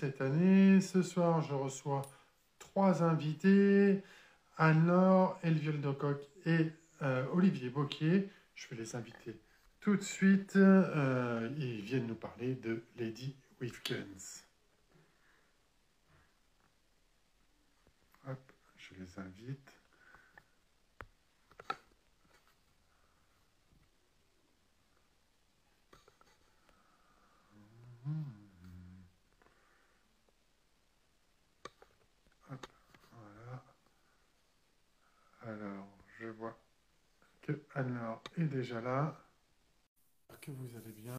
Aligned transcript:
cette 0.00 0.22
année. 0.22 0.80
Ce 0.80 1.02
soir, 1.02 1.42
je 1.42 1.52
reçois 1.52 2.02
trois 2.58 3.02
invités, 3.02 4.02
Anne-Laure, 4.56 5.38
Elviel 5.42 5.80
Dococ 5.80 6.22
et 6.46 6.72
euh, 7.02 7.26
Olivier 7.34 7.68
Boquier. 7.68 8.30
Je 8.54 8.68
vais 8.68 8.76
les 8.76 8.96
inviter 8.96 9.38
tout 9.80 9.96
de 9.96 10.02
suite. 10.02 10.56
Euh, 10.56 11.50
ils 11.58 11.82
viennent 11.82 12.06
nous 12.06 12.14
parler 12.14 12.54
de 12.54 12.82
Lady 12.98 13.36
with 13.60 13.74
je 18.76 18.94
les 18.98 19.18
invite. 19.18 19.69
Alors, 35.42 35.88
je 36.18 36.26
vois 36.26 36.56
que 37.42 37.52
Anne-Laure 37.74 38.22
est 38.36 38.44
déjà 38.44 38.80
là. 38.80 39.16
Que 40.40 40.50
vous 40.52 40.68
allez 40.74 40.92
bien. 40.92 41.16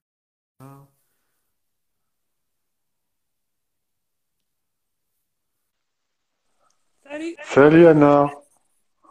Salut. 7.04 7.36
Salut 7.44 7.86
Anne-Laure. 7.86 8.44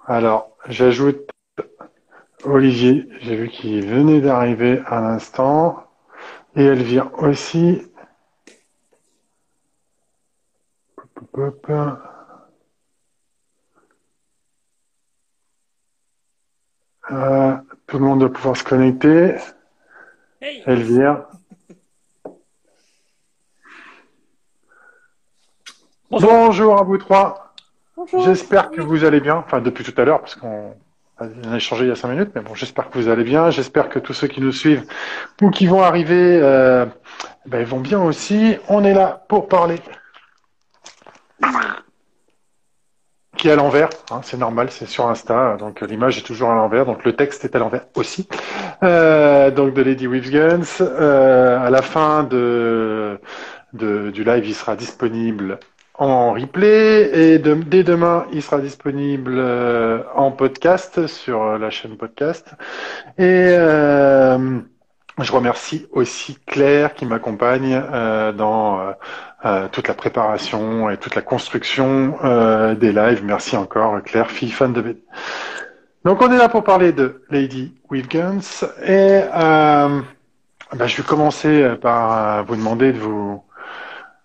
Alors, 0.06 0.56
j'ajoute 0.66 1.30
Olivier. 2.44 3.08
J'ai 3.20 3.36
vu 3.36 3.48
qu'il 3.48 3.86
venait 3.86 4.20
d'arriver 4.20 4.82
à 4.86 5.00
l'instant. 5.00 5.86
Et 6.56 6.64
elle 6.64 6.82
vient 6.82 7.10
aussi. 7.18 7.82
Hop, 10.96 11.38
hop, 11.38 11.66
hop. 11.68 12.09
Euh, 17.12 17.56
tout 17.86 17.98
le 17.98 18.04
monde 18.04 18.20
doit 18.20 18.32
pouvoir 18.32 18.56
se 18.56 18.64
connecter. 18.64 19.34
Hey. 20.40 20.62
Elvire. 20.66 21.24
Bonjour 26.10 26.78
à 26.78 26.82
vous 26.82 26.98
trois. 26.98 27.54
Bonjour. 27.96 28.22
J'espère 28.22 28.70
que 28.70 28.80
vous 28.80 29.04
allez 29.04 29.20
bien. 29.20 29.36
Enfin, 29.36 29.60
depuis 29.60 29.84
tout 29.84 29.98
à 30.00 30.04
l'heure, 30.04 30.20
parce 30.20 30.34
qu'on 30.34 30.74
a 31.18 31.56
échangé 31.56 31.84
il 31.84 31.88
y 31.88 31.92
a 31.92 31.96
cinq 31.96 32.08
minutes, 32.08 32.30
mais 32.34 32.40
bon, 32.40 32.54
j'espère 32.54 32.88
que 32.90 32.98
vous 32.98 33.08
allez 33.08 33.24
bien. 33.24 33.50
J'espère 33.50 33.88
que 33.88 33.98
tous 33.98 34.14
ceux 34.14 34.28
qui 34.28 34.40
nous 34.40 34.52
suivent 34.52 34.86
ou 35.42 35.50
qui 35.50 35.66
vont 35.66 35.82
arriver, 35.82 36.40
euh, 36.42 36.86
ben, 37.46 37.64
vont 37.64 37.80
bien 37.80 38.00
aussi. 38.00 38.56
On 38.68 38.84
est 38.84 38.94
là 38.94 39.24
pour 39.28 39.48
parler. 39.48 39.76
Qui 43.40 43.48
est 43.48 43.52
à 43.52 43.56
l'envers, 43.56 43.88
hein, 44.10 44.20
c'est 44.22 44.36
normal, 44.36 44.68
c'est 44.70 44.86
sur 44.86 45.08
Insta, 45.08 45.56
donc 45.58 45.80
l'image 45.80 46.18
est 46.18 46.22
toujours 46.22 46.50
à 46.50 46.54
l'envers, 46.54 46.84
donc 46.84 47.06
le 47.06 47.16
texte 47.16 47.42
est 47.46 47.56
à 47.56 47.58
l'envers 47.58 47.86
aussi. 47.94 48.28
Euh, 48.82 49.50
donc 49.50 49.72
de 49.72 49.80
Lady 49.80 50.06
with 50.06 50.30
Guns. 50.30 50.82
Euh, 50.82 51.58
à 51.58 51.70
la 51.70 51.80
fin 51.80 52.22
de, 52.22 53.18
du 53.72 54.24
live, 54.24 54.46
il 54.46 54.54
sera 54.54 54.76
disponible 54.76 55.58
en 55.94 56.34
replay 56.34 57.10
et 57.14 57.38
dès 57.38 57.82
demain, 57.82 58.26
il 58.30 58.42
sera 58.42 58.58
disponible 58.58 59.36
euh, 59.38 60.02
en 60.14 60.32
podcast 60.32 61.06
sur 61.06 61.58
la 61.58 61.70
chaîne 61.70 61.96
podcast. 61.96 62.46
Et 63.16 63.54
je 65.18 65.32
remercie 65.32 65.86
aussi 65.92 66.38
Claire 66.46 66.92
qui 66.92 67.06
m'accompagne 67.06 67.82
dans 68.36 68.92
euh, 69.44 69.48
euh, 69.48 69.68
toute 69.70 69.88
la 69.88 69.94
préparation 69.94 70.90
et 70.90 70.96
toute 70.96 71.14
la 71.14 71.22
construction 71.22 72.16
euh, 72.24 72.74
des 72.74 72.92
lives. 72.92 73.22
Merci 73.24 73.56
encore 73.56 74.02
Claire, 74.02 74.30
fille 74.30 74.50
fan 74.50 74.72
de 74.72 74.80
BD. 74.80 75.02
Donc 76.04 76.22
on 76.22 76.32
est 76.32 76.38
là 76.38 76.48
pour 76.48 76.64
parler 76.64 76.92
de 76.92 77.22
Lady 77.30 77.74
with 77.90 78.10
Guns 78.10 78.64
et 78.84 79.20
euh, 79.34 80.00
ben, 80.74 80.86
je 80.86 80.96
vais 80.96 81.02
commencer 81.02 81.74
par 81.80 82.38
euh, 82.38 82.42
vous 82.42 82.56
demander 82.56 82.92
de 82.92 82.98
vous 82.98 83.42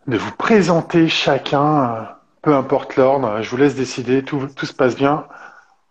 de 0.07 0.17
vous 0.17 0.31
présenter 0.31 1.07
chacun, 1.07 1.83
euh, 1.95 2.01
peu 2.41 2.53
importe 2.53 2.95
l'ordre. 2.95 3.41
Je 3.41 3.49
vous 3.49 3.57
laisse 3.57 3.75
décider. 3.75 4.23
Tout, 4.23 4.47
tout 4.55 4.65
se 4.67 4.73
passe 4.73 4.95
bien. 4.95 5.25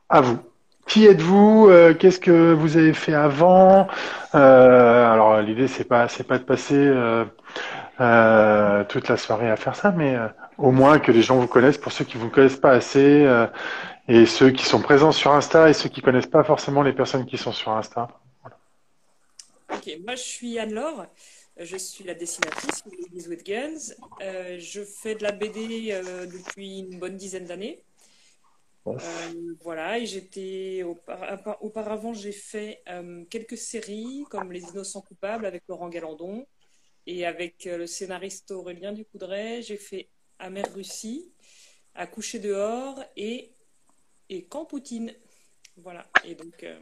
À 0.08 0.20
vous. 0.20 0.38
Qui 0.86 1.06
êtes-vous? 1.06 1.68
Euh, 1.68 1.94
Qu'est-ce 1.94 2.20
que 2.20 2.52
vous 2.52 2.76
avez 2.76 2.92
fait 2.92 3.14
avant? 3.14 3.88
Euh, 4.34 5.12
Alors 5.12 5.40
l'idée 5.40 5.66
c'est 5.68 5.84
pas 5.84 6.08
c'est 6.08 6.24
pas 6.24 6.38
de 6.38 6.44
passer 6.44 6.76
euh, 6.76 7.24
euh, 8.00 8.84
toute 8.84 9.08
la 9.08 9.16
soirée 9.16 9.50
à 9.50 9.56
faire 9.56 9.76
ça, 9.76 9.92
mais 9.92 10.16
euh, 10.16 10.28
au 10.58 10.70
moins 10.72 10.98
que 10.98 11.12
les 11.12 11.22
gens 11.22 11.38
vous 11.38 11.46
connaissent 11.46 11.78
pour 11.78 11.92
ceux 11.92 12.04
qui 12.04 12.16
vous 12.16 12.30
connaissent 12.30 12.56
pas 12.56 12.72
assez 12.72 13.24
euh, 13.24 13.46
et 14.08 14.26
ceux 14.26 14.50
qui 14.50 14.64
sont 14.64 14.80
présents 14.80 15.12
sur 15.12 15.32
Insta 15.32 15.70
et 15.70 15.72
ceux 15.72 15.88
qui 15.88 16.02
connaissent 16.02 16.26
pas 16.26 16.44
forcément 16.44 16.82
les 16.82 16.92
personnes 16.92 17.26
qui 17.26 17.38
sont 17.38 17.52
sur 17.52 17.72
Insta. 17.72 18.08
Ok, 19.72 19.98
moi 20.04 20.14
je 20.14 20.22
suis 20.22 20.58
Anne-Laure, 20.58 21.06
je 21.58 21.76
suis 21.76 22.04
la 22.04 22.14
dessinatrice 22.14 22.82
de 22.84 22.90
Ladies 22.90 23.28
with 23.28 23.46
Guns. 23.46 23.94
Euh, 24.22 24.56
je 24.58 24.82
fais 24.82 25.14
de 25.14 25.22
la 25.22 25.32
BD 25.32 25.90
euh, 25.92 26.26
depuis 26.26 26.80
une 26.80 26.98
bonne 26.98 27.16
dizaine 27.16 27.44
d'années. 27.44 27.80
Euh, 28.86 29.00
voilà, 29.62 29.98
et 29.98 30.04
j'étais 30.04 30.82
aupara- 30.84 31.56
auparavant 31.62 32.12
j'ai 32.12 32.32
fait 32.32 32.82
euh, 32.90 33.24
quelques 33.30 33.56
séries 33.56 34.26
comme 34.28 34.52
Les 34.52 34.60
Innocents 34.60 35.00
Coupables 35.00 35.46
avec 35.46 35.62
Laurent 35.68 35.88
Galandon 35.88 36.46
et 37.06 37.26
avec 37.26 37.66
euh, 37.66 37.78
le 37.78 37.86
scénariste 37.86 38.50
Aurélien 38.50 38.92
Ducoudray, 38.92 39.62
j'ai 39.62 39.76
fait 39.76 40.08
Amère 40.38 40.72
Russie, 40.74 41.32
À 41.94 42.06
coucher 42.06 42.38
dehors 42.38 43.02
et 43.16 43.52
et 44.30 44.44
Camp 44.44 44.64
Poutine. 44.64 45.12
Voilà, 45.76 46.06
et 46.24 46.34
donc 46.34 46.62
euh, 46.62 46.78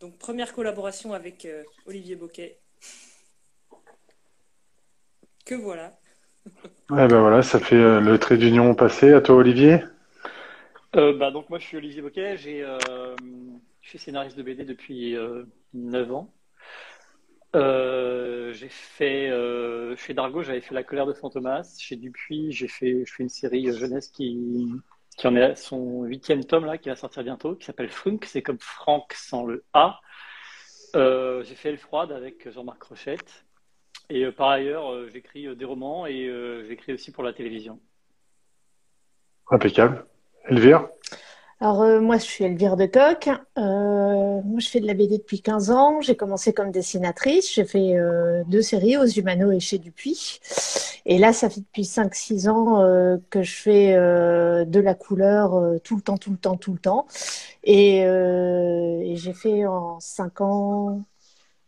donc 0.00 0.18
première 0.18 0.52
collaboration 0.52 1.12
avec 1.14 1.44
euh, 1.46 1.64
Olivier 1.86 2.16
Boquet. 2.16 2.58
Que 5.44 5.54
voilà. 5.54 5.98
Ouais, 6.90 7.08
ben 7.08 7.20
voilà, 7.20 7.42
ça 7.42 7.58
fait 7.60 7.76
euh, 7.76 8.00
le 8.00 8.18
trait 8.18 8.36
d'union 8.36 8.74
passé. 8.74 9.12
À 9.12 9.20
toi, 9.20 9.36
Olivier. 9.36 9.80
Euh, 10.96 11.16
bah, 11.16 11.30
donc 11.30 11.50
moi 11.50 11.58
je 11.58 11.64
suis 11.66 11.76
Olivier 11.76 12.02
Boquet, 12.02 12.36
j'ai, 12.36 12.62
euh, 12.62 12.78
je 13.82 13.88
suis 13.88 13.98
scénariste 13.98 14.36
de 14.36 14.42
BD 14.42 14.64
depuis 14.64 15.16
euh, 15.16 15.44
9 15.74 16.12
ans. 16.12 16.32
Euh, 17.56 18.52
j'ai 18.52 18.68
fait 18.68 19.30
euh, 19.30 19.96
chez 19.96 20.12
Dargaud, 20.12 20.42
j'avais 20.42 20.60
fait 20.60 20.74
La 20.74 20.84
colère 20.84 21.06
de 21.06 21.14
Fantomas. 21.14 21.76
Chez 21.78 21.96
Dupuis, 21.96 22.52
j'ai 22.52 22.68
fait, 22.68 23.04
je 23.06 23.14
fais 23.14 23.22
une 23.22 23.30
série 23.30 23.68
euh, 23.68 23.78
jeunesse 23.78 24.08
qui, 24.08 24.70
qui 25.16 25.26
en 25.26 25.34
est 25.36 25.42
à 25.42 25.54
son 25.56 26.02
huitième 26.02 26.44
tome 26.44 26.66
là, 26.66 26.76
qui 26.76 26.90
va 26.90 26.96
sortir 26.96 27.24
bientôt, 27.24 27.56
qui 27.56 27.64
s'appelle 27.64 27.88
Frunk. 27.88 28.26
C'est 28.26 28.42
comme 28.42 28.58
Franck 28.60 29.14
sans 29.14 29.46
le 29.46 29.64
A. 29.72 30.00
J'ai 30.94 31.54
fait 31.54 31.70
Elle 31.70 31.78
froide 31.78 32.12
avec 32.12 32.50
Jean-Marc 32.50 32.82
Rochette. 32.82 33.44
Et 34.08 34.30
par 34.30 34.48
ailleurs, 34.48 35.08
j'écris 35.10 35.54
des 35.56 35.64
romans 35.64 36.06
et 36.06 36.30
j'écris 36.66 36.92
aussi 36.92 37.10
pour 37.10 37.22
la 37.22 37.32
télévision. 37.32 37.80
Impeccable. 39.50 40.06
Elvire? 40.48 40.88
Alors, 41.60 41.82
euh, 41.82 42.00
moi, 42.00 42.18
je 42.18 42.24
suis 42.24 42.44
Elvire 42.44 42.76
de 42.76 42.84
Coq. 42.86 43.28
Euh, 43.56 44.42
moi, 44.44 44.58
je 44.60 44.68
fais 44.68 44.80
de 44.80 44.86
la 44.86 44.92
BD 44.94 45.16
depuis 45.18 45.40
15 45.40 45.70
ans. 45.70 46.00
J'ai 46.02 46.14
commencé 46.14 46.52
comme 46.52 46.70
dessinatrice. 46.70 47.52
J'ai 47.54 47.64
fait 47.64 47.96
euh, 47.96 48.44
deux 48.46 48.60
séries, 48.60 48.98
Aux 48.98 49.06
Humano 49.06 49.50
et 49.52 49.60
chez 49.60 49.78
Dupuis. 49.78 50.40
Et 51.06 51.18
là, 51.18 51.32
ça 51.32 51.48
fait 51.48 51.60
depuis 51.60 51.84
5-6 51.84 52.48
ans 52.50 52.80
euh, 52.82 53.16
que 53.30 53.42
je 53.42 53.54
fais 53.54 53.94
euh, 53.94 54.64
de 54.66 54.80
la 54.80 54.94
couleur 54.94 55.54
euh, 55.54 55.78
tout 55.82 55.96
le 55.96 56.02
temps, 56.02 56.18
tout 56.18 56.30
le 56.30 56.36
temps, 56.36 56.56
tout 56.58 56.72
le 56.74 56.78
temps. 56.78 57.06
Et, 57.64 58.00
et 58.00 59.16
j'ai 59.16 59.32
fait 59.32 59.66
en 59.66 59.98
5 60.00 60.40
ans 60.40 61.00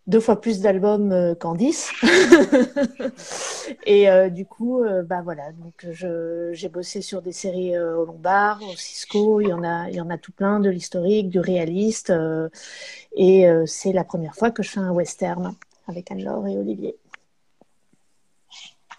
deux 0.09 0.21
fois 0.21 0.41
plus 0.41 0.61
d'albums 0.61 1.13
euh, 1.13 1.35
qu'en 1.35 1.55
10. 1.55 1.93
Et 3.87 4.11
euh, 4.11 4.31
du 4.31 4.47
coup, 4.47 4.83
euh, 4.83 5.03
bah 5.03 5.21
voilà, 5.23 5.53
donc 5.53 5.87
je, 5.93 6.51
j'ai 6.53 6.69
bossé 6.71 7.03
sur 7.03 7.21
des 7.21 7.33
séries 7.33 7.77
euh, 7.77 7.97
au 7.97 8.07
Lombard, 8.07 8.61
au 8.63 8.75
Cisco, 8.75 9.41
il 9.43 9.49
y 9.49 9.53
en 9.53 9.63
a, 9.63 9.89
il 9.91 9.97
y 9.97 10.01
en 10.01 10.09
a 10.09 10.17
tout 10.17 10.33
plein, 10.33 10.61
de 10.61 10.71
l'historique, 10.71 11.29
du 11.29 11.41
réaliste. 11.41 12.11
euh, 12.11 12.49
et 13.15 13.49
euh, 13.49 13.65
c'est 13.67 13.93
la 13.93 14.05
première 14.05 14.35
fois 14.35 14.51
que 14.51 14.63
je 14.63 14.71
fais 14.71 14.81
un 14.81 14.93
western 14.93 15.55
avec 15.87 16.11
Anne-Laure 16.11 16.47
et 16.49 16.57
Olivier. 16.57 16.97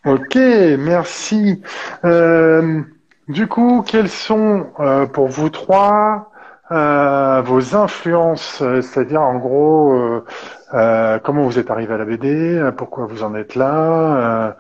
Ok, 0.06 0.36
merci. 0.36 1.62
Euh, 2.06 2.82
du 3.28 3.48
coup, 3.48 3.84
quelles 3.86 4.10
sont 4.10 4.68
euh, 4.80 5.08
pour 5.08 5.28
vous 5.28 5.50
trois 5.50 6.32
euh, 6.72 7.42
vos 7.42 7.76
influences, 7.76 8.62
euh, 8.62 8.82
c'est-à-dire 8.82 9.22
en 9.22 9.38
gros 9.38 9.94
euh, 9.94 10.26
euh, 10.74 11.20
comment 11.20 11.44
vous 11.46 11.60
êtes 11.60 11.72
arrivé 11.72 11.94
à 11.94 11.98
la 11.98 12.06
BD, 12.06 12.28
euh, 12.58 12.72
pourquoi 12.72 13.06
vous 13.08 13.24
en 13.24 13.36
êtes 13.36 13.56
là, 13.56 14.54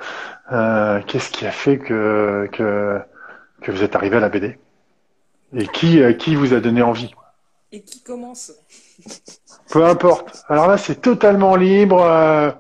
euh, 0.52 0.98
euh, 0.98 1.02
qu'est-ce 1.08 1.30
qui 1.32 1.46
a 1.46 1.52
fait 1.52 1.78
que, 1.78 2.50
que 2.52 3.00
que 3.62 3.72
vous 3.72 3.84
êtes 3.84 3.96
arrivé 3.96 4.18
à 4.18 4.22
la 4.22 4.30
BD 4.30 4.58
et 5.56 5.68
qui 5.68 6.02
euh, 6.02 6.14
qui 6.14 6.36
vous 6.36 6.54
a 6.54 6.60
donné 6.60 6.82
envie? 6.82 7.14
Et 7.72 7.84
qui 7.84 8.02
commence? 8.02 8.52
Peu 9.72 9.86
importe. 9.86 10.44
Alors 10.50 10.68
là, 10.68 10.78
c'est 10.78 11.02
totalement 11.02 11.56
libre. 11.56 12.02
euh, 12.02 12.52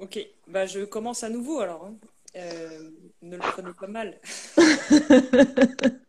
Ok, 0.00 0.18
bah, 0.48 0.66
je 0.66 0.84
commence 0.84 1.22
à 1.24 1.28
nouveau 1.28 1.60
alors. 1.60 1.84
Hein. 1.86 1.94
Euh, 2.36 2.90
ne 3.22 3.36
le 3.36 3.42
prenez 3.42 3.72
pas 3.72 3.86
mal. 3.86 4.20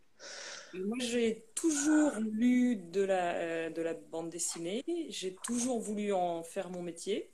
Moi, 0.86 0.98
j'ai 1.00 1.46
toujours 1.56 2.12
lu 2.20 2.76
de 2.76 3.02
la, 3.02 3.36
euh, 3.36 3.70
de 3.70 3.82
la 3.82 3.94
bande 3.94 4.30
dessinée. 4.30 4.84
J'ai 5.10 5.36
toujours 5.44 5.80
voulu 5.80 6.14
en 6.14 6.44
faire 6.44 6.70
mon 6.70 6.82
métier. 6.82 7.32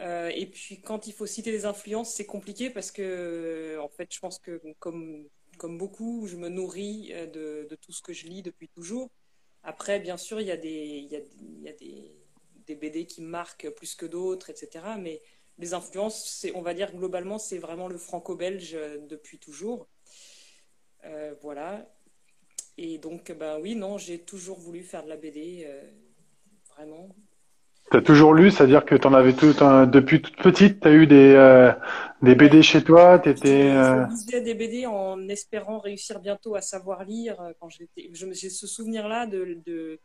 Euh, 0.00 0.28
et 0.34 0.46
puis, 0.46 0.80
quand 0.80 1.06
il 1.06 1.12
faut 1.12 1.26
citer 1.26 1.50
les 1.52 1.64
influences, 1.66 2.14
c'est 2.14 2.26
compliqué 2.26 2.70
parce 2.70 2.92
que, 2.92 3.78
en 3.80 3.88
fait, 3.88 4.12
je 4.12 4.20
pense 4.20 4.38
que, 4.38 4.60
comme, 4.78 5.28
comme 5.58 5.78
beaucoup, 5.78 6.26
je 6.26 6.36
me 6.36 6.48
nourris 6.48 7.12
de, 7.32 7.66
de 7.68 7.76
tout 7.76 7.92
ce 7.92 8.02
que 8.02 8.12
je 8.12 8.26
lis 8.26 8.42
depuis 8.42 8.68
toujours. 8.68 9.10
Après, 9.62 10.00
bien 10.00 10.16
sûr, 10.16 10.40
il 10.40 10.46
y 10.46 10.52
a 10.52 10.56
des, 10.56 10.70
il 10.70 11.08
y 11.12 11.16
a, 11.16 11.20
il 11.40 11.62
y 11.62 11.68
a 11.68 11.72
des, 11.72 12.12
des 12.66 12.74
BD 12.76 13.06
qui 13.06 13.22
marquent 13.22 13.70
plus 13.70 13.94
que 13.94 14.06
d'autres, 14.06 14.50
etc. 14.50 14.84
Mais 14.98 15.20
les 15.58 15.74
influences, 15.74 16.46
on 16.54 16.62
va 16.62 16.74
dire 16.74 16.94
globalement, 16.94 17.38
c'est 17.38 17.58
vraiment 17.58 17.88
le 17.88 17.98
franco-belge 17.98 18.74
euh, 18.74 18.98
depuis 19.08 19.38
toujours. 19.38 19.88
Euh, 21.04 21.34
voilà. 21.42 21.88
Et 22.78 22.98
donc, 22.98 23.32
ben 23.38 23.58
oui, 23.60 23.74
non, 23.74 23.98
j'ai 23.98 24.18
toujours 24.18 24.58
voulu 24.58 24.82
faire 24.82 25.04
de 25.04 25.08
la 25.08 25.16
BD, 25.16 25.66
euh, 25.66 25.82
vraiment. 26.74 27.08
Tu 27.90 27.96
as 27.96 28.02
toujours 28.02 28.34
lu, 28.34 28.50
c'est-à-dire 28.50 28.84
que 28.84 28.94
tu 28.94 29.06
en 29.06 29.14
avais 29.14 29.32
tout, 29.32 29.52
depuis 29.86 30.22
toute 30.22 30.36
petite, 30.36 30.80
tu 30.80 30.88
as 30.88 30.92
eu 30.92 31.06
des, 31.06 31.72
des 32.22 32.34
BD 32.34 32.62
chez 32.62 32.84
toi 32.84 33.16
étais, 33.16 33.72
Je 33.72 34.10
lisais 34.10 34.40
des 34.42 34.54
BD 34.54 34.86
en 34.86 35.28
espérant 35.28 35.78
réussir 35.78 36.20
bientôt 36.20 36.54
à 36.54 36.60
savoir 36.60 37.04
lire. 37.04 37.36
Quand 37.58 37.70
j'étais, 37.70 38.10
j'ai 38.12 38.50
ce 38.50 38.66
souvenir-là 38.66 39.26
de, 39.26 39.56
de, 39.64 39.98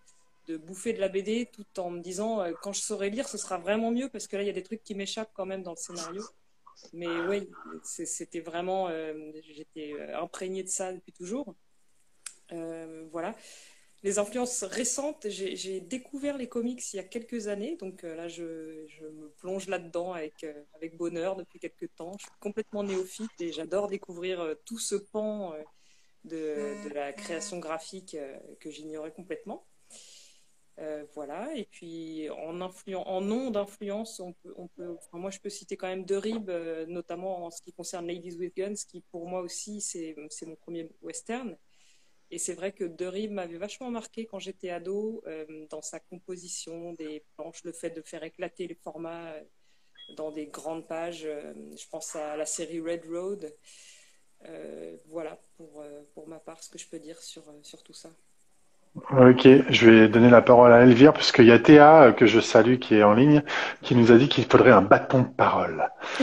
de 0.48 0.58
bouffer 0.58 0.94
de 0.94 1.00
la 1.00 1.08
BD 1.08 1.50
tout 1.52 1.66
en 1.80 1.90
me 1.90 2.02
disant 2.02 2.42
euh, 2.42 2.52
quand 2.62 2.74
je 2.74 2.82
saurai 2.82 3.10
lire, 3.10 3.28
ce 3.28 3.38
sera 3.38 3.58
vraiment 3.58 3.92
mieux 3.92 4.10
parce 4.10 4.28
que 4.28 4.36
là, 4.36 4.44
il 4.44 4.48
y 4.48 4.50
a 4.50 4.54
des 4.54 4.64
trucs 4.64 4.84
qui 4.84 4.96
m'échappent 4.96 5.32
quand 5.34 5.46
même 5.46 5.64
dans 5.64 5.72
le 5.72 5.78
scénario. 5.78 6.24
Mais 6.92 7.08
oui, 7.30 7.50
c'était 7.84 8.42
vraiment. 8.42 8.90
Euh, 8.90 9.14
j'étais 9.56 9.94
euh, 9.94 10.20
imprégnée 10.20 10.64
de 10.64 10.70
ça 10.70 10.92
depuis 10.92 11.14
toujours. 11.14 11.56
Voilà. 13.14 13.36
Les 14.04 14.20
influences 14.20 14.64
récentes, 14.66 15.28
j'ai 15.30 15.80
découvert 15.80 16.38
les 16.38 16.50
comics 16.50 16.84
il 16.92 16.98
y 16.98 17.00
a 17.00 17.06
quelques 17.06 17.48
années, 17.48 17.78
donc 17.78 18.04
là 18.04 18.28
je, 18.28 18.44
me 18.44 19.30
plonge 19.38 19.68
là-dedans 19.70 20.12
avec, 20.12 20.46
avec 20.76 20.98
bonheur 20.98 21.38
depuis 21.38 21.58
quelques 21.58 21.96
temps. 21.96 22.12
Je 22.20 22.24
suis 22.24 22.40
complètement 22.42 22.84
néophyte 22.84 23.32
et 23.40 23.54
j'adore 23.54 23.88
découvrir 23.88 24.58
tout 24.66 24.78
ce 24.78 24.96
pan 24.96 25.54
de, 26.26 26.94
la 26.94 27.14
création 27.14 27.60
graphique 27.60 28.18
que 28.60 28.70
j'ignorais 28.70 29.14
complètement. 29.14 29.66
Euh, 30.80 31.06
voilà, 31.14 31.56
et 31.56 31.66
puis 31.66 32.28
en, 32.32 32.60
en 32.60 33.22
nom 33.22 33.52
d'influence, 33.52 34.20
moi 35.12 35.30
je 35.30 35.40
peux 35.40 35.50
citer 35.50 35.78
quand 35.78 35.88
même 35.88 36.04
deux 36.04 36.18
ribs, 36.18 36.50
euh, 36.50 36.88
notamment 36.88 37.46
en 37.46 37.52
ce 37.52 37.62
qui 37.62 37.72
concerne 37.74 38.08
Ladies 38.08 38.36
with 38.38 38.56
Guns, 38.56 38.74
qui 38.90 39.02
pour 39.12 39.28
moi 39.28 39.42
aussi 39.42 39.82
c'est 39.82 40.16
mon 40.48 40.56
premier 40.56 40.90
western. 41.04 41.56
Et 42.34 42.40
c'est 42.40 42.54
vrai 42.54 42.72
que 42.72 42.84
De 42.84 43.06
Rib 43.06 43.32
m'avait 43.32 43.58
vachement 43.58 43.92
marqué 43.92 44.26
quand 44.26 44.40
j'étais 44.40 44.70
ado, 44.70 45.24
euh, 45.28 45.46
dans 45.70 45.82
sa 45.82 46.00
composition 46.00 46.94
des 46.94 47.24
planches, 47.36 47.64
le 47.64 47.72
fait 47.72 47.92
de 47.92 48.02
faire 48.02 48.24
éclater 48.24 48.68
les 48.68 48.76
formats 48.76 49.34
dans 50.18 50.32
des 50.32 50.48
grandes 50.48 50.88
pages. 50.88 51.28
je 51.28 51.90
pense 51.90 52.16
à 52.16 52.36
la 52.36 52.46
série 52.46 52.82
Red 52.82 53.06
Road. 53.06 53.54
voilà 55.06 55.40
pour, 55.56 55.84
pour 56.14 56.28
ma 56.28 56.40
part 56.40 56.62
ce 56.62 56.70
que 56.70 56.78
je 56.78 56.88
peux 56.90 57.00
dire 57.00 57.22
sur, 57.22 57.44
sur 57.62 57.84
tout 57.84 57.94
ça. 57.94 58.10
Ok, 58.96 59.48
je 59.70 59.90
vais 59.90 60.08
donner 60.08 60.30
la 60.30 60.44
parole 60.44 60.72
à 60.72 60.82
Elvire, 60.82 61.14
puisqu'il 61.14 61.46
y 61.46 61.52
a 61.52 61.58
Théa, 61.58 62.04
euh, 62.04 62.12
que 62.12 62.28
je 62.28 62.40
salue, 62.40 62.76
qui 62.78 62.94
est 62.96 63.02
en 63.02 63.14
ligne, 63.14 63.42
qui 63.82 63.96
nous 63.96 64.12
a 64.12 64.18
dit 64.18 64.30
qu'il 64.30 64.46
faudrait 64.46 64.70
un 64.72 64.84
bâton 64.84 65.24
de 65.24 65.30
parole. 65.36 65.90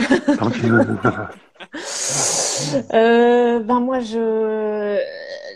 euh, 2.93 3.59
ben 3.59 3.79
moi, 3.81 3.99
je 3.99 4.97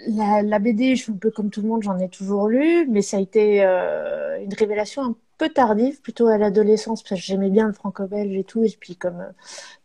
la, 0.07 0.42
la, 0.42 0.60
BD, 0.60 0.96
je 0.96 1.04
suis 1.04 1.12
un 1.12 1.18
peu 1.18 1.31
comme 1.31 1.50
tout 1.50 1.62
le 1.62 1.68
monde, 1.68 1.84
j'en 1.84 1.98
ai 1.98 2.10
toujours 2.10 2.48
lu, 2.48 2.88
mais 2.90 3.02
ça 3.02 3.18
a 3.18 3.19
été 3.19 3.63
euh, 3.66 4.42
une 4.44 4.54
révélation 4.54 5.04
un 5.04 5.16
peu 5.38 5.50
tardive, 5.50 6.02
plutôt 6.02 6.28
à 6.28 6.38
l'adolescence, 6.38 7.04
parce 7.04 7.22
que 7.22 7.28
j'aimais 7.28 7.50
bien 7.50 7.68
le 7.68 7.74
franco-belge 7.74 8.36
et 8.36 8.44
tout, 8.44 8.63
et 8.63 8.75
puis 8.80 8.96
comme 8.96 9.19
euh, 9.22 9.31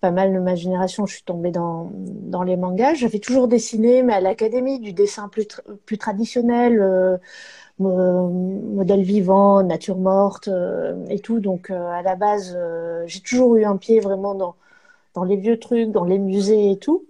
pas 0.00 0.10
mal 0.10 0.32
de 0.32 0.38
ma 0.38 0.54
génération, 0.54 1.06
je 1.06 1.14
suis 1.14 1.24
tombée 1.24 1.50
dans, 1.50 1.90
dans 1.94 2.42
les 2.42 2.56
mangas. 2.56 2.94
J'avais 2.94 3.18
toujours 3.18 3.48
dessiné, 3.48 4.02
mais 4.02 4.14
à 4.14 4.20
l'académie, 4.20 4.80
du 4.80 4.92
dessin 4.92 5.28
plus, 5.28 5.48
plus 5.86 5.98
traditionnel, 5.98 6.80
euh, 6.80 7.18
modèle 7.80 9.02
vivant, 9.02 9.62
nature 9.62 9.98
morte 9.98 10.48
euh, 10.48 11.04
et 11.08 11.20
tout. 11.20 11.40
Donc 11.40 11.70
à 11.70 12.02
la 12.02 12.16
base, 12.16 12.56
j'ai 13.06 13.20
toujours 13.20 13.56
eu 13.56 13.64
un 13.64 13.76
pied 13.76 14.00
vraiment 14.00 14.34
dans, 14.34 14.56
dans 15.14 15.24
les 15.24 15.36
vieux 15.36 15.58
trucs, 15.58 15.90
dans 15.90 16.04
les 16.04 16.18
musées 16.18 16.72
et 16.72 16.78
tout 16.78 17.06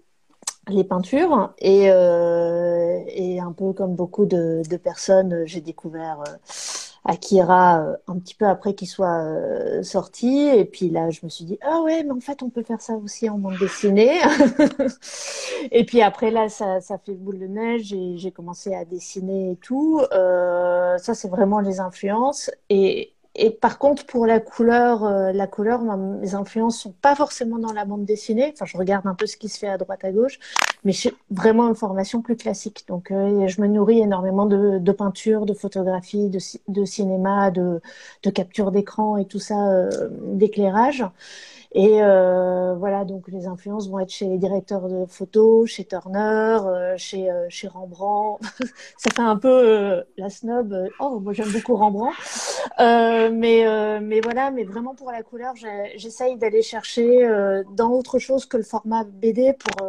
les 0.68 0.84
peintures 0.84 1.52
et, 1.58 1.84
et 1.84 3.40
un 3.40 3.52
peu 3.52 3.72
comme 3.72 3.94
beaucoup 3.94 4.26
de, 4.26 4.62
de 4.68 4.76
personnes, 4.76 5.42
j'ai 5.46 5.60
découvert 5.60 6.22
Akira 7.04 7.80
euh, 7.80 7.96
un 8.08 8.18
petit 8.18 8.34
peu 8.34 8.46
après 8.46 8.74
qu'il 8.74 8.88
soit 8.88 9.22
euh, 9.22 9.82
sorti. 9.82 10.48
Et 10.48 10.64
puis 10.64 10.90
là, 10.90 11.10
je 11.10 11.20
me 11.22 11.28
suis 11.28 11.44
dit, 11.44 11.58
ah 11.62 11.80
ouais, 11.82 12.02
mais 12.04 12.12
en 12.12 12.20
fait, 12.20 12.42
on 12.42 12.50
peut 12.50 12.62
faire 12.62 12.80
ça 12.80 12.94
aussi 12.94 13.28
en 13.30 13.38
bande 13.38 13.58
dessinée. 13.58 14.18
et 15.72 15.84
puis 15.84 16.02
après, 16.02 16.30
là, 16.30 16.48
ça, 16.48 16.80
ça 16.80 16.98
fait 16.98 17.14
boule 17.14 17.38
de 17.38 17.46
neige 17.46 17.92
et 17.92 18.16
j'ai 18.18 18.32
commencé 18.32 18.74
à 18.74 18.84
dessiner 18.84 19.52
et 19.52 19.56
tout. 19.56 20.00
Euh, 20.12 20.98
ça, 20.98 21.14
c'est 21.14 21.28
vraiment 21.28 21.60
les 21.60 21.80
influences. 21.80 22.50
Et, 22.68 23.12
et 23.36 23.50
par 23.50 23.78
contre, 23.78 24.06
pour 24.06 24.26
la 24.26 24.40
couleur, 24.40 25.04
euh, 25.04 25.32
la 25.32 25.46
couleur, 25.46 25.82
mes 25.82 26.34
influences 26.34 26.78
sont 26.80 26.92
pas 26.92 27.14
forcément 27.14 27.58
dans 27.58 27.72
la 27.72 27.84
bande 27.84 28.04
dessinée. 28.04 28.50
Enfin, 28.52 28.66
je 28.66 28.76
regarde 28.76 29.06
un 29.06 29.14
peu 29.14 29.26
ce 29.26 29.36
qui 29.36 29.48
se 29.48 29.58
fait 29.58 29.68
à 29.68 29.78
droite 29.78 30.04
à 30.04 30.10
gauche, 30.10 30.38
mais 30.84 30.92
j'ai 30.92 31.14
vraiment 31.30 31.68
une 31.68 31.76
formation 31.76 32.22
plus 32.22 32.36
classique. 32.36 32.84
Donc, 32.88 33.10
euh, 33.12 33.46
je 33.46 33.60
me 33.60 33.68
nourris 33.68 34.00
énormément 34.00 34.46
de, 34.46 34.78
de 34.78 34.92
peinture, 34.92 35.46
de 35.46 35.54
photographie, 35.54 36.28
de, 36.28 36.38
de 36.68 36.84
cinéma, 36.84 37.50
de, 37.52 37.80
de 38.24 38.30
capture 38.30 38.72
d'écran 38.72 39.16
et 39.16 39.26
tout 39.26 39.40
ça, 39.40 39.70
euh, 39.70 40.08
d'éclairage. 40.32 41.04
Et 41.72 42.02
euh, 42.02 42.74
voilà, 42.74 43.04
donc 43.04 43.28
les 43.28 43.46
influences 43.46 43.88
vont 43.88 44.00
être 44.00 44.10
chez 44.10 44.26
les 44.26 44.38
directeurs 44.38 44.88
de 44.88 45.06
photos, 45.06 45.70
chez 45.70 45.84
Turner, 45.84 46.58
euh, 46.66 46.94
chez, 46.96 47.30
euh, 47.30 47.46
chez 47.48 47.68
Rembrandt. 47.68 48.42
ça 48.98 49.10
fait 49.10 49.22
un 49.22 49.36
peu 49.36 49.48
euh, 49.48 50.02
la 50.16 50.30
snob. 50.30 50.88
Oh, 50.98 51.20
moi 51.20 51.32
j'aime 51.32 51.52
beaucoup 51.52 51.76
Rembrandt. 51.76 52.16
mais, 52.78 54.00
mais 54.00 54.20
voilà, 54.20 54.50
mais 54.50 54.64
vraiment 54.64 54.96
pour 54.96 55.12
la 55.12 55.22
couleur, 55.22 55.54
j'essaye 55.96 56.36
d'aller 56.36 56.62
chercher 56.62 57.28
dans 57.76 57.92
autre 57.92 58.18
chose 58.18 58.46
que 58.46 58.56
le 58.56 58.64
format 58.64 59.04
BD 59.04 59.52
pour 59.52 59.86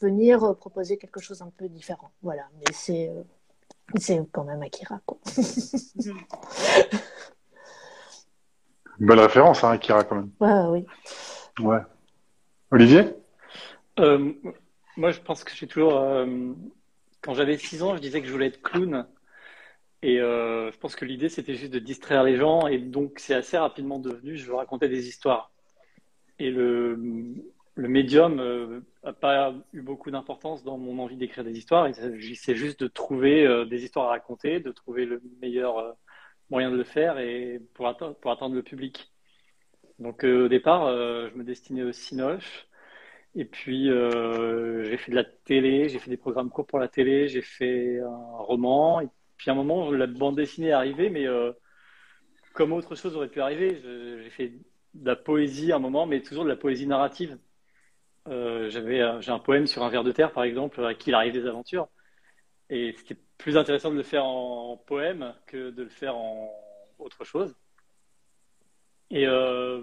venir 0.00 0.54
proposer 0.56 0.98
quelque 0.98 1.20
chose 1.20 1.40
un 1.40 1.50
peu 1.56 1.68
différent. 1.68 2.10
Voilà, 2.22 2.42
mais 2.58 2.72
c'est 2.72 3.10
c'est 3.98 4.20
quand 4.32 4.44
même 4.44 4.62
Akira. 4.62 5.00
Quoi. 5.06 5.18
Une 8.98 9.06
belle 9.06 9.20
référence, 9.20 9.62
hein, 9.64 9.70
Akira, 9.70 10.04
quand 10.04 10.16
même. 10.16 10.30
Ouais, 10.40 10.80
oui. 11.58 11.64
Ouais. 11.64 11.80
Olivier? 12.70 13.04
Euh, 13.98 14.32
Moi, 14.96 15.10
je 15.10 15.20
pense 15.20 15.44
que 15.44 15.54
j'ai 15.54 15.66
toujours. 15.66 15.98
Euh, 15.98 16.26
quand 17.20 17.34
j'avais 17.34 17.58
6 17.58 17.82
ans, 17.82 17.94
je 17.96 18.00
disais 18.00 18.20
que 18.20 18.26
je 18.26 18.32
voulais 18.32 18.46
être 18.46 18.62
clown. 18.62 19.06
Et 20.02 20.20
euh, 20.20 20.70
je 20.70 20.78
pense 20.78 20.94
que 20.94 21.04
l'idée, 21.04 21.28
c'était 21.28 21.54
juste 21.54 21.72
de 21.72 21.78
distraire 21.78 22.22
les 22.22 22.36
gens. 22.36 22.66
Et 22.66 22.78
donc, 22.78 23.14
c'est 23.18 23.34
assez 23.34 23.58
rapidement 23.58 23.98
devenu 23.98 24.36
je 24.36 24.46
veux 24.46 24.54
raconter 24.54 24.88
des 24.88 25.08
histoires. 25.08 25.50
Et 26.38 26.50
le, 26.50 26.98
le 27.74 27.88
médium 27.88 28.82
n'a 29.02 29.12
pas 29.12 29.54
eu 29.72 29.80
beaucoup 29.80 30.10
d'importance 30.10 30.64
dans 30.64 30.76
mon 30.76 30.98
envie 30.98 31.16
d'écrire 31.16 31.44
des 31.44 31.56
histoires. 31.56 31.88
C'est 32.34 32.56
juste 32.56 32.80
de 32.80 32.88
trouver 32.88 33.64
des 33.66 33.84
histoires 33.84 34.06
à 34.06 34.10
raconter, 34.10 34.60
de 34.60 34.70
trouver 34.70 35.06
le 35.06 35.22
meilleur 35.40 35.96
moyen 36.50 36.70
de 36.70 36.76
le 36.76 36.84
faire 36.84 37.18
et 37.18 37.60
pour, 37.74 37.88
atteindre, 37.88 38.14
pour 38.16 38.30
atteindre 38.30 38.54
le 38.54 38.62
public. 38.62 39.10
Donc 39.98 40.24
euh, 40.24 40.46
au 40.46 40.48
départ, 40.48 40.86
euh, 40.86 41.28
je 41.32 41.38
me 41.38 41.44
destinais 41.44 41.82
au 41.82 41.92
Cinoche. 41.92 42.68
Et 43.34 43.44
puis 43.44 43.90
euh, 43.90 44.84
j'ai 44.84 44.96
fait 44.98 45.10
de 45.10 45.16
la 45.16 45.24
télé, 45.24 45.88
j'ai 45.88 45.98
fait 45.98 46.10
des 46.10 46.16
programmes 46.16 46.50
courts 46.50 46.66
pour 46.66 46.78
la 46.78 46.88
télé, 46.88 47.28
j'ai 47.28 47.42
fait 47.42 48.00
un 48.00 48.36
roman. 48.38 49.00
Et 49.00 49.08
puis 49.36 49.50
à 49.50 49.54
un 49.54 49.56
moment, 49.56 49.90
la 49.90 50.06
bande 50.06 50.36
dessinée 50.36 50.68
est 50.68 50.72
arrivée, 50.72 51.10
mais 51.10 51.26
comme 52.54 52.72
autre 52.72 52.94
chose 52.94 53.16
aurait 53.16 53.28
pu 53.28 53.40
arriver, 53.40 53.80
j'ai 54.22 54.30
fait 54.30 54.52
de 54.94 55.06
la 55.06 55.16
poésie 55.16 55.72
à 55.72 55.76
un 55.76 55.78
moment, 55.78 56.06
mais 56.06 56.22
toujours 56.22 56.44
de 56.44 56.48
la 56.48 56.56
poésie 56.56 56.86
narrative. 56.86 57.38
j'avais 58.26 59.20
j'ai 59.20 59.30
un 59.32 59.38
poème 59.38 59.66
sur 59.66 59.82
un 59.84 59.90
ver 59.90 60.04
de 60.04 60.12
terre, 60.12 60.32
par 60.32 60.44
exemple, 60.44 60.84
à 60.84 60.94
qui 60.94 61.10
il 61.10 61.14
arrive 61.14 61.34
des 61.34 61.46
aventures. 61.46 61.88
Et 62.70 62.94
c'était 62.98 63.20
plus 63.38 63.56
intéressant 63.56 63.90
de 63.90 63.96
le 63.96 64.02
faire 64.02 64.24
en 64.24 64.76
poème 64.76 65.34
que 65.46 65.70
de 65.70 65.82
le 65.84 65.88
faire 65.88 66.16
en 66.16 66.50
autre 66.98 67.24
chose. 67.24 67.54
Et 69.10 69.26
euh, 69.26 69.82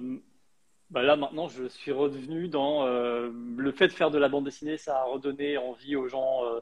bah 0.90 1.02
là 1.02 1.16
maintenant, 1.16 1.48
je 1.48 1.66
suis 1.66 1.92
revenu 1.92 2.48
dans 2.50 2.86
euh, 2.86 3.32
le 3.58 3.72
fait 3.72 3.88
de 3.88 3.94
faire 3.94 4.12
de 4.12 4.18
la 4.18 4.30
bande 4.30 4.46
dessinée, 4.46 4.78
ça 4.78 5.00
a 5.00 5.04
redonné 5.04 5.58
envie 5.58 5.96
aux 5.96 6.08
gens 6.08 6.46
euh, 6.46 6.60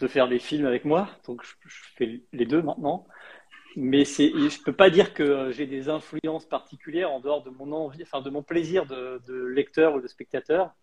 de 0.00 0.06
faire 0.06 0.28
des 0.28 0.38
films 0.38 0.66
avec 0.66 0.84
moi. 0.84 1.08
Donc 1.26 1.42
je, 1.44 1.54
fais 1.96 2.20
les 2.32 2.46
deux 2.46 2.62
maintenant. 2.62 3.06
mais 3.76 4.04
je 4.04 4.62
peux 4.62 4.74
pas 4.74 4.90
dire 4.90 5.14
que 5.14 5.50
j'ai 5.52 5.66
des 5.66 5.88
influences 5.88 6.46
particulières 6.46 7.10
en 7.10 7.20
dehors 7.20 7.42
de 7.42 7.50
mon 7.50 7.72
envie, 7.72 8.02
enfin 8.02 8.20
de 8.20 8.30
mon 8.30 8.42
plaisir 8.42 8.86
de, 8.86 9.44
lecteur 9.46 9.94
ou 9.94 10.00
de 10.00 10.08
spectateur, 10.08 10.74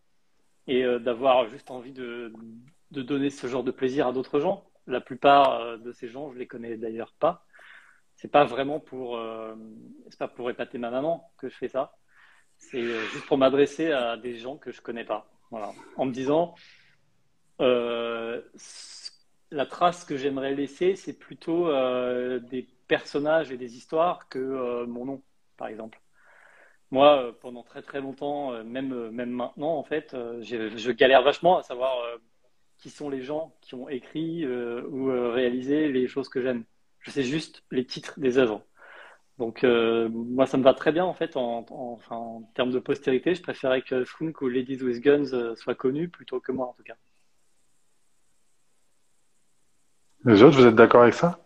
et 0.67 0.83
d'avoir 0.99 1.47
juste 1.49 1.71
envie 1.71 1.91
de, 1.91 2.33
de, 2.91 3.01
donner 3.01 3.29
ce 3.29 3.48
genre 3.48 3.63
de 3.63 3.72
plaisir 3.72 4.08
à 4.08 4.13
d'autres 4.13 4.39
gens. 4.39 4.65
La 4.88 5.01
plupart 5.01 5.60
euh, 5.60 5.77
de 5.77 5.91
ces 5.91 6.08
gens, 6.08 6.31
je 6.31 6.38
les 6.38 6.48
connais 6.48 6.77
d'ailleurs 6.77 7.13
pas. 7.19 7.46
C'est 8.15 8.31
pas 8.31 8.43
vraiment 8.43 8.79
pour, 8.79 9.17
euh, 9.17 9.55
pas 10.17 10.27
pour 10.27 10.50
épater 10.50 10.77
ma 10.77 10.89
maman 10.89 11.31
que 11.38 11.50
je 11.50 11.55
fais 11.55 11.69
ça. 11.69 11.96
C'est 12.58 12.84
juste 12.84 13.25
pour 13.27 13.38
m'adresser 13.38 13.91
à 13.91 14.17
des 14.17 14.36
gens 14.36 14.58
que 14.58 14.72
je 14.72 14.81
connais 14.81 15.05
pas. 15.05 15.29
Voilà, 15.50 15.72
en 15.96 16.05
me 16.05 16.12
disant, 16.12 16.55
la 19.51 19.65
trace 19.65 20.03
que 20.03 20.17
j'aimerais 20.17 20.53
laisser, 20.53 20.98
c'est 20.98 21.17
plutôt 21.17 21.72
des 22.39 22.67
personnages 22.89 23.51
et 23.53 23.58
des 23.58 23.77
histoires 23.77 24.27
que 24.27 24.39
euh, 24.39 24.86
mon 24.86 25.05
nom, 25.05 25.24
par 25.55 25.69
exemple. 25.69 26.01
Moi, 26.91 27.24
euh, 27.24 27.31
pendant 27.31 27.63
très 27.63 27.81
très 27.81 28.01
longtemps, 28.01 28.51
euh, 28.51 28.63
même, 28.63 29.12
même 29.12 29.29
maintenant, 29.29 29.77
en 29.77 29.84
fait, 29.84 30.13
je 30.41 30.91
galère 30.91 31.22
vachement 31.22 31.60
à 31.60 31.63
savoir 31.63 31.93
qui 32.79 32.89
sont 32.89 33.09
les 33.09 33.21
gens 33.21 33.55
qui 33.62 33.75
ont 33.75 33.89
écrit 33.89 34.45
ou 34.48 35.07
réalisé 35.31 35.89
les 35.89 36.07
choses 36.07 36.29
que 36.29 36.41
j'aime. 36.41 36.63
Je 37.01 37.12
sais 37.12 37.24
juste 37.24 37.63
les 37.71 37.86
titres 37.86 38.19
des 38.19 38.38
œuvres. 38.38 38.63
Donc, 39.38 39.63
moi, 39.63 40.45
ça 40.45 40.57
me 40.57 40.63
va 40.63 40.74
très 40.74 40.91
bien, 40.91 41.05
en 41.05 41.13
fait, 41.13 41.36
en, 41.36 41.65
termes 42.55 42.71
de 42.71 42.79
postérité. 42.79 43.36
Je 43.36 43.41
préférais 43.41 43.81
que 43.81 44.03
Funk 44.05 44.33
ou 44.41 44.48
Ladies 44.48 44.83
with 44.83 45.01
Guns 45.01 45.55
soient 45.55 45.75
connus 45.75 46.09
plutôt 46.09 46.39
que 46.39 46.51
moi, 46.51 46.67
en 46.67 46.74
tout 46.74 46.83
cas. 46.83 46.95
Les 50.25 50.43
autres, 50.43 50.57
vous 50.57 50.65
êtes 50.65 50.75
d'accord 50.75 51.03
avec 51.03 51.13
ça? 51.13 51.39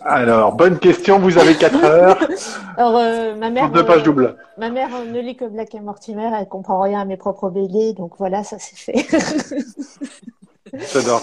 Alors, 0.00 0.54
bonne 0.54 0.78
question, 0.78 1.18
vous 1.18 1.38
avez 1.38 1.54
4 1.54 1.84
heures. 1.84 2.28
Alors, 2.76 2.96
euh, 2.96 3.34
ma 3.34 3.50
mère. 3.50 3.70
Deux 3.70 3.84
pages 3.84 4.02
doubles. 4.02 4.36
ma 4.56 4.70
mère 4.70 4.90
ne 5.04 5.20
lit 5.20 5.36
que 5.36 5.44
Black 5.44 5.74
et 5.74 5.80
Mortimer, 5.80 6.30
elle 6.38 6.48
comprend 6.48 6.80
rien 6.80 7.00
à 7.00 7.04
mes 7.04 7.16
propres 7.16 7.50
BD, 7.50 7.92
donc 7.92 8.12
voilà, 8.18 8.44
ça 8.44 8.56
c'est 8.58 8.76
fait. 8.78 9.06
J'adore. 10.92 11.22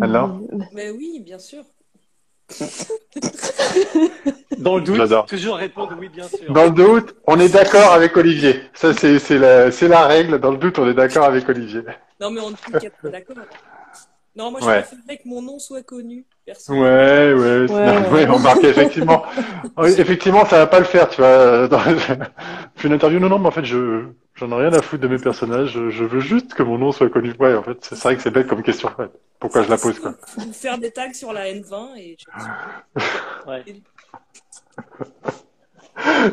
Alors 0.00 0.38
Mais 0.72 0.90
oui, 0.90 1.20
bien 1.24 1.38
sûr. 1.38 1.62
Dans 4.58 4.76
le 4.76 4.82
doute, 4.82 5.28
toujours 5.28 5.56
répondre 5.56 5.94
oui, 5.98 6.08
bien 6.08 6.26
sûr. 6.26 6.52
Dans 6.52 6.64
le 6.64 6.70
doute, 6.70 7.14
on 7.26 7.38
est 7.38 7.48
d'accord 7.48 7.92
avec 7.92 8.16
Olivier. 8.16 8.62
Ça, 8.74 8.92
c'est 8.92 9.38
la, 9.38 9.70
la 9.70 10.06
règle. 10.06 10.40
Dans 10.40 10.50
le 10.50 10.56
doute, 10.56 10.78
on 10.80 10.88
est 10.88 10.94
d'accord 10.94 11.24
avec 11.24 11.48
Olivier. 11.48 11.82
Non, 12.20 12.30
mais 12.30 12.40
on 12.40 12.50
est 12.50 12.92
d'accord. 13.04 13.36
Non, 14.36 14.50
moi 14.50 14.60
je 14.60 14.66
ouais. 14.66 14.82
préférerais 14.82 15.16
que 15.18 15.28
mon 15.28 15.42
nom 15.42 15.58
soit 15.58 15.82
connu. 15.82 16.24
Ouais, 16.68 17.32
ouais, 17.32 17.70
ouais, 17.70 18.28
on 18.28 18.38
marque 18.38 18.64
effectivement. 18.64 19.24
effectivement, 19.84 20.44
ça 20.46 20.58
va 20.58 20.66
pas 20.66 20.78
le 20.78 20.84
faire, 20.84 21.08
tu 21.08 21.20
vois. 21.20 21.68
je 21.68 22.14
fais 22.76 22.88
une 22.88 22.94
interview, 22.94 23.18
non, 23.18 23.28
non, 23.28 23.38
mais 23.38 23.48
en 23.48 23.52
fait, 23.52 23.64
je 23.64 24.04
j'en 24.34 24.50
ai 24.52 24.66
rien 24.66 24.72
à 24.72 24.82
foutre 24.82 25.02
de 25.02 25.08
mes 25.08 25.18
personnages. 25.18 25.72
Je, 25.90 26.04
veux 26.04 26.20
juste 26.20 26.54
que 26.54 26.62
mon 26.62 26.78
nom 26.78 26.92
soit 26.92 27.10
connu. 27.10 27.34
Ouais, 27.38 27.54
en 27.54 27.62
fait, 27.62 27.78
c'est 27.82 28.00
vrai 28.02 28.16
que 28.16 28.22
c'est 28.22 28.30
bête 28.30 28.46
comme 28.46 28.62
question. 28.62 28.90
Pourquoi 29.38 29.62
je 29.62 29.70
la 29.70 29.76
pose, 29.76 29.98
quoi. 29.98 30.14
Faire 30.52 30.78
des 30.78 30.90
tags 30.90 31.12
sur 31.12 31.32
la 31.32 31.52
N20 31.52 31.96
et. 31.98 32.16
ouais. 33.46 33.64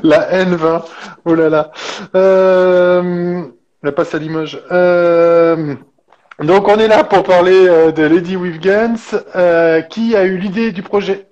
La 0.04 0.46
N20. 0.46 0.86
Oh 1.26 1.36
là 1.36 1.50
là. 1.50 1.72
Euh... 2.16 3.46
La 3.84 3.92
passe 3.92 4.16
à 4.16 4.20
Limoges. 4.20 4.62
Euh... 4.72 5.76
Donc 6.40 6.68
on 6.68 6.78
est 6.78 6.88
là 6.88 7.04
pour 7.04 7.24
parler 7.24 7.68
euh, 7.68 7.92
de 7.92 8.04
Lady 8.04 8.36
with 8.36 8.62
Guns. 8.62 9.18
Euh, 9.36 9.82
qui 9.82 10.16
a 10.16 10.24
eu 10.26 10.38
l'idée 10.38 10.72
du 10.72 10.84
projet 10.84 11.28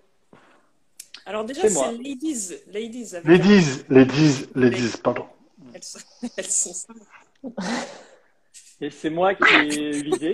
Alors 1.26 1.46
déjà 1.46 1.70
c'est 1.70 1.92
Ladies. 1.92 2.56
Ladies, 2.72 3.12
ladies, 3.24 3.84
ladies, 3.90 4.46
ladies, 4.56 4.98
pardon. 5.04 5.26
Elles 5.74 5.84
sont, 5.84 6.00
elles 6.38 6.46
sont 6.46 6.96
Et 8.82 8.90
c'est 8.90 9.12
moi 9.12 9.36
qui 9.36 9.54
ai 9.54 9.98
eu 10.00 10.04
l'idée. 10.04 10.34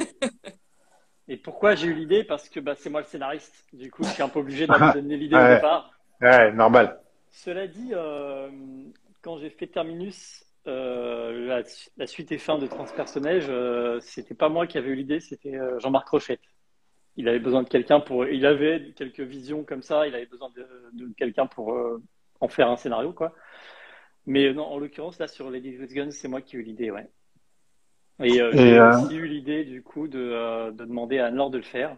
Et 1.27 1.37
pourquoi 1.37 1.75
j'ai 1.75 1.87
eu 1.87 1.93
l'idée? 1.93 2.23
Parce 2.23 2.47
que 2.47 2.59
bah, 2.59 2.75
c'est 2.77 2.89
moi 2.89 3.01
le 3.01 3.07
scénariste. 3.07 3.53
Du 3.73 3.91
coup, 3.91 4.03
je 4.03 4.09
suis 4.09 4.23
un 4.23 4.29
peu 4.29 4.39
obligé 4.39 4.67
de 4.67 4.93
donner 4.93 5.17
l'idée 5.17 5.35
au 5.35 5.47
départ. 5.55 5.91
Ouais, 6.21 6.51
normal. 6.51 6.99
Cela 7.29 7.67
dit, 7.67 7.91
euh, 7.93 8.49
quand 9.21 9.37
j'ai 9.39 9.49
fait 9.49 9.67
Terminus, 9.67 10.43
euh, 10.67 11.63
la, 11.97 12.07
suite 12.07 12.31
et 12.31 12.37
fin 12.37 12.59
de 12.59 12.67
Transpersonnage, 12.67 13.47
euh, 13.49 13.99
c'était 13.99 14.35
pas 14.35 14.49
moi 14.49 14.67
qui 14.67 14.77
avais 14.77 14.89
eu 14.89 14.95
l'idée, 14.95 15.19
c'était 15.19 15.55
euh, 15.55 15.79
Jean-Marc 15.79 16.07
Rochette. 16.09 16.41
Il 17.17 17.27
avait 17.27 17.39
besoin 17.39 17.63
de 17.63 17.69
quelqu'un 17.69 17.99
pour. 17.99 18.25
Il 18.25 18.45
avait 18.45 18.93
quelques 18.95 19.21
visions 19.21 19.63
comme 19.63 19.81
ça, 19.81 20.07
il 20.07 20.15
avait 20.15 20.27
besoin 20.27 20.49
de, 20.55 21.13
quelqu'un 21.17 21.45
pour 21.45 21.77
en 22.39 22.47
faire 22.47 22.69
un 22.69 22.77
scénario, 22.77 23.11
quoi. 23.11 23.33
Mais 24.25 24.53
non, 24.53 24.63
en 24.63 24.77
l'occurrence, 24.77 25.19
là, 25.19 25.27
sur 25.27 25.49
Lady 25.49 25.77
with 25.77 25.93
Guns, 25.93 26.11
c'est 26.11 26.29
moi 26.29 26.41
qui 26.41 26.55
ai 26.55 26.59
eu 26.59 26.63
l'idée, 26.63 26.89
ouais. 26.89 27.09
Et, 28.23 28.39
j'ai 28.53 28.79
aussi 28.79 29.15
eu 29.15 29.27
l'idée, 29.27 29.65
du 29.65 29.83
coup, 29.83 30.07
de, 30.07 30.71
de 30.71 30.85
demander 30.85 31.19
à 31.19 31.25
Anne-Laure 31.25 31.49
de 31.49 31.57
le 31.57 31.63
faire. 31.63 31.97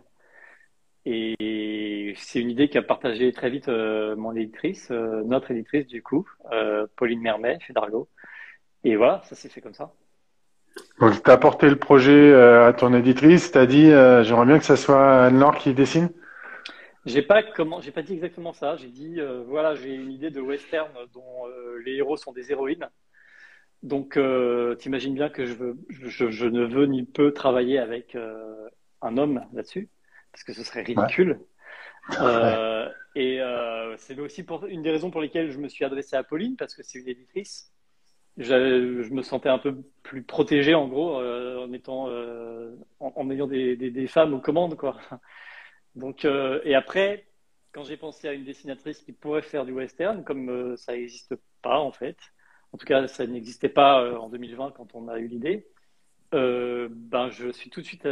Et 1.06 2.14
c'est 2.18 2.40
une 2.40 2.50
idée 2.50 2.70
qu'a 2.70 2.82
partagée 2.82 3.32
très 3.34 3.52
vite 3.52 3.68
mon 3.68 4.36
éditrice, 4.36 4.90
notre 4.90 5.52
éditrice, 5.52 5.86
du 5.86 6.02
coup, 6.02 6.28
Pauline 6.96 7.22
Mermet, 7.22 7.60
chez 7.60 7.74
Dargo. 7.74 8.10
Et 8.84 8.96
voilà, 8.96 9.22
ça 9.26 9.36
s'est 9.36 9.50
fait 9.50 9.62
comme 9.62 9.74
ça. 9.74 9.94
Donc, 11.00 11.24
tu 11.24 11.30
as 11.30 11.34
apporté 11.34 11.70
le 11.70 11.76
projet 11.76 12.12
euh, 12.12 12.68
à 12.68 12.74
ton 12.74 12.94
éditrice, 12.94 13.52
tu 13.52 13.58
as 13.58 13.66
dit 13.66 13.92
euh, 13.92 14.24
j'aimerais 14.24 14.46
bien 14.46 14.60
que 14.60 14.66
ce 14.66 14.76
soit 14.76 15.26
Anne-Laure 15.26 15.58
qui 15.58 15.74
dessine? 15.74 16.10
J'ai 17.06 17.22
pas 17.22 17.44
comment, 17.44 17.82
j'ai 17.82 17.92
pas 17.92 18.02
dit 18.02 18.14
exactement 18.14 18.54
ça. 18.54 18.76
J'ai 18.78 18.88
dit 18.88 19.20
euh, 19.20 19.44
voilà, 19.48 19.76
j'ai 19.76 19.94
une 19.94 20.12
idée 20.12 20.30
de 20.30 20.40
western 20.40 20.92
dont 21.14 21.46
les 21.84 21.96
héros 21.96 22.18
sont 22.18 22.32
des 22.32 22.52
héroïnes. 22.52 22.90
Donc, 23.82 24.18
t'imagines 24.80 25.14
bien 25.14 25.30
que 25.30 25.46
je, 25.46 25.54
veux, 25.54 25.78
je, 25.90 26.46
ne 26.46 26.64
veux 26.64 26.86
ni 26.86 27.04
peux 27.04 27.34
travailler 27.34 27.80
avec 27.80 28.18
un 29.02 29.18
homme 29.18 29.46
là-dessus, 29.52 29.90
parce 30.32 30.46
que 30.46 30.54
ce 30.54 30.64
serait 30.64 30.84
ridicule. 30.84 31.42
Et 33.16 33.42
c'est 33.98 34.18
aussi 34.20 34.44
pour, 34.44 34.66
une 34.68 34.84
des 34.84 34.92
raisons 34.92 35.12
pour 35.12 35.20
lesquelles 35.20 35.52
je 35.52 35.60
me 35.60 35.68
suis 35.68 35.84
adressé 35.84 36.16
à 36.16 36.24
Pauline, 36.24 36.56
parce 36.56 36.76
que 36.76 36.82
c'est 36.82 37.00
une 37.00 37.10
éditrice 37.10 37.73
je 38.38 39.14
me 39.14 39.22
sentais 39.22 39.50
un 39.50 39.60
peu 39.60 39.78
plus 40.02 40.24
protégé 40.24 40.74
en 40.74 40.88
gros 40.88 41.20
euh, 41.20 41.66
en 41.66 41.72
étant 41.74 42.10
euh, 42.10 42.76
en, 43.00 43.30
ayant 43.30 43.48
des, 43.48 44.08
femmes 44.08 44.34
aux 44.34 44.40
commandes 44.40 44.76
quoi. 44.76 44.98
Donc 45.96 46.26
euh, 46.26 46.60
et 46.64 46.76
après 46.76 47.28
quand 47.72 47.84
j'ai 47.84 47.98
pensé 47.98 48.28
à 48.28 48.34
une 48.34 48.44
dessinatrice 48.44 49.02
qui 49.02 49.14
pourrait 49.14 49.42
faire 49.42 49.66
du 49.66 49.72
western 49.72 50.24
comme 50.24 50.76
ça 50.78 50.94
n'existe 50.94 51.36
pas 51.62 51.80
en 51.80 51.92
fait, 51.92 52.18
en 52.72 52.78
tout 52.78 52.86
cas 52.86 53.08
ça 53.08 53.26
n'existait 53.26 53.70
pas 53.70 54.20
en 54.20 54.30
2020 54.30 54.72
quand 54.72 54.96
on 54.96 55.08
a 55.08 55.20
eu 55.20 55.28
l'idée. 55.28 55.68
ben 56.32 57.30
je 57.30 57.52
suis 57.52 57.70
tout 57.70 57.82
de 57.82 57.86
suite 57.86 58.08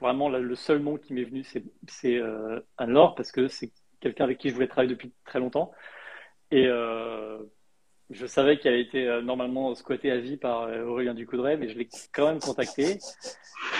vraiment 0.00 0.28
le 0.28 0.54
seul 0.54 0.80
nom 0.80 0.96
qui 0.98 1.14
m'est 1.14 1.24
venu 1.24 1.44
c'est 1.88 2.20
Anne-Laure 2.78 3.14
parce 3.14 3.32
que 3.32 3.48
c'est 3.48 3.72
quelqu'un 4.00 4.24
avec 4.24 4.38
qui 4.38 4.50
je 4.50 4.54
voulais 4.54 4.68
travailler 4.68 4.94
depuis 4.94 5.12
très 5.24 5.40
longtemps 5.40 5.72
et 6.52 6.68
je 8.10 8.26
savais 8.26 8.58
qu'elle 8.58 8.76
était 8.76 9.06
euh, 9.06 9.20
normalement 9.20 9.74
squattée 9.74 10.10
à 10.12 10.18
vie 10.18 10.36
par 10.36 10.62
euh, 10.62 10.84
Aurélien 10.84 11.14
Ducoudray, 11.14 11.56
mais 11.56 11.68
je 11.68 11.76
l'ai 11.76 11.88
quand 12.12 12.26
même 12.26 12.38
contactée. 12.38 12.98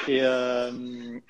Et 0.09 0.23
euh, 0.23 0.71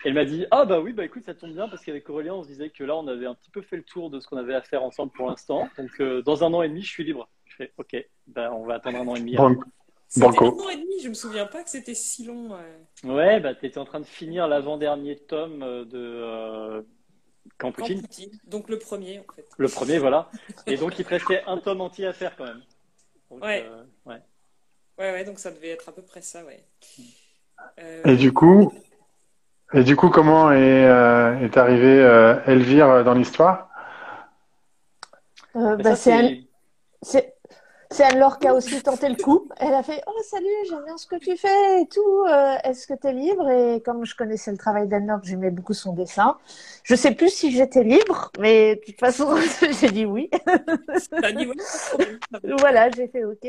elle 0.04 0.14
m'a 0.14 0.24
dit 0.24 0.46
Ah, 0.50 0.64
bah 0.64 0.80
oui, 0.80 0.92
bah 0.92 1.04
écoute, 1.04 1.24
ça 1.24 1.34
tombe 1.34 1.52
bien 1.52 1.68
parce 1.68 1.84
qu'avec 1.84 2.08
Aurélien, 2.08 2.34
on 2.34 2.42
se 2.42 2.48
disait 2.48 2.70
que 2.70 2.84
là, 2.84 2.96
on 2.96 3.06
avait 3.06 3.26
un 3.26 3.34
petit 3.34 3.50
peu 3.50 3.60
fait 3.60 3.76
le 3.76 3.82
tour 3.82 4.08
de 4.08 4.18
ce 4.18 4.26
qu'on 4.26 4.38
avait 4.38 4.54
à 4.54 4.62
faire 4.62 4.82
ensemble 4.82 5.12
pour 5.12 5.28
l'instant. 5.28 5.68
Donc, 5.76 6.02
dans 6.24 6.44
un 6.44 6.54
an 6.54 6.62
et 6.62 6.68
demi, 6.68 6.82
je 6.82 6.88
suis 6.88 7.04
libre. 7.04 7.28
Je 7.44 7.56
fais 7.56 7.72
Ok, 7.76 7.96
bah, 8.28 8.50
on 8.52 8.64
va 8.64 8.74
attendre 8.74 8.98
un 8.98 9.06
an 9.06 9.14
et 9.14 9.20
demi. 9.20 9.36
Bon. 9.36 9.56
C'était 10.08 10.26
un 10.26 10.30
an 10.30 10.68
et 10.70 10.76
demi, 10.76 11.00
je 11.02 11.08
me 11.08 11.14
souviens 11.14 11.46
pas 11.46 11.64
que 11.64 11.70
c'était 11.70 11.94
si 11.94 12.24
long. 12.24 12.52
Ouais, 12.52 13.12
ouais 13.12 13.40
bah, 13.40 13.54
tu 13.54 13.66
étais 13.66 13.78
en 13.78 13.84
train 13.84 14.00
de 14.00 14.06
finir 14.06 14.48
l'avant-dernier 14.48 15.16
tome 15.16 15.60
de. 15.60 16.84
Camp 17.58 17.72
Poutine. 17.72 18.02
Donc 18.44 18.68
le 18.68 18.78
premier, 18.78 19.18
en 19.18 19.34
fait. 19.34 19.46
Le 19.56 19.68
premier, 19.68 19.98
voilà. 19.98 20.30
Et 20.66 20.76
donc, 20.76 20.98
il 20.98 21.04
te 21.04 21.10
restait 21.10 21.42
un 21.46 21.58
tome 21.58 21.80
entier 21.80 22.06
à 22.06 22.12
faire 22.12 22.36
quand 22.36 22.44
même. 22.44 22.62
Ouais. 23.30 23.66
Euh, 23.66 23.84
ouais. 24.06 24.20
ouais. 24.98 25.12
Ouais, 25.12 25.24
donc 25.24 25.38
ça 25.38 25.50
devait 25.50 25.70
être 25.70 25.88
à 25.88 25.92
peu 25.92 26.02
près 26.02 26.22
ça, 26.22 26.44
ouais. 26.44 26.64
Euh, 27.78 28.02
et 28.04 28.16
du 28.16 28.32
coup, 28.32 28.72
et 29.72 29.84
du 29.84 29.96
coup, 29.96 30.08
comment 30.08 30.52
est, 30.52 30.84
euh, 30.84 31.38
est 31.40 31.56
arrivée 31.56 32.40
Elvire 32.46 33.04
dans 33.04 33.14
l'histoire? 33.14 33.68
Bah, 35.54 35.96
C'est 35.96 37.35
C'est 37.90 38.02
Anne-Laure 38.04 38.38
qui 38.38 38.48
a 38.48 38.54
aussi 38.54 38.82
tenté 38.82 39.08
le 39.08 39.14
coup. 39.14 39.48
Elle 39.58 39.72
a 39.72 39.82
fait 39.82 40.02
Oh, 40.06 40.20
salut, 40.28 40.46
j'aime 40.68 40.84
bien 40.84 40.96
ce 40.96 41.06
que 41.06 41.16
tu 41.16 41.36
fais 41.36 41.82
et 41.82 41.86
tout. 41.86 42.24
Euh, 42.28 42.56
Est-ce 42.64 42.86
que 42.86 42.94
tu 42.94 43.06
es 43.06 43.12
libre? 43.12 43.48
Et 43.48 43.80
comme 43.82 44.04
je 44.04 44.14
connaissais 44.16 44.50
le 44.50 44.58
travail 44.58 44.88
d'Anne-Laure, 44.88 45.20
j'aimais 45.22 45.50
beaucoup 45.50 45.72
son 45.74 45.92
dessin. 45.92 46.36
Je 46.82 46.94
sais 46.94 47.12
plus 47.14 47.30
si 47.30 47.52
j'étais 47.52 47.84
libre, 47.84 48.30
mais 48.38 48.76
de 48.76 48.80
toute 48.80 48.98
façon, 48.98 49.36
j'ai 49.80 49.90
dit 49.90 50.04
oui. 50.04 50.30
Dit 51.36 51.46
oui, 51.46 51.56
voilà, 52.60 52.90
j'ai 52.90 53.08
fait 53.08 53.24
OK. 53.24 53.46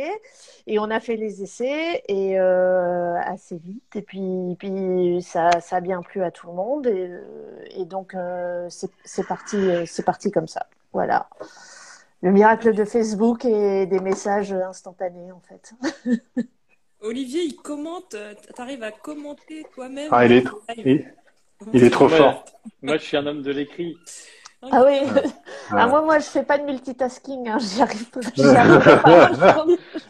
Et 0.67 0.79
on 0.79 0.89
a 0.89 0.99
fait 0.99 1.15
les 1.15 1.43
essais 1.43 2.03
et 2.07 2.39
euh, 2.39 3.15
assez 3.21 3.57
vite. 3.57 3.95
Et 3.95 4.01
puis, 4.01 4.55
puis 4.59 5.21
ça, 5.21 5.61
ça 5.61 5.77
a 5.77 5.81
bien 5.81 6.01
plu 6.01 6.23
à 6.23 6.31
tout 6.31 6.47
le 6.47 6.53
monde. 6.53 6.87
Et, 6.87 7.07
euh, 7.09 7.65
et 7.71 7.85
donc, 7.85 8.13
euh, 8.15 8.67
c'est 8.69 9.27
parti, 9.27 9.55
euh, 9.57 9.85
c'est 9.85 10.03
parti 10.03 10.31
comme 10.31 10.47
ça. 10.47 10.67
Voilà. 10.93 11.27
Le 12.21 12.31
miracle 12.31 12.73
de 12.73 12.83
Facebook 12.83 13.45
et 13.45 13.85
des 13.85 13.99
messages 13.99 14.51
instantanés, 14.51 15.31
en 15.31 15.41
fait. 15.41 15.73
Olivier, 17.01 17.43
il 17.43 17.55
commente, 17.55 18.15
euh, 18.15 18.33
t'arrives 18.55 18.81
à 18.83 18.91
commenter 18.91 19.63
toi-même. 19.73 20.09
Ah, 20.11 20.25
il 20.25 20.31
est, 20.31 20.45
il, 20.77 21.13
il 21.73 21.83
est 21.83 21.89
trop 21.91 22.09
fort. 22.09 22.43
Moi, 22.81 22.97
je 22.97 23.03
suis 23.03 23.17
un 23.17 23.25
homme 23.27 23.43
de 23.43 23.51
l'écrit. 23.51 23.95
Ah 24.63 24.83
oui. 24.83 24.99
Ah, 25.69 25.87
moi, 25.87 26.01
moi, 26.01 26.17
je 26.19 26.25
fais 26.25 26.43
pas 26.43 26.57
de 26.57 26.63
multitasking. 26.63 27.47
Hein. 27.47 27.59
J'y 27.59 27.81
arrive 27.81 28.09
pas. 28.09 28.19
J'y 28.35 28.43
arrive 28.43 29.01
pas. 29.03 29.65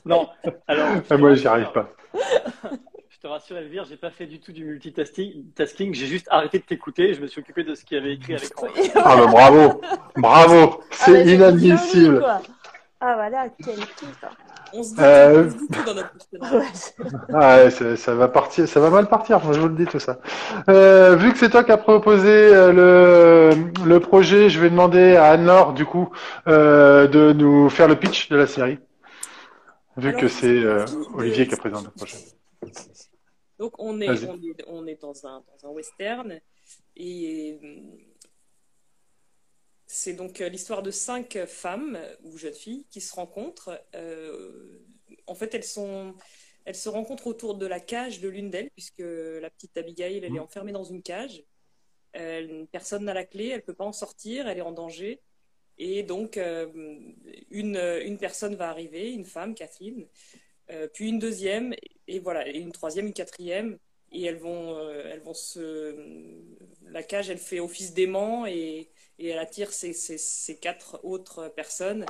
Non, 0.05 0.29
alors. 0.67 0.87
Ah, 1.09 1.17
moi, 1.17 1.33
j'y 1.35 1.47
arrive 1.47 1.71
pas. 1.73 1.89
Je 3.27 3.29
te 3.29 3.33
rassure, 3.33 3.57
Elvire, 3.57 3.83
j'ai 3.83 3.97
pas 3.97 4.09
fait 4.09 4.25
du 4.25 4.39
tout 4.39 4.53
du 4.53 4.63
multitasking. 4.63 5.51
tasking, 5.53 5.93
J'ai 5.93 6.05
juste 6.05 6.27
arrêté 6.31 6.59
de 6.59 6.63
t'écouter. 6.63 7.13
Je 7.13 7.19
me 7.21 7.27
suis 7.27 7.41
occupé 7.41 7.65
de 7.65 7.75
ce 7.75 7.83
qu'il 7.83 7.97
y 7.97 7.99
avait 7.99 8.13
écrit 8.13 8.35
avec 8.35 8.43
l'écran. 8.45 8.67
Ah, 8.95 9.17
bah, 9.17 9.25
bravo. 9.27 9.81
Bravo. 10.15 10.79
Ah, 10.79 10.85
C'est 10.91 11.25
inadmissible. 11.25 12.25
Ah 13.01 13.13
voilà, 13.15 13.47
quel 13.61 13.75
kiff. 13.75 14.23
hein. 14.23 14.29
On 14.73 14.81
se 14.81 14.89
dit, 14.95 15.01
Euh, 15.01 15.45
on 15.45 15.51
se 15.51 15.57
dit 15.57 15.67
tout 15.67 15.83
dans 15.83 15.93
notre 15.93 16.11
personnage. 16.13 16.51
Ouais, 16.63 16.71
c'est- 16.73 16.95
Ah, 17.33 17.57
ouais, 17.57 17.69
ça, 17.69 17.97
ça 17.97 18.15
va 18.15 18.27
partir, 18.29 18.65
ça 18.65 18.79
va 18.79 18.89
mal 18.89 19.09
partir, 19.09 19.43
moi, 19.43 19.51
je 19.51 19.59
vous 19.59 19.67
le 19.67 19.75
dis 19.75 19.85
tout 19.85 19.99
ça. 19.99 20.19
Euh, 20.69 21.17
vu 21.17 21.33
que 21.33 21.37
c'est 21.37 21.49
toi 21.49 21.65
qui 21.65 21.73
as 21.73 21.77
proposé 21.77 22.29
euh, 22.31 22.71
le, 23.51 23.83
le 23.85 23.99
projet, 23.99 24.49
je 24.49 24.57
vais 24.61 24.69
demander 24.69 25.17
à 25.17 25.31
Anne-Laure, 25.31 25.73
du 25.73 25.83
coup, 25.83 26.09
euh, 26.47 27.07
de 27.07 27.33
nous 27.33 27.69
faire 27.69 27.89
le 27.89 27.97
pitch 27.97 28.29
de 28.29 28.37
la 28.37 28.47
série. 28.47 28.79
Vu 29.97 30.09
Alors, 30.09 30.21
que 30.21 30.27
c'est 30.29 30.47
euh, 30.47 30.85
Olivier 31.13 31.45
qui 31.45 31.55
a 31.55 31.57
présenté 31.57 31.87
le 31.87 31.91
projet. 31.91 32.17
Donc 33.59 33.73
on 33.79 33.99
est, 34.01 34.09
on 34.25 34.41
est, 34.41 34.63
on 34.67 34.87
est 34.87 35.01
dans, 35.01 35.25
un, 35.25 35.43
dans 35.61 35.69
un 35.69 35.71
western 35.71 36.39
et 36.95 37.59
euh, 37.63 37.81
c'est 39.85 40.13
donc 40.13 40.41
euh, 40.41 40.49
l'histoire 40.49 40.83
de 40.83 40.91
cinq 40.91 41.37
femmes 41.47 41.97
ou 42.23 42.37
jeunes 42.37 42.53
filles 42.53 42.85
qui 42.89 43.01
se 43.01 43.15
rencontrent. 43.15 43.81
Euh, 43.95 44.79
en 45.25 45.35
fait, 45.35 45.55
elles 45.55 45.63
sont, 45.63 46.13
elles 46.65 46.75
se 46.75 46.89
rencontrent 46.89 47.27
autour 47.27 47.55
de 47.55 47.65
la 47.65 47.79
cage 47.79 48.19
de 48.19 48.29
l'une 48.29 48.49
d'elles 48.49 48.71
puisque 48.71 48.99
la 48.99 49.49
petite 49.49 49.75
Abigail, 49.77 50.17
elle 50.17 50.35
est 50.35 50.39
enfermée 50.39 50.71
dans 50.71 50.83
une 50.83 51.01
cage. 51.01 51.43
Personne 52.71 53.05
n'a 53.05 53.13
la 53.13 53.25
clé, 53.25 53.47
elle 53.47 53.63
peut 53.63 53.75
pas 53.75 53.85
en 53.85 53.93
sortir, 53.93 54.47
elle 54.47 54.57
est 54.57 54.61
en 54.61 54.71
danger. 54.71 55.21
Et 55.77 56.03
donc, 56.03 56.37
euh, 56.37 56.67
une, 57.51 57.77
une 57.77 58.17
personne 58.17 58.55
va 58.55 58.69
arriver, 58.69 59.11
une 59.13 59.25
femme, 59.25 59.53
Catherine, 59.53 60.07
euh, 60.71 60.87
puis 60.91 61.09
une 61.09 61.19
deuxième, 61.19 61.75
et 62.07 62.19
voilà, 62.19 62.47
une 62.47 62.71
troisième, 62.71 63.07
une 63.07 63.13
quatrième, 63.13 63.77
et 64.11 64.25
elles 64.25 64.37
vont, 64.37 64.75
euh, 64.77 65.03
elles 65.11 65.21
vont 65.21 65.33
se, 65.33 65.95
la 66.83 67.03
cage, 67.03 67.29
elle 67.29 67.37
fait 67.37 67.59
office 67.59 67.93
d'aimant 67.93 68.45
et, 68.45 68.89
elle 69.19 69.39
attire 69.39 69.73
ces, 69.73 70.59
quatre 70.61 70.99
autres 71.03 71.49
personnes 71.49 72.05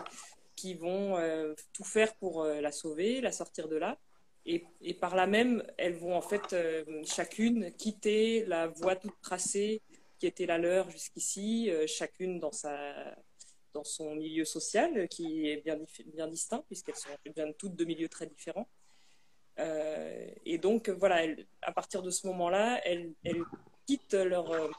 qui 0.57 0.73
vont 0.73 1.17
euh, 1.17 1.53
tout 1.71 1.85
faire 1.85 2.13
pour 2.15 2.43
euh, 2.43 2.59
la 2.59 2.73
sauver, 2.73 3.21
la 3.21 3.31
sortir 3.31 3.69
de 3.69 3.77
là. 3.77 3.97
Et, 4.45 4.65
par 4.93 5.15
là 5.15 5.27
même, 5.27 5.63
elles 5.77 5.95
vont 5.95 6.15
en 6.15 6.21
fait 6.21 6.55
chacune 7.05 7.71
quitter 7.73 8.45
la 8.45 8.67
voie 8.67 8.95
toute 8.95 9.19
tracée 9.21 9.81
qui 10.19 10.25
était 10.25 10.45
la 10.45 10.57
leur 10.57 10.89
jusqu'ici, 10.89 11.69
chacune 11.85 12.39
dans 12.39 12.53
sa 12.53 13.15
dans 13.73 13.83
son 13.83 14.15
milieu 14.15 14.45
social 14.45 15.09
qui 15.09 15.49
est 15.49 15.57
bien, 15.57 15.77
bien 16.07 16.27
distinct 16.27 16.63
puisqu'elles 16.67 16.95
sont 16.95 17.09
toutes 17.57 17.75
de 17.75 17.83
milieux 17.83 18.07
très 18.07 18.25
différents. 18.25 18.69
Euh, 19.59 20.27
et 20.45 20.57
donc 20.57 20.89
voilà, 20.89 21.21
à 21.61 21.71
partir 21.71 22.01
de 22.03 22.11
ce 22.11 22.27
moment-là, 22.27 22.79
elles, 22.85 23.13
quittent 23.87 24.13
leur 24.13 24.51
euh, 24.51 24.69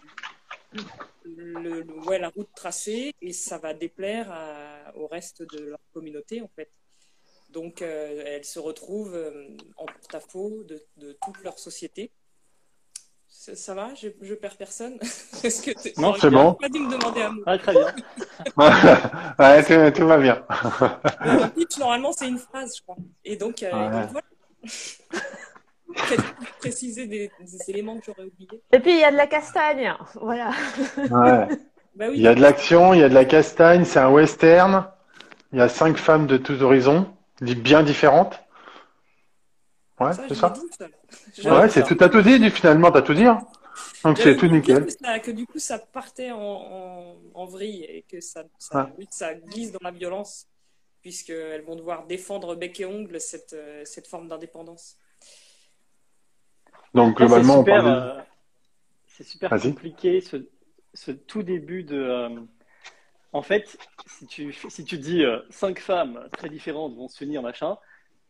le, 1.25 1.83
le- 1.83 1.99
ouais, 2.07 2.19
la 2.19 2.29
route 2.29 2.49
tracée 2.55 3.15
et 3.23 3.33
ça 3.33 3.59
va 3.59 3.75
déplaire 3.75 4.31
à- 4.31 4.93
au 4.97 5.07
reste 5.07 5.43
de 5.43 5.61
leur 5.65 5.79
communauté 5.93 6.43
en 6.43 6.49
fait. 6.55 6.71
Donc 7.51 7.81
euh, 7.83 8.23
elles 8.27 8.45
se 8.45 8.59
retrouvent 8.59 9.19
en 9.79 9.87
porte-à-faux 9.87 10.63
de, 10.65 10.85
de 10.99 11.17
toute 11.25 11.43
leur 11.43 11.59
société. 11.59 12.13
Ça, 13.31 13.55
ça 13.57 13.75
va? 13.75 13.95
Je, 13.95 14.09
je 14.21 14.35
perds 14.35 14.57
personne? 14.57 14.99
Que 15.43 16.01
Non, 16.01 16.09
J'aurais 16.15 16.21
c'est 16.21 16.31
bon. 16.31 16.55
pas 16.55 16.69
dû 16.69 16.81
me 16.81 16.91
demander 16.91 17.23
à 17.23 17.31
moi. 17.31 17.45
Ah, 17.47 17.59
très 17.59 17.73
bien. 17.73 17.95
ouais, 19.39 19.91
tout, 19.93 19.99
tout 20.01 20.07
va 20.07 20.19
bien. 20.19 20.45
Le 21.21 21.49
pitch, 21.55 21.79
normalement, 21.79 22.13
c'est 22.13 22.29
une 22.29 22.39
phrase, 22.39 22.75
je 22.77 22.83
crois. 22.83 22.97
Et 23.25 23.37
donc, 23.37 23.57
Ouais. 23.63 23.71
donc 23.71 24.11
voilà. 24.11 24.23
Préciser 26.59 27.07
des, 27.07 27.31
des 27.41 27.71
éléments 27.71 27.99
que 27.99 28.05
j'aurais 28.07 28.25
oubliés. 28.25 28.63
Et 28.73 28.79
puis 28.81 28.93
il 28.93 29.01
y 29.01 29.05
a 29.05 29.11
de 29.11 29.17
la 29.17 29.27
castagne. 29.27 29.95
Voilà. 30.21 30.51
Ouais. 30.97 31.49
Bah 31.95 32.07
oui, 32.09 32.15
Il 32.17 32.21
y 32.23 32.29
a 32.29 32.35
de 32.35 32.41
l'action, 32.41 32.95
il 32.95 33.01
y 33.01 33.03
a 33.03 33.09
de 33.09 33.15
la 33.15 33.25
castagne, 33.25 33.85
c'est 33.85 33.99
un 33.99 34.11
western. 34.11 34.87
Il 35.53 35.59
y 35.59 35.63
a 35.63 35.69
cinq 35.69 35.97
femmes 35.97 36.27
de 36.27 36.37
tous 36.37 36.63
horizons, 36.63 37.13
bien 37.41 37.83
différentes. 37.83 38.39
Ouais, 39.99 40.13
c'est 40.29 40.35
ça. 40.35 40.53
Ouais, 41.45 41.69
c'est 41.69 41.83
tout, 41.85 41.95
t'as 41.97 42.09
tout 42.09 42.23
dit, 42.23 42.51
finalement, 42.51 42.93
t'as 42.93 43.03
tout 43.03 43.15
dit. 43.15 43.25
hein. 43.25 43.41
Donc 44.05 44.19
c'est 44.19 44.37
tout 44.37 44.47
nickel. 44.47 44.85
Que, 44.87 44.91
ça- 44.93 45.19
que 45.21 45.31
du 45.31 45.47
coup, 45.47 45.59
ça 45.59 45.79
partait 45.79 46.31
en, 46.31 46.39
en, 46.41 47.17
en 47.35 47.45
vrille 47.47 47.83
et 47.85 48.05
que 48.09 48.21
ça, 48.21 48.43
ça, 48.59 48.91
oui, 48.99 49.07
ça 49.11 49.35
glisse 49.35 49.73
dans 49.73 49.79
la 49.83 49.91
violence, 49.91 50.47
puisqu'elles 51.09 51.63
vont 51.63 51.77
devoir 51.77 52.07
défendre 52.07 52.55
bec 52.55 52.81
et 52.81 52.87
ongle 52.87 53.21
cette, 53.21 53.55
euh, 53.55 53.83
cette 53.85 54.07
forme 54.07 54.29
d'indépendance. 54.29 54.99
Donc 56.95 57.17
Ça, 57.27 57.29
globalement, 57.29 57.43
c'est 57.43 57.61
on 57.61 57.65
super, 57.65 57.75
parle 57.75 57.93
de... 57.93 58.13
euh, 58.19 58.21
c'est 59.07 59.25
super 59.25 59.55
Vas-y. 59.55 59.57
compliqué 59.57 60.21
ce, 60.21 60.37
ce 60.95 61.13
tout 61.13 61.43
début 61.43 61.85
de. 61.85 61.97
euh, 61.97 62.41
en 63.33 63.43
fait, 63.43 63.79
si 64.07 64.27
tu, 64.27 64.53
si 64.69 64.85
tu 64.85 64.99
dis 64.99 65.25
euh, 65.25 65.41
cinq 65.51 65.81
femmes 65.81 66.29
très 66.33 66.51
différentes 66.51 66.97
vont 66.97 67.09
se 67.09 67.25
unir, 67.25 67.43
machin, 67.43 67.79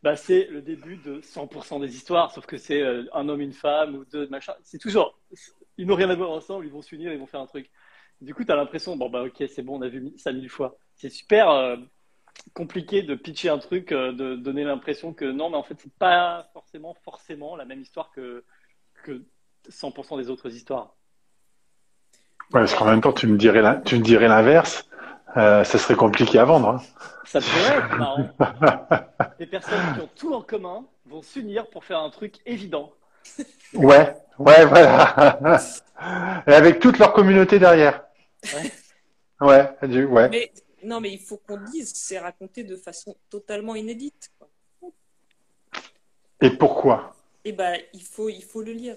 bah 0.03 0.15
c'est 0.17 0.45
le 0.47 0.61
début 0.61 0.97
de 0.97 1.21
100% 1.21 1.79
des 1.79 1.95
histoires, 1.95 2.31
sauf 2.33 2.45
que 2.47 2.57
c'est 2.57 2.81
euh, 2.81 3.05
un 3.13 3.29
homme, 3.29 3.41
une 3.41 3.53
femme 3.53 3.95
ou 3.95 4.05
deux, 4.05 4.27
machin. 4.29 4.53
C'est 4.63 4.79
toujours. 4.79 5.19
Ils 5.77 5.87
n'ont 5.87 5.95
rien 5.95 6.09
à 6.09 6.15
voir 6.15 6.31
ensemble, 6.31 6.65
ils 6.65 6.71
vont 6.71 6.81
s'unir, 6.81 7.13
ils 7.13 7.19
vont 7.19 7.27
faire 7.27 7.41
un 7.41 7.47
truc. 7.47 7.69
Du 8.21 8.33
coup, 8.35 8.43
tu 8.45 8.51
as 8.51 8.55
l'impression, 8.55 8.97
bon, 8.97 9.09
bah 9.09 9.23
ok, 9.23 9.43
c'est 9.49 9.63
bon, 9.63 9.79
on 9.79 9.81
a 9.81 9.89
vu 9.89 10.13
ça 10.17 10.33
mille 10.33 10.49
fois. 10.49 10.77
C'est 10.95 11.09
super 11.09 11.49
euh, 11.51 11.77
compliqué 12.53 13.01
de 13.03 13.15
pitcher 13.15 13.49
un 13.49 13.57
truc, 13.59 13.91
euh, 13.91 14.11
de 14.11 14.35
donner 14.35 14.63
l'impression 14.63 15.13
que 15.13 15.25
non, 15.25 15.49
mais 15.49 15.57
en 15.57 15.63
fait, 15.63 15.75
c'est 15.79 15.93
pas 15.93 16.49
forcément, 16.53 16.95
forcément 17.03 17.55
la 17.55 17.65
même 17.65 17.81
histoire 17.81 18.11
que, 18.11 18.43
que 19.03 19.23
100% 19.69 20.17
des 20.17 20.29
autres 20.29 20.49
histoires. 20.53 20.95
Ouais, 22.53 22.61
parce 22.61 22.73
qu'en 22.73 22.85
même 22.85 23.01
temps, 23.01 23.13
tu 23.13 23.27
me 23.27 23.37
dirais 23.37 23.61
l'in- 23.61 23.79
tu 23.81 23.95
me 23.97 24.01
dirais 24.03 24.27
l'inverse. 24.27 24.85
Euh, 25.37 25.63
ça 25.63 25.77
serait 25.77 25.95
compliqué 25.95 26.39
à 26.39 26.45
vendre. 26.45 26.69
hein. 26.69 26.81
Ça 27.25 27.39
pourrait 27.39 27.77
être 27.77 27.97
marrant. 27.99 28.29
Des 29.37 29.45
personnes 29.45 29.93
qui 29.93 30.01
ont 30.01 30.09
tout 30.15 30.33
en 30.33 30.41
commun 30.41 30.85
vont 31.05 31.21
s'unir 31.21 31.69
pour 31.69 31.85
faire 31.85 31.99
un 31.99 32.09
truc 32.09 32.37
évident. 32.47 32.91
Ouais, 33.75 34.15
ouais, 34.39 34.65
voilà. 34.65 35.59
Et 36.47 36.53
avec 36.53 36.79
toute 36.79 36.97
leur 36.97 37.13
communauté 37.13 37.59
derrière. 37.59 38.01
Ouais. 38.55 38.71
Ouais, 39.41 39.87
du, 39.87 40.05
ouais. 40.05 40.29
Mais 40.29 40.51
non, 40.83 40.99
mais 41.01 41.11
il 41.11 41.19
faut 41.19 41.37
qu'on 41.37 41.57
dise, 41.57 41.93
c'est 41.93 42.19
raconté 42.19 42.63
de 42.63 42.75
façon 42.75 43.15
totalement 43.29 43.75
inédite. 43.75 44.31
quoi. 44.37 44.49
Et 46.41 46.49
pourquoi? 46.51 47.15
Et 47.45 47.51
ben, 47.51 47.77
il 47.93 48.03
faut, 48.03 48.29
il 48.29 48.43
faut 48.43 48.61
le 48.61 48.71
lire. 48.73 48.95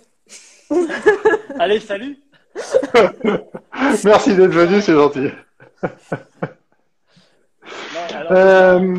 Allez, 1.59 1.81
salut 1.81 2.19
Merci 4.05 4.37
d'être 4.37 4.53
venu, 4.53 4.81
c'est 4.83 4.93
gentil. 4.93 5.31
Non, 7.63 8.01
alors, 8.15 8.33
Euh, 8.33 8.97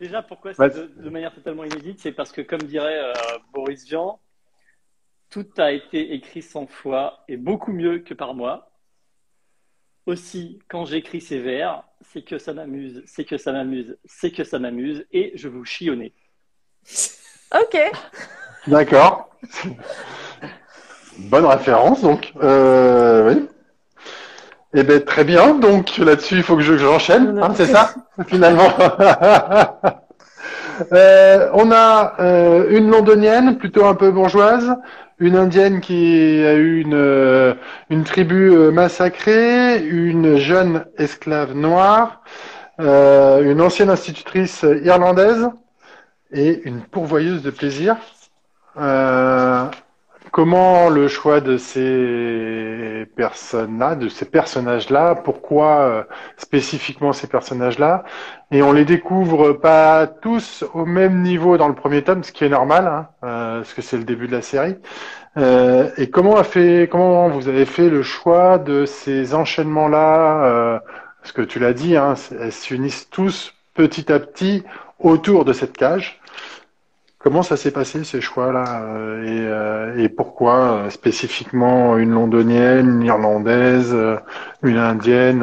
Déjà, 0.00 0.22
pourquoi 0.22 0.52
c'est 0.54 0.74
de, 0.74 1.02
de 1.02 1.10
manière 1.10 1.32
totalement 1.34 1.64
inédite? 1.64 2.00
C'est 2.00 2.12
parce 2.12 2.32
que, 2.32 2.40
comme 2.40 2.62
dirait 2.62 2.98
euh, 2.98 3.12
Boris 3.52 3.84
Vian, 3.84 4.20
tout 5.30 5.46
a 5.58 5.72
été 5.72 6.14
écrit 6.14 6.42
100 6.42 6.66
fois 6.66 7.24
et 7.28 7.36
beaucoup 7.36 7.72
mieux 7.72 8.00
que 8.00 8.14
par 8.14 8.34
moi. 8.34 8.70
Aussi, 10.06 10.58
quand 10.68 10.84
j'écris 10.84 11.20
ces 11.22 11.38
vers, 11.40 11.82
c'est 12.12 12.22
que 12.22 12.38
ça 12.38 12.52
m'amuse, 12.52 13.02
c'est 13.06 13.24
que 13.24 13.38
ça 13.38 13.52
m'amuse, 13.52 13.96
c'est 14.04 14.30
que 14.30 14.44
ça 14.44 14.58
m'amuse 14.58 15.06
et 15.12 15.32
je 15.34 15.48
vous 15.48 15.64
chie 15.64 15.90
au 15.90 15.94
nez. 15.96 16.12
Ok. 17.54 17.78
D'accord. 18.66 19.28
Bonne 21.18 21.44
référence, 21.44 22.02
donc. 22.02 22.32
Euh, 22.42 23.32
oui. 23.32 23.48
Eh 24.74 24.82
ben, 24.82 25.00
très 25.04 25.22
bien. 25.22 25.54
Donc, 25.54 25.96
là-dessus, 25.98 26.34
il 26.36 26.42
faut 26.42 26.56
que 26.56 26.62
je- 26.62 26.76
j'enchaîne, 26.76 27.38
hein, 27.38 27.52
c'est 27.54 27.66
ça, 27.66 27.94
finalement? 28.26 28.68
Euh, 30.92 31.50
on 31.52 31.70
a 31.70 32.14
euh, 32.18 32.66
une 32.76 32.90
londonienne, 32.90 33.58
plutôt 33.58 33.84
un 33.86 33.94
peu 33.94 34.10
bourgeoise, 34.10 34.74
une 35.18 35.36
indienne 35.36 35.80
qui 35.80 36.42
a 36.44 36.54
eu 36.54 36.80
une, 36.80 36.94
euh, 36.94 37.54
une 37.90 38.04
tribu 38.04 38.50
euh, 38.50 38.70
massacrée, 38.70 39.84
une 39.84 40.36
jeune 40.36 40.86
esclave 40.98 41.54
noire, 41.54 42.22
une 42.78 43.60
ancienne 43.60 43.90
institutrice 43.90 44.66
irlandaise 44.82 45.48
et 46.32 46.62
une 46.64 46.80
pourvoyeuse 46.80 47.42
de 47.42 47.50
plaisir. 47.50 47.96
Comment 50.34 50.88
le 50.88 51.06
choix 51.06 51.40
de 51.40 51.56
ces 51.56 53.06
personnes-là, 53.14 53.94
de 53.94 54.08
ces 54.08 54.24
personnages-là, 54.24 55.14
pourquoi 55.14 55.78
euh, 55.82 56.02
spécifiquement 56.38 57.12
ces 57.12 57.28
personnages-là 57.28 58.02
Et 58.50 58.60
on 58.60 58.72
les 58.72 58.84
découvre 58.84 59.52
pas 59.52 60.08
tous 60.08 60.64
au 60.74 60.86
même 60.86 61.22
niveau 61.22 61.56
dans 61.56 61.68
le 61.68 61.76
premier 61.76 62.02
tome, 62.02 62.24
ce 62.24 62.32
qui 62.32 62.42
est 62.42 62.48
normal, 62.48 62.88
hein, 62.88 63.08
euh, 63.22 63.58
parce 63.58 63.74
que 63.74 63.82
c'est 63.82 63.96
le 63.96 64.02
début 64.02 64.26
de 64.26 64.32
la 64.32 64.42
série. 64.42 64.74
Euh, 65.36 65.88
et 65.98 66.10
comment 66.10 67.28
vous 67.28 67.46
avez 67.46 67.64
fait 67.64 67.88
le 67.88 68.02
choix 68.02 68.58
de 68.58 68.86
ces 68.86 69.36
enchaînements-là 69.36 70.80
Parce 71.22 71.30
que 71.30 71.42
tu 71.42 71.60
l'as 71.60 71.74
dit, 71.74 71.96
hein, 71.96 72.14
elles 72.40 72.50
s'unissent 72.50 73.08
tous 73.08 73.54
petit 73.74 74.10
à 74.12 74.18
petit 74.18 74.64
autour 74.98 75.44
de 75.44 75.52
cette 75.52 75.76
cage. 75.76 76.20
Comment 77.24 77.42
ça 77.42 77.56
s'est 77.56 77.70
passé 77.70 78.04
ces 78.04 78.20
choix-là 78.20 78.82
euh, 78.82 79.24
et, 79.24 79.46
euh, 79.46 80.04
et, 80.04 80.10
pourquoi 80.10 80.72
euh, 80.72 80.90
spécifiquement 80.90 81.96
une 81.96 82.10
londonienne, 82.10 82.86
une 82.86 83.02
irlandaise, 83.02 83.96
une 84.62 84.76
indienne, 84.76 85.42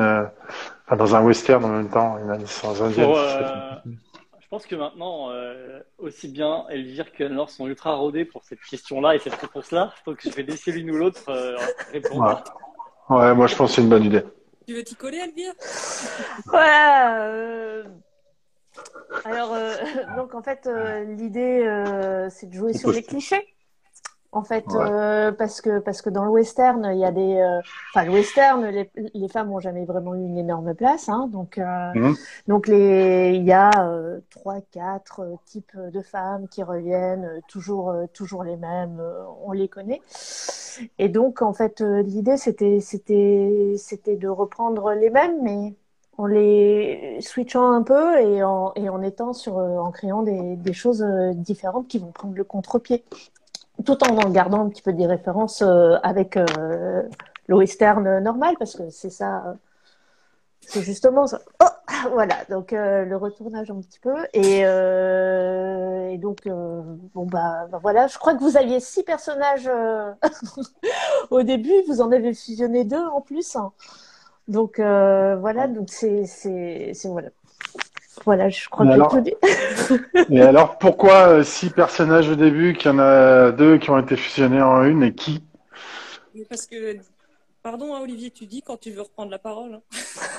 enfin, 0.85 0.95
dans 0.95 1.15
un 1.15 1.23
western 1.23 1.65
en 1.65 1.69
même 1.69 1.89
temps, 1.89 2.19
une 2.19 2.29
indienne. 2.29 2.47
je 2.95 4.47
pense 4.51 4.67
que 4.67 4.75
maintenant, 4.75 5.31
aussi 5.97 6.27
bien 6.27 6.65
Elvire 6.69 7.11
que 7.11 7.23
Anne-Laure 7.23 7.49
sont 7.49 7.65
ultra 7.65 7.95
rodés 7.95 8.25
pour 8.25 8.43
cette 8.43 8.61
question-là 8.61 9.15
et 9.15 9.19
cette 9.19 9.33
réponse-là. 9.33 9.91
Donc 10.05 10.19
je 10.23 10.29
vais 10.29 10.43
laisser 10.43 10.71
l'une 10.71 10.91
ou 10.91 10.97
l'autre 10.97 11.33
répondre. 11.91 12.43
Ouais. 13.09 13.33
moi 13.33 13.47
je 13.47 13.55
pense 13.55 13.71
que 13.71 13.75
c'est 13.77 13.81
une 13.81 13.89
bonne 13.89 14.03
idée. 14.03 14.21
Tu 14.67 14.75
veux 14.75 14.83
t'y 14.83 14.93
coller, 14.93 15.17
Elvire? 15.17 15.53
Voilà. 16.45 17.81
Alors, 19.25 19.53
euh, 19.53 19.73
donc 20.17 20.35
en 20.35 20.41
fait, 20.41 20.67
euh, 20.67 21.03
l'idée, 21.03 21.63
euh, 21.65 22.29
c'est 22.29 22.47
de 22.47 22.53
jouer 22.53 22.73
sur 22.73 22.91
les 22.91 23.03
clichés. 23.03 23.45
En 24.33 24.45
fait, 24.45 24.63
parce 25.37 25.59
que 25.59 25.79
parce 25.79 26.01
que 26.01 26.09
dans 26.09 26.23
le 26.23 26.31
western, 26.31 26.89
il 26.93 26.99
y 26.99 27.03
a 27.03 27.11
des, 27.11 27.59
enfin 27.93 28.05
le 28.05 28.13
western, 28.13 28.65
les, 28.65 28.89
les 29.13 29.27
femmes 29.27 29.51
ont 29.51 29.59
jamais 29.59 29.83
vraiment 29.83 30.15
eu 30.15 30.19
une 30.19 30.37
énorme 30.37 30.73
place, 30.73 31.09
hein, 31.09 31.27
donc 31.29 31.57
mhm. 31.57 32.15
donc 32.47 32.67
les, 32.67 33.33
il 33.35 33.43
y 33.43 33.51
a 33.51 33.71
trois, 34.29 34.61
quatre 34.71 35.27
types 35.43 35.75
de 35.75 36.01
femmes 36.01 36.47
qui 36.47 36.63
reviennent, 36.63 37.41
toujours 37.49 37.93
toujours 38.13 38.45
les 38.45 38.55
mêmes, 38.55 39.03
on 39.43 39.51
les 39.51 39.67
connaît. 39.67 40.01
Et 40.97 41.09
donc 41.09 41.41
en 41.41 41.51
fait, 41.51 41.81
l'idée 41.81 42.37
c'était 42.37 42.79
c'était 42.79 43.75
c'était 43.77 44.15
de 44.15 44.29
reprendre 44.29 44.93
les 44.93 45.09
mêmes, 45.09 45.43
mais 45.43 45.73
en 46.21 46.27
les 46.27 47.17
switchant 47.19 47.71
un 47.71 47.81
peu 47.81 48.19
et 48.19 48.43
en, 48.43 48.73
et 48.75 48.89
en 48.89 49.01
étant 49.01 49.33
sur, 49.33 49.57
euh, 49.57 49.79
en 49.79 49.91
créant 49.91 50.21
des, 50.21 50.73
choses 50.73 51.01
euh, 51.01 51.33
différentes 51.33 51.87
qui 51.87 51.97
vont 51.97 52.11
prendre 52.11 52.35
le 52.35 52.43
contre-pied. 52.43 53.03
Tout 53.85 53.97
en 54.03 54.29
gardant 54.29 54.63
un 54.63 54.69
petit 54.69 54.83
peu 54.83 54.93
des 54.93 55.07
références 55.07 55.63
euh, 55.63 55.95
avec 56.03 56.37
western 57.49 58.19
normal, 58.19 58.55
parce 58.59 58.75
que 58.75 58.91
c'est 58.91 59.09
ça, 59.09 59.55
c'est 60.61 60.83
justement 60.83 61.25
ça. 61.25 61.41
Oh, 61.59 61.65
voilà, 62.11 62.35
donc 62.49 62.71
le 62.71 63.15
retournage 63.15 63.71
un 63.71 63.81
petit 63.81 63.99
peu. 63.99 64.15
Et, 64.33 64.59
et 64.59 66.17
donc, 66.19 66.47
bon, 66.47 67.25
bah, 67.25 67.67
bah, 67.71 67.79
voilà, 67.81 68.05
je 68.05 68.19
crois 68.19 68.35
que 68.35 68.43
vous 68.43 68.55
aviez 68.55 68.79
six 68.79 69.03
personnages 69.03 69.69
au 71.31 71.41
début, 71.41 71.73
vous 71.87 72.01
en 72.01 72.11
avez 72.11 72.35
fusionné 72.35 72.83
deux 72.83 73.03
en 73.03 73.21
plus. 73.21 73.55
Hein. 73.55 73.71
Donc 74.47 74.79
euh, 74.79 75.35
voilà, 75.37 75.67
donc 75.67 75.87
c'est 75.89 76.25
c'est 76.25 76.93
voilà. 77.05 77.29
Voilà, 78.25 78.49
je 78.49 78.67
crois 78.69 78.85
que 78.85 78.91
alors, 78.91 79.21
dit. 79.21 79.33
et 80.29 80.41
alors, 80.41 80.77
pourquoi 80.77 81.29
euh, 81.29 81.43
six 81.43 81.69
personnages 81.69 82.29
au 82.29 82.35
début, 82.35 82.73
qu'il 82.73 82.91
y 82.91 82.93
en 82.93 82.99
a 82.99 83.51
deux 83.51 83.77
qui 83.77 83.89
ont 83.89 83.97
été 83.97 84.15
fusionnés 84.15 84.61
en 84.61 84.83
une, 84.83 85.01
et 85.01 85.15
qui? 85.15 85.43
Parce 86.49 86.67
que, 86.67 86.97
pardon, 87.63 87.95
hein, 87.95 88.01
Olivier, 88.01 88.29
tu 88.29 88.45
dis 88.45 88.61
quand 88.61 88.79
tu 88.79 88.91
veux 88.91 89.01
reprendre 89.01 89.31
la 89.31 89.39
parole. 89.39 89.75
Hein. 89.75 89.81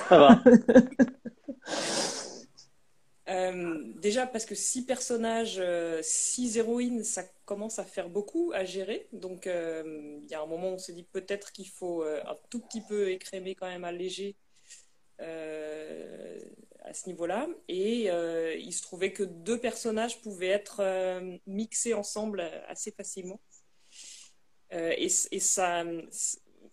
Ça 0.07 0.17
va. 0.17 0.39
Euh, 3.33 3.83
déjà 3.95 4.27
parce 4.27 4.45
que 4.45 4.53
six 4.53 4.85
personnages, 4.85 5.57
euh, 5.57 6.01
six 6.03 6.57
héroïnes, 6.57 7.03
ça 7.03 7.23
commence 7.45 7.79
à 7.79 7.83
faire 7.83 8.09
beaucoup 8.09 8.51
à 8.53 8.63
gérer. 8.63 9.07
Donc 9.11 9.47
euh, 9.47 10.19
il 10.23 10.29
y 10.29 10.35
a 10.35 10.41
un 10.41 10.45
moment 10.45 10.69
où 10.69 10.73
on 10.73 10.77
se 10.77 10.91
dit 10.91 11.03
peut-être 11.03 11.51
qu'il 11.51 11.67
faut 11.67 12.03
un 12.03 12.35
tout 12.49 12.59
petit 12.59 12.81
peu 12.81 13.09
écrémer 13.09 13.55
quand 13.55 13.67
même 13.67 13.83
alléger 13.83 14.35
à 15.19 16.93
ce 16.93 17.07
niveau-là. 17.07 17.47
Et 17.67 18.09
il 18.59 18.73
se 18.73 18.81
trouvait 18.81 19.13
que 19.13 19.23
deux 19.23 19.59
personnages 19.59 20.21
pouvaient 20.21 20.47
être 20.47 20.81
mixés 21.47 21.93
ensemble 21.93 22.41
assez 22.67 22.91
facilement. 22.91 23.39
Et, 24.71 25.09
ça, 25.09 25.83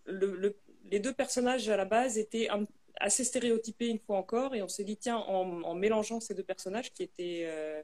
le, 0.07 0.57
les 0.91 1.01
deux 1.01 1.13
personnages 1.13 1.69
à 1.69 1.77
la 1.77 1.85
base 1.85 2.19
étaient 2.19 2.49
un 2.49 2.67
assez 3.01 3.25
stéréotypé 3.25 3.89
une 3.89 3.99
fois 3.99 4.19
encore, 4.19 4.55
et 4.55 4.63
on 4.63 4.69
s'est 4.69 4.85
dit, 4.85 4.97
tiens, 4.97 5.17
en, 5.17 5.75
mélangeant 5.75 6.21
ces 6.21 6.35
deux 6.35 6.45
personnages 6.45 6.93
qui 6.93 7.03
étaient, 7.03 7.43
euh, 7.47 7.83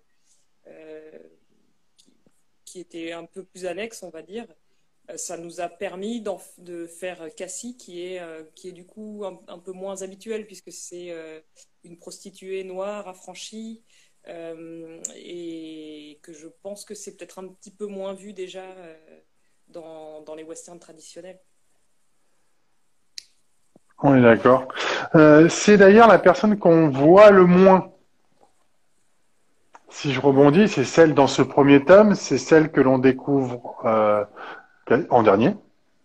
euh, 0.68 1.18
qui, 2.64 2.80
étaient 2.80 3.12
un 3.12 3.24
peu 3.24 3.42
plus 3.42 3.64
annexes, 3.66 4.02
on 4.02 4.10
va 4.10 4.22
dire, 4.22 4.46
euh, 5.10 5.16
ça 5.16 5.38
nous 5.38 5.60
a 5.60 5.68
permis 5.68 6.22
de 6.58 6.86
faire 6.86 7.34
Cassie, 7.34 7.76
qui 7.76 8.02
est, 8.02 8.20
qui 8.54 8.68
est 8.68 8.72
du 8.72 8.84
coup 8.84 9.24
un, 9.24 9.58
peu 9.58 9.72
moins 9.72 10.02
habituelle, 10.02 10.46
puisque 10.46 10.70
c'est 10.70 11.12
une 11.82 11.96
prostituée 11.98 12.62
noire 12.62 13.08
affranchie, 13.08 13.82
et 14.28 16.18
que 16.22 16.32
je 16.32 16.48
pense 16.62 16.84
que 16.84 16.94
c'est 16.94 17.16
peut-être 17.16 17.38
un 17.38 17.48
petit 17.48 17.70
peu 17.70 17.86
moins 17.86 18.12
vu 18.12 18.32
déjà 18.34 18.66
dans, 19.68 20.20
dans 20.22 20.34
les 20.34 20.42
westerns 20.42 20.80
traditionnels. 20.80 21.40
On 24.02 24.14
est 24.14 24.22
d'accord. 24.22 24.68
Euh, 25.14 25.48
c'est 25.48 25.78
d'ailleurs 25.78 26.08
la 26.08 26.18
personne 26.18 26.58
qu'on 26.58 26.88
voit 26.88 27.30
le 27.30 27.46
moins. 27.46 27.88
Si 29.88 30.12
je 30.12 30.20
rebondis, 30.20 30.68
c'est 30.68 30.84
celle 30.84 31.14
dans 31.14 31.26
ce 31.26 31.40
premier 31.40 31.84
tome, 31.84 32.14
c'est 32.14 32.36
celle 32.36 32.70
que 32.70 32.80
l'on 32.80 32.98
découvre 32.98 33.76
euh, 33.86 34.24
en 35.08 35.22
dernier. 35.22 35.56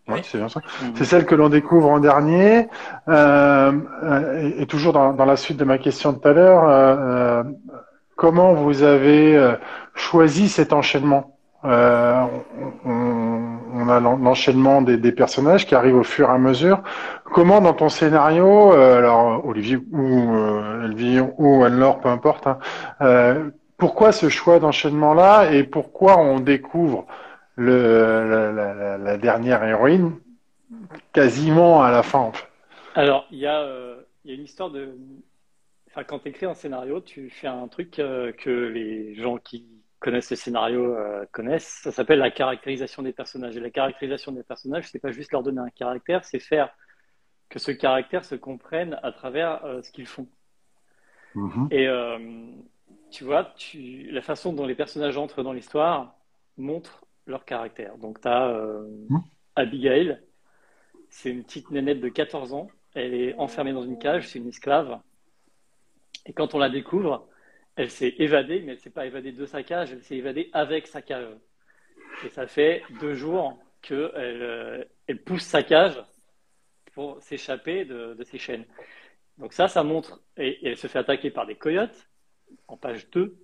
Oui, 0.08 0.22
c'est 0.24 0.38
bien 0.38 0.48
ça. 0.48 0.62
Mhm. 0.82 0.94
C'est 0.96 1.06
celle 1.06 1.26
que 1.26 1.36
l'on 1.36 1.50
découvre 1.50 1.90
en 1.90 2.00
dernier. 2.00 2.70
Euh, 3.10 4.52
et, 4.58 4.66
toujours 4.68 4.94
dans, 4.94 5.26
la 5.26 5.36
suite 5.36 5.58
de 5.58 5.66
ma 5.66 5.78
question 5.78 6.14
de 6.14 6.18
tout 6.18 6.28
à 6.28 6.34
l'heure, 6.34 7.46
comment 8.16 8.54
vous 8.54 8.84
avez 8.84 9.56
choisi 9.94 10.48
cet 10.48 10.72
enchaînement? 10.72 11.38
On, 11.64 12.30
on, 12.86 13.51
a 13.90 14.00
l'enchaînement 14.00 14.82
des, 14.82 15.12
personnages 15.12 15.66
qui 15.66 15.76
arrivent 15.76 15.98
au 15.98 16.04
fur 16.04 16.30
et 16.30 16.34
à 16.34 16.38
mesure. 16.38 16.82
Comment 17.26 17.62
dans 17.62 17.74
ton 17.74 17.90
scénario, 17.90 18.74
euh, 18.74 18.98
alors 18.98 19.46
Olivier 19.46 19.78
ou 19.92 20.36
euh, 20.36 20.86
Elvire 20.86 21.40
ou 21.40 21.64
Anne-Laure, 21.64 22.00
peu 22.00 22.10
importe, 22.10 22.48
hein, 22.48 22.60
euh, 23.02 23.50
pourquoi 23.78 24.12
ce 24.12 24.30
choix 24.30 24.60
d'enchaînement-là 24.60 25.52
et 25.54 25.64
pourquoi 25.64 26.18
on 26.18 26.40
découvre 26.40 27.06
la, 27.58 29.18
dernière 29.18 29.64
héroïne 29.64 30.14
quasiment 31.14 31.84
à 31.84 31.92
la 31.92 32.04
fin 32.04 32.32
Alors, 32.96 33.28
il 33.32 33.40
y, 33.40 33.48
a, 33.48 33.66
y 34.26 34.32
a 34.32 34.34
une 34.34 34.44
histoire 34.44 34.70
de... 34.70 34.96
Enfin, 35.88 36.04
quand 36.04 36.20
tu 36.20 36.30
écris 36.30 36.46
un 36.46 36.54
scénario, 36.54 37.02
tu 37.02 37.30
fais 37.30 37.48
un 37.48 37.68
truc 37.68 37.92
que 37.92 38.50
les 38.74 39.16
gens 39.16 39.38
qui 39.38 39.66
connaissent 40.02 40.32
le 40.32 40.36
scénario 40.36 40.98
connaissent. 41.32 41.80
Ça 41.84 41.92
s'appelle 41.92 42.20
la 42.20 42.32
caractérisation 42.32 43.04
des 43.04 43.14
personnages. 43.14 43.56
Et 43.56 43.62
la 43.62 43.70
caractérisation 43.70 44.34
des 44.34 44.44
personnages, 44.44 44.90
c'est 44.90 45.00
pas 45.00 45.12
juste 45.12 45.32
leur 45.32 45.44
donner 45.44 45.62
un 45.62 45.70
caractère, 45.70 46.26
c'est 46.26 46.40
faire 46.40 46.76
que 47.52 47.60
ce 47.60 47.72
caractère 47.72 48.26
se 48.26 48.34
comprenne 48.34 48.98
à 49.04 49.12
travers 49.12 49.64
euh, 49.66 49.82
ce 49.84 49.92
qu'ils 49.92 50.08
font. 50.08 50.28
Mhm. 51.36 51.68
Et 51.70 51.88
euh, 51.88 52.18
tu 53.12 53.26
vois, 53.26 53.54
tu, 53.56 54.10
la 54.10 54.22
façon 54.22 54.54
dont 54.54 54.66
les 54.66 54.74
personnages 54.74 55.18
entrent 55.18 55.44
dans 55.44 55.54
l'histoire 55.54 56.16
montre 56.58 57.04
leur 57.28 57.46
caractère. 57.46 57.98
Donc, 57.98 58.22
tu 58.22 58.28
as 58.28 58.48
euh, 58.48 58.88
mhm. 59.10 59.22
Abigail, 59.56 60.20
c'est 61.10 61.30
une 61.30 61.44
petite 61.44 61.70
nénette 61.72 62.00
de 62.00 62.10
14 62.10 62.54
ans. 62.54 62.70
Elle 62.96 63.14
est 63.14 63.36
enfermée 63.36 63.74
dans 63.74 63.84
une 63.84 64.00
cage, 64.00 64.30
c'est 64.30 64.40
une 64.40 64.48
esclave. 64.48 65.00
Et 66.26 66.34
quand 66.34 66.56
on 66.56 66.58
la 66.58 66.70
découvre, 66.70 67.28
elle 67.76 67.90
s'est 67.90 68.16
évadée, 68.18 68.60
mais 68.62 68.72
elle 68.72 68.78
ne 68.78 68.82
s'est 68.82 68.90
pas 68.90 69.06
évadée 69.06 69.32
de 69.32 69.46
sa 69.46 69.64
cage, 69.64 69.92
elle 69.92 70.04
s'est 70.04 70.18
évadée 70.18 70.50
avec 70.54 70.88
sa 70.88 71.02
cage. 71.02 71.28
Et 72.26 72.30
ça 72.30 72.48
fait 72.48 72.84
deux 73.00 73.14
jours 73.14 73.58
qu'elle 73.82 74.88
elle 75.08 75.24
pousse 75.24 75.44
sa 75.44 75.64
cage 75.64 76.02
pour 76.94 77.22
s'échapper 77.22 77.86
de, 77.86 78.14
de, 78.14 78.24
ces 78.24 78.38
chaînes. 78.38 78.66
Donc 79.38 79.54
ça, 79.54 79.68
ça 79.68 79.84
montre, 79.84 80.22
et, 80.38 80.60
elle 80.68 80.78
se 80.78 80.88
fait 80.88 81.00
attaquer 81.00 81.32
par 81.32 81.46
des 81.46 81.56
coyotes 81.56 82.10
en 82.68 82.78
page 82.78 83.10
2. 83.12 83.36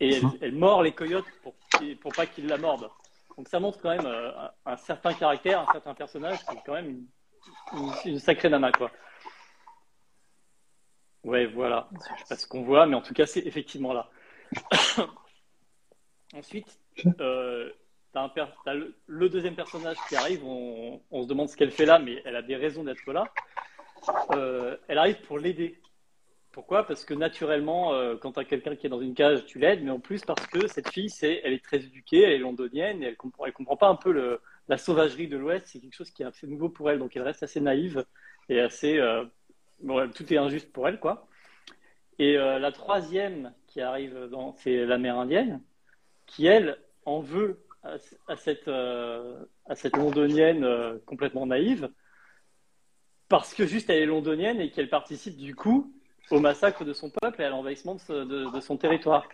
et 0.00 0.20
elle, 0.40 0.52
mord 0.52 0.82
les 0.82 0.92
coyotes 0.92 1.26
pour, 1.42 1.54
pour 2.00 2.12
pas 2.12 2.26
qu'ils 2.26 2.46
la 2.46 2.58
mordent. 2.58 2.90
Donc 3.36 3.48
ça 3.48 3.60
montre 3.60 3.80
quand 3.80 3.90
même 3.90 4.06
euh, 4.06 4.30
un, 4.64 4.76
certain 4.76 5.12
caractère, 5.12 5.60
un 5.60 5.72
certain 5.72 5.94
personnage 5.94 6.38
qui 6.46 6.56
est 6.56 6.62
quand 6.64 6.72
même 6.72 7.06
une, 8.04 8.18
sacrée 8.18 8.48
nana, 8.48 8.72
quoi. 8.72 8.90
Ouais, 11.26 11.46
voilà. 11.46 11.88
Je 11.92 12.20
sais 12.20 12.28
pas 12.28 12.36
ce 12.36 12.46
qu'on 12.46 12.62
voit, 12.62 12.86
mais 12.86 12.94
en 12.94 13.02
tout 13.02 13.12
cas, 13.12 13.26
c'est 13.26 13.40
effectivement 13.40 13.92
là. 13.92 14.08
Ensuite, 16.34 16.78
euh, 17.20 17.70
as 18.14 18.74
le, 19.06 19.28
deuxième 19.28 19.56
personnage 19.56 19.96
qui 20.08 20.14
arrive, 20.14 20.44
on, 20.44 21.00
se 21.22 21.26
demande 21.26 21.48
ce 21.48 21.56
qu'elle 21.56 21.72
fait 21.72 21.84
là, 21.84 21.98
mais 21.98 22.22
elle 22.24 22.36
a 22.36 22.42
des 22.42 22.54
raisons 22.54 22.84
d'être 22.84 23.12
là. 23.12 23.24
Euh, 24.36 24.76
elle 24.86 24.98
arrive 24.98 25.20
pour 25.22 25.38
l'aider. 25.38 25.80
Pourquoi? 26.52 26.86
Parce 26.86 27.04
que 27.04 27.12
naturellement, 27.12 27.92
euh, 27.92 28.14
quand 28.16 28.32
tu 28.32 28.40
as 28.40 28.44
quelqu'un 28.44 28.76
qui 28.76 28.86
est 28.86 28.90
dans 28.90 29.00
une 29.00 29.14
cage, 29.14 29.44
tu 29.46 29.58
l'aides, 29.58 29.82
mais 29.82 29.90
en 29.90 29.98
plus 29.98 30.22
parce 30.24 30.46
que 30.46 30.68
cette 30.68 30.90
fille, 30.90 31.10
c'est, 31.10 31.40
elle 31.42 31.54
est 31.54 31.64
très 31.64 31.78
éduquée, 31.78 32.22
elle 32.22 32.32
est 32.32 32.38
londonienne, 32.38 33.02
et 33.02 33.06
elle 33.06 33.16
comprend, 33.16 33.46
elle 33.46 33.52
comprend 33.52 33.76
pas 33.76 33.88
un 33.88 33.96
peu 33.96 34.12
le, 34.12 34.40
la 34.68 34.78
sauvagerie 34.78 35.26
de 35.26 35.36
l'Ouest, 35.36 35.66
c'est 35.66 35.80
quelque 35.80 35.96
chose 35.96 36.10
qui 36.12 36.22
est 36.22 36.26
assez 36.26 36.46
nouveau 36.46 36.68
pour 36.68 36.88
elle, 36.88 37.00
donc 37.00 37.16
elle 37.16 37.22
reste 37.22 37.42
assez 37.42 37.60
naïve 37.60 38.04
et 38.48 38.60
assez... 38.60 38.98
Euh, 38.98 39.24
bon, 39.80 40.10
tout 40.10 40.32
est 40.32 40.38
injuste 40.38 40.72
pour 40.72 40.88
elle, 40.88 41.00
quoi. 41.00 41.26
Et 42.18 42.38
euh, 42.38 42.58
la 42.58 42.72
troisième 42.72 43.52
qui 43.66 43.80
arrive, 43.80 44.30
c'est 44.56 44.86
l'amérindienne, 44.86 45.62
qui, 46.26 46.46
elle, 46.46 46.78
en 47.04 47.20
veut 47.20 47.62
à, 47.82 48.36
cette, 48.36 48.68
à 48.68 49.74
cette 49.74 49.96
londonienne 49.96 50.98
complètement 51.06 51.46
naïve, 51.46 51.88
parce 53.28 53.54
que 53.54 53.66
juste 53.66 53.90
elle 53.90 54.02
est 54.02 54.06
londonienne 54.06 54.60
et 54.60 54.70
qu'elle 54.70 54.88
participe 54.88 55.36
du 55.36 55.54
coup 55.54 55.92
au 56.30 56.40
massacre 56.40 56.84
de 56.84 56.92
son 56.92 57.10
peuple 57.10 57.42
et 57.42 57.44
à 57.44 57.50
l'envahissement 57.50 57.96
de, 58.08 58.60
son 58.60 58.76
territoire. 58.76 59.28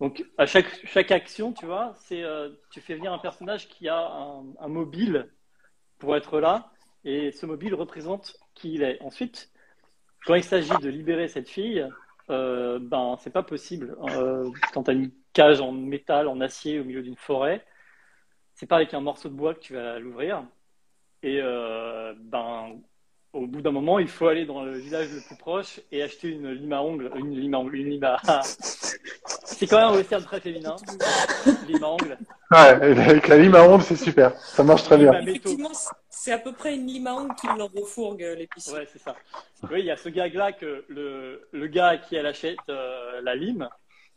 Donc, 0.00 0.24
à 0.38 0.46
chaque, 0.46 0.68
chaque 0.86 1.10
action, 1.12 1.52
tu 1.52 1.66
vois, 1.66 1.94
euh, 2.12 2.50
tu 2.70 2.80
fais 2.80 2.94
venir 2.94 3.12
un 3.12 3.18
personnage 3.18 3.68
qui 3.68 3.88
a 3.88 3.98
un, 3.98 4.68
mobile 4.68 5.30
pour 5.98 6.16
être 6.16 6.40
là, 6.40 6.70
et 7.04 7.32
ce 7.32 7.46
mobile 7.46 7.74
représente 7.74 8.36
qui 8.54 8.74
il 8.74 8.82
est. 8.82 9.00
Ensuite, 9.02 9.50
quand 10.26 10.34
il 10.34 10.44
s'agit 10.44 10.76
de 10.80 10.88
libérer 10.88 11.28
cette 11.28 11.48
fille, 11.48 11.86
euh, 12.30 12.78
ben 12.80 13.16
c'est 13.20 13.32
pas 13.32 13.42
possible. 13.42 13.96
Euh, 14.08 14.50
quand 14.72 14.84
tu 14.84 14.90
as 14.90 14.94
une 14.94 15.10
cage 15.32 15.60
en 15.60 15.72
métal, 15.72 16.28
en 16.28 16.40
acier 16.40 16.80
au 16.80 16.84
milieu 16.84 17.02
d'une 17.02 17.16
forêt, 17.16 17.64
c'est 18.54 18.66
pas 18.66 18.76
avec 18.76 18.94
un 18.94 19.00
morceau 19.00 19.28
de 19.28 19.34
bois 19.34 19.54
que 19.54 19.60
tu 19.60 19.74
vas 19.74 19.98
l'ouvrir. 19.98 20.44
Et 21.22 21.40
euh, 21.42 22.14
ben 22.18 22.78
au 23.34 23.46
bout 23.48 23.60
d'un 23.60 23.72
moment, 23.72 23.98
il 23.98 24.08
faut 24.08 24.28
aller 24.28 24.46
dans 24.46 24.62
le 24.62 24.78
village 24.78 25.08
le 25.12 25.20
plus 25.20 25.36
proche 25.36 25.80
et 25.90 26.02
acheter 26.02 26.28
une 26.28 26.52
lime 26.52 26.72
à 26.72 26.82
ongles. 26.82 27.10
Une 27.16 27.34
lime 27.34 27.54
à 27.54 27.58
ongles, 27.58 27.76
une 27.76 27.90
lime 27.90 28.04
à... 28.04 28.42
c'est 28.42 29.66
quand 29.66 29.78
même 29.78 29.88
un 29.88 29.96
western 29.96 30.22
très 30.22 30.40
féminin. 30.40 30.76
lime 31.66 31.82
à 31.82 31.88
ongles. 31.88 32.18
Ouais, 32.52 32.58
avec 32.58 33.26
la 33.26 33.36
lime 33.38 33.56
à 33.56 33.68
ongles, 33.68 33.82
c'est 33.82 33.96
super. 33.96 34.36
Ça 34.36 34.62
marche 34.62 34.84
très 34.84 34.98
bien. 34.98 35.12
Effectivement, 35.20 35.72
c'est 36.24 36.32
à 36.32 36.38
peu 36.38 36.52
près 36.52 36.74
une 36.74 37.06
ongles 37.06 37.34
qui 37.34 37.46
leur 37.46 37.70
refourgue 37.70 38.22
l'épicerie. 38.38 38.78
Ouais, 38.78 38.88
c'est 38.90 38.98
ça. 38.98 39.14
Oui, 39.70 39.80
il 39.80 39.84
y 39.84 39.90
a 39.90 39.96
ce 39.98 40.08
gag-là 40.08 40.52
que 40.52 40.86
le, 40.88 41.66
gars 41.66 41.88
à 41.88 41.96
qui 41.98 42.16
elle 42.16 42.24
achète 42.24 42.56
euh, 42.70 43.20
la 43.20 43.34
lime, 43.34 43.68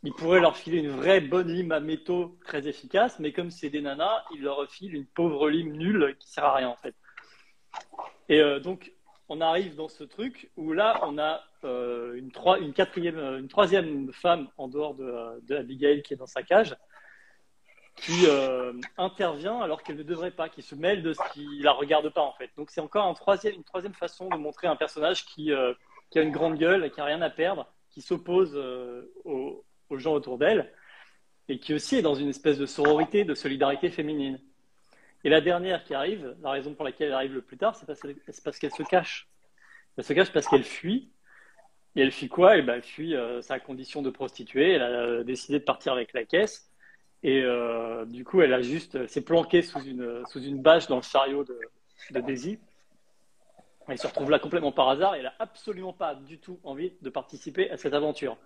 il 0.03 0.13
pourrait 0.13 0.39
leur 0.39 0.55
filer 0.55 0.77
une 0.77 0.91
vraie 0.91 1.19
bonne 1.19 1.51
lime 1.51 1.73
à 1.73 1.81
métaux 1.81 2.37
très 2.45 2.65
efficace, 2.65 3.19
mais 3.19 3.33
comme 3.33 3.51
c'est 3.51 3.69
des 3.69 3.81
nanas, 3.81 4.23
il 4.33 4.41
leur 4.41 4.65
file 4.71 4.95
une 4.95 5.05
pauvre 5.05 5.49
lime 5.49 5.73
nulle 5.73 6.15
qui 6.17 6.29
sert 6.29 6.45
à 6.45 6.55
rien 6.55 6.69
en 6.69 6.77
fait. 6.77 6.95
Et 8.29 8.39
euh, 8.39 8.61
donc, 8.61 8.93
on 9.27 9.41
arrive 9.41 9.75
dans 9.75 9.89
ce 9.89 10.05
truc 10.05 10.49
où 10.55 10.71
là, 10.71 11.01
on 11.03 11.17
a 11.17 11.41
euh, 11.65 12.13
une, 12.13 12.31
une, 12.61 12.73
quatrième, 12.73 13.17
euh, 13.17 13.39
une 13.39 13.49
troisième 13.49 14.13
femme 14.13 14.47
en 14.57 14.69
dehors 14.69 14.95
de, 14.95 15.41
de 15.45 15.55
Abigail 15.57 16.03
qui 16.03 16.13
est 16.13 16.17
dans 16.17 16.25
sa 16.25 16.41
cage, 16.41 16.73
qui 17.97 18.25
euh, 18.27 18.73
intervient 18.97 19.59
alors 19.59 19.83
qu'elle 19.83 19.97
ne 19.97 20.03
devrait 20.03 20.31
pas, 20.31 20.49
qui 20.49 20.61
se 20.61 20.75
mêle 20.75 21.03
de 21.03 21.13
ce 21.13 21.19
qui 21.33 21.45
la 21.61 21.71
regarde 21.71 22.09
pas 22.09 22.21
en 22.21 22.33
fait. 22.33 22.49
Donc 22.55 22.69
c'est 22.69 22.81
encore 22.81 23.07
une 23.07 23.63
troisième 23.63 23.93
façon 23.93 24.29
de 24.29 24.37
montrer 24.37 24.67
un 24.67 24.75
personnage 24.75 25.25
qui, 25.25 25.51
qui 26.09 26.19
a 26.19 26.21
une 26.21 26.31
grande 26.31 26.57
gueule 26.57 26.89
qui 26.91 27.01
a 27.01 27.05
rien 27.05 27.21
à 27.21 27.29
perdre, 27.29 27.67
qui 27.89 28.01
s'oppose 28.01 28.55
aux, 29.25 29.65
aux 29.89 29.97
gens 29.97 30.13
autour 30.13 30.37
d'elle 30.37 30.71
et 31.49 31.59
qui 31.59 31.73
aussi 31.73 31.95
est 31.95 32.01
dans 32.01 32.15
une 32.15 32.29
espèce 32.29 32.57
de 32.57 32.65
sororité, 32.65 33.23
de 33.23 33.33
solidarité 33.33 33.89
féminine. 33.89 34.39
Et 35.23 35.29
la 35.29 35.41
dernière 35.41 35.83
qui 35.83 35.93
arrive, 35.93 36.35
la 36.41 36.51
raison 36.51 36.73
pour 36.73 36.85
laquelle 36.85 37.07
elle 37.07 37.13
arrive 37.13 37.33
le 37.33 37.41
plus 37.41 37.57
tard, 37.57 37.75
c'est 37.75 37.85
parce, 37.85 37.99
qu'elle 38.59 38.71
se 38.71 38.83
cache. 38.83 39.27
Elle 39.97 40.03
se 40.03 40.13
cache 40.13 40.31
parce 40.31 40.47
qu'elle 40.47 40.63
fuit. 40.63 41.11
Et 41.95 42.01
elle 42.01 42.11
fuit 42.11 42.29
quoi? 42.29 42.55
Et 42.55 42.59
eh 42.59 42.61
ben, 42.61 42.75
Elle 42.75 42.83
fuit 42.83 43.15
euh, 43.15 43.41
sa 43.41 43.59
condition 43.59 44.01
de 44.01 44.09
prostituée. 44.09 44.73
Elle 44.73 44.83
a 44.83 44.89
euh, 44.89 45.23
décidé 45.23 45.59
de 45.59 45.63
partir 45.63 45.93
avec 45.93 46.13
la 46.13 46.25
caisse. 46.25 46.66
Et 47.23 47.41
euh, 47.43 48.05
du 48.05 48.23
coup, 48.23 48.41
elle 48.41 48.53
a 48.53 48.61
juste 48.61 49.07
s'est 49.07 49.21
planquée 49.21 49.61
sous 49.61 49.81
une, 49.81 50.23
sous 50.27 50.41
une 50.41 50.61
bâche 50.61 50.87
dans 50.87 50.97
le 50.97 51.01
chariot 51.01 51.43
de, 51.43 51.59
Daisy. 52.21 52.59
Elle 53.87 53.97
se 53.97 54.07
retrouve 54.07 54.29
là 54.29 54.39
complètement 54.39 54.71
par 54.71 54.89
hasard 54.89 55.15
et 55.15 55.19
elle 55.19 55.25
n'a 55.25 55.33
absolument 55.39 55.93
pas 55.93 56.13
du 56.13 56.39
tout 56.39 56.59
envie 56.63 56.93
de 57.01 57.09
participer 57.09 57.69
à 57.71 57.77
cette 57.77 57.93
aventure. 57.93 58.37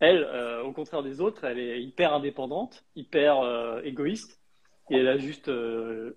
Elle, 0.00 0.24
au 0.64 0.72
contraire 0.72 1.02
des 1.02 1.20
autres, 1.20 1.44
elle 1.44 1.58
est 1.58 1.80
hyper 1.80 2.12
indépendante, 2.12 2.84
hyper 2.96 3.80
égoïste 3.84 4.40
et 4.90 4.98
elle 4.98 5.08
a 5.08 5.18
juste 5.18 5.48
euh, 5.48 6.16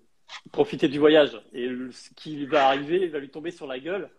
profité 0.52 0.88
du 0.88 0.98
voyage. 0.98 1.40
Et 1.52 1.68
ce 1.90 2.10
qui 2.14 2.44
va 2.46 2.66
arriver 2.66 3.06
va 3.08 3.18
lui 3.18 3.30
tomber 3.30 3.50
sur 3.50 3.66
la 3.66 3.78
gueule 3.78 4.10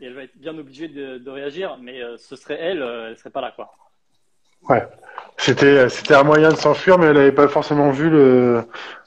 et 0.00 0.06
elle 0.06 0.14
va 0.14 0.24
être 0.24 0.36
bien 0.36 0.56
obligée 0.56 0.88
de, 0.88 1.30
réagir. 1.30 1.78
Mais 1.78 2.02
euh, 2.02 2.16
ce 2.16 2.36
serait 2.36 2.58
elle, 2.60 2.82
euh, 2.82 3.10
elle 3.10 3.18
serait 3.18 3.30
pas 3.30 3.40
là, 3.40 3.52
quoi. 3.52 3.74
Ouais, 4.68 4.82
c'était 5.36 5.88
c'était 5.88 6.14
un 6.14 6.22
moyen 6.22 6.50
de 6.50 6.56
s'enfuir, 6.56 6.98
mais 6.98 7.06
elle 7.06 7.16
n'avait 7.16 7.32
pas 7.32 7.48
forcément 7.48 7.90
vu 7.90 8.10
le, 8.10 8.64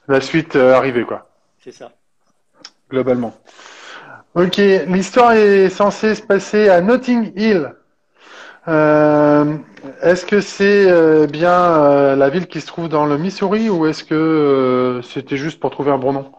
la 0.08 0.20
suite 0.20 0.56
arriver, 0.56 1.04
quoi. 1.04 1.28
C'est 1.58 1.72
ça. 1.72 1.92
Globalement. 2.90 3.34
Ok, 4.34 4.58
l'histoire 4.58 5.32
est 5.32 5.68
censée 5.70 6.14
se 6.14 6.22
passer 6.22 6.68
à 6.68 6.80
Notting 6.80 7.32
Hill. 7.36 7.74
Euh, 8.68 9.56
est-ce 10.02 10.24
que 10.24 10.40
c'est 10.40 10.88
euh, 10.88 11.26
bien 11.26 11.52
euh, 11.52 12.14
la 12.14 12.28
ville 12.28 12.46
qui 12.46 12.60
se 12.60 12.66
trouve 12.66 12.88
dans 12.88 13.06
le 13.06 13.18
Missouri 13.18 13.68
ou 13.68 13.86
est-ce 13.86 14.04
que 14.04 15.00
c'était 15.02 15.36
juste 15.36 15.58
pour 15.58 15.70
trouver 15.70 15.90
un 15.90 15.98
bon 15.98 16.12
nom? 16.12 16.32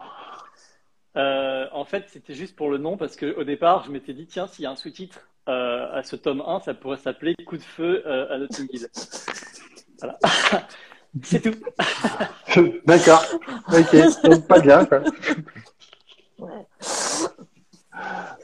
En 1.74 1.84
fait, 1.84 2.04
c'était 2.08 2.34
juste 2.34 2.54
pour 2.54 2.70
le 2.70 2.78
nom 2.78 2.96
parce 2.96 3.16
qu'au 3.16 3.42
départ, 3.42 3.82
je 3.84 3.90
m'étais 3.90 4.12
dit, 4.12 4.26
tiens, 4.26 4.46
s'il 4.46 4.62
y 4.62 4.66
a 4.66 4.70
un 4.70 4.76
sous-titre 4.76 5.28
à 5.46 6.00
ce 6.04 6.14
tome 6.16 6.42
1, 6.46 6.60
ça 6.60 6.74
pourrait 6.74 6.96
s'appeler 6.96 7.34
Coup 7.44 7.56
de 7.56 7.62
feu 7.62 8.06
à 8.06 8.38
Notting 8.38 8.68
Hill. 8.72 8.86
Voilà. 10.02 10.18
c'est 11.22 11.40
tout. 11.40 11.54
D'accord. 12.86 13.24
Ok. 13.72 14.46
pas 14.48 14.60
bien. 14.60 14.84
Quoi. 14.84 15.00
Ouais. 16.38 16.66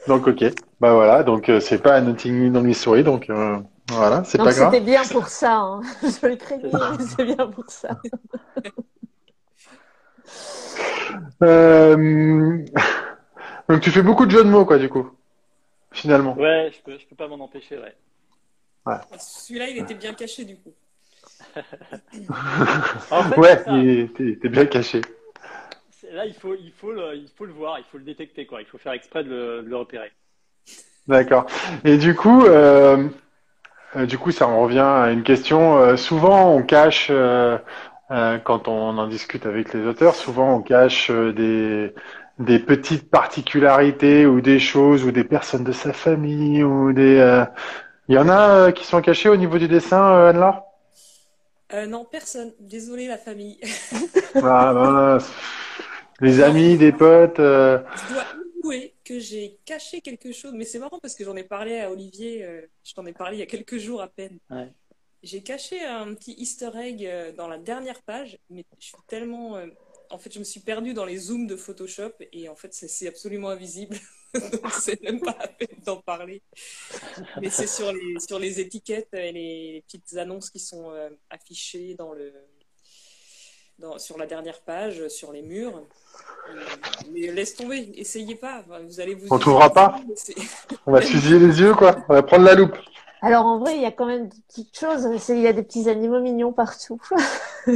Donc 0.07 0.27
ok, 0.27 0.43
bah 0.79 0.93
voilà, 0.93 1.23
donc 1.23 1.49
euh, 1.49 1.59
c'est 1.59 1.77
pas 1.77 1.95
à 1.95 2.01
Nottingham 2.01 2.51
dans 2.51 2.61
Missouri, 2.61 3.03
donc 3.03 3.29
euh, 3.29 3.59
voilà, 3.89 4.23
c'est 4.23 4.37
pas 4.37 4.51
grave. 4.51 4.71
C'était 4.73 4.83
bien 4.83 5.03
pour 5.03 5.27
ça, 5.27 5.57
hein. 5.57 5.81
je 6.01 6.27
le 6.27 6.35
crédit, 6.35 6.71
c'est 7.15 7.25
bien 7.25 7.47
pour 7.47 7.69
ça. 7.69 7.99
Euh, 11.43 12.65
donc 13.67 13.81
tu 13.81 13.91
fais 13.91 14.01
beaucoup 14.01 14.25
de 14.25 14.31
jeux 14.31 14.43
de 14.43 14.49
mots, 14.49 14.65
quoi, 14.65 14.77
du 14.77 14.89
coup, 14.89 15.11
finalement. 15.91 16.35
Ouais, 16.35 16.71
je 16.73 16.81
peux, 16.81 16.97
je 16.97 17.05
peux 17.05 17.15
pas 17.15 17.27
m'en 17.27 17.43
empêcher, 17.43 17.77
ouais. 17.77 17.95
ouais. 18.85 18.97
Celui-là, 19.19 19.67
il 19.67 19.77
était 19.77 19.95
bien 19.95 20.13
caché, 20.13 20.45
du 20.45 20.55
coup. 20.55 20.73
ouais, 23.37 23.63
il 23.67 24.09
était 24.19 24.49
bien 24.49 24.65
caché 24.65 25.01
là, 26.13 26.25
il 26.25 26.33
faut, 26.33 26.55
il, 26.55 26.71
faut 26.71 26.91
le, 26.91 27.15
il 27.15 27.29
faut 27.37 27.45
le 27.45 27.53
voir, 27.53 27.79
il 27.79 27.85
faut 27.91 27.97
le 27.97 28.03
détecter, 28.03 28.45
quoi. 28.45 28.61
Il 28.61 28.67
faut 28.67 28.77
faire 28.77 28.93
exprès 28.93 29.23
de 29.23 29.63
le, 29.65 29.75
repérer. 29.75 30.11
D'accord. 31.07 31.45
Et 31.83 31.97
du 31.97 32.15
coup, 32.15 32.45
euh, 32.45 33.07
euh, 33.95 34.05
du 34.05 34.17
coup, 34.17 34.31
ça 34.31 34.47
en 34.47 34.61
revient 34.61 34.79
à 34.79 35.11
une 35.11 35.23
question. 35.23 35.77
Euh, 35.77 35.97
souvent, 35.97 36.53
on 36.53 36.63
cache, 36.63 37.11
quand 38.09 38.67
on 38.67 38.97
en 38.97 39.07
discute 39.07 39.45
avec 39.45 39.73
les 39.73 39.85
auteurs, 39.85 40.15
souvent 40.15 40.55
on 40.55 40.61
cache 40.61 41.11
des, 41.11 41.93
des 42.39 42.59
petites 42.59 43.09
particularités 43.09 44.25
ou 44.25 44.41
des 44.41 44.59
choses 44.59 45.03
ou 45.05 45.11
des 45.11 45.23
personnes 45.23 45.63
de 45.63 45.71
sa 45.71 45.93
famille 45.93 46.63
ou 46.63 46.91
des. 46.91 47.45
Il 48.07 48.15
y 48.15 48.17
en 48.17 48.27
a 48.27 48.71
qui 48.71 48.85
sont 48.85 49.01
cachés 49.01 49.29
au 49.29 49.35
niveau 49.35 49.59
du 49.59 49.67
dessin, 49.67 50.27
Anne-Laure? 50.29 50.68
Non, 51.87 52.05
personne. 52.05 52.53
Désolé, 52.59 53.07
la 53.07 53.17
famille. 53.17 53.59
ah, 54.35 55.17
les 56.21 56.41
amis, 56.41 56.77
des 56.77 56.91
potes. 56.91 57.39
Euh... 57.39 57.79
Je 58.07 58.13
dois 58.13 58.25
avouer 58.59 58.95
que 59.03 59.19
j'ai 59.19 59.57
caché 59.65 60.01
quelque 60.01 60.31
chose, 60.31 60.53
mais 60.53 60.65
c'est 60.65 60.79
marrant 60.79 60.99
parce 60.99 61.15
que 61.15 61.23
j'en 61.23 61.35
ai 61.35 61.43
parlé 61.43 61.79
à 61.79 61.91
Olivier, 61.91 62.43
euh, 62.43 62.61
je 62.83 62.93
t'en 62.93 63.05
ai 63.05 63.13
parlé 63.13 63.37
il 63.37 63.39
y 63.39 63.43
a 63.43 63.47
quelques 63.47 63.77
jours 63.77 64.01
à 64.01 64.07
peine. 64.07 64.37
Ouais. 64.49 64.71
J'ai 65.23 65.41
caché 65.41 65.83
un 65.83 66.13
petit 66.13 66.33
easter 66.37 66.71
egg 66.75 67.05
euh, 67.05 67.31
dans 67.33 67.47
la 67.47 67.57
dernière 67.57 68.01
page, 68.03 68.37
mais 68.49 68.65
je 68.79 68.85
suis 68.85 68.97
tellement... 69.07 69.57
Euh, 69.57 69.67
en 70.11 70.17
fait, 70.17 70.33
je 70.33 70.39
me 70.39 70.43
suis 70.43 70.59
perdue 70.59 70.93
dans 70.93 71.05
les 71.05 71.17
zooms 71.17 71.47
de 71.47 71.55
Photoshop 71.55 72.13
et 72.31 72.49
en 72.49 72.55
fait, 72.55 72.73
c'est 72.73 73.07
absolument 73.07 73.49
invisible. 73.49 73.95
c'est 74.79 75.01
même 75.03 75.19
pas 75.19 75.35
la 75.39 75.47
peine 75.47 75.79
d'en 75.85 75.97
parler. 75.97 76.41
Mais 77.41 77.49
c'est 77.49 77.67
sur 77.67 77.91
les, 77.91 78.19
sur 78.19 78.39
les 78.39 78.59
étiquettes 78.59 79.13
et 79.13 79.31
les 79.31 79.83
petites 79.87 80.17
annonces 80.17 80.49
qui 80.49 80.59
sont 80.59 80.91
euh, 80.91 81.09
affichées 81.29 81.95
dans 81.95 82.13
le, 82.13 82.33
dans, 83.79 83.97
sur 83.97 84.17
la 84.17 84.25
dernière 84.25 84.61
page, 84.61 85.07
sur 85.07 85.31
les 85.31 85.41
murs. 85.41 85.87
Mais 87.11 87.31
laisse 87.31 87.55
tomber, 87.55 87.91
essayez 87.95 88.35
pas. 88.35 88.63
Vous 88.85 88.99
allez 88.99 89.15
vous. 89.15 89.27
On 89.31 89.39
trouvera 89.39 89.71
pas. 89.71 89.99
On 90.85 90.91
va 90.91 91.01
fusiller 91.01 91.39
les 91.39 91.59
yeux, 91.59 91.73
quoi. 91.73 92.03
On 92.09 92.13
va 92.13 92.23
prendre 92.23 92.45
la 92.45 92.55
loupe. 92.55 92.77
Alors 93.21 93.45
en 93.45 93.59
vrai, 93.59 93.75
il 93.75 93.81
y 93.81 93.85
a 93.85 93.91
quand 93.91 94.05
même 94.05 94.29
des 94.29 94.37
petites 94.47 94.79
choses. 94.79 95.07
Il 95.29 95.39
y 95.39 95.47
a 95.47 95.53
des 95.53 95.63
petits 95.63 95.89
animaux 95.89 96.21
mignons 96.21 96.53
partout. 96.53 97.01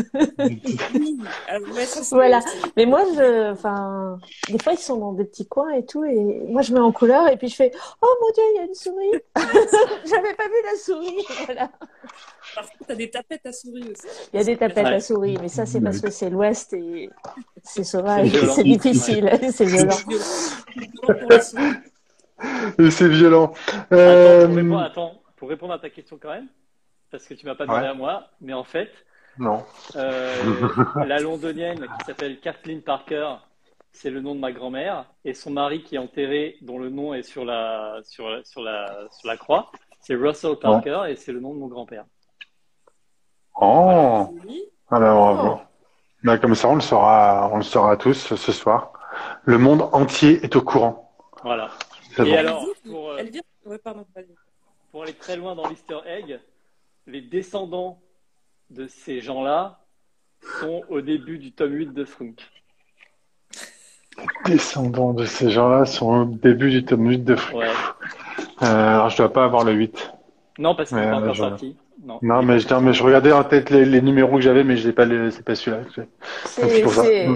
voilà. 2.11 2.39
Mais 2.77 2.85
moi, 2.85 3.03
je, 3.15 3.51
enfin, 3.51 4.19
des 4.49 4.57
fois 4.57 4.73
ils 4.73 4.79
sont 4.79 4.97
dans 4.97 5.11
des 5.11 5.25
petits 5.25 5.47
coins 5.47 5.71
et 5.71 5.85
tout, 5.85 6.05
et 6.05 6.43
moi 6.47 6.61
je 6.61 6.73
mets 6.73 6.79
en 6.79 6.91
couleur 6.91 7.27
et 7.27 7.37
puis 7.37 7.49
je 7.49 7.55
fais, 7.55 7.71
oh 8.01 8.07
mon 8.21 8.31
dieu, 8.31 8.43
il 8.53 8.57
y 8.57 8.59
a 8.59 8.63
une 8.65 8.73
souris. 8.73 9.11
J'avais 10.09 10.33
pas 10.33 10.45
vu 10.45 10.55
la 10.63 10.77
souris. 10.77 11.25
Voilà. 11.45 11.69
Parfois, 12.55 12.85
t'as 12.87 12.95
des 12.95 13.09
tapettes 13.09 13.45
à 13.45 13.51
souris 13.51 13.91
aussi. 13.91 14.07
Il 14.33 14.37
y 14.37 14.39
a 14.39 14.45
des 14.45 14.55
tapettes 14.55 14.85
à 14.85 14.99
souris, 14.99 15.37
mais 15.41 15.49
ça 15.49 15.65
c'est 15.65 15.81
parce 15.81 15.99
que 15.99 16.09
c'est 16.09 16.29
l'Ouest 16.29 16.73
et 16.73 17.09
c'est 17.63 17.83
sauvage, 17.83 18.31
c'est 18.55 18.63
difficile, 18.63 19.29
c'est 19.51 19.65
violent. 19.65 19.97
Et 22.79 22.91
c'est 22.91 23.09
violent. 23.09 23.53
Euh... 23.91 24.77
attends, 24.77 25.22
pour 25.43 25.49
répondre 25.49 25.73
à 25.73 25.79
ta 25.79 25.89
question 25.89 26.17
quand 26.17 26.29
même, 26.29 26.47
parce 27.11 27.27
que 27.27 27.33
tu 27.33 27.45
m'as 27.45 27.53
pas 27.53 27.65
demandé 27.65 27.85
à 27.85 27.93
moi, 27.93 28.29
mais 28.39 28.53
en 28.53 28.63
fait, 28.63 28.89
non. 29.37 29.65
Euh, 29.97 30.69
la 31.05 31.19
londonienne 31.19 31.81
qui 31.81 32.05
s'appelle 32.05 32.39
Kathleen 32.39 32.81
Parker, 32.81 33.35
c'est 33.91 34.09
le 34.09 34.21
nom 34.21 34.35
de 34.35 34.39
ma 34.39 34.53
grand-mère, 34.53 35.03
et 35.25 35.33
son 35.33 35.51
mari 35.51 35.83
qui 35.83 35.95
est 35.95 35.97
enterré, 35.97 36.55
dont 36.61 36.79
le 36.79 36.89
nom 36.89 37.13
est 37.13 37.23
sur 37.23 37.43
la, 37.43 37.99
sur, 38.03 38.25
sur 38.45 38.61
la, 38.61 39.09
sur 39.11 39.27
la 39.27 39.35
croix, 39.35 39.69
c'est 39.99 40.15
Russell 40.15 40.55
Parker, 40.55 41.01
et 41.09 41.17
c'est 41.17 41.33
le 41.33 41.41
nom 41.41 41.53
de 41.53 41.59
mon 41.59 41.67
grand-père. 41.67 42.05
Oh 43.59 44.33
ah 44.91 44.97
ben 44.97 45.13
bravo. 45.13 45.59
Ben, 46.23 46.37
comme 46.37 46.55
ça, 46.55 46.69
on 46.69 46.75
le 46.75 46.81
saura, 46.81 47.49
on 47.51 47.57
le 47.57 47.63
saura 47.63 47.97
tous 47.97 48.33
ce 48.33 48.51
soir. 48.53 48.93
Le 49.43 49.57
monde 49.57 49.89
entier 49.91 50.41
est 50.41 50.55
au 50.55 50.61
courant. 50.61 51.13
Voilà. 51.43 51.69
Et 52.17 52.37
alors, 52.37 52.65
pour, 52.89 53.09
euh, 53.09 53.23
ouais, 53.65 53.77
pardon, 53.77 54.05
pour 54.93 55.01
aller 55.01 55.13
très 55.13 55.35
loin 55.35 55.55
dans 55.55 55.67
l'Easter 55.67 55.97
egg, 56.05 56.39
les 57.07 57.21
descendants 57.21 57.99
de 58.69 58.85
ces 58.85 59.21
gens-là 59.21 59.79
sont 60.61 60.83
au 60.87 61.01
début 61.01 61.39
du 61.39 61.51
tome 61.51 61.73
8 61.73 61.93
de 61.93 62.05
Frunk. 62.05 62.39
Les 64.45 64.53
descendants 64.53 65.13
de 65.13 65.25
ces 65.25 65.49
gens-là 65.49 65.87
sont 65.87 66.21
au 66.21 66.25
début 66.25 66.69
du 66.69 66.85
tome 66.85 67.09
8 67.09 67.23
de 67.23 67.35
Frunk. 67.35 67.63
Euh, 67.63 68.65
alors, 68.65 69.09
je 69.09 69.17
dois 69.17 69.33
pas 69.33 69.45
avoir 69.45 69.63
le 69.63 69.73
8. 69.73 70.13
Non, 70.59 70.75
parce 70.75 70.89
qu'il 70.89 70.99
n'est 70.99 71.09
pas 71.09 71.17
encore 71.17 71.35
sorti. 71.35 71.75
Non, 72.05 72.19
non 72.21 72.43
mais, 72.43 72.59
je, 72.59 72.73
mais 72.75 72.91
je 72.91 73.01
regardais 73.01 73.31
en 73.31 73.45
tête 73.45 73.69
les, 73.69 74.01
numéros 74.01 74.35
que 74.35 74.41
j'avais, 74.41 74.65
mais 74.65 74.75
je 74.75 74.87
n'ai 74.87 74.93
pas, 74.93 75.05
c'est 75.31 75.45
pas 75.45 75.55
celui-là. 75.55 75.83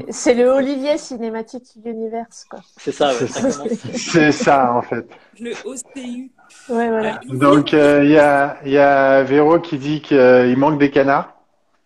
C'est 0.10 0.34
le 0.34 0.50
Olivier 0.50 0.98
Cinématique 0.98 1.64
Universe, 1.86 2.46
quoi. 2.50 2.60
C'est 2.76 2.92
ça, 2.92 3.12
C'est 3.94 4.34
ça, 4.34 4.74
en 4.74 4.82
fait. 4.82 5.08
Le 5.40 5.52
OCU. 5.64 6.32
Ouais, 6.70 6.90
voilà. 6.90 7.22
Donc, 7.30 7.74
euh, 7.74 8.02
il 8.04 8.12
y, 8.12 8.18
a, 8.18 8.58
y 8.66 8.78
a 8.78 9.24
Véro 9.24 9.60
qui 9.60 9.78
dit 9.78 10.02
qu'il 10.02 10.58
manque 10.58 10.80
des 10.80 10.92
canards 10.92 11.34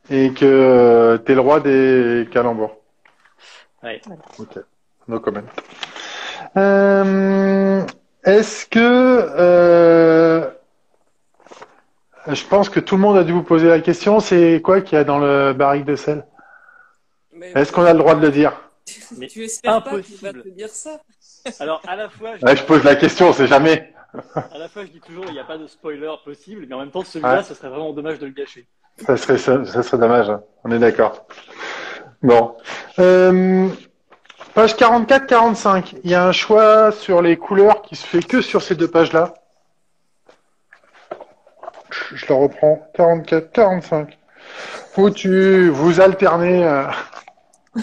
et 0.10 0.34
que 0.34 0.46
euh, 0.46 1.17
tu 1.24 1.32
es 1.32 1.36
le 1.36 1.41
roi 1.41 1.60
des 1.60 2.28
calembours. 2.32 2.78
Ouais. 3.84 4.02
Ok. 4.39 4.58
No 5.08 5.20
comment. 5.20 5.41
Euh, 6.58 7.84
Est-ce 8.24 8.65
que 8.65 8.80
je 12.28 12.46
pense 12.46 12.70
que 12.70 12.80
tout 12.80 12.96
le 12.96 13.02
monde 13.02 13.18
a 13.18 13.24
dû 13.24 13.32
vous 13.32 13.44
poser 13.44 13.68
la 13.68 13.80
question. 13.80 14.20
C'est 14.20 14.62
quoi 14.64 14.82
qu'il 14.82 14.98
y 14.98 15.02
a 15.02 15.04
dans 15.04 15.20
le 15.20 15.54
barrique 15.54 15.86
de 15.86 15.96
sel? 15.96 16.26
Est-ce 17.56 17.72
qu'on 17.72 17.84
a 17.84 17.94
le 17.94 18.00
droit 18.00 18.16
de 18.16 18.22
le 18.22 18.32
dire? 18.32 18.54
Mais 19.18 19.28
tu 19.28 19.44
espères 19.44 19.84
pas 19.84 20.00
qu'il 20.02 20.18
va 20.18 20.34
te 20.34 20.50
dire 20.50 20.70
ça? 20.70 21.02
Alors, 21.60 21.82
à 21.88 21.96
la 21.96 22.10
fois. 22.10 22.32
Je... 22.36 22.56
je 22.56 22.64
pose 22.64 22.84
la 22.84 22.96
question, 22.96 23.30
on 23.30 23.34
sait 23.34 23.48
jamais. 23.48 23.94
à 24.36 24.58
la 24.58 24.68
fois, 24.68 24.84
je 24.86 24.92
dis 24.92 25.00
toujours 25.00 25.26
il 25.28 25.34
n'y 25.34 25.40
a 25.40 25.44
pas 25.44 25.58
de 25.58 25.68
spoiler 25.68 26.14
possible, 26.24 26.66
mais 26.68 26.76
en 26.76 26.80
même 26.80 26.92
temps, 26.92 27.04
celui-là, 27.04 27.44
ce 27.44 27.54
serait 27.54 27.70
vraiment 27.70 27.94
dommage 27.94 28.20
de 28.20 28.26
le 28.26 28.34
gâcher. 28.34 28.68
Ça 29.06 29.18
serait, 29.18 29.38
ça, 29.38 29.64
serait 29.66 29.98
dommage, 29.98 30.30
hein. 30.30 30.44
on 30.64 30.72
est 30.72 30.80
d'accord. 30.80 31.26
Bon. 32.22 32.56
Euh, 33.00 33.70
page 34.54 34.76
44-45, 34.76 35.96
il 36.04 36.12
y 36.12 36.14
a 36.14 36.28
un 36.28 36.34
choix 36.34 36.92
sur 36.92 37.22
les 37.22 37.38
couleurs 37.38 37.82
qui 37.82 37.96
se 37.96 38.06
fait 38.06 38.22
que 38.22 38.42
sur 38.42 38.62
ces 38.62 38.76
deux 38.76 38.90
pages-là 38.90 39.34
je 42.15 42.26
la 42.30 42.36
reprends. 42.36 42.88
44, 42.95 43.52
45. 43.52 44.17
Où 44.97 45.10
tu 45.10 45.69
vous 45.69 46.02
alternez. 46.02 46.65
Euh... 46.65 46.86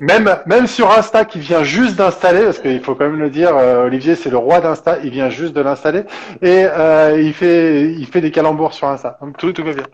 Même, 0.00 0.38
même 0.46 0.66
sur 0.66 0.90
Insta 0.90 1.24
qui 1.24 1.38
vient 1.38 1.62
juste 1.62 1.96
d'installer, 1.96 2.44
parce 2.44 2.58
qu'il 2.58 2.80
faut 2.80 2.94
quand 2.94 3.04
même 3.04 3.18
le 3.18 3.30
dire, 3.30 3.56
euh, 3.56 3.86
Olivier 3.86 4.14
c'est 4.14 4.30
le 4.30 4.36
roi 4.36 4.60
d'Insta, 4.60 4.98
il 5.02 5.10
vient 5.10 5.30
juste 5.30 5.54
de 5.54 5.60
l'installer 5.60 6.04
et 6.42 6.64
euh, 6.64 7.20
il 7.20 7.32
fait 7.32 7.84
il 7.92 8.06
fait 8.06 8.20
des 8.20 8.30
calembours 8.30 8.72
sur 8.72 8.88
Insta. 8.88 9.18
Donc 9.20 9.36
tout 9.36 9.52
tout 9.52 9.64
va 9.64 9.72
bien. 9.72 9.86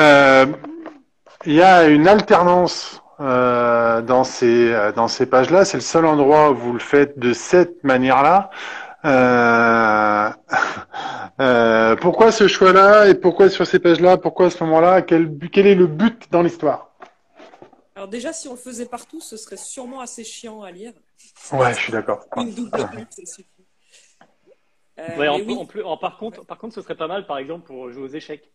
Euh, 0.00 0.46
il 1.46 1.54
y 1.54 1.62
a 1.62 1.84
une 1.84 2.08
alternance 2.08 3.02
euh, 3.20 4.02
dans 4.02 4.24
ces 4.24 4.72
euh, 4.72 4.92
dans 4.92 5.08
ces 5.08 5.26
pages-là. 5.26 5.64
C'est 5.64 5.76
le 5.76 5.82
seul 5.82 6.04
endroit 6.04 6.50
où 6.50 6.56
vous 6.56 6.72
le 6.72 6.78
faites 6.78 7.18
de 7.18 7.32
cette 7.32 7.82
manière-là. 7.84 8.50
Euh, 9.04 10.30
euh, 11.40 11.96
pourquoi 11.96 12.32
ce 12.32 12.48
choix-là 12.48 13.08
et 13.08 13.14
pourquoi 13.14 13.48
sur 13.50 13.66
ces 13.66 13.78
pages-là? 13.78 14.16
Pourquoi 14.16 14.46
à 14.46 14.50
ce 14.50 14.62
moment-là? 14.64 15.02
Quel, 15.02 15.38
quel 15.52 15.66
est 15.66 15.74
le 15.74 15.86
but 15.86 16.30
dans 16.30 16.42
l'histoire? 16.42 16.90
Alors 17.94 18.08
déjà, 18.08 18.32
si 18.32 18.48
on 18.48 18.52
le 18.52 18.58
faisait 18.58 18.86
partout, 18.86 19.20
ce 19.20 19.36
serait 19.36 19.56
sûrement 19.56 20.00
assez 20.00 20.24
chiant 20.24 20.62
à 20.62 20.70
lire. 20.70 20.92
Ouais, 21.52 21.72
je 21.74 21.78
suis 21.78 21.92
d'accord. 21.92 22.24
Une 22.36 22.52
double 22.52 22.70
page, 22.70 23.06
ça 23.10 23.26
suffit. 23.26 23.46
ouais, 25.18 25.28
en, 25.28 25.36
oui. 25.36 25.56
en, 25.58 25.66
plus, 25.66 25.82
en, 25.82 25.96
par 25.96 26.18
contre, 26.18 26.44
par 26.44 26.58
contre, 26.58 26.74
ce 26.74 26.82
serait 26.82 26.96
pas 26.96 27.06
mal, 27.06 27.26
par 27.26 27.38
exemple, 27.38 27.66
pour 27.66 27.90
jouer 27.90 28.02
aux 28.02 28.08
échecs. 28.08 28.50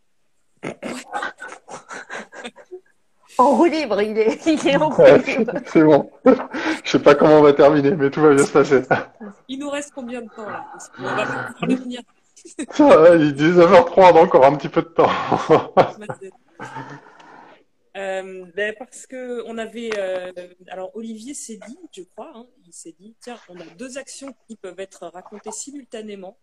En 3.39 3.55
roue 3.55 3.65
libre, 3.65 4.01
il 4.01 4.17
est, 4.17 4.45
il 4.45 4.67
est 4.67 4.75
en 4.75 4.89
roue 4.89 5.01
libre. 5.25 5.53
C'est 5.67 5.83
bon. 5.83 6.11
Je 6.83 6.89
sais 6.91 6.99
pas 6.99 7.15
comment 7.15 7.39
on 7.39 7.41
va 7.41 7.53
terminer, 7.53 7.91
mais 7.91 8.09
tout 8.09 8.19
va 8.19 8.33
bien 8.35 8.45
se 8.45 8.51
passer. 8.51 8.81
Il 9.47 9.59
nous 9.59 9.69
reste 9.69 9.93
combien 9.95 10.21
de 10.21 10.27
temps 10.27 10.45
là? 10.45 10.65
On 10.99 11.03
va 11.03 11.25
pouvoir 11.25 11.55
le 11.61 11.79
tenir. 11.79 12.01
il 12.45 13.29
est 13.29 13.39
19h03, 13.39 13.93
on 13.95 14.17
a 14.17 14.21
encore 14.21 14.45
un 14.45 14.57
petit 14.57 14.67
peu 14.67 14.81
de 14.81 14.89
temps. 14.89 15.09
euh, 17.95 18.45
ben 18.53 18.75
parce 18.77 19.07
que 19.07 19.41
on 19.45 19.57
avait, 19.57 19.91
euh, 19.97 20.33
alors 20.67 20.91
Olivier 20.97 21.33
s'est 21.33 21.59
dit, 21.65 21.79
je 21.95 22.01
crois, 22.01 22.33
hein, 22.35 22.45
il 22.67 22.73
s'est 22.73 22.95
dit, 22.99 23.15
tiens, 23.21 23.37
on 23.47 23.55
a 23.55 23.65
deux 23.77 23.97
actions 23.97 24.35
qui 24.49 24.57
peuvent 24.57 24.81
être 24.81 25.07
racontées 25.07 25.53
simultanément. 25.53 26.37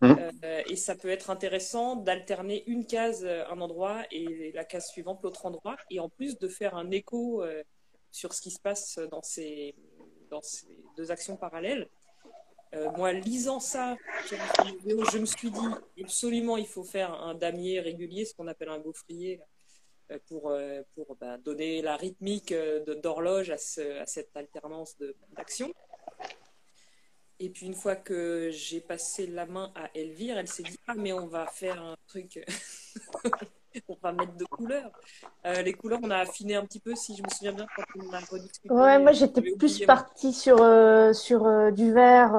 Mmh. 0.00 0.14
Euh, 0.44 0.62
et 0.68 0.76
ça 0.76 0.94
peut 0.94 1.08
être 1.08 1.28
intéressant 1.30 1.96
d'alterner 1.96 2.62
une 2.68 2.86
case 2.86 3.24
euh, 3.24 3.44
un 3.50 3.60
endroit 3.60 4.04
et 4.12 4.52
la 4.52 4.64
case 4.64 4.86
suivante 4.86 5.20
l'autre 5.24 5.44
endroit, 5.44 5.76
et 5.90 5.98
en 5.98 6.08
plus 6.08 6.38
de 6.38 6.46
faire 6.46 6.76
un 6.76 6.90
écho 6.92 7.42
euh, 7.42 7.64
sur 8.12 8.32
ce 8.32 8.40
qui 8.40 8.52
se 8.52 8.60
passe 8.60 9.00
dans 9.10 9.22
ces, 9.22 9.74
deux 10.96 11.10
actions 11.10 11.36
parallèles. 11.36 11.88
moi, 12.96 13.12
lisant 13.12 13.60
ça, 13.60 13.96
je 14.30 15.18
me 15.18 15.26
suis 15.26 15.50
dit 15.50 16.02
absolument 16.02 16.56
il 16.56 16.66
faut 16.66 16.84
faire 16.84 17.12
un 17.12 17.34
damier 17.34 17.80
régulier, 17.80 18.24
ce 18.24 18.34
qu'on 18.34 18.46
appelle 18.46 18.68
un 18.68 18.78
gaufrier, 18.78 19.40
pour, 20.28 20.52
bah, 21.20 21.38
donner 21.38 21.82
la 21.82 21.96
rythmique 21.96 22.54
d'horloge 23.02 23.50
à, 23.50 23.58
cette 23.58 24.36
alternance 24.36 24.96
d'actions. 25.36 25.72
Et 27.40 27.50
puis 27.50 27.66
une 27.66 27.74
fois 27.74 27.94
que 27.94 28.50
j'ai 28.50 28.80
passé 28.80 29.26
la 29.26 29.46
main 29.46 29.72
à 29.76 29.90
Elvire, 29.94 30.38
elle 30.38 30.48
s'est 30.48 30.64
dit 30.64 30.78
ah 30.88 30.94
mais 30.96 31.12
on 31.12 31.26
va 31.26 31.46
faire 31.46 31.80
un 31.80 31.96
truc, 32.08 32.44
on 33.88 33.96
va 34.02 34.12
mettre 34.12 34.36
de 34.36 34.44
couleurs. 34.44 34.90
Euh, 35.46 35.62
les 35.62 35.72
couleurs, 35.72 36.00
on 36.02 36.10
a 36.10 36.18
affiné 36.18 36.56
un 36.56 36.64
petit 36.64 36.80
peu, 36.80 36.94
si 36.94 37.16
je 37.16 37.22
me 37.22 37.28
souviens 37.28 37.52
bien, 37.52 37.66
quand 37.76 37.82
on 37.98 38.12
a 38.12 38.18
rediscuté. 38.20 38.72
Ouais, 38.72 38.98
moi 38.98 39.12
j'étais 39.12 39.42
plus 39.42 39.84
partie 39.84 40.32
sur 40.32 40.60
euh, 40.60 41.12
sur 41.12 41.46
euh, 41.46 41.70
du 41.70 41.92
vert 41.92 42.32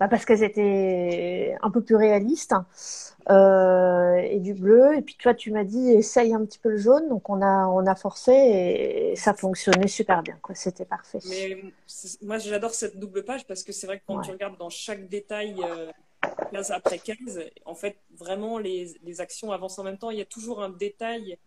bah, 0.00 0.08
parce 0.08 0.24
qu'elles 0.24 0.42
étaient 0.42 1.56
un 1.62 1.70
peu 1.70 1.82
plus 1.82 1.96
réalistes. 1.96 2.54
Euh, 3.28 4.14
et 4.18 4.38
du 4.38 4.54
bleu. 4.54 4.96
Et 4.96 5.02
puis 5.02 5.16
toi, 5.16 5.34
tu 5.34 5.50
m'as 5.50 5.64
dit 5.64 5.90
essaye 5.90 6.32
un 6.32 6.44
petit 6.44 6.60
peu 6.60 6.70
le 6.70 6.76
jaune. 6.76 7.08
Donc 7.08 7.28
on 7.28 7.42
a 7.42 7.66
on 7.66 7.84
a 7.86 7.94
forcé 7.96 8.32
et 8.32 9.16
ça 9.16 9.34
fonctionnait 9.34 9.88
super 9.88 10.22
bien. 10.22 10.38
Quoi, 10.42 10.54
c'était 10.54 10.84
parfait. 10.84 11.18
Mais 11.28 11.60
moi, 12.22 12.38
j'adore 12.38 12.72
cette 12.72 12.98
double 12.98 13.24
page 13.24 13.44
parce 13.46 13.64
que 13.64 13.72
c'est 13.72 13.86
vrai 13.86 13.98
que 13.98 14.04
quand 14.06 14.20
tu 14.20 14.30
regardes 14.30 14.58
dans 14.58 14.70
chaque 14.70 15.08
détail. 15.08 15.56
Euh, 16.26 16.50
case 16.52 16.70
après 16.70 16.98
case, 16.98 17.40
en 17.64 17.74
fait, 17.74 17.98
vraiment, 18.14 18.58
les, 18.58 18.94
les 19.02 19.20
actions 19.20 19.52
avancent 19.52 19.78
en 19.78 19.84
même 19.84 19.98
temps. 19.98 20.10
Il 20.10 20.18
y 20.18 20.22
a 20.22 20.26
toujours 20.26 20.62
un 20.62 20.70
détail 20.70 21.38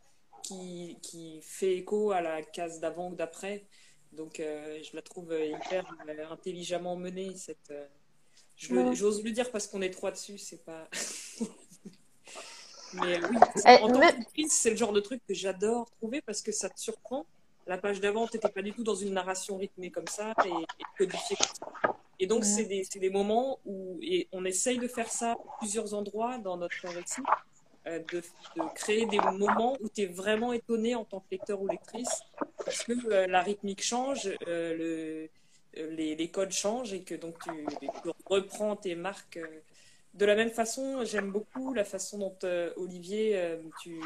qui, 0.44 0.98
qui 1.02 1.42
fait 1.42 1.78
écho 1.78 2.12
à 2.12 2.22
la 2.22 2.42
case 2.42 2.80
d'avant 2.80 3.10
ou 3.10 3.16
d'après. 3.16 3.66
Donc, 4.12 4.38
je 4.38 4.96
la 4.96 5.02
trouve 5.02 5.34
hyper 5.34 5.86
intelligemment 6.32 6.96
menée, 6.96 7.36
cette. 7.36 7.74
J'ose 8.58 9.24
le 9.24 9.32
dire 9.32 9.52
parce 9.52 9.68
qu'on 9.68 9.82
est 9.82 9.92
trois 9.92 10.12
dessus, 10.12 10.38
c'est 10.38 10.66
pas. 10.66 10.90
Mais 12.94 13.20
oui, 13.24 13.38
eh, 13.68 13.84
en 13.84 13.92
tant 13.92 14.02
c'est 14.48 14.72
le 14.72 14.76
genre 14.76 14.94
de 14.94 15.00
truc 15.00 15.22
que 15.28 15.34
j'adore 15.34 15.90
trouver 15.92 16.22
parce 16.22 16.42
que 16.42 16.52
ça 16.52 16.70
te 16.70 16.80
surprend. 16.80 17.26
La 17.68 17.78
page 17.78 18.00
d'avant, 18.00 18.28
tu 18.28 18.38
n'étais 18.38 18.50
pas 18.50 18.62
du 18.62 18.74
tout 18.74 18.84
dans 18.84 18.96
une 18.96 19.14
narration 19.14 19.58
rythmée 19.58 19.92
comme 19.92 20.08
ça 20.08 20.34
et, 20.44 20.50
et 20.50 20.84
codifiée 20.98 21.38
comme 21.38 21.56
ça. 21.60 21.99
Et 22.20 22.28
donc, 22.28 22.44
c'est 22.44 22.66
des, 22.66 22.86
des, 22.94 23.10
moments 23.10 23.60
où 23.66 23.98
et 24.02 24.28
on 24.34 24.44
essaye 24.44 24.78
de 24.78 24.88
faire 24.88 25.10
ça 25.10 25.32
à 25.32 25.38
plusieurs 25.60 25.94
endroits 25.94 26.38
dans 26.38 26.58
notre 26.58 26.88
récit, 26.88 27.22
euh, 27.88 28.00
de, 28.12 28.22
de, 28.58 28.74
créer 28.76 29.06
des 29.06 29.20
moments 29.20 29.78
où 29.80 29.88
tu 29.88 30.02
es 30.02 30.06
vraiment 30.06 30.52
étonné 30.52 30.96
en 30.96 31.06
tant 31.06 31.22
que 31.22 31.28
lecteur 31.32 31.62
ou 31.62 31.68
lectrice 31.68 32.24
parce 32.58 32.84
que 32.84 32.92
euh, 33.10 33.26
la 33.28 33.42
rythmique 33.42 33.82
change, 33.82 34.30
euh, 34.48 35.30
le, 35.76 35.86
les, 35.96 36.16
les, 36.16 36.30
codes 36.30 36.52
changent 36.52 36.92
et 36.92 37.04
que 37.04 37.16
donc 37.16 37.36
tu, 37.42 37.52
tu 37.80 38.10
reprends 38.26 38.76
tes 38.76 38.96
marques 38.96 39.40
de 40.14 40.26
la 40.26 40.36
même 40.36 40.50
façon, 40.50 41.06
j'aime 41.06 41.32
beaucoup 41.32 41.74
la 41.74 41.86
façon 41.86 42.18
dont 42.18 42.38
Olivier, 42.76 43.58
tu, 43.80 44.02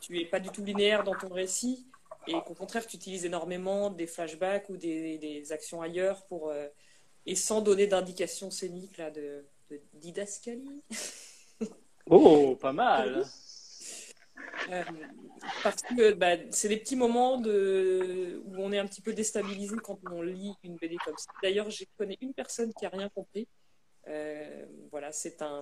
tu 0.00 0.20
es 0.20 0.26
pas 0.26 0.38
du 0.38 0.50
tout 0.50 0.62
linéaire 0.62 1.02
dans 1.02 1.14
ton 1.14 1.30
récit 1.30 1.86
et 2.28 2.34
qu'au 2.46 2.54
contraire, 2.54 2.86
tu 2.86 2.96
utilises 2.96 3.24
énormément 3.24 3.90
des 3.90 4.06
flashbacks 4.06 4.68
ou 4.68 4.76
des, 4.76 5.46
actions 5.50 5.80
ailleurs 5.80 6.24
pour 6.26 6.52
et 7.26 7.34
sans 7.34 7.60
donner 7.60 7.86
d'indication 7.86 8.50
scénique 8.50 8.98
là 8.98 9.10
de, 9.10 9.44
didascalie. 9.94 10.82
oh, 12.06 12.56
pas 12.56 12.72
mal. 12.72 13.24
parce 15.62 15.82
que 15.82 16.12
bah, 16.12 16.36
c'est 16.50 16.68
des 16.68 16.76
petits 16.76 16.96
moments 16.96 17.38
de... 17.38 18.42
où 18.44 18.54
on 18.58 18.72
est 18.72 18.78
un 18.78 18.86
petit 18.86 19.02
peu 19.02 19.12
déstabilisé 19.12 19.76
quand 19.82 19.98
on 20.10 20.22
lit 20.22 20.54
une 20.62 20.76
BD 20.76 20.96
comme 21.04 21.16
ça. 21.16 21.30
D'ailleurs, 21.42 21.70
j'ai 21.70 21.88
connais 21.96 22.18
une 22.20 22.34
personne 22.34 22.72
qui 22.74 22.86
a 22.86 22.90
rien 22.90 23.08
compris 23.08 23.48
euh, 24.08 24.64
voilà, 24.90 25.12
c'est 25.12 25.42
un, 25.42 25.60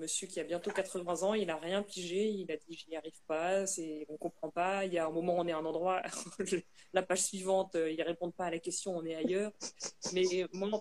monsieur 0.00 0.26
qui 0.26 0.40
a 0.40 0.44
bientôt 0.44 0.70
80 0.70 1.22
ans, 1.22 1.34
il 1.34 1.46
n'a 1.46 1.56
rien 1.56 1.82
pigé, 1.82 2.26
il 2.26 2.50
a 2.50 2.56
dit 2.56 2.76
je 2.76 2.90
n'y 2.90 2.96
arrive 2.96 3.20
pas, 3.28 3.64
on 4.08 4.12
ne 4.12 4.18
comprend 4.18 4.50
pas, 4.50 4.84
il 4.84 4.92
y 4.92 4.98
a 4.98 5.06
un 5.06 5.10
moment 5.10 5.36
on 5.38 5.46
est 5.46 5.52
à 5.52 5.58
un 5.58 5.64
endroit, 5.64 6.02
la 6.92 7.02
page 7.02 7.22
suivante, 7.22 7.76
euh, 7.76 7.90
ils 7.90 7.98
ne 7.98 8.04
répondent 8.04 8.34
pas 8.34 8.46
à 8.46 8.50
la 8.50 8.58
question, 8.58 8.96
on 8.96 9.04
est 9.04 9.14
ailleurs. 9.14 9.52
Mais 10.12 10.24
moi 10.52 10.68
en 10.72 10.80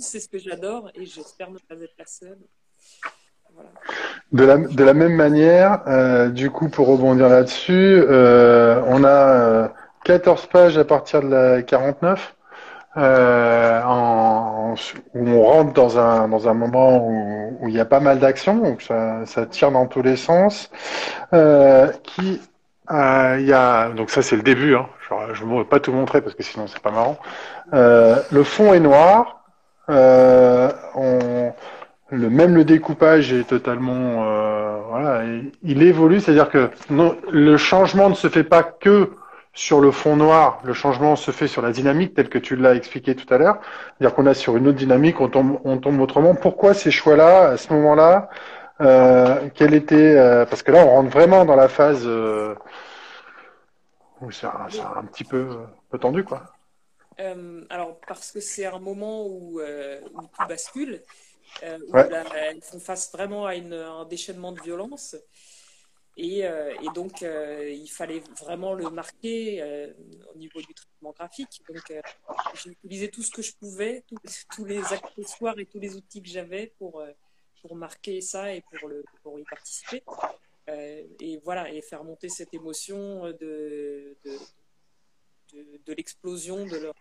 c'est 0.00 0.20
ce 0.20 0.28
que 0.28 0.38
j'adore 0.38 0.90
et 0.94 1.06
j'espère 1.06 1.50
ne 1.50 1.58
pas 1.58 1.76
être 1.76 1.94
la 1.98 2.06
seule. 2.06 2.38
De, 4.32 4.44
la, 4.44 4.94
même 4.94 5.14
manière, 5.14 5.82
euh, 5.86 6.30
du 6.30 6.50
coup 6.50 6.68
pour 6.68 6.88
rebondir 6.88 7.28
là-dessus, 7.28 8.02
on 8.06 9.04
a 9.04 9.74
14 10.04 10.46
pages 10.46 10.78
à 10.78 10.84
partir 10.84 11.22
de 11.22 11.28
la 11.28 11.62
49 11.62 12.36
euh, 12.98 13.80
en, 14.72 15.18
où 15.18 15.28
on 15.28 15.42
rentre 15.42 15.72
dans 15.72 15.98
un, 15.98 16.28
dans 16.28 16.48
un 16.48 16.54
moment 16.54 17.06
où, 17.06 17.58
où 17.60 17.68
il 17.68 17.74
y 17.74 17.80
a 17.80 17.84
pas 17.84 18.00
mal 18.00 18.18
d'actions, 18.18 18.62
où 18.62 18.80
ça, 18.80 19.26
ça, 19.26 19.46
tire 19.46 19.70
dans 19.70 19.86
tous 19.86 20.02
les 20.02 20.16
sens. 20.16 20.70
Euh, 21.32 21.90
qui, 22.02 22.40
euh, 22.90 23.36
il 23.40 23.46
y 23.46 23.52
a, 23.52 23.90
donc 23.90 24.10
ça 24.10 24.22
c'est 24.22 24.36
le 24.36 24.42
début, 24.42 24.74
hein. 24.74 24.86
je 25.32 25.44
ne 25.44 25.58
vais 25.58 25.64
pas 25.64 25.80
tout 25.80 25.92
montrer 25.92 26.20
parce 26.20 26.34
que 26.34 26.42
sinon 26.42 26.66
c'est 26.66 26.80
pas 26.80 26.90
marrant. 26.90 27.18
Euh, 27.74 28.16
le 28.30 28.42
fond 28.42 28.74
est 28.74 28.80
noir. 28.80 29.44
Euh, 29.88 30.70
on, 30.94 31.52
le, 32.10 32.30
même 32.30 32.54
le 32.54 32.64
découpage 32.64 33.32
est 33.32 33.44
totalement, 33.44 34.24
euh, 34.24 34.78
voilà, 34.88 35.22
il, 35.62 35.82
évolue, 35.82 36.20
c'est-à-dire 36.20 36.50
que 36.50 36.70
le 36.90 37.56
changement 37.56 38.08
ne 38.10 38.14
se 38.14 38.28
fait 38.28 38.44
pas 38.44 38.62
que 38.62 39.10
sur 39.54 39.80
le 39.80 39.90
fond 39.90 40.16
noir, 40.16 40.60
le 40.64 40.72
changement 40.72 41.14
se 41.14 41.30
fait 41.30 41.46
sur 41.46 41.60
la 41.60 41.72
dynamique 41.72 42.14
telle 42.14 42.30
que 42.30 42.38
tu 42.38 42.56
l'as 42.56 42.74
expliqué 42.74 43.14
tout 43.14 43.32
à 43.32 43.38
l'heure. 43.38 43.60
C'est-à-dire 43.98 44.14
qu'on 44.14 44.26
a 44.26 44.34
sur 44.34 44.56
une 44.56 44.66
autre 44.68 44.78
dynamique, 44.78 45.20
on 45.20 45.28
tombe, 45.28 45.60
on 45.64 45.78
tombe 45.78 46.00
autrement. 46.00 46.34
Pourquoi 46.34 46.72
ces 46.72 46.90
choix-là, 46.90 47.50
à 47.50 47.56
ce 47.58 47.72
moment-là 47.74 48.30
euh, 48.80 49.48
Quel 49.54 49.74
était 49.74 50.16
euh, 50.16 50.46
Parce 50.46 50.62
que 50.62 50.72
là, 50.72 50.84
on 50.86 50.90
rentre 50.90 51.10
vraiment 51.10 51.44
dans 51.44 51.56
la 51.56 51.68
phase 51.68 52.04
euh, 52.06 52.54
où 54.22 54.30
c'est 54.30 54.46
un, 54.46 54.68
un, 54.96 55.04
petit 55.04 55.24
peu, 55.24 55.58
peu 55.90 55.98
tendu, 55.98 56.24
quoi. 56.24 56.44
Euh, 57.20 57.62
alors 57.68 58.00
parce 58.08 58.32
que 58.32 58.40
c'est 58.40 58.64
un 58.64 58.78
moment 58.78 59.26
où, 59.26 59.60
où 59.60 60.22
tout 60.22 60.48
bascule, 60.48 61.02
où 61.62 61.92
ouais. 61.92 62.08
là, 62.08 62.24
ils 62.54 62.62
font 62.62 62.80
face 62.80 63.12
vraiment 63.12 63.44
à 63.44 63.54
une, 63.54 63.74
un 63.74 64.06
déchaînement 64.06 64.52
de 64.52 64.62
violence. 64.62 65.14
Et, 66.16 66.44
euh, 66.44 66.74
et 66.82 66.88
donc, 66.94 67.22
euh, 67.22 67.70
il 67.70 67.90
fallait 67.90 68.22
vraiment 68.38 68.74
le 68.74 68.90
marquer 68.90 69.62
euh, 69.62 69.92
au 70.34 70.36
niveau 70.36 70.60
du 70.60 70.74
traitement 70.74 71.12
graphique. 71.12 71.62
Donc, 71.68 71.92
j'ai 72.54 72.70
utilisé 72.70 73.10
tout 73.10 73.22
ce 73.22 73.30
que 73.30 73.42
je 73.42 73.54
pouvais, 73.54 74.04
tous 74.54 74.64
les 74.64 74.82
accessoires 74.92 75.58
et 75.58 75.66
tous 75.66 75.80
les 75.80 75.96
outils 75.96 76.22
que 76.22 76.28
j'avais 76.28 76.74
pour, 76.78 77.02
pour 77.62 77.76
marquer 77.76 78.20
ça 78.20 78.54
et 78.54 78.60
pour, 78.60 78.88
le, 78.88 79.02
pour 79.22 79.38
y 79.38 79.44
participer. 79.44 80.02
Et 80.68 81.40
voilà, 81.44 81.72
et 81.72 81.82
faire 81.82 82.04
monter 82.04 82.28
cette 82.28 82.54
émotion 82.54 83.26
de, 83.30 84.16
de, 84.24 84.38
de 85.54 85.92
l'explosion 85.92 86.66
de 86.66 86.76
leur, 86.76 86.94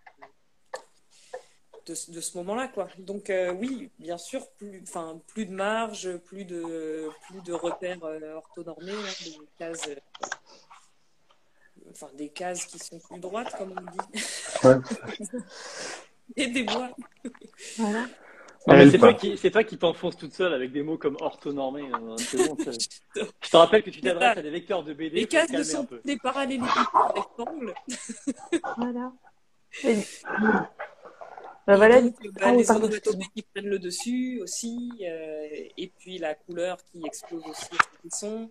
de, 1.85 2.13
de 2.13 2.21
ce 2.21 2.37
moment-là, 2.37 2.67
quoi. 2.67 2.87
Donc 2.97 3.29
euh, 3.29 3.53
oui, 3.53 3.89
bien 3.99 4.17
sûr, 4.17 4.47
plus, 4.57 4.81
enfin, 4.83 5.19
plus 5.27 5.45
de 5.45 5.53
marge, 5.53 6.17
plus 6.17 6.45
de, 6.45 7.09
plus 7.27 7.41
de 7.41 7.53
repères 7.53 8.03
euh, 8.03 8.35
orthonormés, 8.35 8.91
hein, 8.91 9.13
des 9.23 9.39
cases, 9.57 9.87
euh, 9.89 9.95
enfin 11.91 12.07
des 12.15 12.29
cases 12.29 12.65
qui 12.65 12.79
sont 12.79 12.99
plus 12.99 13.19
droites, 13.19 13.55
comme 13.57 13.73
on 13.77 13.91
dit, 13.91 14.23
ouais. 14.63 14.75
et 16.35 16.47
des 16.47 16.63
bois. 16.63 16.89
voilà. 17.77 18.07
c'est 18.89 18.97
toi 18.97 19.13
qui, 19.13 19.37
c'est 19.37 19.51
toi 19.51 19.63
qui 19.63 19.77
t'enfonces 19.77 20.17
toute 20.17 20.33
seule 20.33 20.53
avec 20.53 20.71
des 20.71 20.83
mots 20.83 20.97
comme 20.97 21.17
orthonormé. 21.19 21.89
Bon, 21.89 22.15
je 22.17 23.49
te 23.49 23.57
rappelle 23.57 23.83
que 23.83 23.89
tu 23.89 24.01
t'adresses 24.01 24.37
à 24.37 24.41
des 24.41 24.51
vecteurs 24.51 24.83
de 24.83 24.93
BD. 24.93 25.17
Les 25.17 25.27
cases 25.27 25.51
ne 25.51 25.63
sont 25.63 25.87
des 26.05 26.17
parallélépipèdes 26.17 26.73
rectangles. 27.15 27.73
voilà. 28.77 29.11
Ben 31.71 31.77
voilà, 31.77 32.01
donc, 32.01 32.15
bah, 32.39 32.51
les 32.53 32.69
onomatopées 32.69 33.25
qui 33.35 33.41
prennent 33.43 33.67
le 33.67 33.79
dessus 33.79 34.39
aussi, 34.41 34.91
euh, 35.01 35.47
et 35.77 35.91
puis 35.99 36.17
la 36.17 36.35
couleur 36.35 36.77
qui 36.91 37.01
explose 37.05 37.43
aussi 37.45 37.69
les 38.03 38.09
sons 38.09 38.49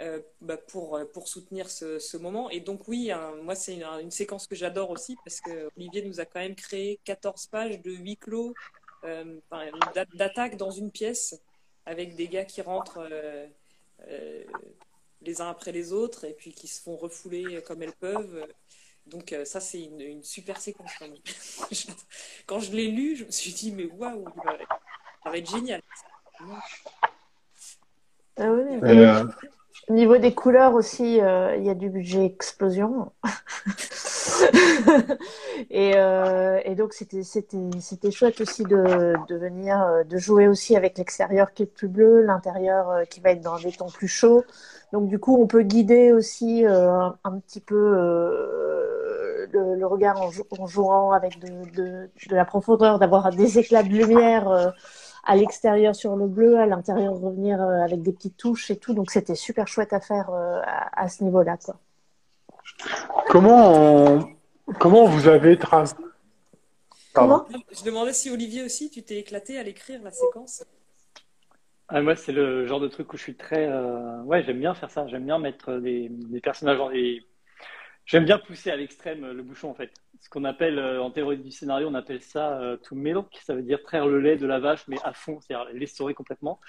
euh, 0.00 0.20
bah, 0.40 0.56
pour, 0.56 1.00
pour 1.12 1.28
soutenir 1.28 1.68
ce, 1.70 1.98
ce, 1.98 2.16
moment. 2.16 2.50
Et 2.50 2.60
donc 2.60 2.88
oui, 2.88 3.10
hein, 3.10 3.32
moi 3.42 3.54
c'est 3.54 3.74
une, 3.74 3.84
une, 3.84 4.10
séquence 4.10 4.46
que 4.46 4.54
j'adore 4.54 4.90
aussi 4.90 5.16
parce 5.24 5.40
que 5.40 5.68
Olivier 5.76 6.02
nous 6.02 6.20
a 6.20 6.24
quand 6.24 6.40
même 6.40 6.54
créé 6.54 6.98
14 7.04 7.46
pages 7.46 7.80
de 7.82 7.90
huis 7.92 8.16
clos, 8.16 8.54
euh, 9.04 9.40
d'attaque 10.14 10.56
dans 10.56 10.70
une 10.70 10.92
pièce 10.92 11.40
avec 11.86 12.14
des 12.14 12.28
gars 12.28 12.44
qui 12.44 12.62
rentrent 12.62 13.04
euh, 13.10 13.46
euh, 14.08 14.44
les 15.22 15.40
uns 15.40 15.50
après 15.50 15.72
les 15.72 15.92
autres 15.92 16.24
et 16.24 16.32
puis 16.32 16.52
qui 16.52 16.68
se 16.68 16.80
font 16.80 16.96
refouler 16.96 17.60
comme 17.62 17.82
elles 17.82 17.94
peuvent. 17.94 18.46
Donc 19.06 19.32
euh, 19.32 19.44
ça, 19.44 19.60
c'est 19.60 19.82
une, 19.82 20.00
une, 20.00 20.22
super 20.22 20.60
séquence. 20.60 20.92
Quand 22.46 22.60
je 22.60 22.72
l'ai 22.72 22.88
lu, 22.88 23.16
je 23.16 23.24
me 23.24 23.30
suis 23.30 23.52
dit, 23.52 23.72
mais 23.72 23.86
waouh, 23.86 24.24
ça 25.24 25.30
va 25.30 25.38
être 25.38 25.50
génial. 25.50 25.82
Ah 28.36 28.50
oui, 28.50 28.78
euh... 28.82 29.24
Au 29.88 29.94
niveau 29.94 30.16
des 30.16 30.32
couleurs 30.32 30.74
aussi, 30.74 31.20
euh, 31.20 31.56
il 31.56 31.64
y 31.64 31.70
a 31.70 31.74
du 31.74 31.90
budget 31.90 32.24
explosion. 32.24 33.12
et, 35.70 35.92
euh, 35.96 36.60
et, 36.64 36.74
donc 36.74 36.92
c'était 36.92 37.22
c'était 37.22 37.58
c'était 37.80 38.10
chouette 38.10 38.40
aussi 38.40 38.64
de, 38.64 39.14
de 39.28 39.36
venir 39.36 40.04
de 40.08 40.18
jouer 40.18 40.48
aussi 40.48 40.76
avec 40.76 40.98
l'extérieur 40.98 41.52
qui 41.52 41.64
est 41.64 41.66
plus 41.66 41.88
bleu, 41.88 42.22
l'intérieur 42.22 42.90
euh, 42.90 43.04
qui 43.04 43.20
va 43.20 43.30
être 43.30 43.40
dans 43.40 43.58
des 43.58 43.72
tons 43.72 43.90
plus 43.90 44.08
chauds. 44.08 44.44
Donc 44.92 45.08
du 45.08 45.18
coup 45.18 45.40
on 45.40 45.46
peut 45.46 45.62
guider 45.62 46.12
aussi 46.12 46.64
euh, 46.64 47.08
un 47.24 47.38
petit 47.40 47.60
peu 47.60 47.74
le, 49.52 49.74
le, 49.76 49.86
regard 49.86 50.20
en, 50.20 50.30
en, 50.58 50.66
jouant 50.66 51.12
avec 51.12 51.38
de, 51.38 51.70
de, 51.70 52.10
de 52.28 52.34
la 52.34 52.44
profondeur, 52.44 52.98
d'avoir 52.98 53.30
des 53.30 53.58
éclats 53.58 53.82
de 53.82 53.88
lumière 53.88 54.72
à 55.24 55.36
l'extérieur 55.36 55.94
sur 55.94 56.16
le 56.16 56.26
bleu, 56.26 56.58
à 56.58 56.66
l'intérieur 56.66 57.14
revenir 57.14 57.60
avec 57.60 58.02
des 58.02 58.12
petites 58.12 58.36
touches 58.36 58.70
et 58.70 58.76
tout. 58.76 58.94
Donc 58.94 59.10
c'était 59.10 59.34
super 59.34 59.68
chouette 59.68 59.92
à 59.92 60.00
faire 60.00 60.30
à, 60.30 61.02
à 61.04 61.08
ce 61.08 61.22
niveau-là 61.24 61.56
quoi. 61.56 61.76
Comment, 63.28 63.72
on... 63.74 64.28
comment 64.78 65.06
vous 65.06 65.28
avez 65.28 65.58
tracé 65.58 65.94
Comment 67.14 67.44
Je 67.70 67.84
demandais 67.84 68.12
si 68.12 68.30
Olivier 68.30 68.64
aussi, 68.64 68.90
tu 68.90 69.02
t'es 69.02 69.18
éclaté 69.18 69.58
à 69.58 69.62
l'écrire 69.62 70.00
la 70.02 70.10
séquence. 70.10 70.64
Ah, 71.88 72.00
moi, 72.00 72.16
c'est 72.16 72.32
le 72.32 72.66
genre 72.66 72.80
de 72.80 72.88
truc 72.88 73.12
où 73.12 73.18
je 73.18 73.22
suis 73.22 73.36
très. 73.36 73.68
Euh... 73.68 74.22
Ouais, 74.22 74.42
j'aime 74.42 74.60
bien 74.60 74.72
faire 74.72 74.90
ça. 74.90 75.06
J'aime 75.08 75.26
bien 75.26 75.38
mettre 75.38 75.74
des, 75.74 76.08
des 76.08 76.40
personnages 76.40 76.78
dans 76.78 76.88
des. 76.90 77.22
J'aime 78.04 78.24
bien 78.24 78.38
pousser 78.38 78.70
à 78.70 78.76
l'extrême 78.76 79.30
le 79.30 79.42
bouchon, 79.42 79.70
en 79.70 79.74
fait. 79.74 79.92
Ce 80.20 80.28
qu'on 80.28 80.44
appelle, 80.44 80.78
euh, 80.78 81.02
en 81.02 81.10
théorie 81.10 81.38
du 81.38 81.50
scénario, 81.50 81.88
on 81.88 81.94
appelle 81.94 82.22
ça 82.22 82.60
euh, 82.60 82.76
to 82.76 82.94
milk. 82.94 83.38
Ça 83.42 83.54
veut 83.54 83.62
dire 83.62 83.82
traire 83.82 84.06
le 84.06 84.20
lait 84.20 84.36
de 84.36 84.46
la 84.46 84.58
vache, 84.58 84.86
mais 84.88 84.96
à 85.04 85.12
fond, 85.12 85.40
c'est-à-dire 85.40 85.72
l'estorer 85.72 86.14
complètement. 86.14 86.60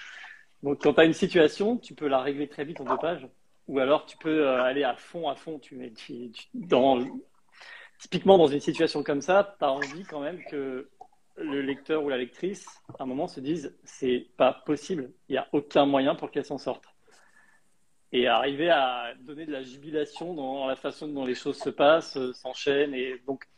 Donc, 0.62 0.82
quand 0.82 0.94
tu 0.94 1.00
as 1.00 1.04
une 1.04 1.12
situation, 1.12 1.76
tu 1.76 1.94
peux 1.94 2.08
la 2.08 2.20
régler 2.20 2.48
très 2.48 2.64
vite 2.64 2.80
en 2.80 2.84
deux 2.84 2.96
pages. 2.96 3.26
ou 3.68 3.78
alors 3.78 4.06
tu 4.06 4.16
peux 4.18 4.46
euh, 4.46 4.62
aller 4.62 4.84
à 4.84 4.94
fond, 4.94 5.28
à 5.28 5.34
fond. 5.34 5.58
Tu, 5.58 5.92
tu, 5.94 6.30
dans, 6.54 6.98
typiquement, 7.98 8.38
dans 8.38 8.46
une 8.46 8.60
situation 8.60 9.02
comme 9.02 9.20
ça, 9.20 9.56
tu 9.58 9.64
as 9.64 9.72
envie 9.72 10.04
quand 10.04 10.20
même 10.20 10.42
que 10.44 10.88
le 11.36 11.60
lecteur 11.62 12.04
ou 12.04 12.08
la 12.08 12.16
lectrice, 12.16 12.66
à 12.98 13.02
un 13.02 13.06
moment, 13.06 13.26
se 13.26 13.40
dise 13.40 13.76
c'est 13.84 14.28
pas 14.36 14.52
possible, 14.52 15.10
il 15.28 15.32
n'y 15.32 15.38
a 15.38 15.48
aucun 15.52 15.84
moyen 15.86 16.14
pour 16.14 16.30
qu'elle 16.30 16.44
s'en 16.44 16.58
sorte. 16.58 16.93
Et 18.16 18.28
arriver 18.28 18.70
à 18.70 19.12
donner 19.22 19.44
de 19.44 19.50
la 19.50 19.64
jubilation 19.64 20.34
dans 20.34 20.68
la 20.68 20.76
façon 20.76 21.08
dont 21.08 21.26
les 21.26 21.34
choses 21.34 21.58
se 21.58 21.68
passent, 21.68 22.16
euh, 22.16 22.32
s'enchaînent. 22.32 22.94
Et 22.94 23.20
donc, 23.26 23.48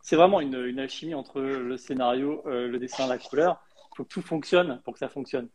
c'est 0.00 0.16
vraiment 0.16 0.40
une, 0.40 0.54
une, 0.54 0.78
alchimie 0.78 1.14
entre 1.14 1.42
le 1.42 1.76
scénario, 1.76 2.42
euh, 2.46 2.66
le 2.66 2.78
dessin, 2.78 3.06
la 3.08 3.18
couleur. 3.18 3.62
Il 3.92 3.96
faut 3.98 4.04
que 4.04 4.08
tout 4.08 4.22
fonctionne 4.22 4.80
pour 4.84 4.94
que 4.94 5.00
ça 5.00 5.10
fonctionne. 5.10 5.50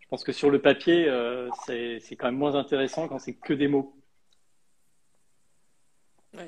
Je 0.00 0.06
pense 0.08 0.22
que 0.22 0.32
sur 0.32 0.50
le 0.50 0.60
papier, 0.60 1.08
euh, 1.08 1.48
c'est 1.64 1.98
quand 2.10 2.26
même 2.26 2.36
moins 2.36 2.56
intéressant 2.56 3.08
quand 3.08 3.18
c'est 3.18 3.32
que 3.32 3.54
des 3.54 3.68
mots. 3.68 3.96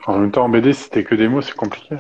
En 0.07 0.19
même 0.19 0.33
temps, 0.33 0.45
en 0.45 0.51
BD, 0.51 0.75
si 0.75 0.83
c'était 0.83 1.05
que 1.05 1.15
des 1.15 1.27
mots, 1.27 1.41
c'est 1.41 1.57
compliqué. 1.57 1.97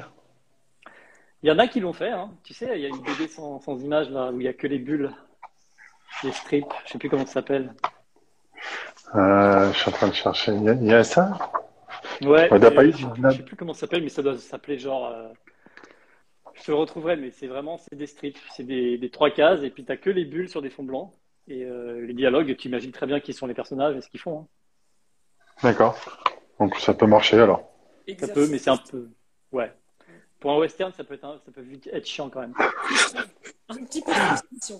Il 1.42 1.48
y 1.48 1.50
en 1.50 1.58
a 1.58 1.66
qui 1.66 1.80
l'ont 1.80 1.94
fait. 1.94 2.10
Hein. 2.10 2.30
Tu 2.44 2.52
sais, 2.52 2.78
il 2.78 2.82
y 2.82 2.84
a 2.84 2.88
une 2.88 3.00
BD 3.00 3.26
sans, 3.26 3.58
sans 3.60 3.82
images 3.82 4.10
là, 4.10 4.30
où 4.32 4.38
il 4.38 4.44
n'y 4.44 4.48
a 4.48 4.52
que 4.52 4.66
les 4.66 4.78
bulles, 4.78 5.12
les 6.24 6.32
strips. 6.32 6.66
Je 6.84 6.88
ne 6.88 6.92
sais 6.92 6.98
plus 6.98 7.08
comment 7.08 7.24
ça 7.24 7.32
s'appelle. 7.32 7.72
Euh, 9.14 9.72
je 9.72 9.78
suis 9.78 9.88
en 9.88 9.92
train 9.92 10.08
de 10.08 10.14
chercher. 10.14 10.52
Il 10.52 10.84
y 10.84 10.92
a, 10.92 11.04
ça? 11.04 11.52
Ouais. 12.22 12.48
je 12.50 13.20
ne 13.20 13.30
sais 13.30 13.42
plus 13.42 13.56
comment 13.56 13.72
ça 13.72 13.80
s'appelle, 13.80 14.02
mais 14.02 14.08
ça 14.08 14.22
doit 14.22 14.36
s'appeler 14.36 14.78
genre. 14.78 15.06
Euh, 15.06 15.28
je 16.54 16.70
le 16.70 16.76
retrouverai, 16.76 17.16
mais 17.16 17.30
c'est 17.30 17.46
vraiment 17.46 17.76
c'est 17.76 17.94
des 17.94 18.06
strips, 18.06 18.38
c'est 18.54 18.64
des, 18.64 18.96
des, 18.98 19.10
trois 19.10 19.30
cases, 19.30 19.62
et 19.62 19.70
puis 19.70 19.84
tu 19.84 19.92
n'as 19.92 19.98
que 19.98 20.10
les 20.10 20.24
bulles 20.24 20.48
sur 20.48 20.62
des 20.62 20.70
fonds 20.70 20.84
blancs. 20.84 21.12
Et 21.48 21.64
euh, 21.64 22.00
les 22.00 22.14
dialogues, 22.14 22.56
tu 22.56 22.68
imagines 22.68 22.92
très 22.92 23.06
bien 23.06 23.20
qui 23.20 23.32
sont 23.32 23.46
les 23.46 23.54
personnages 23.54 23.96
et 23.96 24.00
ce 24.00 24.08
qu'ils 24.08 24.20
font. 24.20 24.40
Hein. 24.40 24.46
D'accord. 25.62 25.98
Donc 26.58 26.76
ça 26.76 26.94
peut 26.94 27.06
marcher 27.06 27.38
alors. 27.38 27.70
Ça 28.18 28.28
peut, 28.28 28.48
mais 28.50 28.58
c'est 28.58 28.70
un 28.70 28.76
peu. 28.76 29.08
Ouais. 29.52 29.72
Pour 30.40 30.52
un 30.52 30.58
western, 30.58 30.92
ça 30.92 31.04
peut, 31.04 31.14
être 31.14 31.40
ça 31.44 31.52
peut 31.52 31.60
vite 31.60 31.88
être 31.92 32.06
chiant 32.06 32.28
quand 32.28 32.40
même. 32.40 32.54
un 33.68 33.84
petit 33.84 34.02
peu 34.02 34.12
de 34.12 34.74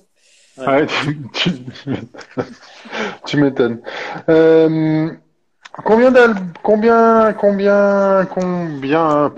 Ouais. 0.59 0.87
tu, 1.33 1.53
tu 3.27 3.37
m'étonnes. 3.37 3.81
Euh, 4.29 5.11
combien 5.85 6.11
d'albums, 6.11 6.53
combien, 6.63 7.33
combien, 7.35 8.27
combien, 8.27 9.35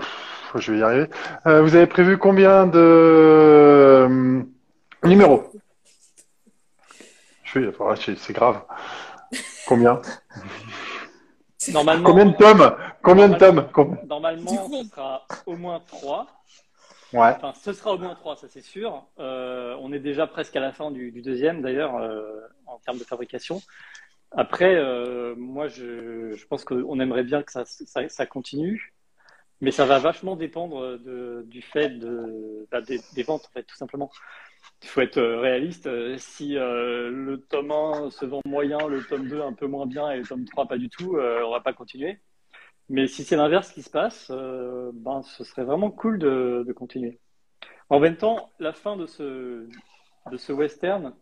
je 0.55 0.71
vais 0.71 0.79
y 0.79 0.83
arriver. 0.83 1.09
Euh, 1.45 1.61
vous 1.61 1.75
avez 1.75 1.87
prévu 1.87 2.17
combien 2.17 2.67
de 2.67 2.79
euh, 2.79 4.43
numéros? 5.03 5.43
C'est 7.53 8.33
grave. 8.33 8.61
Combien? 9.67 10.01
Normalement. 11.69 12.09
Combien 12.09 12.25
de 12.25 12.35
tomes? 12.37 12.75
Combien 13.01 13.29
de 13.29 13.35
tomes? 13.35 13.67
Normalement, 14.07 14.69
ce 14.69 14.89
sera 14.89 15.25
au 15.45 15.55
moins 15.55 15.81
3. 15.87 16.27
Enfin, 17.13 17.53
ce 17.53 17.73
sera 17.73 17.93
au 17.93 17.97
moins 17.97 18.15
3, 18.15 18.35
ça 18.35 18.47
c'est 18.47 18.61
sûr. 18.61 19.05
Euh, 19.19 19.75
on 19.79 19.91
est 19.91 19.99
déjà 19.99 20.27
presque 20.27 20.55
à 20.55 20.59
la 20.59 20.71
fin 20.71 20.91
du, 20.91 21.11
deuxième, 21.21 21.61
d'ailleurs, 21.61 21.95
euh, 21.95 22.39
en 22.67 22.77
termes 22.79 22.99
de 22.99 23.03
fabrication. 23.03 23.61
Après, 24.31 24.75
euh, 24.75 25.35
moi, 25.35 25.67
je, 25.67 26.45
pense 26.47 26.63
qu'on 26.63 26.99
aimerait 26.99 27.23
bien 27.23 27.41
que 27.41 27.51
ça, 27.51 28.25
continue, 28.27 28.93
mais 29.61 29.71
ça 29.71 29.85
va 29.85 29.97
vachement 29.97 30.35
dépendre 30.35 30.97
du 31.45 31.61
fait 31.61 31.99
bah, 32.71 32.81
des, 32.81 33.23
ventes, 33.23 33.45
en 33.45 33.51
fait, 33.53 33.63
tout 33.63 33.77
simplement 33.77 34.11
il 34.81 34.87
faut 34.87 35.01
être 35.01 35.21
réaliste. 35.21 35.89
Si 36.17 36.53
le 36.53 37.37
tome 37.49 37.71
1 37.71 38.11
se 38.11 38.25
vend 38.25 38.41
moyen, 38.45 38.87
le 38.87 39.03
tome 39.03 39.27
2 39.27 39.41
un 39.41 39.53
peu 39.53 39.67
moins 39.67 39.85
bien 39.85 40.11
et 40.11 40.17
le 40.17 40.25
tome 40.25 40.45
3 40.45 40.67
pas 40.67 40.77
du 40.77 40.89
tout, 40.89 41.17
on 41.17 41.51
va 41.51 41.61
pas 41.61 41.73
continuer. 41.73 42.19
Mais 42.89 43.07
si 43.07 43.23
c'est 43.23 43.35
l'inverse 43.35 43.71
qui 43.71 43.83
se 43.83 43.89
passe, 43.89 44.31
ben, 44.31 45.21
ce 45.21 45.43
serait 45.43 45.63
vraiment 45.63 45.91
cool 45.91 46.17
de, 46.19 46.73
continuer. 46.75 47.19
En 47.89 47.99
même 47.99 48.17
temps, 48.17 48.51
la 48.59 48.73
fin 48.73 48.97
de 48.97 49.05
ce, 49.05 50.51
western, 50.51 51.13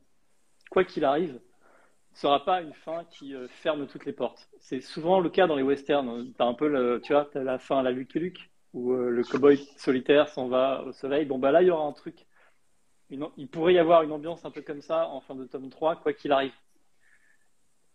quoi 0.72 0.84
qu'il 0.84 1.05
arrive, 1.05 1.34
ne 1.34 2.18
sera 2.18 2.43
pas 2.45 2.61
une 2.61 2.74
fin 2.74 3.03
qui 3.05 3.36
ferme 3.49 3.88
toutes 3.88 4.05
les 4.05 4.13
portes. 4.13 4.49
C'est 4.59 4.82
souvent 4.82 5.20
le 5.20 5.30
cas 5.30 5.47
dans 5.47 5.55
les 5.55 5.63
westerns. 5.63 6.34
Tu 6.34 6.41
as 6.41 6.45
un 6.45 6.53
peu, 6.53 6.68
le, 6.68 7.01
tu 7.03 7.13
vois, 7.13 7.30
as 7.36 7.39
la 7.39 7.59
fin 7.59 7.80
à 7.80 7.84
la 7.84 7.91
et 7.91 7.93
Luke, 7.93 8.49
où 8.74 8.93
le 8.93 9.24
cowboy 9.24 9.57
solitaire 9.78 10.30
s'en 10.30 10.47
va 10.47 10.84
au 10.84 10.93
soleil. 10.93 11.26
Bon, 11.26 11.38
bah 11.38 11.51
là, 11.51 11.61
il 11.61 11.68
y 11.68 11.72
aura 11.72 11.86
un 11.86 11.93
truc 11.93 12.28
il 13.09 13.47
pourrait 13.49 13.74
y 13.74 13.80
avoir 13.80 14.03
une 14.03 14.11
ambiance 14.11 14.43
un 14.45 14.51
peu 14.51 14.61
comme 14.61 14.82
ça 14.82 15.07
en 15.07 15.22
fin 15.22 15.36
de 15.36 15.45
tome 15.45 15.70
3, 15.70 15.97
quoi 15.97 16.13
qu'il 16.13 16.32
arrive. 16.32 16.53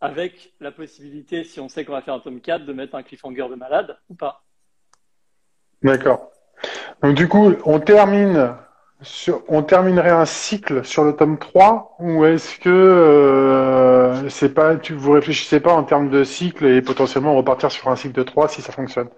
Avec 0.03 0.53
la 0.61 0.73
possibilité, 0.73 1.45
si 1.45 1.61
on 1.61 1.69
sait 1.69 1.85
qu'on 1.85 1.93
va 1.93 2.03
faire 2.03 2.15
un 2.15 2.21
tome 2.21 2.41
4, 2.41 2.65
de 2.65 2.73
mettre 2.73 2.97
un 2.97 3.03
cliffhanger 3.03 3.49
de 3.49 3.55
malade 3.55 3.97
ou 4.11 4.15
pas. 4.15 4.45
D'accord. 5.83 6.31
Donc 7.03 7.15
du 7.15 7.29
coup, 7.29 7.55
on 7.65 7.79
termine 7.79 8.57
sur, 9.01 9.43
on 9.49 9.63
terminerait 9.63 10.11
un 10.11 10.25
cycle 10.25 10.85
sur 10.85 11.05
le 11.05 11.15
tome 11.15 11.39
3 11.39 11.97
ou 12.01 12.25
est-ce 12.25 12.59
que 12.59 12.69
euh, 12.69 14.29
c'est 14.29 14.55
pas 14.55 14.77
tu 14.77 14.95
vous 14.95 15.13
réfléchissez 15.13 15.61
pas 15.61 15.73
en 15.73 15.85
termes 15.85 16.11
de 16.11 16.25
cycle 16.25 16.67
et 16.67 16.83
potentiellement 16.83 17.37
repartir 17.37 17.71
sur 17.71 17.89
un 17.89 17.97
cycle 17.97 18.15
de 18.15 18.23
3 18.23 18.49
si 18.49 18.61
ça 18.61 18.73
fonctionne? 18.73 19.09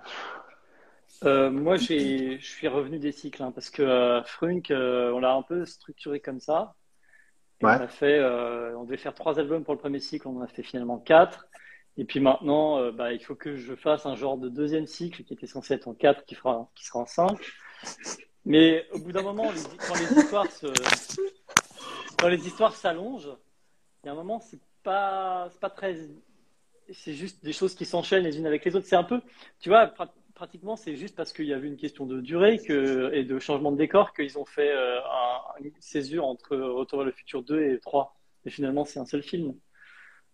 Euh, 1.24 1.50
moi, 1.50 1.76
je 1.76 2.36
suis 2.40 2.68
revenu 2.68 2.98
des 2.98 3.12
cycles 3.12 3.42
hein, 3.42 3.52
parce 3.54 3.70
que 3.70 3.82
euh, 3.82 4.22
Frunk, 4.24 4.70
euh, 4.70 5.12
on 5.12 5.20
l'a 5.20 5.34
un 5.34 5.42
peu 5.42 5.64
structuré 5.64 6.20
comme 6.20 6.40
ça. 6.40 6.74
On, 7.64 7.84
a 7.84 7.88
fait, 7.88 8.22
on 8.76 8.84
devait 8.84 8.96
faire 8.96 9.14
trois 9.14 9.38
albums 9.38 9.64
pour 9.64 9.74
le 9.74 9.80
premier 9.80 10.00
cycle, 10.00 10.28
on 10.28 10.38
en 10.38 10.42
a 10.42 10.46
fait 10.46 10.62
finalement 10.62 10.98
quatre. 10.98 11.46
Et 11.96 12.04
puis 12.04 12.20
maintenant, 12.20 12.90
bah, 12.92 13.12
il 13.12 13.22
faut 13.22 13.34
que 13.34 13.56
je 13.56 13.74
fasse 13.74 14.04
un 14.06 14.16
genre 14.16 14.36
de 14.36 14.48
deuxième 14.48 14.86
cycle 14.86 15.22
qui 15.24 15.32
était 15.32 15.46
censé 15.46 15.74
être 15.74 15.88
en 15.88 15.94
quatre, 15.94 16.24
qui, 16.24 16.34
sera 16.34 16.68
en 16.94 17.06
cinq. 17.06 17.38
Mais 18.44 18.86
au 18.92 18.98
bout 18.98 19.12
d'un 19.12 19.22
moment, 19.22 19.50
quand 19.88 19.94
les 19.94 20.18
histoires 20.18 20.50
se, 20.50 20.66
quand 22.18 22.28
les 22.28 22.46
histoires 22.46 22.74
s'allongent, 22.74 23.36
il 24.02 24.06
y 24.06 24.08
a 24.08 24.12
un 24.12 24.16
moment, 24.16 24.40
c'est 24.40 24.60
pas, 24.82 25.48
pas 25.60 25.70
très, 25.70 25.96
c'est 26.92 27.14
juste 27.14 27.44
des 27.44 27.52
choses 27.52 27.74
qui 27.74 27.84
s'enchaînent 27.84 28.24
les 28.24 28.38
unes 28.38 28.46
avec 28.46 28.64
les 28.64 28.76
autres. 28.76 28.86
C'est 28.86 28.96
un 28.96 29.04
peu, 29.04 29.20
tu 29.60 29.70
vois, 29.70 29.92
pratiquement, 30.34 30.76
c'est 30.76 30.96
juste 30.96 31.16
parce 31.16 31.32
qu'il 31.32 31.46
y 31.46 31.52
avait 31.52 31.68
une 31.68 31.76
question 31.76 32.06
de 32.06 32.20
durée 32.20 32.60
et 32.68 33.24
de 33.24 33.38
changement 33.38 33.72
de 33.72 33.76
décor 33.76 34.12
qu'ils 34.12 34.38
ont 34.38 34.44
fait 34.44 34.72
euh, 34.74 34.98
une 35.60 35.72
césure 35.80 36.26
entre 36.26 36.56
Retour 36.56 36.98
vers 36.98 37.06
le 37.06 37.12
futur 37.12 37.42
2 37.42 37.62
et 37.62 37.80
3. 37.80 38.16
Et 38.44 38.50
finalement, 38.50 38.84
c'est 38.84 38.98
un 38.98 39.06
seul 39.06 39.22
film. 39.22 39.54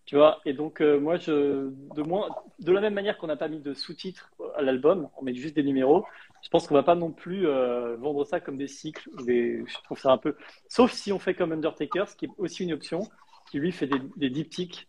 Tu 0.05 0.15
vois? 0.15 0.41
Et 0.45 0.53
donc, 0.53 0.81
euh, 0.81 0.99
moi, 0.99 1.17
de, 1.17 2.71
la 2.71 2.81
même 2.81 2.93
manière 2.93 3.17
qu'on 3.17 3.27
n'a 3.27 3.37
pas 3.37 3.47
mis 3.47 3.59
de 3.59 3.73
sous-titres 3.73 4.31
à 4.55 4.61
l'album, 4.61 5.09
on 5.17 5.23
met 5.23 5.35
juste 5.35 5.55
des 5.55 5.63
numéros, 5.63 6.05
je 6.43 6.49
pense 6.49 6.67
qu'on 6.67 6.73
va 6.73 6.83
pas 6.83 6.95
non 6.95 7.11
plus 7.11 7.47
euh, 7.47 7.95
vendre 7.97 8.25
ça 8.25 8.39
comme 8.39 8.57
des 8.57 8.67
cycles. 8.67 9.09
Je 9.19 9.83
trouve 9.83 9.99
ça 9.99 10.11
un 10.11 10.17
peu. 10.17 10.35
Sauf 10.67 10.91
si 10.91 11.11
on 11.13 11.19
fait 11.19 11.35
comme 11.35 11.51
Undertaker, 11.51 12.05
ce 12.07 12.15
qui 12.15 12.25
est 12.25 12.31
aussi 12.37 12.63
une 12.63 12.73
option, 12.73 13.03
qui 13.51 13.59
lui 13.59 13.71
fait 13.71 13.87
des, 13.87 13.99
des 14.17 14.29
diptyques 14.29 14.87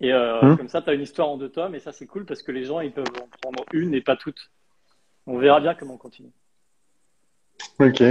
et 0.00 0.12
euh, 0.12 0.42
hmm. 0.42 0.56
comme 0.56 0.68
ça, 0.68 0.82
tu 0.82 0.90
as 0.90 0.94
une 0.94 1.02
histoire 1.02 1.28
en 1.28 1.36
deux 1.36 1.48
tomes, 1.48 1.74
et 1.74 1.80
ça, 1.80 1.92
c'est 1.92 2.06
cool 2.06 2.24
parce 2.24 2.42
que 2.42 2.52
les 2.52 2.64
gens, 2.64 2.80
ils 2.80 2.92
peuvent 2.92 3.04
en 3.22 3.28
prendre 3.40 3.64
une 3.72 3.94
et 3.94 4.00
pas 4.00 4.16
toutes. 4.16 4.50
On 5.26 5.38
verra 5.38 5.60
bien 5.60 5.74
comment 5.74 5.94
on 5.94 5.98
continue. 5.98 6.32
Ok. 7.80 8.02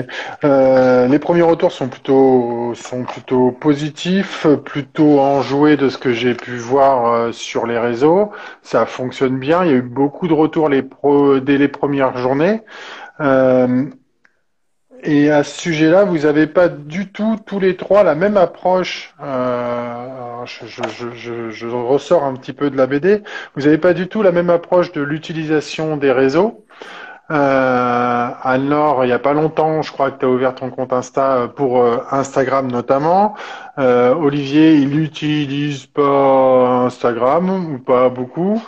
Euh, 0.44 1.08
les 1.08 1.20
premiers 1.20 1.42
retours 1.42 1.72
sont 1.72 1.88
plutôt 1.88 2.74
sont 2.76 3.04
plutôt 3.04 3.52
positifs, 3.52 4.46
plutôt 4.66 5.20
enjoués 5.20 5.78
de 5.78 5.90
ce 5.90 5.98
que 5.98 6.12
j'ai 6.12 6.34
pu 6.34 6.58
voir 6.58 7.14
euh, 7.14 7.32
sur 7.32 7.66
les 7.66 7.80
réseaux. 7.80 8.32
Ça 8.62 8.86
fonctionne 8.86 9.40
bien. 9.40 9.64
Il 9.64 9.72
y 9.72 9.74
a 9.74 9.78
eu 9.78 9.82
beaucoup 9.82 10.28
de 10.28 10.34
retours 10.34 10.70
les 10.70 10.82
pro, 10.82 11.40
dès 11.40 11.58
les 11.58 11.70
premières 11.70 12.18
journées. 12.18 12.62
Euh, 13.22 13.86
et 15.04 15.30
à 15.30 15.44
ce 15.44 15.60
sujet-là, 15.60 16.06
vous 16.06 16.20
n'avez 16.20 16.48
pas 16.48 16.70
du 16.70 17.12
tout 17.12 17.38
tous 17.46 17.60
les 17.60 17.76
trois 17.76 18.04
la 18.04 18.16
même 18.16 18.38
approche. 18.38 19.14
Euh, 19.22 20.46
je, 20.46 21.50
je, 21.52 21.68
ressors 21.68 22.24
un 22.24 22.34
petit 22.36 22.54
peu 22.54 22.70
de 22.70 22.78
la 22.78 22.88
BD. 22.88 23.22
Vous 23.56 23.64
n'avez 23.64 23.78
pas 23.78 23.94
du 23.94 24.08
tout 24.08 24.22
la 24.22 24.32
même 24.32 24.50
approche 24.50 24.92
de 24.94 25.02
l'utilisation 25.02 25.98
des 25.98 26.12
réseaux. 26.12 26.66
Euh, 27.32 28.30
Anne-Laure, 28.44 29.06
il 29.06 29.08
n'y 29.08 29.14
a 29.14 29.20
pas 29.20 29.32
longtemps, 29.32 29.82
je 29.82 29.94
crois 29.94 30.12
que 30.12 30.20
tu 30.20 30.26
as 30.26 30.30
ouvert 30.30 30.54
ton 30.56 30.70
compte 30.70 30.92
Insta 30.92 31.38
euh, 31.38 31.48
pour 31.48 31.82
euh, 31.82 32.04
Instagram 32.12 32.70
notamment. 32.70 33.36
Euh, 33.80 34.14
Olivier, 34.14 34.76
il 34.76 34.90
n'utilise 34.90 35.86
pas 35.86 36.84
Instagram 36.86 37.76
ou 37.76 37.80
pas 37.80 38.10
beaucoup. 38.10 38.62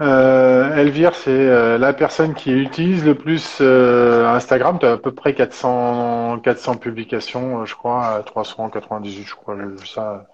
Elvire, 0.00 1.14
c'est 1.14 1.78
la 1.78 1.92
personne 1.92 2.34
qui 2.34 2.52
utilise 2.52 3.04
le 3.04 3.14
plus 3.14 3.60
Instagram. 3.60 4.78
Tu 4.78 4.86
as 4.86 4.92
à 4.92 4.96
peu 4.96 5.12
près 5.12 5.34
400, 5.34 6.38
400 6.42 6.76
publications, 6.76 7.64
je 7.66 7.74
crois, 7.74 8.22
398, 8.24 9.24
je 9.26 9.34
crois, 9.34 9.56
ça. 9.84 10.26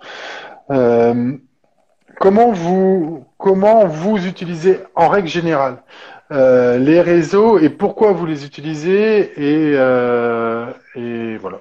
comment 2.19 2.53
vous 3.87 4.27
utilisez 4.27 4.81
en 4.95 5.09
règle 5.09 5.29
générale 5.29 5.79
euh, 6.33 6.79
les 6.79 7.01
réseaux 7.01 7.59
et 7.59 7.69
pourquoi 7.69 8.13
vous 8.13 8.27
les 8.27 8.45
utilisez 8.45 9.33
et, 9.37 9.75
euh, 9.77 10.73
et 10.95 11.37
voilà. 11.37 11.59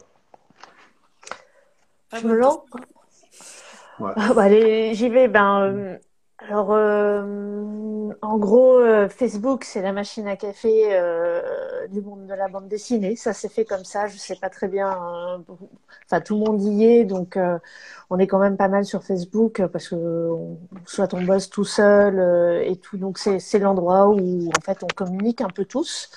Je 2.14 2.28
me 2.28 2.36
lance. 2.36 2.60
Ouais. 4.00 4.12
Ah, 4.16 4.34
bah, 4.34 4.44
allez, 4.44 4.94
j'y 4.94 5.10
vais. 5.10 5.28
Ben, 5.28 5.62
euh, 5.62 5.98
Alors, 6.50 6.72
euh, 6.74 8.10
en 8.22 8.38
gros, 8.38 8.78
euh, 8.78 9.08
Facebook, 9.08 9.64
c'est 9.64 9.82
la 9.82 9.94
machine 9.94 10.28
à 10.28 10.36
café 10.36 10.88
euh, 10.92 11.88
du 11.88 12.02
monde 12.02 12.28
de 12.28 12.34
la 12.34 12.50
bande 12.50 12.68
dessinée. 12.68 13.16
Ça 13.16 13.32
s'est 13.34 13.48
fait 13.50 13.64
comme 13.66 13.86
ça. 13.86 14.08
Je 14.08 14.18
sais 14.18 14.36
pas 14.36 14.50
très 14.50 14.68
bien. 14.68 14.92
Enfin, 16.06 16.20
tout 16.22 16.36
le 16.38 16.42
monde 16.42 16.62
y 16.62 16.84
est, 16.86 17.06
donc 17.06 17.38
on 18.10 18.20
est 18.20 18.28
quand 18.28 18.40
même 18.40 18.58
pas 18.58 18.68
mal 18.68 18.86
sur 18.86 19.04
Facebook 19.04 19.66
parce 19.68 19.88
que 19.90 20.30
soit 20.86 21.14
on 21.14 21.24
bosse 21.24 21.50
tout 21.50 21.64
seul 21.66 22.20
et 22.66 22.76
tout. 22.78 22.98
Donc 22.98 23.18
c'est 23.20 23.60
l'endroit 23.60 24.10
où 24.10 24.50
en 24.50 24.62
fait 24.62 24.84
on 24.84 24.88
communique 24.88 25.42
un 25.42 25.50
peu 25.50 25.66
tous, 25.66 26.10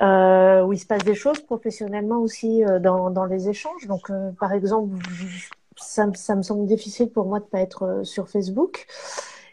où 0.00 0.72
il 0.72 0.78
se 0.78 0.86
passe 0.86 1.04
des 1.04 1.14
choses 1.14 1.40
professionnellement 1.40 2.18
aussi 2.20 2.62
dans 2.80 3.24
les 3.26 3.48
échanges. 3.48 3.86
Donc 3.86 4.10
par 4.40 4.52
exemple, 4.52 4.96
ça, 5.76 6.06
me- 6.06 6.14
ça 6.14 6.34
me 6.36 6.42
semble 6.42 6.66
difficile 6.66 7.10
pour 7.10 7.26
moi 7.26 7.40
de 7.40 7.44
pas 7.44 7.60
être 7.60 8.00
sur 8.04 8.28
Facebook. 8.28 8.86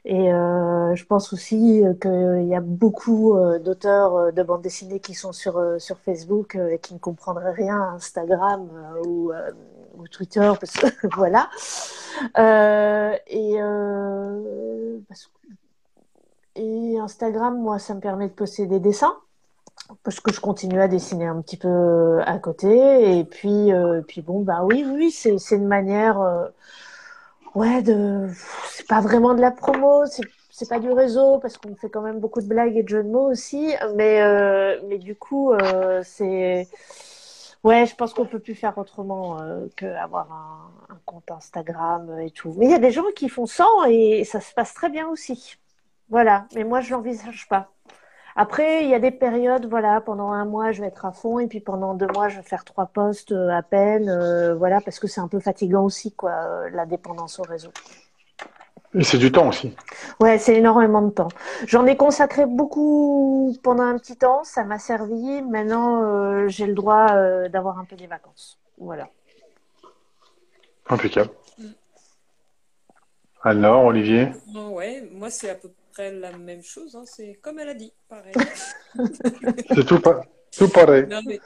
Et 0.03 0.33
euh, 0.33 0.95
je 0.95 1.05
pense 1.05 1.31
aussi 1.31 1.85
euh, 1.85 1.93
qu'il 1.93 2.47
y 2.47 2.55
a 2.55 2.61
beaucoup 2.61 3.35
euh, 3.35 3.59
d'auteurs 3.59 4.33
de 4.33 4.43
bande 4.43 4.63
dessinée 4.63 4.99
qui 4.99 5.13
sont 5.13 5.31
sur, 5.31 5.61
sur 5.79 5.99
Facebook 5.99 6.55
et 6.55 6.79
qui 6.79 6.93
ne 6.95 6.99
comprendraient 6.99 7.51
rien 7.51 7.79
à 7.79 7.89
Instagram 7.95 8.67
ou, 9.05 9.31
Twitter, 10.09 10.51
parce 10.59 10.73
que 10.73 11.07
voilà. 11.15 11.49
Et, 13.27 13.57
et 16.55 16.99
Instagram, 16.99 17.61
moi, 17.61 17.79
ça 17.79 17.93
me 17.93 17.99
permet 17.99 18.27
de 18.27 18.33
poster 18.33 18.65
des 18.65 18.79
dessins 18.79 19.15
parce 20.03 20.19
que 20.19 20.31
je 20.31 20.39
continue 20.39 20.81
à 20.81 20.87
dessiner 20.87 21.25
un 21.25 21.41
petit 21.41 21.57
peu 21.57 22.21
à 22.25 22.39
côté. 22.39 23.19
Et 23.19 23.23
puis, 23.23 23.71
euh, 23.73 24.01
puis 24.07 24.21
bon, 24.21 24.41
bah 24.41 24.63
oui, 24.63 24.85
oui, 24.87 25.11
c'est 25.11 25.37
une 25.51 25.67
manière. 25.67 26.19
Ouais, 27.55 27.81
de... 27.81 28.29
c'est 28.69 28.87
pas 28.87 29.01
vraiment 29.01 29.33
de 29.33 29.41
la 29.41 29.51
promo, 29.51 30.05
c'est 30.05 30.23
c'est 30.53 30.67
pas 30.69 30.79
du 30.79 30.91
réseau 30.91 31.39
parce 31.39 31.57
qu'on 31.57 31.75
fait 31.75 31.89
quand 31.89 32.01
même 32.01 32.19
beaucoup 32.19 32.41
de 32.41 32.45
blagues 32.47 32.75
et 32.77 32.83
de 32.83 32.87
jeux 32.89 33.03
de 33.03 33.09
mots 33.09 33.29
aussi, 33.31 33.73
mais 33.95 34.21
euh, 34.21 34.79
mais 34.87 34.97
du 34.99 35.15
coup 35.15 35.53
euh, 35.53 36.01
c'est 36.03 36.67
ouais, 37.63 37.85
je 37.85 37.95
pense 37.95 38.13
qu'on 38.13 38.25
peut 38.25 38.39
plus 38.39 38.55
faire 38.55 38.77
autrement 38.77 39.41
euh, 39.41 39.67
que 39.75 39.85
avoir 39.85 40.31
un, 40.31 40.93
un 40.93 40.99
compte 41.05 41.29
Instagram 41.31 42.19
et 42.19 42.31
tout. 42.31 42.53
Mais 42.57 42.65
il 42.65 42.71
y 42.71 42.75
a 42.75 42.79
des 42.79 42.91
gens 42.91 43.03
qui 43.15 43.29
font 43.29 43.45
sans 43.45 43.85
et 43.87 44.23
ça 44.25 44.39
se 44.41 44.53
passe 44.53 44.73
très 44.73 44.89
bien 44.89 45.07
aussi. 45.09 45.57
Voilà, 46.09 46.47
mais 46.55 46.63
moi 46.63 46.81
je 46.81 46.91
l'envisage 46.91 47.47
pas. 47.49 47.71
Après, 48.35 48.83
il 48.83 48.89
y 48.89 48.93
a 48.93 48.99
des 48.99 49.11
périodes, 49.11 49.65
voilà, 49.69 50.01
pendant 50.01 50.31
un 50.31 50.45
mois, 50.45 50.71
je 50.71 50.81
vais 50.81 50.87
être 50.87 51.05
à 51.05 51.11
fond, 51.11 51.39
et 51.39 51.47
puis 51.47 51.59
pendant 51.59 51.93
deux 51.93 52.07
mois, 52.07 52.29
je 52.29 52.37
vais 52.37 52.43
faire 52.43 52.63
trois 52.63 52.85
postes 52.85 53.31
euh, 53.31 53.49
à 53.49 53.61
peine, 53.61 54.09
euh, 54.09 54.55
voilà, 54.55 54.81
parce 54.81 54.99
que 54.99 55.07
c'est 55.07 55.21
un 55.21 55.27
peu 55.27 55.39
fatigant 55.39 55.83
aussi, 55.83 56.13
quoi, 56.13 56.31
euh, 56.31 56.69
la 56.71 56.85
dépendance 56.85 57.39
au 57.39 57.43
réseau. 57.43 57.71
Et 58.93 59.03
c'est 59.03 59.17
du 59.17 59.31
temps 59.31 59.47
aussi. 59.47 59.73
Ouais, 60.19 60.37
c'est 60.37 60.55
énormément 60.55 61.01
de 61.01 61.11
temps. 61.11 61.29
J'en 61.65 61.85
ai 61.85 61.95
consacré 61.95 62.45
beaucoup 62.45 63.55
pendant 63.63 63.83
un 63.83 63.97
petit 63.97 64.17
temps, 64.17 64.43
ça 64.43 64.65
m'a 64.65 64.79
servi. 64.79 65.41
Maintenant, 65.43 66.03
euh, 66.03 66.47
j'ai 66.49 66.67
le 66.67 66.73
droit 66.73 67.07
euh, 67.11 67.47
d'avoir 67.47 67.79
un 67.79 67.85
peu 67.85 67.95
des 67.95 68.07
vacances. 68.07 68.59
Voilà. 68.77 69.07
Impeccable. 70.89 71.29
Alors, 73.43 73.85
Olivier? 73.85 74.31
Ah 74.53 74.67
ouais, 74.67 75.09
moi 75.13 75.29
c'est 75.29 75.49
à 75.49 75.55
peu 75.55 75.69
près 75.91 76.11
la 76.11 76.37
même 76.37 76.63
chose, 76.63 76.95
hein, 76.95 77.03
c'est 77.05 77.35
comme 77.41 77.59
elle 77.59 77.69
a 77.69 77.73
dit, 77.73 77.93
pareil. 78.07 78.33
C'est 79.75 79.85
tout, 79.85 80.01
tout 80.51 80.69
pareil. 80.69 81.05
Non, 81.07 81.21
mais 81.25 81.39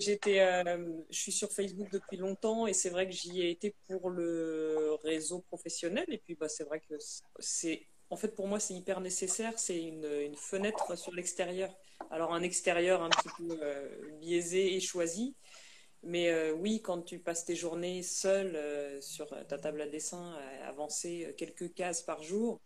j'étais, 0.00 0.40
euh, 0.40 0.86
je 1.08 1.18
suis 1.18 1.32
sur 1.32 1.50
Facebook 1.50 1.88
depuis 1.90 2.18
longtemps 2.18 2.66
et 2.66 2.74
c'est 2.74 2.90
vrai 2.90 3.06
que 3.06 3.12
j'y 3.12 3.40
ai 3.40 3.50
été 3.50 3.74
pour 3.88 4.10
le 4.10 4.96
réseau 5.02 5.40
professionnel. 5.40 6.04
Et 6.08 6.18
puis, 6.18 6.34
bah, 6.34 6.48
c'est 6.48 6.64
vrai 6.64 6.80
que 6.80 6.94
c'est, 7.38 7.86
en 8.10 8.16
fait, 8.16 8.34
pour 8.34 8.46
moi, 8.46 8.60
c'est 8.60 8.74
hyper 8.74 9.00
nécessaire. 9.00 9.52
C'est 9.56 9.82
une, 9.82 10.04
une 10.04 10.36
fenêtre 10.36 10.96
sur 10.98 11.14
l'extérieur. 11.14 11.74
Alors, 12.10 12.32
un 12.32 12.42
extérieur 12.42 13.02
un 13.02 13.10
petit 13.10 13.28
peu 13.38 13.58
euh, 13.62 13.88
biaisé 14.20 14.74
et 14.74 14.80
choisi. 14.80 15.36
Mais 16.02 16.30
euh, 16.30 16.52
oui, 16.52 16.80
quand 16.80 17.02
tu 17.02 17.18
passes 17.18 17.44
tes 17.44 17.56
journées 17.56 18.02
seul 18.02 18.54
euh, 18.54 19.00
sur 19.00 19.26
ta 19.48 19.58
table 19.58 19.80
à 19.80 19.88
dessin, 19.88 20.36
à 20.62 20.68
avancer 20.68 21.34
quelques 21.36 21.74
cases 21.74 22.02
par 22.02 22.22
jour, 22.22 22.60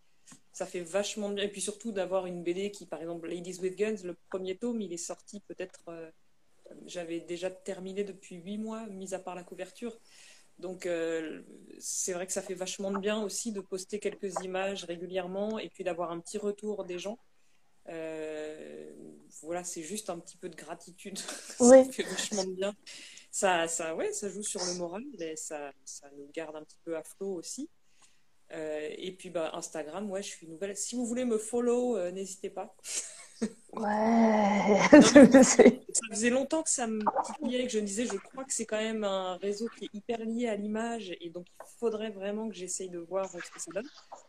ça 0.53 0.67
fait 0.67 0.81
vachement 0.81 1.31
bien. 1.31 1.45
Et 1.45 1.49
puis 1.49 1.61
surtout 1.61 1.93
d'avoir 1.93 2.27
une 2.27 2.43
BD 2.43 2.71
qui, 2.71 2.87
par 2.87 3.01
exemple, 3.01 3.29
Ladies 3.29 3.59
with 3.61 3.77
Guns, 3.77 3.97
le 4.05 4.17
premier 4.29 4.57
tome, 4.57 4.81
il 4.81 4.93
est 4.93 4.97
sorti 4.97 5.41
peut-être. 5.41 5.85
euh, 5.89 6.11
j'avais 6.87 7.21
déjà 7.21 7.51
terminé 7.51 8.05
depuis 8.05 8.37
huit 8.37 8.59
mois, 8.59 8.87
mis 8.87 9.15
à 9.15 9.19
part 9.19 9.35
la 9.35 9.45
couverture. 9.45 9.99
Donc 10.59 10.87
euh, 10.87 11.43
c'est 11.79 12.13
vrai 12.13 12.27
que 12.27 12.33
ça 12.33 12.43
fait 12.43 12.55
vachement 12.55 12.91
de 12.91 12.99
bien 12.99 13.23
aussi 13.23 13.53
de 13.53 13.61
poster 13.61 13.99
quelques 13.99 14.33
images 14.43 14.85
régulièrement 14.85 15.59
et 15.59 15.69
puis 15.71 15.83
d'avoir 15.85 16.13
un 16.13 16.21
petit 16.21 16.39
retour 16.39 16.85
des 16.85 16.99
gens. 16.99 17.19
Euh, 17.89 18.93
voilà, 19.41 19.65
c'est 19.65 19.83
juste 19.83 20.09
un 20.09 20.19
petit 20.19 20.37
peu 20.37 20.49
de 20.49 20.55
gratitude. 20.55 21.19
Oui. 21.59 21.85
ça 21.85 21.93
fait 21.93 22.03
vachement 22.05 22.45
de 22.45 22.53
bien. 22.53 22.75
Ça, 23.31 23.67
ça, 23.67 23.95
ouais, 23.97 24.13
ça 24.13 24.29
joue 24.29 24.43
sur 24.43 24.61
le 24.65 24.75
moral, 24.75 25.03
mais 25.19 25.35
ça, 25.37 25.73
ça 25.85 26.09
nous 26.17 26.29
garde 26.33 26.55
un 26.55 26.63
petit 26.63 26.79
peu 26.85 26.97
à 26.97 27.03
flot 27.03 27.35
aussi. 27.35 27.69
Euh, 28.53 28.89
et 28.99 29.13
puis 29.13 29.31
bah, 29.31 29.51
Instagram, 29.55 30.11
ouais, 30.11 30.23
je 30.23 30.29
suis 30.29 30.47
nouvelle. 30.47 30.77
Si 30.77 30.95
vous 30.95 31.07
voulez 31.07 31.25
me 31.25 31.39
follow, 31.39 31.97
euh, 31.97 32.11
n'hésitez 32.11 32.51
pas. 32.51 32.75
Ouais. 33.73 34.79
Non, 34.93 35.43
Ça 35.43 35.65
faisait 36.11 36.31
longtemps 36.31 36.63
que 36.63 36.71
ça 36.71 36.87
me 36.87 37.01
titillait, 37.25 37.65
que 37.65 37.73
je 37.73 37.81
me 37.81 37.85
disais, 37.85 38.07
je 38.07 38.17
crois 38.17 38.45
que 38.45 38.53
c'est 38.53 38.67
quand 38.67 38.79
même 38.79 39.03
un 39.03 39.37
réseau 39.39 39.67
qui 39.77 39.87
est 39.87 39.95
hyper 39.95 40.21
lié 40.21 40.47
à 40.47 40.55
l'image, 40.55 41.13
et 41.21 41.31
donc 41.31 41.47
il 41.49 41.79
faudrait 41.81 42.11
vraiment 42.11 42.49
que 42.49 42.55
j'essaye 42.55 42.89
de 42.89 42.99
voir 42.99 43.29
ce 43.29 43.51
que 43.51 43.61
ça 43.61 43.73
donne. 43.73 43.89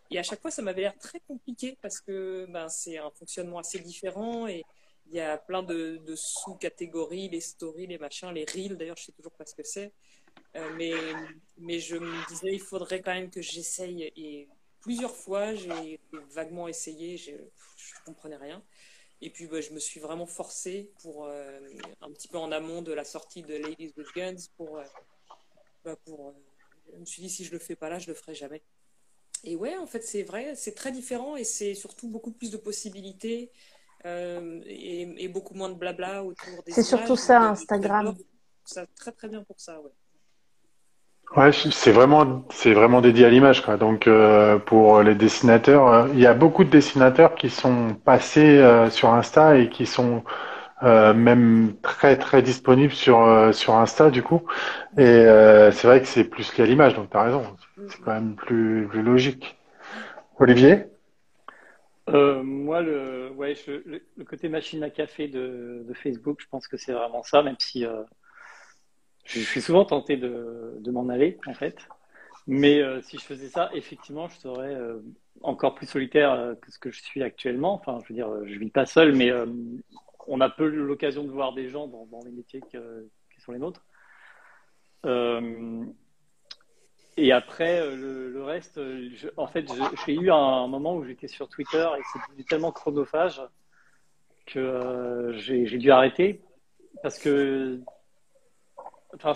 Et 0.09 0.17
à 0.17 0.24
chaque 0.24 0.41
fois, 0.41 0.49
ça 0.49 0.63
m'avait 0.63 0.82
l'air 0.82 0.97
très 0.97 1.19
compliqué 1.28 1.78
parce 1.82 1.99
que 1.99 2.47
ben, 2.49 2.69
c'est 2.69 2.97
un 2.97 3.11
fonctionnement 3.11 3.59
assez 3.59 3.80
différent 3.80 4.47
et 4.47 4.63
il 5.05 5.13
y 5.13 5.19
a 5.19 5.38
plein 5.38 5.61
de, 5.61 5.97
de 5.97 6.15
sous-catégories, 6.15 7.30
les 7.30 7.41
stories, 7.41 7.88
les 7.88 7.97
machins, 7.97 8.32
les 8.32 8.45
reels, 8.45 8.78
d'ailleurs, 8.78 8.97
je 8.97 9.03
sais 9.05 9.11
toujours 9.11 9.34
pas 9.34 9.45
ce 9.45 9.53
que 9.53 9.63
c'est. 9.63 9.93
Euh, 10.56 10.70
mais, 10.78 10.94
mais 11.58 11.80
je 11.80 11.96
me 11.96 12.28
disais, 12.28 12.54
il 12.54 12.62
faudrait 12.62 13.02
quand 13.02 13.14
même 13.14 13.30
que 13.30 13.42
j'essaye. 13.42 14.12
Et 14.16 14.48
plusieurs 14.82 15.16
fois, 15.16 15.56
j'ai 15.56 16.00
vaguement 16.32 16.68
essayé, 16.68 17.18
je 17.18 17.32
ne 17.32 18.06
comprenais 18.06 18.38
rien. 18.38 18.64
Et 19.22 19.30
puis, 19.30 19.48
bah, 19.48 19.62
je 19.62 19.72
me 19.72 19.80
suis 19.80 20.02
vraiment 20.02 20.26
forcée 20.26 20.92
pour, 21.02 21.26
euh, 21.26 21.60
un 22.02 22.12
petit 22.12 22.28
peu 22.28 22.38
en 22.38 22.52
amont 22.52 22.82
de 22.82 22.92
la 22.92 23.06
sortie 23.06 23.42
de 23.42 23.56
Ladies 23.56 23.94
with 23.96 24.08
Guns, 24.14 24.50
pour, 24.58 24.78
euh, 24.78 24.84
bah, 25.86 25.96
pour, 26.06 26.28
euh, 26.28 26.34
je 26.94 27.00
me 27.00 27.06
suis 27.06 27.22
dit, 27.22 27.30
si 27.30 27.46
je 27.46 27.54
le 27.54 27.60
fais 27.60 27.78
pas 27.78 27.90
là, 27.90 28.00
je 28.00 28.08
le 28.08 28.16
ferai 28.16 28.36
jamais. 28.36 28.62
Et 29.46 29.56
ouais, 29.56 29.78
en 29.78 29.88
fait, 29.88 30.02
c'est 30.02 30.24
vrai, 30.24 30.56
c'est 30.56 30.74
très 30.74 30.92
différent 30.92 31.38
et 31.38 31.46
c'est 31.46 31.74
surtout 31.74 32.10
beaucoup 32.10 32.32
plus 32.32 32.52
de 32.52 32.58
possibilités 32.58 33.50
et, 34.06 35.02
et 35.18 35.28
beaucoup 35.30 35.54
moins 35.54 35.70
de 35.70 35.76
blabla 35.76 36.26
autour 36.26 36.62
des 36.64 36.74
C'est 36.74 36.84
surtout 36.84 37.16
ça, 37.16 37.52
Instagram. 37.52 38.14
Ça 38.66 38.86
très 38.88 39.14
très 39.14 39.30
bien 39.30 39.44
pour 39.44 39.60
ça, 39.60 39.80
ouais. 39.80 39.92
Ouais, 41.36 41.51
c'est 41.51 41.91
vraiment, 41.91 42.45
c'est 42.51 42.74
vraiment 42.74 43.01
dédié 43.01 43.26
à 43.26 43.30
l'image, 43.30 43.63
quoi. 43.63 43.78
Donc, 43.78 44.05
euh, 44.07 44.59
pour 44.59 45.01
les 45.01 45.15
dessinateurs, 45.15 45.88
euh, 45.88 46.07
il 46.13 46.19
y 46.19 46.28
a 46.28 46.36
beaucoup 46.36 46.63
de 46.63 46.69
dessinateurs 46.69 47.34
qui 47.34 47.49
sont 47.49 47.95
passés 48.05 48.59
euh, 48.59 48.91
sur 48.91 49.09
Insta 49.09 49.57
et 49.57 49.69
qui 49.69 49.88
sont 49.88 50.24
euh, 50.84 51.15
même 51.15 51.74
très 51.82 52.17
très 52.17 52.43
disponibles 52.43 52.93
sur 52.93 53.24
euh, 53.24 53.51
sur 53.51 53.76
Insta, 53.76 54.11
du 54.11 54.21
coup. 54.21 54.43
Et 54.95 55.26
c'est 55.71 55.88
vrai 55.88 56.01
que 56.01 56.07
c'est 56.07 56.26
plus 56.26 56.55
lié 56.55 56.65
à 56.65 56.67
l'image, 56.67 56.93
donc 56.93 57.09
t'as 57.09 57.24
raison. 57.24 57.43
C'est 57.88 57.99
quand 58.01 58.13
même 58.13 58.36
plus 58.36 58.88
plus 58.88 59.01
logique. 59.01 59.57
Olivier? 60.39 60.86
Moi, 62.07 62.82
le, 62.82 63.32
ouais, 63.36 63.55
le, 63.67 64.24
côté 64.26 64.49
machine 64.49 64.84
à 64.84 64.91
café 64.91 65.28
de, 65.28 65.84
de 65.88 65.93
Facebook, 65.95 66.38
je 66.41 66.47
pense 66.47 66.67
que 66.67 66.78
c'est 66.78 66.93
vraiment 66.93 67.24
ça, 67.24 67.41
même 67.41 67.55
si 67.57 67.88
je, 69.26 69.39
suis 69.39 69.61
souvent 69.61 69.86
tenté 69.86 70.17
de, 70.17 70.91
m'en 70.91 71.09
aller, 71.09 71.38
en 71.47 71.53
fait. 71.53 71.88
Mais 72.47 72.82
euh, 72.82 73.01
si 73.01 73.17
je 73.17 73.24
faisais 73.24 73.47
ça, 73.47 73.69
effectivement, 73.74 74.28
je 74.28 74.38
serais 74.38 74.76
euh, 74.76 74.99
encore 75.41 75.76
plus 75.76 75.88
solitaire 75.88 76.34
euh, 76.34 76.55
que 76.55 76.71
ce 76.71 76.80
que 76.80 76.91
je 76.91 77.01
suis 77.01 77.24
actuellement. 77.24 77.74
Enfin, 77.74 77.99
je 78.03 78.09
veux 78.09 78.15
dire, 78.15 78.30
je 78.45 78.59
vis 78.59 78.69
pas 78.69 78.86
seul, 78.86 79.15
mais 79.15 79.32
on 80.28 80.41
a 80.41 80.49
peu 80.49 80.67
l'occasion 80.67 81.24
de 81.24 81.32
voir 81.32 81.53
des 81.53 81.69
gens 81.69 81.88
dans, 81.88 82.19
les 82.26 82.32
métiers 82.32 82.61
qui 82.69 83.41
sont 83.41 83.51
les 83.51 83.59
nôtres. 83.59 83.86
Et 87.15 87.32
après, 87.32 87.95
le, 87.95 88.43
reste, 88.43 88.80
en 89.38 89.47
fait, 89.47 89.67
j'ai 90.05 90.15
eu 90.15 90.32
un 90.32 90.67
moment 90.67 90.95
où 90.95 91.05
j'étais 91.05 91.28
sur 91.28 91.47
Twitter 91.47 91.88
et 91.97 92.19
devenu 92.30 92.43
tellement 92.45 92.71
chronophage 92.71 93.41
que 94.45 95.32
j'ai 95.36 95.78
dû 95.78 95.91
arrêter 95.91 96.41
parce 97.01 97.19
que, 97.19 97.80
enfin, 99.16 99.34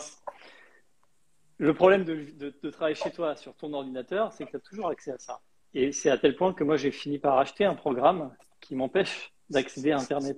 le 1.57 1.73
problème 1.73 2.03
de, 2.03 2.15
de, 2.35 2.53
de 2.61 2.69
travailler 2.69 2.95
chez 2.95 3.11
toi 3.11 3.35
sur 3.35 3.55
ton 3.55 3.73
ordinateur, 3.73 4.31
c'est 4.33 4.45
que 4.45 4.51
tu 4.51 4.57
as 4.57 4.59
toujours 4.59 4.89
accès 4.89 5.11
à 5.11 5.17
ça. 5.17 5.41
Et 5.73 5.91
c'est 5.91 6.09
à 6.09 6.17
tel 6.17 6.35
point 6.35 6.53
que 6.53 6.63
moi, 6.63 6.77
j'ai 6.77 6.91
fini 6.91 7.19
par 7.19 7.37
acheter 7.37 7.65
un 7.65 7.75
programme 7.75 8.35
qui 8.61 8.75
m'empêche 8.75 9.33
d'accéder 9.49 9.91
à 9.91 9.97
Internet. 9.99 10.37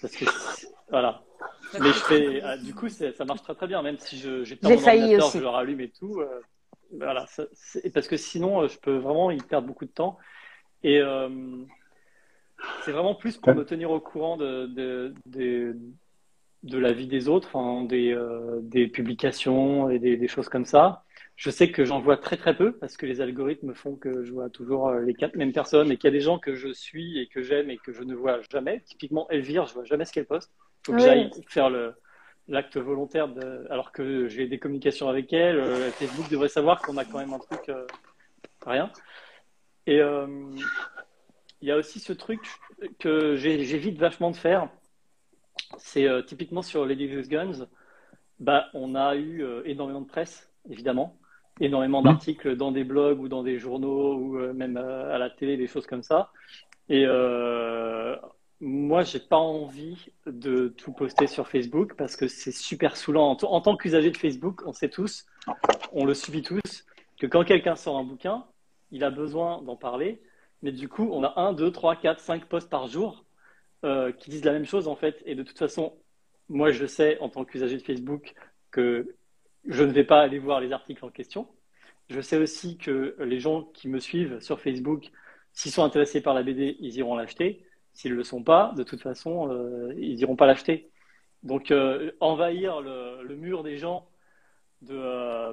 Parce 0.00 0.14
que, 0.16 0.24
voilà. 0.90 1.22
Mais 1.80 1.88
je 1.88 1.92
fais, 1.92 2.40
ah, 2.42 2.56
du 2.58 2.74
coup, 2.74 2.88
ça 2.88 3.24
marche 3.24 3.42
très 3.42 3.54
très 3.54 3.66
bien, 3.66 3.82
même 3.82 3.98
si 3.98 4.18
J'ai 4.18 4.58
mon 4.62 4.70
ordinateur, 4.72 5.26
aussi. 5.28 5.38
je 5.38 5.42
le 5.42 5.48
rallume 5.48 5.80
et 5.80 5.90
tout. 5.90 6.20
euh, 6.20 6.40
voilà, 6.92 7.26
parce 7.94 8.08
que 8.08 8.16
sinon, 8.16 8.68
je 8.68 8.78
peux 8.78 8.96
vraiment 8.98 9.30
y 9.30 9.38
perdre 9.38 9.66
beaucoup 9.66 9.86
de 9.86 9.90
temps. 9.90 10.18
Et 10.82 11.00
c'est 12.84 12.92
vraiment 12.92 13.14
plus 13.14 13.36
pour 13.38 13.54
me 13.54 13.64
tenir 13.64 13.90
au 13.90 14.00
courant 14.00 14.36
de, 14.36 14.66
de, 14.66 15.14
de, 15.26 15.76
de 16.62 16.78
la 16.78 16.92
vie 16.92 17.06
des 17.06 17.28
autres, 17.28 17.48
enfin, 17.52 17.84
des, 17.84 18.16
des 18.62 18.86
publications 18.86 19.90
et 19.90 19.98
des, 19.98 20.16
des, 20.16 20.28
choses 20.28 20.48
comme 20.48 20.64
ça. 20.64 21.04
Je 21.36 21.50
sais 21.50 21.72
que 21.72 21.84
j'en 21.84 22.00
vois 22.00 22.16
très 22.16 22.36
très 22.36 22.56
peu 22.56 22.72
parce 22.72 22.96
que 22.96 23.06
les 23.06 23.20
algorithmes 23.20 23.74
font 23.74 23.96
que 23.96 24.22
je 24.22 24.32
vois 24.32 24.50
toujours 24.50 24.88
euh, 24.88 25.00
les 25.00 25.14
quatre 25.14 25.34
mêmes 25.34 25.52
personnes 25.52 25.90
et 25.90 25.96
qu'il 25.96 26.08
y 26.08 26.12
a 26.12 26.16
des 26.16 26.20
gens 26.20 26.38
que 26.38 26.54
je 26.54 26.72
suis 26.72 27.18
et 27.18 27.26
que 27.26 27.42
j'aime 27.42 27.70
et 27.70 27.78
que 27.78 27.92
je 27.92 28.02
ne 28.02 28.14
vois 28.14 28.40
jamais. 28.50 28.80
Typiquement, 28.82 29.28
Elvire, 29.30 29.66
je 29.66 29.74
vois 29.74 29.84
jamais 29.84 30.04
ce 30.04 30.12
qu'elle 30.12 30.26
poste. 30.26 30.52
Il 30.54 30.86
faut 30.86 30.92
que 30.92 30.98
j'aille 31.00 31.30
faire 31.48 31.70
le, 31.70 31.94
l'acte 32.48 32.76
volontaire 32.76 33.28
de, 33.28 33.66
alors 33.70 33.92
que 33.92 34.28
j'ai 34.28 34.46
des 34.46 34.58
communications 34.58 35.08
avec 35.08 35.32
elle. 35.32 35.58
Euh, 35.58 35.90
Facebook 35.90 36.30
devrait 36.30 36.48
savoir 36.48 36.80
qu'on 36.80 36.96
a 36.96 37.04
quand 37.04 37.18
même 37.18 37.32
un 37.32 37.38
truc, 37.38 37.68
euh, 37.70 37.86
rien. 38.66 38.90
Et 39.86 40.00
il 40.00 41.68
y 41.68 41.72
a 41.72 41.76
aussi 41.76 41.98
ce 41.98 42.12
truc 42.12 42.40
que 43.00 43.34
j'évite 43.34 43.98
vachement 43.98 44.30
de 44.30 44.36
faire. 44.36 44.68
C'est 45.78 46.08
typiquement 46.26 46.62
sur 46.62 46.86
Lady 46.86 47.08
Guns. 47.28 47.66
Bah, 48.40 48.66
on 48.74 48.94
a 48.94 49.16
eu 49.16 49.44
énormément 49.64 50.00
de 50.00 50.06
presse, 50.06 50.50
évidemment 50.68 51.16
énormément 51.60 52.00
mmh. 52.00 52.04
d'articles 52.04 52.56
dans 52.56 52.72
des 52.72 52.84
blogs 52.84 53.20
ou 53.20 53.28
dans 53.28 53.42
des 53.42 53.58
journaux 53.58 54.14
ou 54.14 54.38
euh, 54.38 54.52
même 54.52 54.76
à, 54.76 55.18
la 55.18 55.30
télé, 55.30 55.56
des 55.56 55.66
choses 55.66 55.86
comme 55.86 56.02
ça. 56.02 56.30
Et 56.88 57.04
euh, 57.06 58.16
moi, 58.60 59.02
j'ai 59.02 59.20
pas 59.20 59.36
envie 59.36 60.06
de 60.26 60.68
tout 60.68 60.92
poster 60.92 61.26
sur 61.26 61.48
Facebook 61.48 61.94
parce 61.96 62.16
que 62.16 62.28
c'est 62.28 62.52
super 62.52 62.96
saoulant. 62.96 63.30
En, 63.30 63.44
en 63.44 63.60
tant 63.60 63.76
qu'usager 63.76 64.10
de 64.10 64.16
Facebook, 64.16 64.62
on 64.66 64.72
sait 64.72 64.88
tous, 64.88 65.26
on 65.92 66.04
le 66.04 66.14
subit 66.14 66.42
tous, 66.42 66.84
que 67.18 67.26
quand 67.26 67.44
quelqu'un 67.44 67.76
sort 67.76 67.98
un 67.98 68.04
bouquin, 68.04 68.44
il 68.90 69.04
a 69.04 69.10
besoin 69.10 69.62
d'en 69.62 69.76
parler. 69.76 70.20
Mais 70.62 70.72
du 70.72 70.88
coup, 70.88 71.08
on 71.12 71.24
a 71.24 71.40
un, 71.40 71.52
deux, 71.52 71.72
trois, 71.72 71.96
quatre, 71.96 72.20
cinq 72.20 72.44
posts 72.46 72.70
par 72.70 72.86
jour 72.86 73.24
euh, 73.84 74.12
qui 74.12 74.30
disent 74.30 74.44
la 74.44 74.52
même 74.52 74.66
chose 74.66 74.88
en 74.88 74.96
fait. 74.96 75.22
Et 75.26 75.34
de 75.34 75.42
toute 75.42 75.58
façon, 75.58 75.94
moi, 76.48 76.70
je 76.70 76.86
sais 76.86 77.18
en 77.20 77.28
tant 77.28 77.44
qu'usager 77.44 77.76
de 77.76 77.82
Facebook 77.82 78.34
que 78.70 79.16
je 79.66 79.82
ne 79.84 79.92
vais 79.92 80.04
pas 80.04 80.20
aller 80.20 80.38
voir 80.38 80.60
les 80.60 80.72
articles 80.72 81.04
en 81.04 81.10
question. 81.10 81.48
Je 82.08 82.20
sais 82.20 82.36
aussi 82.36 82.76
que 82.78 83.16
les 83.20 83.40
gens 83.40 83.64
qui 83.64 83.88
me 83.88 83.98
suivent 83.98 84.40
sur 84.40 84.60
Facebook, 84.60 85.10
s'ils 85.52 85.72
sont 85.72 85.84
intéressés 85.84 86.20
par 86.20 86.34
la 86.34 86.42
BD, 86.42 86.76
ils 86.80 86.96
iront 86.96 87.16
l'acheter. 87.16 87.64
S'ils 87.94 88.12
ne 88.12 88.16
le 88.16 88.24
sont 88.24 88.42
pas, 88.42 88.72
de 88.76 88.82
toute 88.82 89.02
façon, 89.02 89.50
euh, 89.50 89.94
ils 89.98 90.16
n'iront 90.16 90.36
pas 90.36 90.46
l'acheter. 90.46 90.90
Donc, 91.42 91.70
euh, 91.70 92.12
envahir 92.20 92.80
le, 92.80 93.36
mur 93.36 93.62
des 93.62 93.76
gens 93.76 94.08
de, 94.82 95.52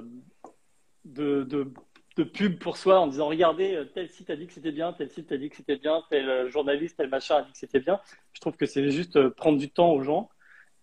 de, 1.04 1.72
de, 2.16 2.24
pub 2.24 2.58
pour 2.58 2.76
soi 2.76 3.00
en 3.00 3.06
disant 3.06 3.28
Regardez, 3.28 3.82
tel 3.94 4.08
site 4.08 4.30
a 4.30 4.36
dit 4.36 4.46
que 4.46 4.52
c'était 4.52 4.72
bien, 4.72 4.92
tel 4.92 5.10
site 5.10 5.32
a 5.32 5.36
dit 5.36 5.50
que 5.50 5.56
c'était 5.56 5.76
bien, 5.76 6.02
tel 6.10 6.48
journaliste, 6.50 6.96
tel 6.96 7.08
machin 7.08 7.36
a 7.36 7.42
dit 7.42 7.52
que 7.52 7.58
c'était 7.58 7.80
bien. 7.80 8.00
Je 8.32 8.40
trouve 8.40 8.56
que 8.56 8.66
c'est 8.66 8.90
juste 8.90 9.28
prendre 9.30 9.58
du 9.58 9.70
temps 9.70 9.90
aux 9.92 10.02
gens 10.02 10.30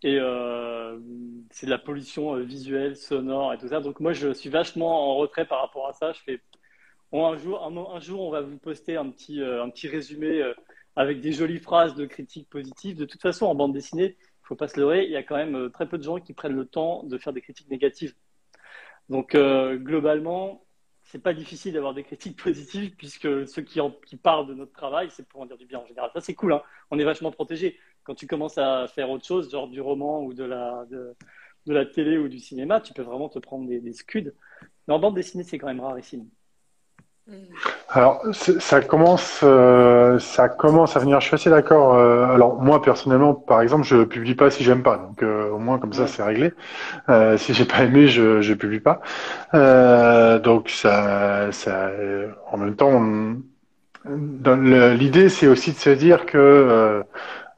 et 0.04 0.20
euh, 0.20 1.00
c'est 1.52 1.66
de 1.66 1.72
la 1.72 1.80
pollution 1.80 2.36
euh, 2.36 2.44
visuelle, 2.44 2.96
sonore 2.96 3.54
et 3.54 3.58
tout 3.58 3.68
ça. 3.68 3.82
Donc 3.82 4.00
moi, 4.00 4.14
je 4.14 4.34
suis 4.34 4.50
vachement 4.50 5.12
en 5.12 5.16
retrait 5.16 5.46
par 5.46 5.62
rapport 5.62 5.88
à 5.88 5.94
ça. 5.94 6.14
Je 6.14 6.22
fais 6.22 6.42
bon, 7.12 7.26
un 7.26 7.38
jour, 7.38 7.64
un, 7.64 8.00
jour, 8.00 8.22
on 8.22 8.32
va 8.32 8.42
vous 8.42 8.58
poster 8.58 8.96
un 8.96 9.10
petit, 9.10 9.42
euh, 9.42 9.64
un 9.64 9.70
petit 9.70 9.88
résumé 9.88 10.44
avec 10.96 11.22
des 11.22 11.32
jolies 11.32 11.60
phrases 11.60 11.96
de 11.96 12.06
critiques 12.06 12.50
positives. 12.50 12.98
De 12.98 13.06
toute 13.06 13.22
façon, 13.22 13.48
en 13.48 13.56
bande 13.56 13.74
dessinée, 13.74 14.18
il 14.20 14.48
faut 14.48 14.56
pas 14.56 14.68
se 14.68 14.80
leurrer, 14.80 15.06
il 15.06 15.12
y 15.12 15.18
a 15.18 15.24
quand 15.24 15.36
même 15.36 15.72
très 15.72 15.88
peu 15.88 15.98
de 15.98 16.04
gens 16.04 16.20
qui 16.20 16.34
prennent 16.34 16.56
le 16.56 16.66
temps 16.66 17.04
de 17.04 17.18
faire 17.18 17.34
des 17.34 17.42
critiques 17.42 17.70
négatives. 17.70 18.16
Donc 19.10 19.36
globalement, 19.36 20.66
c'est 21.08 21.20
pas 21.20 21.34
difficile 21.34 21.74
d'avoir 21.74 21.94
des 21.94 22.04
critiques 22.04 22.42
positives 22.42 22.96
puisque 22.96 23.48
ceux 23.48 23.62
qui, 23.62 23.80
parlent 24.18 24.48
de 24.48 24.54
notre 24.54 24.74
travail, 24.74 25.10
c'est 25.10 25.28
pour 25.28 25.42
en 25.42 25.46
dire 25.46 25.58
du 25.58 25.66
bien 25.66 25.80
en 25.80 25.86
général. 25.86 26.12
Ça, 26.14 26.22
c'est 26.22 26.36
cool. 26.36 26.54
Hein 26.54 26.62
on 26.92 27.00
est 27.00 27.04
vachement 27.04 27.32
protégé 27.32 27.80
quand 28.04 28.14
tu 28.16 28.28
commences 28.28 28.58
à 28.58 28.88
faire 28.88 29.10
autre 29.10 29.26
chose, 29.26 29.52
genre 29.52 29.68
du 29.68 29.82
roman 29.82 30.24
ou 30.24 30.34
de 30.34 30.44
la, 30.44 30.86
de, 30.90 31.16
la 31.66 31.86
télé 31.86 32.18
ou 32.18 32.28
du 32.30 32.40
cinéma, 32.40 32.80
tu 32.82 32.94
peux 32.94 33.02
vraiment 33.02 33.30
te 33.30 33.40
prendre 33.40 33.68
des, 33.68 33.94
scuds. 33.94 34.34
Mais 34.88 34.94
en 34.94 35.00
bande 35.00 35.16
dessinée, 35.16 35.44
c'est 35.44 35.58
quand 35.58 35.68
même 35.68 35.82
rarissime. 35.82 36.30
Alors 37.90 38.22
ça 38.32 38.82
commence, 38.82 39.40
euh, 39.44 40.20
ça 40.20 40.50
commence 40.50 40.96
à 40.96 41.00
venir. 41.00 41.20
Je 41.20 41.28
suis 41.28 41.36
assez 41.36 41.50
d'accord. 41.50 41.96
Euh, 41.96 42.26
alors 42.26 42.62
moi 42.62 42.82
personnellement, 42.82 43.34
par 43.34 43.62
exemple, 43.62 43.86
je 43.86 44.04
publie 44.04 44.36
pas 44.36 44.52
si 44.52 44.64
j'aime 44.64 44.84
pas. 44.84 44.98
Donc 44.98 45.24
euh, 45.24 45.50
au 45.50 45.58
moins 45.58 45.80
comme 45.80 45.94
ça 45.94 46.08
c'est 46.08 46.24
réglé. 46.24 46.54
si 47.38 47.54
j'ai 47.54 47.66
pas 47.66 47.84
aimé, 47.84 48.08
je 48.08 48.42
je 48.42 48.54
publie 48.54 48.82
pas. 48.82 49.02
donc 50.40 50.70
ça, 50.70 51.52
ça, 51.52 51.90
en 52.52 52.58
même 52.58 52.76
temps, 52.76 53.02
l'idée 54.06 55.30
c'est 55.30 55.48
aussi 55.48 55.72
de 55.72 55.78
se 55.78 55.90
dire 55.90 56.26
que 56.26 57.04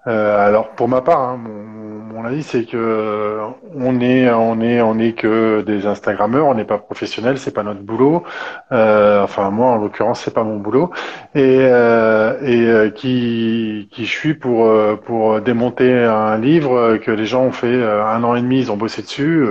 euh, 0.08 0.48
alors 0.48 0.72
pour 0.72 0.88
ma 0.88 1.02
part, 1.02 1.20
hein, 1.20 1.38
mon, 1.38 1.79
mon, 2.20 2.26
avis 2.26 2.44
c'est 2.44 2.66
que 2.66 3.40
on 3.76 4.00
est 4.02 4.30
on 4.30 4.60
est 4.62 4.82
on 4.82 5.00
est 5.00 5.14
que 5.14 5.62
des 5.62 5.86
Instagrammeurs, 5.86 6.48
on 6.48 6.56
n'est 6.56 6.66
pas 6.66 6.78
professionnels, 6.78 7.38
c'est 7.38 7.54
pas 7.54 7.64
notre 7.64 7.82
boulot. 7.82 8.24
Euh, 8.72 9.24
enfin 9.24 9.50
moi 9.50 9.72
en 9.72 9.78
l'occurrence 9.78 10.22
c'est 10.22 10.34
pas 10.34 10.44
mon 10.44 10.58
boulot 10.58 10.92
et 11.36 11.60
euh, 11.62 12.38
et 12.42 12.68
euh, 12.68 12.90
qui 12.90 13.88
qui 13.92 14.06
je 14.06 14.12
suis 14.12 14.34
pour 14.34 14.70
pour 15.06 15.42
démonter 15.42 15.94
un 15.94 16.38
livre 16.38 16.98
que 16.98 17.12
les 17.12 17.26
gens 17.26 17.44
ont 17.44 17.52
fait 17.52 17.82
un 17.84 18.24
an 18.24 18.36
et 18.36 18.42
demi, 18.42 18.60
ils 18.60 18.72
ont 18.72 18.78
bossé 18.78 19.02
dessus, 19.02 19.46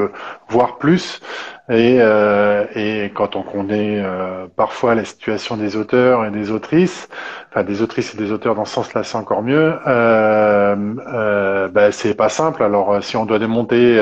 voire 0.48 0.78
plus. 0.78 1.20
Et, 1.70 1.98
euh, 2.00 2.64
et 2.74 3.10
quand 3.14 3.36
on 3.36 3.42
connaît 3.42 4.00
euh, 4.02 4.46
parfois 4.56 4.94
la 4.94 5.04
situation 5.04 5.56
des 5.58 5.76
auteurs 5.76 6.24
et 6.24 6.30
des 6.30 6.50
autrices, 6.50 7.08
enfin 7.50 7.62
des 7.62 7.82
autrices 7.82 8.14
et 8.14 8.18
des 8.18 8.32
auteurs 8.32 8.54
dans 8.54 8.64
ce 8.64 8.72
sens-là, 8.74 9.02
c'est 9.04 9.18
encore 9.18 9.42
mieux. 9.42 9.74
Euh, 9.86 10.76
euh, 11.12 11.68
ben, 11.68 11.92
c'est 11.92 12.14
pas 12.14 12.30
simple. 12.30 12.62
Alors 12.62 13.02
si 13.04 13.16
on 13.18 13.26
doit 13.26 13.38
démonter, 13.38 13.98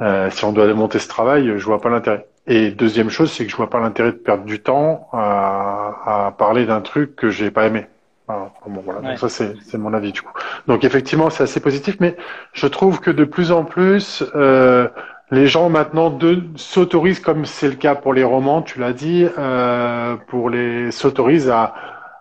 euh, 0.00 0.30
si 0.30 0.44
on 0.44 0.52
doit 0.52 0.66
démonter 0.66 0.98
ce 0.98 1.08
travail, 1.08 1.54
je 1.56 1.64
vois 1.64 1.80
pas 1.80 1.88
l'intérêt. 1.88 2.26
Et 2.46 2.70
deuxième 2.70 3.10
chose, 3.10 3.32
c'est 3.32 3.44
que 3.44 3.50
je 3.50 3.56
vois 3.56 3.70
pas 3.70 3.80
l'intérêt 3.80 4.12
de 4.12 4.16
perdre 4.18 4.44
du 4.44 4.60
temps 4.62 5.08
à, 5.12 6.26
à 6.26 6.30
parler 6.32 6.66
d'un 6.66 6.80
truc 6.82 7.16
que 7.16 7.30
j'ai 7.30 7.50
pas 7.50 7.66
aimé. 7.66 7.86
bon, 8.28 8.82
voilà. 8.84 9.00
Donc 9.00 9.18
ça 9.18 9.28
c'est 9.28 9.78
mon 9.78 9.94
avis 9.94 10.12
du 10.12 10.22
coup. 10.22 10.32
Donc 10.66 10.84
effectivement 10.84 11.30
c'est 11.30 11.44
assez 11.44 11.60
positif, 11.60 11.96
mais 12.00 12.16
je 12.52 12.66
trouve 12.66 13.00
que 13.00 13.10
de 13.10 13.24
plus 13.24 13.52
en 13.52 13.64
plus 13.64 14.24
euh, 14.34 14.88
les 15.30 15.46
gens 15.48 15.68
maintenant 15.68 16.16
s'autorisent, 16.56 17.20
comme 17.20 17.44
c'est 17.44 17.68
le 17.68 17.74
cas 17.74 17.94
pour 17.94 18.14
les 18.14 18.24
romans, 18.24 18.62
tu 18.62 18.78
l'as 18.78 18.92
dit, 18.92 19.26
euh, 19.38 20.16
pour 20.28 20.50
les 20.50 20.90
s'autorisent 20.92 21.50
à, 21.50 21.74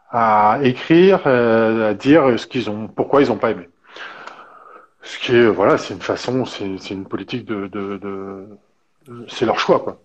à 0.09 0.59
écrire, 0.63 1.21
euh, 1.27 1.91
à 1.91 1.93
dire 1.93 2.39
ce 2.39 2.47
qu'ils 2.47 2.69
ont, 2.69 2.87
pourquoi 2.87 3.21
ils 3.21 3.29
n'ont 3.29 3.37
pas 3.37 3.51
aimé. 3.51 3.69
Ce 5.03 5.19
qui 5.19 5.35
est, 5.35 5.45
voilà, 5.47 5.77
c'est 5.77 5.93
une 5.93 6.01
façon, 6.01 6.45
c'est 6.45 6.65
une 6.91 7.05
politique 7.05 7.45
de, 7.45 7.67
de, 7.67 7.97
de 7.97 8.57
c'est 9.27 9.45
leur 9.45 9.59
choix, 9.59 9.79
quoi. 9.79 10.01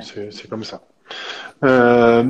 C'est 0.00 0.48
comme 0.48 0.62
ça. 0.62 0.80
Euh, 1.64 2.24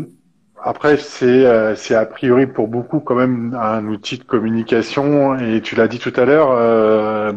après, 0.62 0.96
c'est 0.96 1.76
c'est 1.76 1.94
a 1.94 2.06
priori 2.06 2.46
pour 2.46 2.68
beaucoup 2.68 3.00
quand 3.00 3.14
même 3.14 3.54
un 3.60 3.86
outil 3.88 4.16
de 4.16 4.24
communication 4.24 5.38
et 5.38 5.60
tu 5.60 5.74
l'as 5.74 5.86
dit 5.86 5.98
tout 5.98 6.14
à 6.16 6.24
l'heure. 6.24 7.34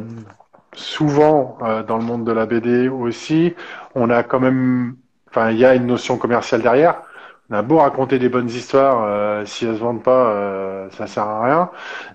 Euh, 0.79 0.99
souvent 0.99 1.57
euh, 1.61 1.83
dans 1.83 1.97
le 1.97 2.03
monde 2.03 2.25
de 2.25 2.31
la 2.31 2.45
BD 2.45 2.89
aussi, 2.89 3.53
on 3.95 4.09
a 4.09 4.23
quand 4.23 4.39
même, 4.39 4.95
enfin, 5.29 5.51
il 5.51 5.57
y 5.57 5.65
a 5.65 5.75
une 5.75 5.85
notion 5.85 6.17
commerciale 6.17 6.61
derrière. 6.61 7.03
On 7.49 7.55
a 7.55 7.61
beau 7.63 7.77
raconter 7.77 8.19
des 8.19 8.29
bonnes 8.29 8.49
histoires, 8.49 9.03
euh, 9.05 9.43
si 9.45 9.65
elles 9.65 9.75
se 9.75 9.79
vendent 9.79 10.03
pas, 10.03 10.29
euh, 10.29 10.89
ça 10.91 11.07
sert 11.07 11.23
à 11.23 11.43
rien. 11.43 11.71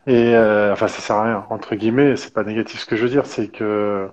Et 0.07 0.37
enfin, 0.73 0.87
ça 0.89 1.01
sert 1.01 1.17
à 1.17 1.25
rien 1.25 1.47
entre 1.51 1.75
guillemets. 1.75 2.17
C'est 2.17 2.33
pas 2.33 2.45
négatif 2.45 2.81
ce 2.81 2.87
que 2.87 2.97
je 2.97 3.03
veux 3.03 3.11
dire, 3.11 3.27
c'est 3.27 3.49
que 3.49 4.09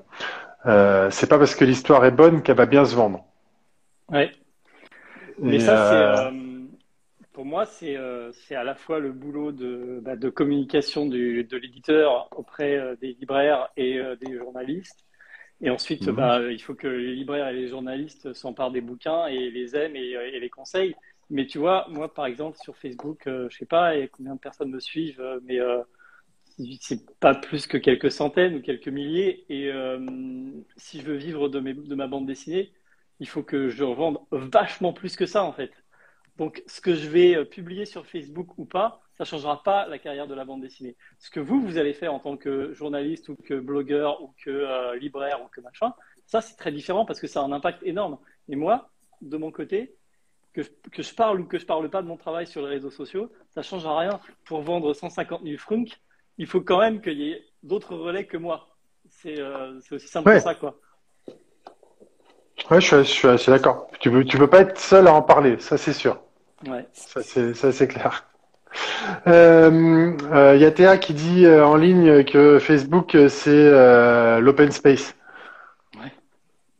c'est 0.65 1.29
pas 1.29 1.37
parce 1.37 1.55
que 1.55 1.65
l'histoire 1.65 2.05
est 2.05 2.11
bonne 2.11 2.41
qu'elle 2.41 2.57
va 2.57 2.65
bien 2.65 2.85
se 2.85 2.95
vendre. 2.95 3.25
Ouais. 4.09 4.31
Mais 5.39 5.59
ça, 5.59 6.29
c'est 6.29 6.50
pour 7.41 7.47
moi, 7.47 7.65
euh, 7.81 8.31
c'est 8.33 8.53
à 8.53 8.63
la 8.63 8.75
fois 8.75 8.99
le 8.99 9.11
boulot 9.11 9.51
de, 9.51 9.99
bah, 10.03 10.15
de 10.15 10.29
communication 10.29 11.07
du, 11.07 11.43
de 11.43 11.57
l'éditeur 11.57 12.29
auprès 12.37 12.77
euh, 12.77 12.95
des 13.01 13.13
libraires 13.13 13.67
et 13.75 13.97
euh, 13.97 14.15
des 14.15 14.37
journalistes. 14.37 15.07
Et 15.59 15.71
ensuite, 15.71 16.05
mhm. 16.05 16.15
bah, 16.15 16.39
il 16.51 16.61
faut 16.61 16.75
que 16.75 16.85
les 16.85 17.15
libraires 17.15 17.47
et 17.47 17.55
les 17.55 17.67
journalistes 17.67 18.31
s'emparent 18.33 18.69
des 18.69 18.81
bouquins 18.81 19.25
et 19.25 19.49
les 19.49 19.75
aiment 19.75 19.95
et, 19.95 20.11
et, 20.11 20.39
les 20.39 20.49
conseillent. 20.51 20.95
Mais 21.31 21.47
tu 21.47 21.57
vois, 21.57 21.87
moi, 21.89 22.13
par 22.13 22.27
exemple, 22.27 22.59
sur 22.61 22.77
Facebook, 22.77 23.23
je 23.25 23.57
sais 23.57 23.65
pas 23.65 23.93
combien 24.09 24.35
de 24.35 24.39
personnes 24.39 24.69
me 24.69 24.79
suivent, 24.79 25.23
mais 25.43 25.57
c'est 26.79 27.09
pas 27.19 27.33
plus 27.33 27.65
que 27.65 27.77
quelques 27.77 28.11
centaines 28.11 28.57
ou 28.57 28.61
quelques 28.61 28.87
milliers. 28.87 29.45
Et 29.49 29.71
si 30.77 30.99
je 31.01 31.05
veux 31.07 31.15
vivre 31.15 31.49
de, 31.49 31.59
mes, 31.59 31.73
de 31.73 31.95
ma 31.95 32.05
bande 32.05 32.27
dessinée, 32.27 32.71
il 33.19 33.27
faut 33.27 33.41
que 33.41 33.69
je 33.69 33.83
revende 33.83 34.19
vachement 34.29 34.93
plus 34.93 35.15
que 35.15 35.25
ça, 35.25 35.43
en 35.43 35.53
fait. 35.53 35.71
Donc, 36.41 36.63
ce 36.65 36.81
que 36.81 36.95
je 36.95 37.07
vais 37.07 37.35
euh, 37.35 37.45
publier 37.45 37.85
sur 37.85 38.07
Facebook 38.07 38.57
ou 38.57 38.65
pas, 38.65 39.03
ça 39.13 39.25
ne 39.25 39.27
changera 39.27 39.61
pas 39.61 39.85
la 39.85 39.99
carrière 39.99 40.25
de 40.25 40.33
la 40.33 40.43
bande 40.43 40.61
dessinée. 40.61 40.95
Ce 41.19 41.29
que 41.29 41.39
vous, 41.39 41.61
vous 41.61 41.77
allez 41.77 41.93
faire 41.93 42.15
en 42.15 42.19
tant 42.19 42.35
que 42.35 42.73
journaliste 42.73 43.29
ou 43.29 43.35
que 43.35 43.53
blogueur 43.53 44.23
ou 44.23 44.33
que 44.43 44.49
euh, 44.49 44.97
libraire 44.97 45.39
ou 45.43 45.49
que 45.49 45.61
machin, 45.61 45.93
ça, 46.25 46.41
c'est 46.41 46.55
très 46.55 46.71
différent 46.71 47.05
parce 47.05 47.19
que 47.19 47.27
ça 47.27 47.41
a 47.41 47.43
un 47.43 47.51
impact 47.51 47.83
énorme. 47.83 48.17
Et 48.49 48.55
moi, 48.55 48.89
de 49.21 49.37
mon 49.37 49.51
côté, 49.51 49.93
que, 50.53 50.61
que, 50.91 51.03
je 51.03 51.13
parle 51.13 51.41
ou 51.41 51.45
que 51.45 51.59
je 51.59 51.65
parle 51.67 51.87
pas 51.91 52.01
de 52.01 52.07
mon 52.07 52.17
travail 52.17 52.47
sur 52.47 52.63
les 52.63 52.69
réseaux 52.69 52.89
sociaux, 52.89 53.31
ça 53.51 53.61
change 53.61 53.85
rien. 53.85 54.19
Pour 54.45 54.63
vendre 54.63 54.95
150 54.95 55.43
000 55.43 55.59
frunks, 55.59 56.01
il 56.39 56.47
faut 56.47 56.61
quand 56.61 56.79
même 56.79 57.01
qu'il 57.01 57.19
y 57.19 57.33
ait 57.33 57.45
d'autres 57.61 57.95
relais 57.95 58.25
que 58.25 58.37
moi. 58.37 58.75
C'est 59.09 59.39
euh, 59.39 59.79
aussi 59.91 60.07
simple 60.07 60.31
que 60.31 60.39
ça, 60.39 60.55
quoi. 60.55 60.75
Ouais, 62.71 62.81
je 62.81 63.03
suis, 63.03 63.27
assez 63.27 63.51
d'accord. 63.51 63.91
Tu 63.99 64.09
veux, 64.09 64.25
tu 64.25 64.37
veux 64.37 64.49
pas 64.49 64.61
être 64.61 64.79
seul 64.79 65.05
à 65.05 65.13
en 65.13 65.21
parler, 65.21 65.59
ça 65.59 65.77
c'est 65.77 65.93
sûr. 65.93 66.19
Ouais. 66.67 66.85
Ça 66.93 67.71
c'est 67.71 67.87
clair. 67.87 68.25
Il 69.25 69.31
euh, 69.31 70.13
euh, 70.31 70.55
y 70.55 70.65
a 70.65 70.71
Théa 70.71 70.97
qui 70.97 71.13
dit 71.13 71.45
euh, 71.45 71.65
en 71.65 71.75
ligne 71.75 72.23
que 72.23 72.59
Facebook 72.59 73.17
c'est 73.29 74.39
l'open 74.39 74.71
space. 74.71 75.15
Ouais. 75.99 76.11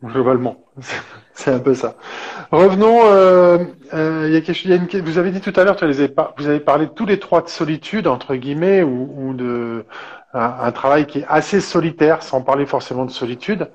Globalement, 0.03 0.63
c'est 1.33 1.51
un 1.51 1.59
peu 1.59 1.73
ça. 1.73 1.95
Revenons. 2.51 3.01
Y 3.93 4.35
a 4.35 4.41
quelque, 4.41 4.65
y 4.67 4.73
a 4.73 4.75
une, 4.75 4.87
vous 5.01 5.17
avez 5.17 5.31
dit 5.31 5.41
tout 5.41 5.53
à 5.59 5.63
l'heure, 5.63 5.77
vous 6.37 6.47
avez 6.47 6.59
parlé 6.59 6.87
tous 6.95 7.05
les 7.05 7.19
trois 7.19 7.41
de 7.41 7.49
solitude 7.49 8.07
entre 8.07 8.35
guillemets 8.35 8.83
ou, 8.83 9.13
ou 9.17 9.33
de 9.33 9.85
un, 10.33 10.71
travail 10.71 11.05
qui 11.05 11.19
est 11.19 11.25
assez 11.27 11.59
solitaire, 11.59 12.23
sans 12.23 12.41
parler 12.41 12.65
forcément 12.65 13.05
de 13.05 13.11
solitude. 13.11 13.69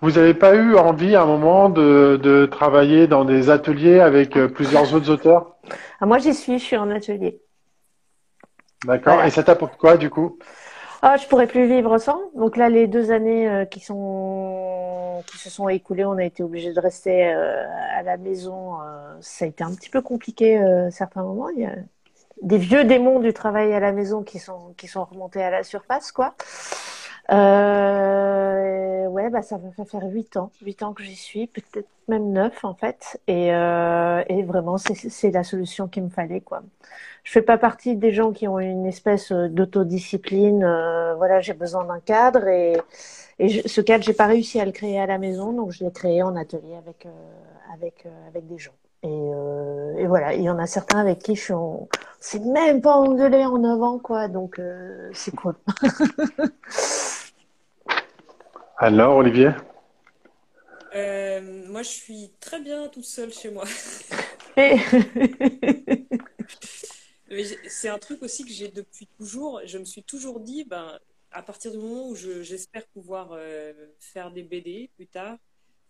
Vous 0.00 0.12
n'avez 0.12 0.34
pas 0.34 0.54
eu 0.54 0.76
envie 0.76 1.14
à 1.14 1.22
un 1.22 1.26
moment 1.26 1.70
de, 1.70 2.20
de 2.22 2.46
travailler 2.46 3.06
dans 3.06 3.24
des 3.24 3.50
ateliers 3.50 4.00
avec 4.00 4.32
plusieurs 4.48 4.92
autres 4.94 5.10
auteurs? 5.10 5.56
Ah, 6.00 6.06
Moi, 6.06 6.18
j'y 6.18 6.34
suis, 6.34 6.58
je 6.58 6.64
suis 6.64 6.76
en 6.76 6.90
atelier. 6.90 7.40
D'accord. 8.84 9.22
Et 9.24 9.30
ça 9.30 9.42
t'apporte 9.42 9.76
quoi 9.76 9.96
du 9.96 10.10
coup? 10.10 10.38
Ah, 11.04 11.16
je 11.16 11.26
pourrais 11.26 11.48
plus 11.48 11.66
vivre 11.66 11.98
sans. 11.98 12.20
Donc 12.36 12.56
là, 12.56 12.68
les 12.68 12.86
deux 12.86 13.10
années 13.10 13.48
euh, 13.48 13.64
qui 13.64 13.80
sont 13.80 15.22
qui 15.26 15.38
se 15.38 15.50
sont 15.50 15.68
écoulées, 15.68 16.04
on 16.04 16.16
a 16.16 16.24
été 16.24 16.42
obligé 16.42 16.72
de 16.72 16.80
rester 16.80 17.32
euh, 17.32 17.64
à 17.96 18.02
la 18.02 18.16
maison. 18.16 18.80
Euh, 18.80 19.16
ça 19.20 19.44
a 19.44 19.48
été 19.48 19.64
un 19.64 19.74
petit 19.74 19.90
peu 19.90 20.00
compliqué 20.00 20.58
à 20.58 20.90
certains 20.92 21.22
moments. 21.22 21.48
Il 21.50 21.62
y 21.62 21.66
a 21.66 21.74
des 22.42 22.58
vieux 22.58 22.84
démons 22.84 23.20
du 23.20 23.32
travail 23.32 23.72
à 23.72 23.80
la 23.80 23.92
maison 23.92 24.22
qui 24.22 24.38
sont 24.38 24.74
qui 24.76 24.88
sont 24.88 25.04
remontés 25.04 25.42
à 25.42 25.50
la 25.50 25.62
surface, 25.62 26.12
quoi. 26.12 26.34
Euh, 27.30 29.06
ouais, 29.08 29.30
bah 29.30 29.42
ça 29.42 29.58
va 29.58 29.84
faire 29.84 30.02
huit 30.04 30.36
ans, 30.36 30.50
huit 30.62 30.82
ans 30.82 30.92
que 30.92 31.02
j'y 31.04 31.16
suis, 31.16 31.46
peut-être 31.46 31.88
même 32.08 32.32
neuf 32.32 32.64
en 32.64 32.74
fait. 32.74 33.20
Et, 33.28 33.54
euh, 33.54 34.22
et 34.28 34.42
vraiment, 34.42 34.76
c'est 34.78 35.30
la 35.30 35.44
solution 35.44 35.88
qu'il 35.88 36.02
me 36.04 36.10
fallait 36.10 36.40
quoi. 36.40 36.62
Je 37.24 37.30
fais 37.32 37.42
pas 37.42 37.58
partie 37.58 37.96
des 37.96 38.12
gens 38.12 38.32
qui 38.32 38.48
ont 38.48 38.58
une 38.58 38.86
espèce 38.86 39.30
d'autodiscipline. 39.32 40.64
Euh, 40.64 41.14
voilà, 41.16 41.40
j'ai 41.40 41.54
besoin 41.54 41.84
d'un 41.84 42.00
cadre 42.00 42.48
et, 42.48 42.76
et 43.38 43.68
ce 43.68 43.80
cadre, 43.80 44.04
j'ai 44.04 44.12
pas 44.14 44.26
réussi 44.26 44.60
à 44.60 44.64
le 44.64 44.72
créer 44.72 45.00
à 45.00 45.06
la 45.06 45.18
maison, 45.18 45.52
donc 45.52 45.70
je 45.72 45.84
l'ai 45.84 45.92
créé 45.92 46.22
en 46.22 46.36
atelier 46.36 46.76
avec 46.76 47.06
euh, 47.06 47.10
avec 47.74 48.06
euh, 48.06 48.28
avec 48.28 48.46
des 48.46 48.58
gens. 48.58 48.72
Et, 49.04 49.08
euh, 49.08 49.96
et, 49.96 50.06
voilà, 50.06 50.34
il 50.34 50.42
y 50.42 50.50
en 50.50 50.58
a 50.58 50.66
certains 50.66 51.00
avec 51.00 51.18
qui 51.18 51.34
je 51.34 51.40
suis 51.40 51.52
en... 51.52 51.88
C'est 52.20 52.40
même 52.40 52.80
pas 52.80 52.94
engueulé 52.94 53.44
en 53.44 53.64
avant, 53.64 53.98
quoi, 53.98 54.28
donc 54.28 54.60
euh, 54.60 55.10
c'est 55.12 55.34
cool. 55.34 55.56
Alors, 58.76 59.16
Olivier? 59.16 59.50
Euh, 60.94 61.66
Moi, 61.68 61.82
je 61.82 61.88
suis 61.88 62.32
très 62.40 62.60
bien 62.60 62.88
toute 62.88 63.04
seule 63.04 63.32
chez 63.32 63.50
moi. 63.50 63.64
c'est 67.68 67.88
un 67.88 67.98
truc 67.98 68.22
aussi 68.22 68.44
que 68.44 68.50
j'ai 68.50 68.68
depuis 68.68 69.08
toujours. 69.18 69.60
Je 69.64 69.78
me 69.78 69.84
suis 69.84 70.02
toujours 70.02 70.40
dit, 70.40 70.64
ben, 70.64 70.98
à 71.30 71.42
partir 71.42 71.72
du 71.72 71.78
moment 71.78 72.08
où 72.08 72.14
j'espère 72.14 72.86
pouvoir 72.88 73.30
euh, 73.32 73.72
faire 73.98 74.30
des 74.30 74.42
BD 74.42 74.90
plus 74.96 75.06
tard, 75.06 75.38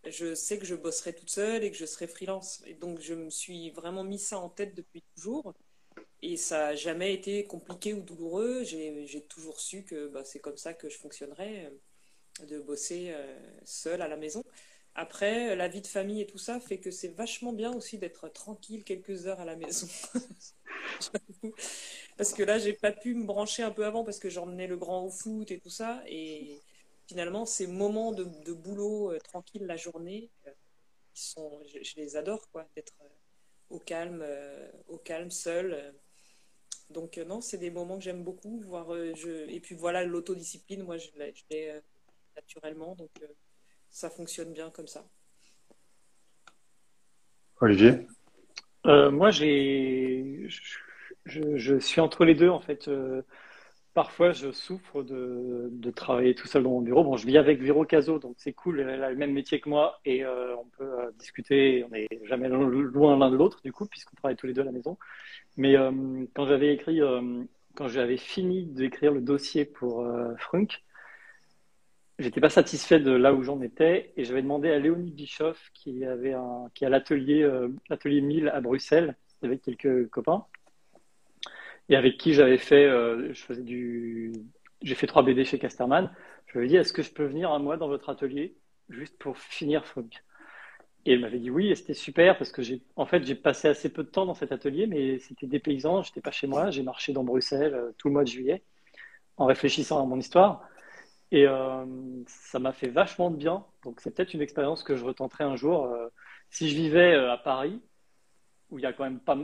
je 0.07 0.35
sais 0.35 0.59
que 0.59 0.65
je 0.65 0.75
bosserai 0.75 1.15
toute 1.15 1.31
seule 1.31 1.65
et 1.65 1.71
que 1.71 1.77
je 1.77 1.87
serai 1.87 2.07
freelance. 2.07 2.63
Et 2.67 2.75
donc, 2.75 3.01
je 3.01 3.15
me 3.15 3.31
suis 3.31 3.71
vraiment 3.71 4.05
mis 4.05 4.19
ça 4.19 4.39
en 4.39 4.49
tête 4.49 4.75
depuis 4.75 5.03
toujours. 5.15 5.55
Et 6.23 6.37
ça 6.37 6.59
n'a 6.59 6.75
jamais 6.75 7.15
été 7.15 7.45
compliqué 7.47 7.95
ou 7.95 8.01
douloureux. 8.01 8.65
J'ai 8.65 9.25
toujours 9.29 9.61
su 9.61 9.85
que 9.85 10.09
bah, 10.09 10.25
c'est 10.25 10.41
comme 10.41 10.57
ça 10.57 10.75
que 10.75 10.89
je 10.89 10.99
fonctionnerais, 10.99 11.71
euh, 12.43 12.47
de 12.47 12.61
bosser 12.61 13.11
euh, 13.11 13.39
seule 13.65 14.03
à 14.03 14.09
la 14.09 14.17
maison. 14.17 14.45
Après, 14.95 15.57
la 15.57 15.69
vie 15.69 15.81
de 15.81 15.87
famille 15.87 16.21
et 16.21 16.27
tout 16.27 16.39
ça 16.39 16.61
fait 16.61 16.79
que 16.79 16.91
c'est 16.91 17.09
vachement 17.09 17.53
bien 17.53 17.73
aussi 17.73 17.99
d'être 17.99 18.29
tranquille 18.29 18.85
quelques 18.85 19.27
heures 19.27 19.41
à 19.41 19.45
la 19.47 19.57
maison. 19.57 19.89
parce 22.19 22.35
que 22.35 22.43
là, 22.43 22.59
j'ai 22.59 22.75
pas 22.75 22.93
pu 22.93 23.15
me 23.15 23.25
brancher 23.25 23.63
un 23.63 23.71
peu 23.71 23.87
avant 23.87 24.05
parce 24.05 24.19
que 24.19 24.29
j'emmenais 24.29 24.67
le 24.67 24.77
grand 24.77 25.05
au 25.07 25.11
foot 25.11 25.51
et 25.51 25.59
tout 25.59 25.71
ça. 25.71 26.03
Et 26.07 26.61
finalement, 27.13 27.45
ces 27.45 27.67
moments 27.67 28.13
de, 28.13 28.53
boulot 28.55 29.13
euh, 29.13 29.19
tranquille 29.19 29.67
la 29.67 29.77
journée, 29.77 30.31
euh, 30.47 30.51
sont, 31.13 31.61
je, 31.67 31.95
les 31.97 32.17
adore, 32.17 32.49
quoi, 32.51 32.67
d'être 32.75 32.95
euh, 33.03 33.09
au 33.69 33.79
calme, 33.79 34.25
au 34.89 34.97
calme, 34.97 35.31
seul. 35.31 35.95
Donc 36.89 37.19
non, 37.19 37.43
c'est 37.43 37.59
des 37.59 37.71
moments 37.71 37.99
que 37.99 38.05
j'aime 38.05 38.25
beaucoup. 38.25 38.61
Voir, 38.61 38.87
je... 39.15 39.47
Et 39.51 39.61
puis 39.61 39.75
voilà, 39.75 40.05
l'autodiscipline, 40.05 40.83
moi, 40.85 40.97
je 40.97 41.09
l'ai 41.51 41.81
naturellement, 42.35 42.95
donc 42.95 43.11
ça 43.91 44.09
fonctionne 44.09 44.53
bien 44.53 44.71
comme 44.71 44.89
ça. 44.89 45.07
Olivier? 47.61 48.07
Moi, 48.85 49.31
j'ai, 49.31 50.47
je, 51.25 51.57
je, 51.57 51.79
suis 51.79 52.01
entre 52.01 52.25
les 52.25 52.35
deux 52.35 52.51
en 52.51 52.61
fait. 52.61 52.91
Parfois, 53.95 54.33
je 54.33 54.51
souffre 54.53 55.03
de, 55.03 55.91
travailler 55.91 56.35
tout 56.35 56.47
seul 56.47 56.63
dans 56.63 56.71
mon 56.71 56.81
bureau. 56.81 57.05
Bon, 57.05 57.19
je 57.19 57.27
vis 57.27 57.37
avec 57.37 57.61
Véro 57.61 57.85
Caso, 57.85 58.19
donc 58.19 58.37
c'est 58.39 58.55
cool. 58.55 58.81
Elle 58.81 59.05
a 59.05 59.11
le 59.11 59.17
même 59.17 59.33
métier 59.33 59.61
que 59.61 59.69
moi 59.69 60.01
et 60.07 60.25
euh, 60.25 60.57
on 60.57 60.65
peut 60.65 61.01
euh, 61.01 61.11
discuter. 61.19 61.85
On 61.85 61.91
n'est 61.91 62.09
jamais 62.25 62.49
loin 62.49 63.19
l'un 63.19 63.31
de 63.31 63.37
l'autre, 63.37 63.61
du 63.63 63.71
coup, 63.71 63.85
puisqu'on 63.87 64.17
travaille 64.17 64.37
tous 64.37 64.47
les 64.47 64.55
deux 64.55 64.63
à 64.63 64.65
la 64.65 64.73
maison. 64.73 64.97
Mais 65.59 65.77
euh, 65.77 66.25
quand 66.35 66.47
j'avais 66.47 66.73
écrit, 66.73 67.01
quand 67.75 67.89
j'avais 67.89 68.17
fini 68.17 68.65
d'écrire 68.65 69.13
le 69.13 69.21
dossier 69.21 69.67
pour 69.67 70.07
Frunk, 70.39 70.83
j'étais 72.19 72.41
pas 72.41 72.51
satisfait 72.51 73.01
de 73.01 73.11
là 73.13 73.35
où 73.35 73.43
j'en 73.43 73.61
étais 73.61 74.13
et 74.17 74.25
j'avais 74.25 74.43
demandé 74.43 74.71
à 74.71 74.79
Léonie 74.79 75.11
Bischoff, 75.11 75.71
qui 75.75 76.05
avait 76.07 76.33
un, 76.33 76.71
qui 76.75 76.87
a 76.87 76.89
l'atelier, 76.89 77.47
l'atelier 77.91 78.23
1000 78.23 78.49
à 78.49 78.61
Bruxelles, 78.63 79.17
avec 79.43 79.61
quelques 79.61 80.09
copains 80.09 80.47
et 81.89 81.97
avec 81.97 82.19
qui 82.19 82.35
j'avais 82.35 82.59
fait, 82.59 82.85
euh, 82.85 83.33
je 83.33 83.43
faisais 83.43 83.63
du, 83.63 84.33
j'ai 84.83 84.95
fait 84.95 85.07
trois 85.07 85.23
BD 85.23 85.45
chez 85.45 85.59
Casterman. 85.59 86.11
Je 86.47 86.59
lui 86.59 86.67
ai 86.67 86.69
dit, 86.69 86.77
est-ce 86.77 86.93
que 86.93 87.03
je 87.03 87.11
peux 87.13 87.25
venir 87.25 87.51
un 87.51 87.59
mois 87.59 87.77
dans 87.77 87.89
votre 87.89 88.09
atelier 88.11 88.57
juste 88.89 89.19
pour 89.19 89.39
finir 89.39 89.87
Funk 89.87 90.09
Et 91.07 91.15
elle 91.15 91.21
m'avait 91.21 91.39
dit 91.39 91.51
oui, 91.51 91.71
et 91.71 91.75
c'était 91.75 91.95
super 91.95 92.39
parce 92.39 92.53
que 92.53 92.63
j'ai, 92.63 92.83
en 92.97 93.07
fait, 93.07 93.25
j'ai 93.25 93.35
passé 93.35 93.69
assez 93.69 93.93
peu 93.93 94.05
de 94.05 94.09
temps 94.09 94.27
dans 94.27 94.35
cet 94.35 94.53
atelier, 94.53 94.87
mais 94.87 95.19
c'était 95.19 95.47
des 95.47 95.59
paysans, 95.59 96.03
j'étais 96.03 96.21
pas 96.21 96.31
chez 96.31 96.47
moi, 96.47 96.71
j'ai 96.71 96.83
marché 96.83 97.13
dans 97.13 97.25
Bruxelles 97.25 97.75
euh, 97.75 97.93
tout 97.99 98.09
le 98.09 98.15
mois 98.15 98.25
de 98.25 98.29
juillet 98.29 98.63
en 99.37 99.47
réfléchissant 99.47 100.03
à 100.03 100.07
mon 100.07 100.19
histoire. 100.19 100.63
Et 101.33 101.47
euh, 101.47 101.87
ça 102.27 102.59
m'a 102.59 102.73
fait 102.73 102.89
vachement 102.89 103.31
de 103.31 103.37
bien. 103.37 103.65
Donc 103.85 104.01
c'est 104.01 104.15
peut-être 104.15 104.35
une 104.35 104.43
expérience 104.43 104.83
que 104.85 104.97
je 104.97 105.05
retenterai 105.05 105.45
un 105.45 105.57
jour. 105.57 105.89
si 106.51 106.69
je 106.69 106.77
vivais 106.77 107.15
à 107.15 107.39
Paris, 107.39 107.81
où 108.73 108.79
il 108.79 108.83
y 108.83 108.87
a 108.87 108.93
quand 108.93 109.05
même 109.05 109.21
pas 109.21 109.37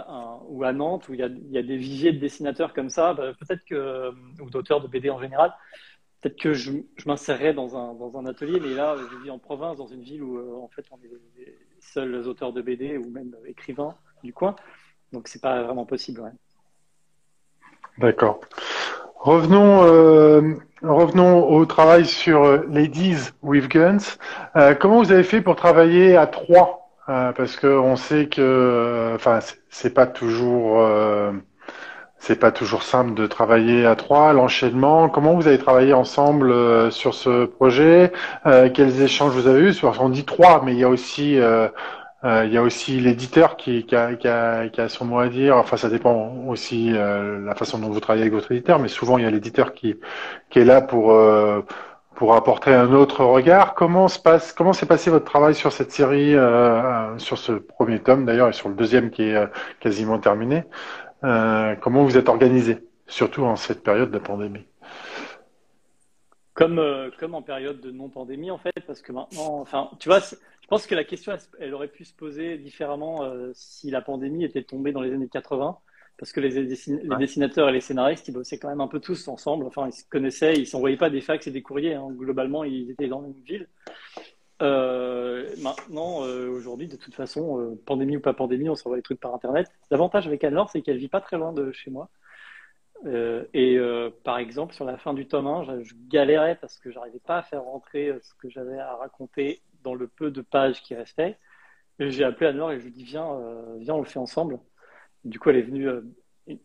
ou 0.49 0.65
à 0.65 0.73
Nantes 0.73 1.09
où 1.09 1.15
il 1.15 1.21
y, 1.21 1.23
a, 1.23 1.29
des 1.63 1.77
viviers 1.77 2.13
de 2.13 2.19
dessinateurs 2.19 2.73
comme 2.73 2.91
ça, 2.91 3.15
bah, 3.15 3.33
peut-être 3.39 3.65
que 3.65 3.75
euh, 3.75 4.11
ou 4.41 4.51
d'auteurs 4.51 4.81
de 4.81 4.89
BD 4.89 5.11
en 5.11 5.21
général, 5.21 5.55
peut-être 6.21 6.41
que 6.41 6.55
je, 6.55 6.73
je 6.97 7.09
m'insérerais 7.09 7.53
dans 7.53 7.77
un, 7.77 8.27
atelier, 8.27 8.59
mais 8.59 8.75
là 8.75 8.97
je 8.97 9.17
vis 9.23 9.31
en 9.31 9.39
province, 9.39 9.77
dans 9.77 9.87
une 9.87 10.03
ville 10.03 10.23
où 10.23 10.39
euh, 10.39 10.57
en 10.63 10.69
fait 10.69 10.85
on 10.91 10.97
est 10.97 11.11
les 11.37 11.55
seuls 11.81 12.27
auteurs 12.27 12.53
de 12.53 12.63
BD 12.63 12.97
ou 12.97 13.11
même 13.11 13.37
écrivains 13.47 13.95
du 14.25 14.33
coin, 14.33 14.57
donc 15.13 15.29
c'est 15.29 15.43
pas 15.43 15.63
vraiment 15.63 15.85
possible. 15.87 16.23
Ouais. 16.23 16.33
D'accord. 17.99 18.41
Revenons, 19.17 19.83
euh, 19.85 20.55
au 20.83 21.67
travail 21.67 22.07
sur 22.07 22.65
Ladies 22.69 23.31
with 23.43 23.69
Guns. 23.69 24.17
Euh, 24.55 24.75
comment 24.75 25.03
vous 25.03 25.11
avez 25.11 25.25
fait 25.25 25.43
pour 25.43 25.57
travailler 25.57 26.17
à 26.17 26.29
trois 26.29 26.78
euh, 27.09 27.33
parce 27.33 27.57
que 27.57 27.67
on 27.67 27.97
sait 27.97 28.27
que, 28.29 28.43
euh, 28.43 29.15
enfin, 29.15 29.39
c'est 29.71 29.95
pas 29.95 30.07
toujours, 30.07 30.81
euh, 30.81 31.33
c'est 32.19 32.39
pas 32.39 32.53
toujours 32.53 32.83
simple 32.83 33.15
de 33.15 33.27
travailler 33.27 33.87
à 33.87 33.97
trois. 33.97 34.33
L'enchaînement. 34.35 35.09
Comment 35.09 35.35
vous 35.35 35.49
avez 35.49 35.59
travaillé 35.59 35.95
ensemble 35.95 36.93
sur 36.93 37.15
ce 37.15 37.47
projet? 37.47 38.13
Quels 38.75 39.03
échanges 39.03 39.33
vous 39.33 39.47
avez 39.47 39.61
eu 39.71 39.75
On 40.01 40.09
dit 40.11 40.25
trois, 40.25 40.63
mais 40.65 40.73
il 40.73 40.79
y 40.79 40.85
a 40.85 40.89
aussi, 40.89 41.35
il 41.35 42.53
y 42.53 42.57
a 42.57 42.63
aussi 42.63 43.01
l'éditeur 43.01 43.57
qui, 43.57 43.87
qui, 43.87 43.97
a, 43.97 44.15
qui, 44.15 44.29
a, 44.29 44.69
qui, 44.69 44.81
a, 44.81 44.89
son 44.89 45.05
mot 45.07 45.21
à 45.21 45.29
dire. 45.29 45.57
Enfin, 45.57 45.77
ça 45.77 45.89
dépend 45.89 46.35
aussi 46.49 46.91
la 46.93 47.55
façon 47.55 47.79
dont 47.79 47.89
vous 47.91 48.01
travaillez 48.01 48.25
avec 48.25 48.35
votre 48.35 48.53
éditeur, 48.53 48.79
mais 48.81 48.89
souvent 48.89 49.19
il 49.19 49.25
y 49.25 49.27
a 49.27 49.31
l'éditeur 49.31 49.73
qui, 49.75 49.97
qui 50.51 50.59
est 50.59 50.65
là 50.65 50.81
pour 50.83 51.13
pour 52.19 52.35
apporter 52.35 52.75
un 52.75 52.93
autre 52.95 53.25
regard. 53.25 53.77
Comment 53.77 54.09
se 54.09 54.19
passe, 54.19 54.53
comment 54.53 54.73
s'est 54.73 54.87
passé 54.87 55.09
votre 55.09 55.25
travail 55.25 55.55
sur 55.55 55.73
cette 55.73 55.93
série, 55.93 56.35
euh, 56.35 57.17
sur 57.19 57.39
ce 57.39 57.53
premier 57.53 58.01
tome 58.01 58.27
d'ailleurs 58.27 58.49
et 58.49 58.53
sur 58.53 58.69
le 58.69 58.75
deuxième 58.75 59.11
qui 59.11 59.23
est 59.23 59.37
euh, 59.37 59.47
quasiment 59.79 60.19
terminé 60.19 60.65
euh, 61.23 61.77
Comment 61.77 62.03
vous 62.03 62.19
êtes 62.19 62.29
organisé, 62.29 62.79
surtout 63.07 63.45
en 63.45 63.55
cette 63.55 63.85
période 63.85 64.11
de 64.11 64.19
pandémie? 64.19 64.67
Comme, 66.55 66.81
euh, 66.81 67.09
comme 67.21 67.37
en 67.37 67.43
période 67.43 67.81
de 67.81 67.93
non-pandémie, 67.93 68.51
en 68.51 68.59
fait, 68.59 68.75
parce 68.85 69.01
que 69.01 69.13
maintenant, 69.13 69.61
enfin, 69.61 69.89
tu 70.01 70.09
vois, 70.09 70.19
je 70.19 70.35
pense 70.69 70.89
que 70.89 70.97
la 70.97 71.05
question, 71.05 71.33
elle, 71.61 71.73
aurait 71.73 71.87
pu 71.87 72.05
se 72.05 72.13
poser 72.13 72.59
différemment 72.59 73.23
euh, 73.23 73.53
si 73.55 73.93
la 73.93 74.03
pandémie 74.03 74.43
était 74.43 74.65
tombée 74.65 74.91
dans 74.91 75.03
les 75.03 75.13
années 75.13 75.29
80, 75.29 75.79
parce 76.19 76.33
que 76.33 76.41
les, 76.41 76.51
les, 76.51 76.67
dessinateurs 76.67 77.69
et 77.69 77.73
les 77.73 77.81
scénaristes, 77.81 78.27
ils 78.27 78.33
bossaient 78.33 78.59
quand 78.59 78.69
même 78.69 78.81
un 78.81 78.89
peu 78.89 78.99
tous 78.99 79.29
ensemble. 79.29 79.67
Enfin, 79.67 79.87
ils 79.87 79.93
se 79.93 80.05
connaissaient, 80.09 80.55
ils 80.55 80.67
s'envoyaient 80.67 80.97
pas 80.97 81.11
des 81.11 81.21
fax 81.21 81.47
et 81.47 81.53
des 81.53 81.63
courriers. 81.63 81.95
Hein. 81.95 82.09
Globalement, 82.11 82.65
ils 82.65 82.91
étaient 82.91 83.07
dans 83.07 83.21
la 83.21 83.29
même 83.29 83.43
ville. 83.45 83.69
Euh, 84.61 85.49
maintenant, 85.63 86.25
euh, 86.25 86.49
aujourd'hui, 86.51 86.89
de 86.89 86.97
toute 86.97 87.15
façon, 87.15 87.61
euh, 87.61 87.81
pandémie 87.87 88.17
ou 88.17 88.21
pas 88.21 88.33
pandémie, 88.33 88.69
on 88.69 88.75
s'envoie 88.75 88.97
des 88.97 89.03
trucs 89.03 89.21
par 89.21 89.33
Internet. 89.33 89.71
L'avantage 89.93 90.27
avec 90.27 90.43
Anne-Laure, 90.43 90.71
c'est 90.71 90.83
qu'elle 90.83 90.99
vit 90.99 91.09
pas 91.09 91.21
très 91.21 91.37
loin 91.39 91.53
de 91.53 91.71
chez 91.73 91.91
moi. 91.91 92.09
et 93.55 93.79
par 94.25 94.39
exemple, 94.39 94.75
sur 94.75 94.85
la 94.85 94.99
fin 94.99 95.15
du 95.15 95.29
tome 95.29 95.47
1, 95.47 95.83
je, 95.85 95.95
galérais 96.09 96.57
parce 96.61 96.79
que 96.79 96.91
j'arrivais 96.91 97.21
pas 97.21 97.39
à 97.39 97.43
faire 97.43 97.63
rentrer 97.63 98.13
ce 98.23 98.35
que 98.35 98.49
j'avais 98.51 98.79
à 98.79 98.97
raconter 98.97 99.61
dans 99.85 99.95
le 99.95 100.09
peu 100.09 100.33
de 100.33 100.41
pages 100.41 100.83
qui 100.83 100.97
restaient. 100.97 101.39
J'ai 102.01 102.25
appelé 102.25 102.51
Anne-Laure 102.51 102.73
et 102.73 102.79
je 102.79 102.83
lui 102.85 102.91
ai 102.91 102.93
dit 102.93 103.05
viens, 103.05 103.39
viens, 103.79 103.95
on 103.95 104.01
le 104.01 104.05
fait 104.05 104.19
ensemble. 104.19 104.59
Du 105.29 105.39
coup, 105.39 105.51
elle 105.51 105.57
est 105.57 105.63
venue 105.63 105.89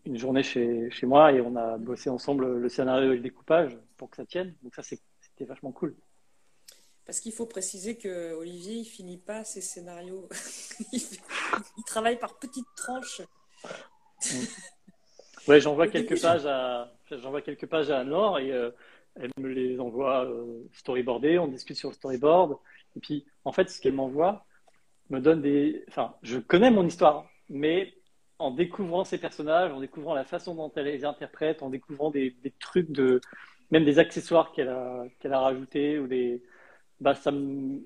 une 0.05 0.17
journée 0.17 0.43
chez, 0.43 0.89
chez 0.91 1.05
moi 1.05 1.31
et 1.31 1.41
on 1.41 1.55
a 1.55 1.77
bossé 1.77 2.09
ensemble 2.09 2.57
le 2.57 2.69
scénario 2.69 3.11
et 3.11 3.15
le 3.15 3.21
découpage 3.21 3.77
pour 3.97 4.09
que 4.09 4.17
ça 4.17 4.25
tienne. 4.25 4.55
Donc 4.63 4.73
ça, 4.75 4.83
c'était 4.83 5.45
vachement 5.45 5.71
cool. 5.71 5.95
Parce 7.05 7.19
qu'il 7.19 7.33
faut 7.33 7.45
préciser 7.45 7.97
que 7.97 8.33
Olivier, 8.33 8.75
il 8.75 8.85
finit 8.85 9.17
pas 9.17 9.43
ses 9.43 9.59
scénarios. 9.59 10.29
il, 10.93 11.83
travaille 11.85 12.17
par 12.17 12.39
petites 12.39 12.67
tranches. 12.77 13.21
ouais, 15.47 15.59
j'envoie 15.59 15.89
quelques 15.89 16.21
pages 16.21 16.45
à 16.45 16.93
j'envoie 17.11 17.41
quelques 17.41 17.67
pages 17.67 17.91
à 17.91 17.99
Anne-Laure 17.99 18.39
et 18.39 18.51
euh, 18.51 18.71
elle 19.15 19.31
me 19.37 19.49
les 19.49 19.79
envoie 19.79 20.25
euh, 20.25 20.63
storyboardées. 20.73 21.37
On 21.39 21.47
discute 21.47 21.77
sur 21.77 21.89
le 21.89 21.95
storyboard. 21.95 22.57
Et 22.95 22.99
puis, 22.99 23.25
en 23.43 23.51
fait, 23.51 23.69
ce 23.69 23.81
qu'elle 23.81 23.93
m'envoie 23.93 24.45
me 25.09 25.19
donne 25.19 25.41
des. 25.41 25.83
Enfin, 25.89 26.15
je 26.23 26.39
connais 26.39 26.71
mon 26.71 26.85
histoire, 26.85 27.27
mais 27.49 27.93
en 28.39 28.51
découvrant 28.51 29.03
ces 29.05 29.17
personnages, 29.17 29.71
en 29.71 29.79
découvrant 29.79 30.13
la 30.13 30.25
façon 30.25 30.55
dont 30.55 30.71
elle 30.75 30.85
les 30.85 31.05
interprète, 31.05 31.63
en 31.63 31.69
découvrant 31.69 32.11
des, 32.11 32.35
trucs 32.59 32.91
de 32.91 33.21
même 33.71 33.85
des 33.85 33.99
accessoires 33.99 34.51
qu'elle 34.51 34.69
a 34.69 35.05
qu'elle 35.19 35.33
a 35.33 35.39
rajoutés 35.39 35.99
ou 35.99 36.07
des 36.07 36.43
bah, 36.99 37.15
ça, 37.15 37.31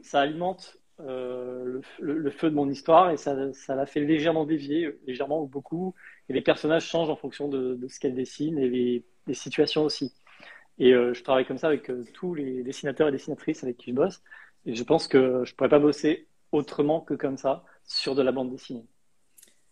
ça 0.04 0.22
alimente 0.22 0.78
euh, 1.00 1.82
le, 2.00 2.32
feu 2.32 2.50
de 2.50 2.56
mon 2.56 2.70
histoire 2.70 3.12
et 3.12 3.18
ça, 3.18 3.54
ça 3.54 3.76
la 3.76 3.86
fait 3.86 4.00
légèrement 4.00 4.45
dévier, 4.45 4.98
légèrement 5.06 5.41
ou 5.43 5.48
beaucoup. 5.48 5.93
Et 6.30 6.34
les 6.34 6.41
personnages 6.41 6.86
changent 6.86 7.10
en 7.10 7.16
fonction 7.16 7.48
de, 7.48 7.80
ce 7.88 8.00
qu'elle 8.00 8.16
dessine 8.16 8.58
et 8.58 8.70
les, 8.70 9.34
situations 9.34 9.84
aussi. 9.84 10.14
Et 10.80 10.93
euh, 10.93 11.14
je 11.14 11.24
travaille 11.24 11.45
comme 11.45 11.58
ça 11.58 11.68
avec 11.68 11.89
euh, 11.89 12.06
tous 12.14 12.34
les 12.34 12.64
dessinateurs 12.64 13.10
et 13.10 13.12
dessinatrices 13.12 13.64
avec 13.64 13.78
qui 13.78 13.91
je 13.91 13.95
bosse. 13.95 14.22
Et 14.66 14.76
je 14.76 14.84
pense 14.84 15.08
que 15.08 15.43
je 15.45 15.54
pourrais 15.56 15.70
pas 15.70 15.80
bosser 15.80 16.28
autrement 16.52 17.02
que 17.02 17.14
comme 17.14 17.38
ça 17.38 17.66
sur 17.86 18.16
de 18.16 18.22
la 18.22 18.32
bande 18.32 18.52
dessinée. 18.52 18.86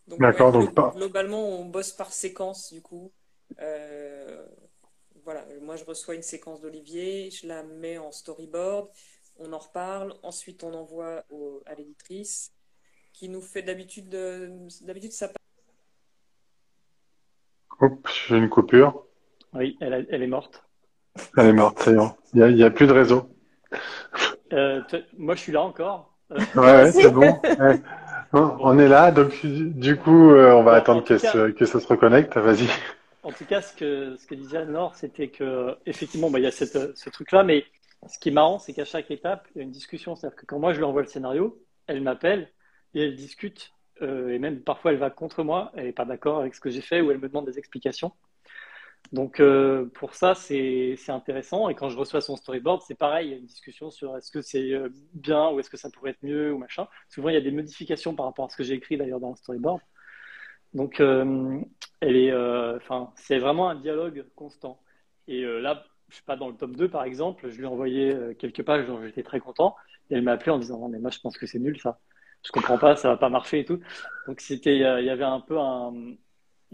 D'accord, 0.07 0.51
donc 0.51 0.73
pas. 0.73 0.93
Globalement, 0.95 1.59
on 1.59 1.65
bosse 1.65 1.91
par 1.91 2.13
séquence 2.13 2.71
du 2.71 2.81
coup. 2.81 3.11
voilà, 5.23 5.45
moi 5.61 5.75
je 5.75 5.85
reçois 5.85 6.15
une 6.15 6.21
séquence 6.21 6.61
d'Olivier, 6.61 7.31
je 7.31 7.47
la 7.47 7.63
mets 7.63 7.97
en 7.97 8.11
storyboard 8.11 8.89
on 9.37 9.53
en 9.53 9.57
reparle, 9.57 10.13
ensuite 10.23 10.63
on 10.63 10.73
envoie 10.73 11.23
à 11.65 11.75
l'éditrice 11.75 12.51
qui 13.13 13.29
nous 13.29 13.41
fait 13.41 13.61
d'habitude 13.61 14.09
d'habitude 14.81 15.11
ça. 15.11 15.29
Oups, 17.81 18.11
j'ai 18.27 18.37
une 18.37 18.49
coupure. 18.49 19.05
Oui, 19.53 19.77
elle, 19.79 19.93
est 19.93 20.27
morte. 20.27 20.65
Elle 21.37 21.47
est 21.47 21.53
morte, 21.53 21.79
c'est 21.81 21.95
bon. 21.95 22.11
Il 22.33 22.55
n'y 22.55 22.63
a, 22.63 22.69
plus 22.69 22.87
de 22.87 22.93
réseau. 22.93 23.29
Euh, 24.53 24.81
moi, 25.17 25.35
je 25.35 25.41
suis 25.41 25.51
là 25.51 25.61
encore. 25.61 26.17
Euh, 26.31 26.39
ouais, 26.55 26.91
c'est 26.91 27.09
bon. 27.11 27.39
On 28.33 28.77
est 28.79 28.87
là, 28.87 29.11
donc 29.11 29.45
du 29.45 29.97
coup, 29.97 30.31
euh, 30.31 30.53
on 30.53 30.63
va 30.63 30.73
attendre 30.73 31.03
que, 31.03 31.17
ça 31.17 31.79
se 31.79 31.87
reconnecte. 31.87 32.37
Vas-y. 32.37 32.67
En 33.23 33.31
tout 33.31 33.45
cas, 33.45 33.61
ce 33.61 33.75
que, 33.75 34.15
ce 34.17 34.27
que 34.27 34.35
disait 34.35 34.57
Anne-Laure, 34.57 34.95
c'était 34.95 35.29
que 35.29 35.75
effectivement, 35.85 36.29
bah, 36.29 36.39
il 36.39 36.43
y 36.43 36.47
a 36.47 36.51
ce 36.51 37.09
truc-là, 37.09 37.43
mais 37.43 37.65
ce 38.07 38.19
qui 38.19 38.29
est 38.29 38.31
marrant, 38.31 38.59
c'est 38.59 38.73
qu'à 38.73 38.85
chaque 38.85 39.09
étape, 39.11 39.47
il 39.55 39.59
y 39.59 39.61
a 39.61 39.63
une 39.63 39.71
discussion. 39.71 40.15
C'est-à-dire 40.15 40.37
que 40.37 40.45
quand 40.45 40.59
moi 40.59 40.73
je 40.73 40.77
lui 40.77 40.85
envoie 40.85 41.01
le 41.01 41.07
scénario, 41.07 41.59
elle 41.87 42.01
m'appelle 42.01 42.49
et 42.93 43.03
elle 43.03 43.15
discute. 43.15 43.71
Euh, 44.01 44.29
et 44.29 44.39
même 44.39 44.59
parfois, 44.59 44.91
elle 44.91 44.97
va 44.97 45.09
contre 45.09 45.43
moi. 45.43 45.71
Elle 45.75 45.85
n'est 45.85 45.93
pas 45.93 46.05
d'accord 46.05 46.39
avec 46.39 46.53
ce 46.55 46.59
que 46.59 46.69
j'ai 46.69 46.81
fait 46.81 47.01
ou 47.01 47.11
elle 47.11 47.19
me 47.19 47.27
demande 47.27 47.45
des 47.45 47.57
explications. 47.57 48.11
Donc 49.11 49.39
euh, 49.39 49.85
pour 49.93 50.15
ça, 50.15 50.35
c'est 50.35 50.97
intéressant. 51.09 51.69
Et 51.69 51.75
quand 51.75 51.89
je 51.89 51.97
reçois 51.97 52.21
son 52.21 52.35
storyboard, 52.35 52.81
c'est 52.81 52.95
pareil. 52.95 53.27
Il 53.27 53.31
y 53.31 53.33
a 53.35 53.37
une 53.37 53.45
discussion 53.45 53.91
sur 53.91 54.17
est-ce 54.17 54.31
que 54.31 54.41
c'est 54.41 54.71
euh, 54.71 54.89
bien 55.13 55.49
ou 55.51 55.59
est-ce 55.59 55.69
que 55.69 55.77
ça 55.77 55.89
pourrait 55.89 56.11
être 56.11 56.23
mieux 56.23 56.53
ou 56.53 56.57
machin. 56.57 56.87
Souvent, 57.09 57.29
il 57.29 57.35
y 57.35 57.37
a 57.37 57.41
des 57.41 57.51
modifications 57.51 58.15
par 58.15 58.25
rapport 58.25 58.45
à 58.45 58.49
ce 58.49 58.57
que 58.57 58.63
j'ai 58.63 58.73
écrit 58.73 58.97
d'ailleurs 58.97 59.19
dans 59.19 59.29
le 59.31 59.35
storyboard. 59.35 59.81
Donc, 60.73 60.99
elle 60.99 62.17
est, 62.17 62.33
enfin, 62.75 63.13
c'est 63.15 63.39
vraiment 63.39 63.69
un 63.69 63.75
dialogue 63.75 64.25
constant. 64.35 64.81
Et 65.27 65.41
là, 65.43 65.85
je 66.09 66.17
sais 66.17 66.23
pas, 66.25 66.35
dans 66.35 66.49
le 66.49 66.55
top 66.55 66.71
2 66.75 66.89
par 66.89 67.03
exemple, 67.03 67.49
je 67.49 67.57
lui 67.57 67.63
ai 67.63 67.67
envoyé 67.67 68.13
euh, 68.13 68.33
quelques 68.33 68.63
pages 68.63 68.87
dont 68.87 69.01
j'étais 69.03 69.23
très 69.23 69.39
content. 69.39 69.75
Et 70.09 70.15
elle 70.15 70.21
m'a 70.21 70.33
appelé 70.33 70.51
en 70.51 70.59
disant 70.59 70.87
mais 70.87 70.99
moi 70.99 71.09
je 71.11 71.19
pense 71.19 71.37
que 71.37 71.47
c'est 71.47 71.59
nul 71.59 71.79
ça. 71.79 71.99
Je 72.43 72.51
comprends 72.51 72.77
pas, 72.77 72.95
ça 72.95 73.09
va 73.09 73.17
pas 73.17 73.29
marcher 73.29 73.59
et 73.61 73.65
tout. 73.65 73.79
Donc 74.27 74.39
c'était, 74.39 74.75
il 74.75 74.81
y 74.81 75.09
avait 75.09 75.23
un 75.23 75.39
peu 75.39 75.59
un, 75.59 75.93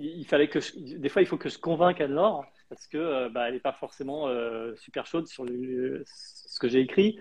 il 0.01 0.25
fallait 0.25 0.47
que 0.47 0.59
des 0.97 1.09
fois 1.09 1.21
il 1.21 1.27
faut 1.27 1.37
que 1.37 1.49
je 1.49 1.57
convainque 1.57 2.01
Anne-Laure 2.01 2.45
parce 2.69 2.87
que 2.87 2.97
euh, 2.97 3.29
bah, 3.29 3.47
elle 3.47 3.55
est 3.55 3.59
pas 3.59 3.73
forcément 3.73 4.27
euh, 4.27 4.75
super 4.75 5.05
chaude 5.05 5.27
sur 5.27 5.45
ce 5.45 6.59
que 6.59 6.67
j'ai 6.67 6.79
écrit. 6.79 7.19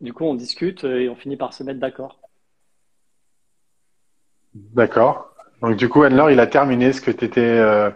Du 0.00 0.12
coup 0.12 0.24
on 0.24 0.34
discute 0.34 0.84
et 0.84 1.08
on 1.08 1.16
finit 1.16 1.36
par 1.36 1.52
se 1.52 1.62
mettre 1.62 1.80
d'accord. 1.80 2.20
D'accord. 4.54 5.34
Donc 5.60 5.76
du 5.76 5.88
coup 5.88 6.02
Anne-Laure 6.02 6.30
il 6.30 6.40
a 6.40 6.46
terminé 6.46 6.92
ce 6.92 7.00
que 7.00 7.10
tu 7.10 7.24
étais 7.24 7.40
euh, 7.40 7.90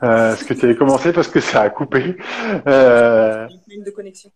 ce 0.00 0.44
que 0.44 0.54
tu 0.54 0.64
avais 0.64 0.76
commencé 0.76 1.12
parce 1.12 1.28
que 1.28 1.40
ça 1.40 1.62
a 1.62 1.70
coupé. 1.70 2.16
Euh... 2.66 3.48
Une 3.68 3.84
de 3.84 3.90
connexion. 3.90 4.30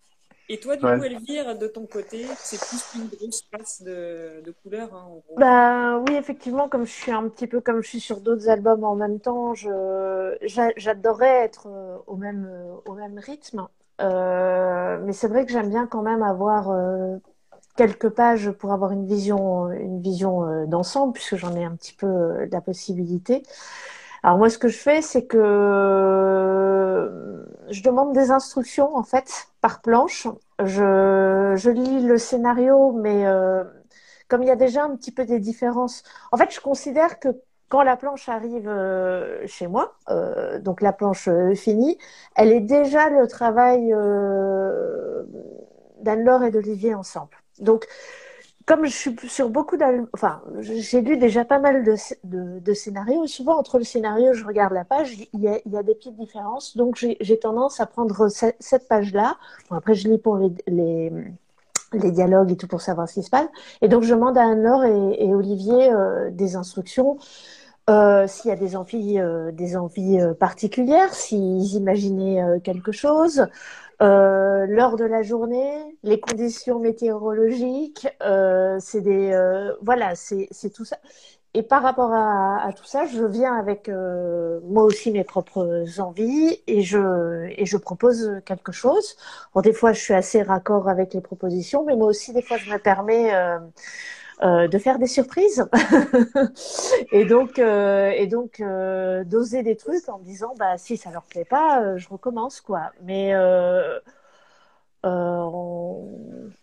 Et 0.49 0.61
toi, 0.61 0.77
du 0.77 0.89
coup, 0.89 1.03
Elvire, 1.03 1.59
de 1.59 1.67
ton 1.67 1.87
côté, 1.87 2.27
c'est 2.39 2.61
plus 2.61 2.83
qu'une 2.85 3.09
grosse 3.09 3.43
passe 3.43 3.83
de, 3.83 4.43
de 4.45 4.51
couleurs. 4.63 4.95
Hein, 4.95 5.09
bah 5.37 5.99
oui, 5.99 6.15
effectivement, 6.15 6.69
comme 6.69 6.87
je 6.87 6.93
suis 6.93 7.13
un 7.13 7.29
petit 7.29 7.47
peu 7.47 7.61
comme 7.61 7.83
je 7.83 7.89
suis 7.89 8.01
sur 8.01 8.21
d'autres 8.21 8.49
albums 8.49 8.85
en 8.85 8.95
même 8.97 9.21
temps, 9.21 9.55
je 9.55 10.37
j'adorerais 10.77 11.45
être 11.45 11.67
euh, 11.69 11.99
au 12.07 12.17
même 12.17 12.49
au 12.87 12.95
même 12.95 13.19
rythme. 13.19 13.69
Euh, 14.01 15.01
mais 15.05 15.13
c'est 15.13 15.29
vrai 15.29 15.47
que 15.47 15.53
j'aime 15.53 15.69
bien 15.71 15.87
quand 15.87 16.03
même 16.03 16.23
avoir 16.23 16.71
euh, 16.71 17.17
quelques 17.77 18.11
pages 18.11 18.51
pour 18.53 18.73
avoir 18.73 18.93
une 18.93 19.07
vision 19.07 19.71
une 19.73 20.03
vision 20.03 20.45
euh, 20.47 20.67
d'ensemble, 20.67 21.15
puisque 21.15 21.37
j'en 21.37 21.55
ai 21.57 21.65
un 21.65 21.77
petit 21.77 21.95
peu 21.95 22.47
la 22.51 22.61
possibilité. 22.61 23.43
Alors 24.23 24.39
moi, 24.39 24.51
ce 24.51 24.59
que 24.59 24.69
je 24.69 24.79
fais, 24.79 25.03
c'est 25.03 25.27
que 25.27 25.39
je 27.71 27.83
demande 27.83 28.13
des 28.13 28.31
instructions 28.31 28.97
en 28.97 29.03
fait 29.03 29.49
par 29.61 29.81
planche. 29.81 30.27
Je, 30.65 31.55
je 31.57 31.71
lis 31.71 32.01
le 32.07 32.19
scénario, 32.19 32.93
mais 32.93 33.27
euh, 33.27 33.65
comme 34.29 34.43
il 34.43 34.49
y 34.49 34.51
a 34.53 34.57
déjà 34.57 34.85
un 34.85 34.97
petit 34.97 35.13
peu 35.13 35.25
des 35.25 35.39
différences, 35.41 36.03
en 36.33 36.37
fait, 36.37 36.53
je 36.53 36.61
considère 36.61 37.19
que 37.19 37.29
quand 37.69 37.83
la 37.83 37.97
planche 37.97 38.29
arrive 38.29 38.69
euh, 38.69 39.45
chez 39.47 39.67
moi, 39.67 39.97
euh, 40.09 40.61
donc 40.61 40.81
la 40.81 40.93
planche 40.93 41.29
finie, 41.55 41.99
elle 42.37 42.53
est 42.53 42.61
déjà 42.61 43.09
le 43.11 43.27
travail 43.27 43.93
d'Anne-Laure 46.01 46.45
et 46.45 46.51
d'Olivier 46.51 46.95
ensemble. 46.95 47.37
Donc 47.59 47.87
comme 48.67 48.85
je 48.85 48.91
suis 48.91 49.17
sur 49.29 49.49
beaucoup 49.49 49.77
d'albums, 49.77 50.09
enfin, 50.13 50.43
j'ai 50.59 51.01
lu 51.01 51.17
déjà 51.17 51.45
pas 51.45 51.61
mal 51.61 51.85
de, 51.85 52.75
scénarios. 52.75 53.27
Souvent, 53.29 53.57
entre 53.57 53.79
le 53.79 53.85
scénario, 53.85 54.33
je 54.35 54.45
regarde 54.45 54.73
la 54.73 54.85
page, 54.85 55.17
il 55.33 55.41
y 55.41 55.49
a, 55.49 55.83
des 55.85 55.95
petites 55.95 56.17
différences. 56.17 56.77
Donc, 56.77 56.97
j'ai 56.97 57.39
tendance 57.39 57.79
à 57.79 57.87
prendre 57.87 58.29
cette, 58.29 58.89
page-là. 58.89 59.37
Bon, 59.71 59.77
après, 59.77 59.95
je 59.95 60.09
lis 60.09 60.19
pour 60.19 60.37
les, 60.67 61.13
dialogues 61.93 62.51
et 62.51 62.57
tout 62.57 62.67
pour 62.67 62.81
savoir 62.81 63.09
ce 63.09 63.15
qui 63.15 63.23
se 63.23 63.31
passe. 63.31 63.47
Et 63.83 63.89
donc, 63.89 64.03
je 64.03 64.13
demande 64.13 64.37
à 64.37 64.43
Anne-Laure 64.43 64.85
et, 64.85 65.33
Olivier 65.33 65.93
euh, 65.93 66.31
des 66.33 66.57
instructions. 66.57 67.19
Euh, 67.89 68.27
s'il 68.27 68.49
y 68.49 68.53
a 68.53 68.57
des 68.57 68.75
envies, 68.75 69.21
euh, 69.21 69.53
des 69.53 69.77
envies 69.77 70.19
particulières, 70.41 71.15
s'ils 71.15 71.77
imaginaient 71.77 72.43
quelque 72.65 72.91
chose, 72.91 73.47
euh, 74.03 74.67
l'heure 74.67 74.97
de 74.97 75.05
la 75.05 75.23
journée, 75.23 75.99
les 76.03 76.21
conditions 76.21 76.79
météorologiques, 76.79 78.07
euh, 78.23 78.77
c'est 78.81 79.01
des 79.01 79.33
euh, 79.33 79.73
voilà, 79.83 80.15
c'est 80.15 80.71
tout 80.75 80.85
ça. 80.85 80.99
Et 81.55 81.63
par 81.63 81.83
rapport 81.83 82.13
à, 82.13 82.63
à, 82.67 82.73
tout 82.75 82.85
ça, 82.85 83.07
je 83.07 83.25
viens 83.25 83.55
avec 83.55 83.89
euh, 83.89 84.61
moi 84.65 84.85
aussi 84.85 85.11
mes 85.11 85.25
propres 85.25 85.87
envies 85.99 86.61
et 86.67 86.83
je 86.83 87.47
et 87.59 87.65
je 87.65 87.77
propose 87.79 88.43
quelque 88.45 88.73
chose. 88.73 89.17
Bon, 89.55 89.63
des 89.63 89.73
fois, 89.73 89.93
je 89.95 90.01
suis 90.01 90.15
assez 90.15 90.43
raccord 90.43 90.89
avec 90.89 91.15
les 91.15 91.23
propositions, 91.23 91.85
mais 91.87 91.97
moi 91.97 92.09
aussi, 92.09 92.35
des 92.35 92.43
fois, 92.43 92.59
je 92.59 92.71
me 92.71 92.79
permets 92.79 93.33
euh, 94.43 94.69
de 94.69 94.79
faire 94.79 94.99
des 94.99 95.07
surprises. 95.07 95.67
Et 97.13 97.25
donc 97.25 97.59
euh, 97.59 98.11
et 98.11 98.27
donc 98.27 98.61
euh, 98.61 99.25
d'oser 99.25 99.63
des 99.63 99.77
trucs 99.77 100.09
en 100.11 100.19
disant 100.19 100.55
bah 100.59 100.77
si 100.77 100.99
ça 100.99 101.11
leur 101.11 101.23
plaît 101.25 101.47
pas 101.47 101.97
je 101.97 102.09
recommence 102.09 102.61
quoi. 102.61 102.93
Mais 103.03 103.35
on... 105.03 106.09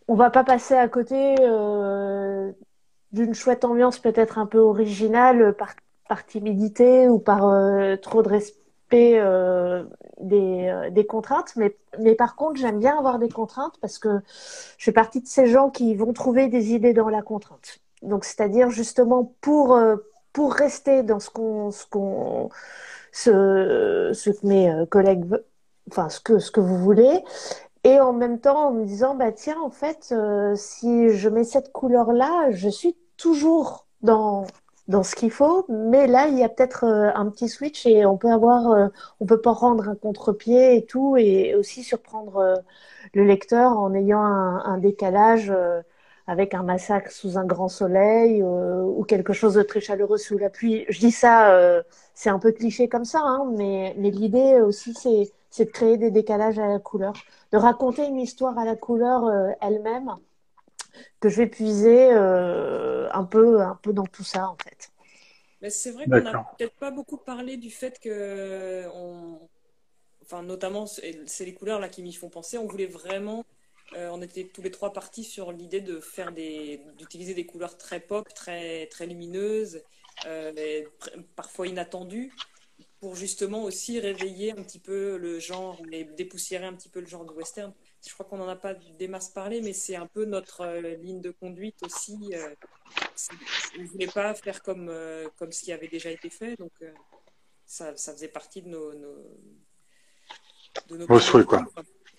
on 0.07 0.15
va 0.15 0.29
pas 0.29 0.43
passer 0.43 0.75
à 0.75 0.87
côté 0.87 1.35
d'une 3.11 3.33
chouette 3.33 3.65
ambiance 3.65 3.99
peut-être 3.99 4.37
un 4.37 4.45
peu 4.45 4.59
originale 4.59 5.53
par, 5.53 5.73
par 6.07 6.25
timidité 6.25 7.07
ou 7.07 7.19
par 7.19 7.39
trop 8.01 8.21
de 8.21 8.29
respect 8.29 8.62
des, 8.91 9.19
des, 10.19 11.05
contraintes. 11.05 11.55
Mais, 11.55 11.75
mais 11.99 12.15
par 12.15 12.35
contre, 12.35 12.57
j'aime 12.57 12.79
bien 12.79 12.97
avoir 12.97 13.19
des 13.19 13.29
contraintes 13.29 13.75
parce 13.81 13.97
que 13.97 14.19
je 14.77 14.83
fais 14.85 14.91
partie 14.91 15.21
de 15.21 15.27
ces 15.27 15.47
gens 15.47 15.69
qui 15.69 15.95
vont 15.95 16.13
trouver 16.13 16.47
des 16.47 16.73
idées 16.73 16.93
dans 16.93 17.09
la 17.09 17.21
contrainte. 17.21 17.79
Donc, 18.01 18.25
c'est-à-dire 18.25 18.69
justement 18.69 19.33
pour, 19.41 19.77
pour 20.33 20.53
rester 20.53 21.03
dans 21.03 21.19
ce 21.19 21.29
qu'on, 21.29 21.71
ce 21.71 21.85
qu'on, 21.85 22.49
ce, 23.13 24.11
ce 24.13 24.29
que 24.31 24.45
mes 24.45 24.69
euh, 24.69 24.85
collègues, 24.85 25.25
enfin 25.89 26.09
ce 26.09 26.19
que 26.19 26.39
ce 26.39 26.51
que 26.51 26.59
vous 26.59 26.77
voulez, 26.77 27.23
et 27.83 27.99
en 27.99 28.13
même 28.13 28.39
temps 28.39 28.67
en 28.69 28.71
me 28.71 28.85
disant 28.85 29.15
bah 29.15 29.31
tiens 29.31 29.59
en 29.61 29.69
fait 29.69 30.09
euh, 30.11 30.55
si 30.55 31.09
je 31.09 31.29
mets 31.29 31.43
cette 31.45 31.71
couleur 31.71 32.11
là, 32.11 32.51
je 32.51 32.69
suis 32.69 32.97
toujours 33.17 33.87
dans 34.01 34.45
dans 34.87 35.03
ce 35.03 35.15
qu'il 35.15 35.31
faut, 35.31 35.65
mais 35.69 36.07
là 36.07 36.27
il 36.27 36.37
y 36.37 36.43
a 36.43 36.49
peut-être 36.49 36.85
euh, 36.85 37.11
un 37.15 37.29
petit 37.29 37.49
switch 37.49 37.85
et 37.85 38.05
on 38.05 38.17
peut 38.17 38.31
avoir, 38.31 38.91
on 39.19 39.25
peut 39.25 39.41
pas 39.41 39.53
rendre 39.53 39.89
un 39.89 39.95
contre-pied 39.95 40.77
et 40.77 40.85
tout, 40.85 41.17
et 41.17 41.55
aussi 41.55 41.83
surprendre 41.83 42.61
le 43.13 43.23
lecteur 43.23 43.77
en 43.79 43.93
ayant 43.93 44.21
un, 44.21 44.63
un 44.65 44.77
décalage 44.77 45.53
avec 46.27 46.53
un 46.53 46.63
massacre 46.63 47.11
sous 47.11 47.37
un 47.37 47.45
grand 47.45 47.67
soleil 47.67 48.41
euh, 48.41 48.81
ou 48.81 49.03
quelque 49.03 49.33
chose 49.33 49.55
de 49.55 49.63
très 49.63 49.81
chaleureux 49.81 50.17
sous 50.17 50.37
la 50.37 50.49
pluie. 50.49 50.85
Je 50.89 50.99
dis 50.99 51.11
ça, 51.11 51.51
euh, 51.51 51.83
c'est 52.13 52.29
un 52.29 52.39
peu 52.39 52.51
cliché 52.51 52.87
comme 52.87 53.05
ça, 53.05 53.19
hein, 53.23 53.45
mais, 53.57 53.93
mais 53.97 54.09
l'idée 54.11 54.61
aussi, 54.61 54.93
c'est, 54.93 55.31
de 55.65 55.69
créer 55.69 55.97
des 55.97 56.11
décalages 56.11 56.59
à 56.59 56.67
la 56.67 56.79
couleur, 56.79 57.13
de 57.51 57.57
raconter 57.57 58.05
une 58.05 58.19
histoire 58.19 58.57
à 58.57 58.65
la 58.65 58.75
couleur 58.75 59.25
euh, 59.25 59.49
elle-même, 59.61 60.15
que 61.19 61.29
je 61.29 61.37
vais 61.37 61.47
puiser 61.47 62.11
un, 62.11 63.23
peu, 63.23 63.61
un 63.61 63.75
peu 63.81 63.93
dans 63.93 64.05
tout 64.05 64.23
ça, 64.23 64.49
en 64.49 64.57
fait. 64.57 64.91
Mais 65.61 65.69
c'est 65.69 65.91
vrai 65.91 66.05
qu'on 66.05 66.21
n'a 66.21 66.45
peut-être 66.57 66.75
pas 66.75 66.91
beaucoup 66.91 67.17
parlé 67.17 67.57
du 67.57 67.71
fait 67.71 67.99
que, 67.99 68.85
on... 68.93 69.39
enfin, 70.23 70.43
notamment, 70.43 70.85
c'est 70.85 71.45
les 71.45 71.53
couleurs 71.53 71.79
là 71.79 71.89
qui 71.89 72.01
m'y 72.03 72.13
font 72.13 72.29
penser, 72.29 72.57
on 72.57 72.67
voulait 72.67 72.85
vraiment 72.85 73.45
euh, 73.95 74.09
on 74.11 74.21
était 74.21 74.45
tous 74.45 74.61
les 74.61 74.71
trois 74.71 74.91
partis 74.93 75.23
sur 75.23 75.51
l'idée 75.51 75.81
de 75.81 75.99
faire 75.99 76.31
des, 76.31 76.81
d'utiliser 76.97 77.33
des 77.33 77.45
couleurs 77.45 77.77
très 77.77 77.99
pop, 77.99 78.27
très, 78.33 78.87
très 78.87 79.05
lumineuses, 79.05 79.83
euh, 80.25 80.83
parfois 81.35 81.67
inattendues, 81.67 82.33
pour 82.99 83.15
justement 83.15 83.63
aussi 83.63 83.99
réveiller 83.99 84.51
un 84.51 84.63
petit 84.63 84.79
peu 84.79 85.17
le 85.17 85.39
genre, 85.39 85.79
et 85.91 86.05
dépoussiérer 86.05 86.65
un 86.65 86.73
petit 86.73 86.89
peu 86.89 87.01
le 87.01 87.05
genre 87.05 87.25
de 87.25 87.33
western. 87.33 87.73
Je 88.05 88.13
crois 88.13 88.25
qu'on 88.25 88.37
n'en 88.37 88.49
a 88.49 88.55
pas 88.55 88.73
des 88.73 89.07
masses 89.07 89.29
parlé, 89.29 89.61
mais 89.61 89.73
c'est 89.73 89.95
un 89.95 90.07
peu 90.07 90.25
notre 90.25 90.61
euh, 90.61 90.95
ligne 90.97 91.21
de 91.21 91.31
conduite 91.31 91.77
aussi. 91.83 92.33
on 93.77 93.81
ne 93.81 93.87
voulait 93.87 94.07
pas 94.07 94.33
faire 94.33 94.61
comme, 94.61 94.91
comme 95.37 95.51
ce 95.51 95.63
qui 95.63 95.71
avait 95.71 95.87
déjà 95.87 96.09
été 96.09 96.29
fait, 96.29 96.57
donc 96.57 96.71
ça, 97.65 97.93
faisait 97.95 98.27
partie 98.27 98.61
de 98.61 98.69
nos, 98.69 98.93
nos, 98.93 99.15
de 100.89 100.97
nos 100.97 101.19
souhaits, 101.19 101.45
quoi 101.45 101.65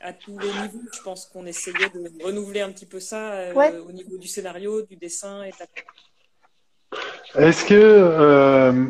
à 0.04 0.12
tous 0.12 0.38
les 0.38 0.46
niveaux. 0.46 0.82
Je 0.92 1.02
pense 1.02 1.26
qu'on 1.26 1.46
essayait 1.46 1.88
de 1.88 2.22
renouveler 2.24 2.60
un 2.60 2.70
petit 2.70 2.86
peu 2.86 3.00
ça 3.00 3.32
euh, 3.32 3.82
au 3.88 3.92
niveau 3.92 4.18
du 4.18 4.28
scénario, 4.28 4.82
du 4.82 4.96
dessin 4.96 5.42
et 5.42 5.50
de 5.50 5.56
la... 5.58 7.48
Est-ce 7.48 7.64
que, 7.64 7.74
euh, 7.74 8.86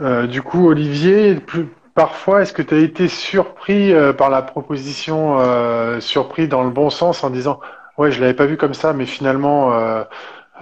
euh, 0.00 0.26
du 0.26 0.40
coup, 0.40 0.68
Olivier, 0.68 1.38
parfois, 1.94 2.42
est-ce 2.42 2.52
que 2.52 2.62
tu 2.62 2.74
as 2.74 2.78
été 2.78 3.08
surpris 3.08 3.92
par 4.18 4.30
la 4.30 4.42
proposition, 4.42 5.38
surpris 6.00 6.48
dans 6.48 6.62
le 6.64 6.70
bon 6.70 6.90
sens 6.90 7.24
en 7.24 7.30
disant, 7.30 7.60
ouais, 7.98 8.10
je 8.12 8.20
l'avais 8.20 8.34
pas 8.34 8.46
vu 8.46 8.56
comme 8.56 8.74
ça, 8.74 8.92
mais 8.92 9.06
finalement, 9.06 9.72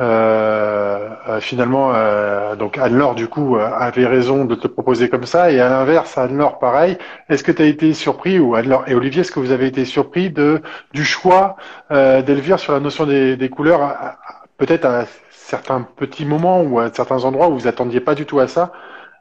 euh, 0.00 1.08
euh, 1.28 1.40
finalement, 1.40 1.92
euh, 1.94 2.56
donc 2.56 2.78
Anne-Laure, 2.78 3.14
du 3.14 3.28
coup, 3.28 3.56
avait 3.56 4.06
raison 4.06 4.44
de 4.44 4.54
te 4.54 4.66
proposer 4.66 5.08
comme 5.08 5.26
ça. 5.26 5.50
Et 5.52 5.60
à 5.60 5.68
l'inverse, 5.68 6.16
Anne-Laure, 6.16 6.58
pareil. 6.58 6.96
Est-ce 7.28 7.44
que 7.44 7.52
tu 7.52 7.62
as 7.62 7.66
été 7.66 7.92
surpris, 7.94 8.38
ou 8.38 8.54
Anne-Laure 8.54 8.84
et 8.88 8.94
Olivier, 8.94 9.20
est-ce 9.22 9.32
que 9.32 9.40
vous 9.40 9.52
avez 9.52 9.66
été 9.66 9.84
surpris 9.84 10.30
de 10.30 10.62
du 10.92 11.04
choix 11.04 11.56
d'Elvire 11.90 12.58
sur 12.58 12.72
la 12.72 12.80
notion 12.80 13.06
des, 13.06 13.50
couleurs, 13.50 14.16
peut-être 14.58 14.84
à 14.84 15.04
certains 15.30 15.82
petits 15.82 16.24
moments 16.24 16.62
ou 16.62 16.78
à 16.80 16.90
certains 16.92 17.24
endroits 17.24 17.48
où 17.48 17.54
vous 17.54 17.66
attendiez 17.66 18.00
pas 18.00 18.14
du 18.14 18.24
tout 18.26 18.38
à 18.40 18.48
ça 18.48 18.72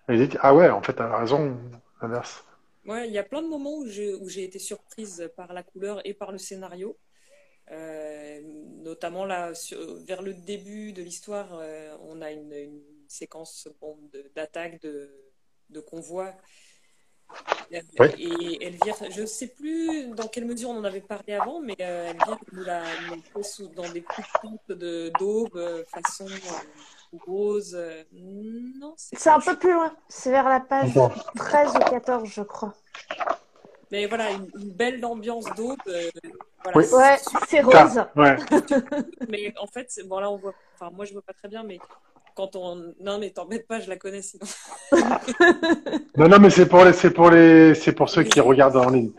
et 0.07 0.13
vous 0.13 0.19
dites, 0.19 0.37
ah 0.41 0.53
ouais, 0.53 0.69
en 0.69 0.81
fait, 0.81 0.93
tu 0.93 1.01
as 1.01 1.17
raison, 1.17 1.57
l'inverse. 2.01 2.43
Ouais, 2.85 3.07
il 3.07 3.13
y 3.13 3.17
a 3.17 3.23
plein 3.23 3.41
de 3.41 3.47
moments 3.47 3.77
où 3.77 3.87
j'ai 3.87 4.43
été 4.43 4.57
surprise 4.59 5.29
par 5.35 5.53
la 5.53 5.63
couleur 5.63 6.01
et 6.05 6.13
par 6.13 6.31
le 6.31 6.37
scénario. 6.37 6.97
Euh, 7.71 8.41
notamment 8.83 9.25
là, 9.25 9.51
vers 10.05 10.21
le 10.21 10.33
début 10.33 10.91
de 10.91 11.03
l'histoire, 11.03 11.49
euh, 11.53 11.95
on 12.01 12.21
a 12.21 12.31
une, 12.31 12.81
séquence 13.07 13.67
d'attaque 14.35 14.79
de, 14.81 15.09
de, 15.69 15.79
convoi. 15.79 16.35
Et 17.71 18.63
Elvire, 18.63 18.95
je 19.09 19.21
ne 19.21 19.25
sais 19.25 19.47
plus 19.47 20.09
dans 20.09 20.27
quelle 20.27 20.45
mesure 20.45 20.69
on 20.69 20.77
en 20.77 20.83
avait 20.83 21.01
parlé 21.01 21.33
avant, 21.33 21.59
mais 21.59 21.75
euh, 21.81 22.11
Elvire 22.11 22.37
nous 22.51 22.63
l'a 22.63 22.83
dans 23.75 23.91
des 23.91 24.03
coups 24.03 24.67
de 24.69 25.11
d'aube, 25.17 25.85
façon 25.87 26.27
rose. 27.25 27.77
non, 28.13 28.93
c'est 28.97 29.29
un 29.29 29.39
peu 29.39 29.57
plus 29.57 29.73
loin. 29.73 29.93
C'est 30.07 30.31
vers 30.31 30.47
la 30.47 30.59
page 30.59 30.93
13 31.35 31.75
ou 31.75 31.79
14, 31.79 32.29
je 32.29 32.41
crois. 32.41 32.73
Mais 33.91 34.05
voilà, 34.05 34.31
une, 34.31 34.71
belle 34.71 35.03
ambiance 35.03 35.45
d'aube. 35.55 35.79
Euh, 35.87 36.09
ouais, 36.75 37.17
c'est 37.47 37.61
rose. 37.61 38.03
mais 39.29 39.53
en 39.59 39.67
fait, 39.67 39.87
bon 40.05 40.19
là 40.19 40.29
on 40.29 40.37
voit. 40.37 40.53
Enfin, 40.75 40.91
moi 40.95 41.05
je 41.05 41.13
vois 41.13 41.23
pas 41.23 41.33
très 41.33 41.47
bien, 41.47 41.63
mais 41.63 41.79
quand 42.35 42.55
on. 42.55 42.93
Non, 43.01 43.17
mais 43.19 43.31
t'embête 43.31 43.67
pas, 43.67 43.79
je 43.79 43.89
la 43.89 43.97
connais 43.97 44.21
sinon. 44.21 44.45
non, 46.17 46.27
non, 46.29 46.39
mais 46.39 46.49
c'est 46.51 46.67
pour 46.67 46.85
les, 46.85 46.93
c'est 46.93 47.11
pour 47.11 47.31
les, 47.31 47.73
c'est 47.73 47.93
pour 47.93 48.09
ceux 48.09 48.23
qui 48.23 48.39
regardent 48.39 48.77
en 48.77 48.89
ligne. 48.89 49.11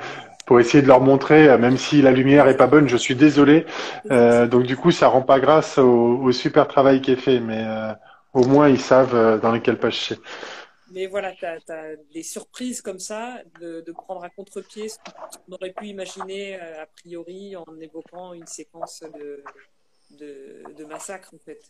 Pour 0.51 0.59
essayer 0.59 0.83
de 0.83 0.89
leur 0.89 1.01
montrer, 1.01 1.49
euh, 1.49 1.59
même 1.59 1.77
si 1.77 2.03
la 2.03 2.11
lumière 2.11 2.49
est 2.49 2.57
pas 2.57 2.67
bonne, 2.67 2.89
je 2.89 2.97
suis 2.97 3.15
désolé. 3.15 3.67
Euh, 4.11 4.49
donc 4.49 4.65
du 4.65 4.77
coup, 4.77 4.91
ça 4.91 5.07
rend 5.07 5.23
pas 5.23 5.39
grâce 5.39 5.79
au, 5.79 6.33
super 6.33 6.67
travail 6.67 7.01
qui 7.01 7.13
est 7.13 7.23
fait, 7.25 7.39
mais 7.39 7.63
euh, 7.65 7.93
au 8.35 8.45
moins 8.45 8.69
ils 8.69 8.81
savent 8.81 9.39
dans 9.41 9.53
lesquelles 9.53 9.79
pages 9.79 10.09
c'est. 10.09 10.19
Mais 10.91 11.07
voilà, 11.07 11.31
tu 11.37 11.47
as, 11.47 11.61
des 12.13 12.25
surprises 12.25 12.83
comme 12.83 12.99
ça, 12.99 13.39
de, 13.61 13.93
prendre 13.93 14.25
à 14.25 14.29
contre-pied 14.29 14.89
ce 14.89 14.97
qu'on 14.97 15.53
aurait 15.55 15.71
pu 15.71 15.87
imaginer 15.87 16.59
a 16.59 16.87
priori 16.97 17.55
en 17.55 17.79
évoquant 17.81 18.33
une 18.33 18.49
séquence 18.49 19.05
de, 19.21 19.45
de, 20.19 20.65
de 20.77 20.85
massacre 20.85 21.33
en 21.33 21.39
fait. 21.39 21.61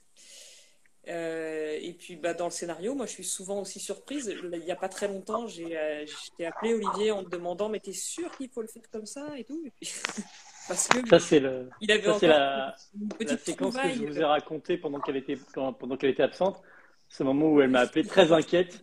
Euh, 1.09 1.79
et 1.81 1.95
puis 1.95 2.17
bah, 2.17 2.35
dans 2.35 2.45
le 2.45 2.51
scénario, 2.51 2.95
moi 2.95 3.07
je 3.07 3.13
suis 3.13 3.25
souvent 3.25 3.61
aussi 3.61 3.81
surprise. 3.81 4.35
Il 4.53 4.61
n'y 4.61 4.71
a 4.71 4.77
pas 4.77 4.89
très 4.89 5.09
longtemps, 5.09 5.47
j'ai 5.47 5.77
euh, 5.77 6.05
appelé 6.47 6.75
Olivier 6.75 7.11
en 7.11 7.23
me 7.23 7.29
demandant 7.29 7.69
Mais 7.69 7.81
t'es 7.81 7.93
sûr 7.93 8.31
qu'il 8.37 8.51
faut 8.51 8.61
le 8.61 8.69
faire 8.69 8.83
comme 8.93 9.07
ça 9.07 9.27
et 9.37 9.45
tout? 9.45 9.65
Parce 10.69 10.87
que 10.89 11.09
ça, 11.09 11.19
c'est 11.19 11.41
le... 11.41 11.69
il 11.81 11.91
avait 11.91 12.19
ça, 12.19 12.27
la, 12.29 12.77
la 13.19 13.37
séquence 13.39 13.77
que 13.77 13.91
je 13.93 14.05
vous 14.05 14.21
ai 14.21 14.25
racontée 14.25 14.77
pendant 14.77 15.01
qu'elle 15.01 15.17
était, 15.17 15.37
pendant 15.55 15.97
qu'elle 15.97 16.11
était 16.11 16.23
absente. 16.23 16.61
Ce 17.09 17.25
moment 17.25 17.47
où 17.51 17.61
elle 17.61 17.71
m'a 17.71 17.81
appelé 17.81 18.05
très 18.05 18.31
inquiète 18.31 18.81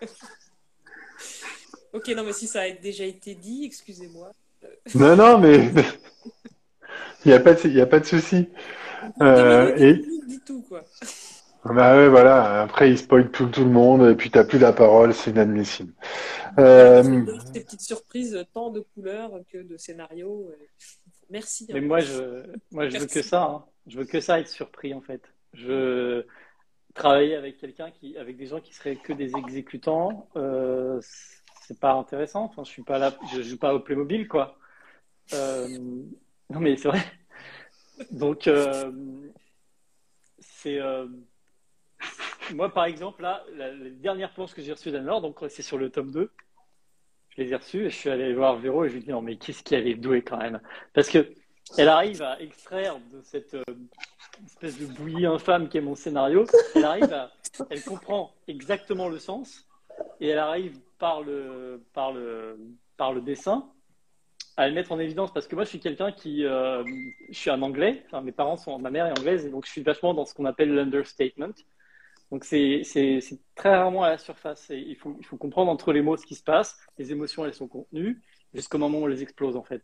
ok, 1.92 2.08
non, 2.08 2.24
mais 2.24 2.32
si 2.32 2.46
ça 2.46 2.62
a 2.62 2.70
déjà 2.70 3.04
été 3.04 3.34
dit, 3.34 3.64
excusez-moi. 3.64 4.32
non, 4.94 5.16
non, 5.16 5.38
mais 5.38 5.56
il 7.24 7.28
n'y 7.28 7.32
a 7.32 7.40
pas 7.40 7.54
de, 7.54 7.80
a 7.80 7.86
pas 7.86 8.00
de 8.00 8.04
souci. 8.04 8.48
Euh, 9.20 9.76
et... 9.76 10.02
tout, 10.46 10.62
quoi. 10.68 10.84
Bah 11.64 11.96
ouais, 11.96 12.08
voilà. 12.08 12.62
Après, 12.62 12.90
il 12.90 12.98
spoil 12.98 13.30
tout, 13.30 13.46
tout 13.46 13.64
le 13.64 13.70
monde, 13.70 14.08
et 14.10 14.14
puis 14.14 14.30
tu 14.30 14.38
n'as 14.38 14.44
plus 14.44 14.58
la 14.58 14.72
parole, 14.72 15.12
c'est 15.12 15.30
inadmissible. 15.30 15.92
Euh... 16.58 17.24
Des 17.52 17.60
petites 17.60 17.80
surprises, 17.80 18.44
tant 18.54 18.70
de 18.70 18.80
couleurs 18.94 19.32
que 19.52 19.58
de 19.58 19.76
scénarios. 19.76 20.50
Merci. 21.30 21.66
Hein. 21.68 21.74
Mais 21.74 21.80
moi, 21.80 22.00
je, 22.00 22.44
moi, 22.70 22.88
je 22.88 22.98
veux 22.98 23.06
que 23.06 23.22
ça. 23.22 23.42
Hein. 23.42 23.64
Je 23.86 23.98
veux 23.98 24.04
que 24.04 24.20
ça, 24.20 24.40
être 24.40 24.48
surpris, 24.48 24.94
en 24.94 25.00
fait. 25.00 25.22
Je, 25.52 26.24
travailler 26.98 27.36
avec 27.36 27.58
quelqu'un 27.58 27.90
qui, 27.90 28.16
avec 28.18 28.36
des 28.36 28.46
gens 28.46 28.60
qui 28.60 28.74
seraient 28.74 28.96
que 28.96 29.12
des 29.12 29.36
exécutants, 29.36 30.28
euh, 30.36 31.00
c'est 31.62 31.78
pas 31.80 31.92
intéressant. 31.92 32.44
Enfin, 32.44 32.64
je 32.64 32.70
suis 32.70 32.82
pas 32.82 32.98
là, 32.98 33.14
je 33.32 33.40
joue 33.40 33.56
pas 33.56 33.74
au 33.74 33.80
Playmobil, 33.80 34.28
quoi. 34.28 34.58
Euh, 35.32 35.68
non, 36.50 36.60
mais 36.60 36.76
c'est 36.76 36.88
vrai. 36.88 37.00
Donc, 38.10 38.46
euh, 38.46 38.90
c'est 40.38 40.80
euh, 40.80 41.06
moi, 42.54 42.72
par 42.72 42.84
exemple, 42.84 43.22
là, 43.22 43.44
la, 43.56 43.72
les 43.72 43.90
dernières 43.90 44.32
planches 44.32 44.54
que 44.54 44.62
j'ai 44.62 44.72
reçues 44.72 44.90
d'Anne-Laure, 44.90 45.20
donc 45.20 45.38
c'est 45.48 45.62
sur 45.62 45.78
le 45.78 45.90
tome 45.90 46.10
2. 46.10 46.30
Je 47.30 47.42
les 47.42 47.52
ai 47.52 47.56
reçues 47.56 47.86
et 47.86 47.90
je 47.90 47.96
suis 47.96 48.10
allé 48.10 48.32
voir 48.34 48.56
Véro 48.56 48.84
et 48.84 48.88
je 48.88 48.94
lui 48.94 49.00
ai 49.00 49.04
dit 49.04 49.10
non, 49.10 49.22
mais 49.22 49.36
qu'est-ce 49.36 49.62
qui 49.62 49.74
est 49.74 49.94
doué 49.94 50.22
quand 50.22 50.38
même? 50.38 50.60
Parce 50.92 51.08
que 51.08 51.32
elle 51.76 51.88
arrive 51.88 52.22
à 52.22 52.40
extraire 52.40 52.98
de 53.12 53.20
cette 53.22 53.54
espèce 54.46 54.78
de 54.78 54.86
bouillie 54.86 55.26
infâme 55.26 55.68
qui 55.68 55.76
est 55.76 55.82
mon 55.82 55.94
scénario, 55.94 56.46
elle 56.74 56.84
arrive 56.84 57.28
elle 57.70 57.82
comprend 57.82 58.32
exactement 58.46 59.08
le 59.08 59.18
sens 59.18 59.66
et 60.20 60.28
elle 60.28 60.38
arrive 60.38 60.78
par 60.98 61.22
le, 61.22 61.84
par 61.92 62.12
le, 62.12 62.58
par 62.96 63.12
le 63.12 63.20
dessin 63.20 63.68
à 64.58 64.66
le 64.66 64.74
mettre 64.74 64.90
en 64.90 64.98
évidence 64.98 65.32
parce 65.32 65.46
que 65.46 65.54
moi, 65.54 65.62
je 65.62 65.68
suis 65.68 65.78
quelqu'un 65.78 66.10
qui, 66.10 66.44
euh, 66.44 66.82
je 67.30 67.38
suis 67.38 67.48
un 67.48 67.62
anglais. 67.62 68.02
Enfin, 68.06 68.22
mes 68.22 68.32
parents 68.32 68.56
sont, 68.56 68.76
ma 68.80 68.90
mère 68.90 69.06
est 69.06 69.16
anglaise 69.16 69.46
et 69.46 69.50
donc 69.50 69.64
je 69.64 69.70
suis 69.70 69.82
vachement 69.82 70.14
dans 70.14 70.24
ce 70.26 70.34
qu'on 70.34 70.46
appelle 70.46 70.74
l'understatement. 70.74 71.54
Donc 72.32 72.44
c'est 72.44 72.82
très 73.54 73.76
rarement 73.76 74.02
à 74.02 74.10
la 74.10 74.18
surface. 74.18 74.66
il 74.70 74.96
faut, 74.96 75.16
il 75.20 75.24
faut 75.24 75.36
comprendre 75.36 75.70
entre 75.70 75.92
les 75.92 76.02
mots 76.02 76.16
ce 76.16 76.26
qui 76.26 76.34
se 76.34 76.42
passe. 76.42 76.76
Les 76.98 77.12
émotions, 77.12 77.46
elles 77.46 77.54
sont 77.54 77.68
contenues 77.68 78.20
jusqu'au 78.52 78.78
moment 78.78 78.98
où 78.98 79.04
on 79.04 79.06
les 79.06 79.22
explose 79.22 79.54
en 79.54 79.62
fait. 79.62 79.82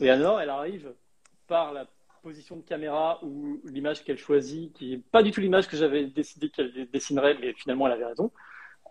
Et 0.00 0.08
alors, 0.08 0.40
elle 0.40 0.50
arrive 0.50 0.94
par 1.46 1.74
la 1.74 1.86
position 2.22 2.56
de 2.56 2.62
caméra 2.62 3.20
ou 3.22 3.60
l'image 3.64 4.04
qu'elle 4.04 4.18
choisit, 4.18 4.72
qui 4.72 4.90
n'est 4.90 5.02
pas 5.12 5.22
du 5.22 5.32
tout 5.32 5.42
l'image 5.42 5.68
que 5.68 5.76
j'avais 5.76 6.06
décidé 6.06 6.48
qu'elle 6.48 6.88
dessinerait, 6.90 7.36
mais 7.40 7.52
finalement 7.52 7.86
elle 7.86 7.92
avait 7.92 8.06
raison, 8.06 8.32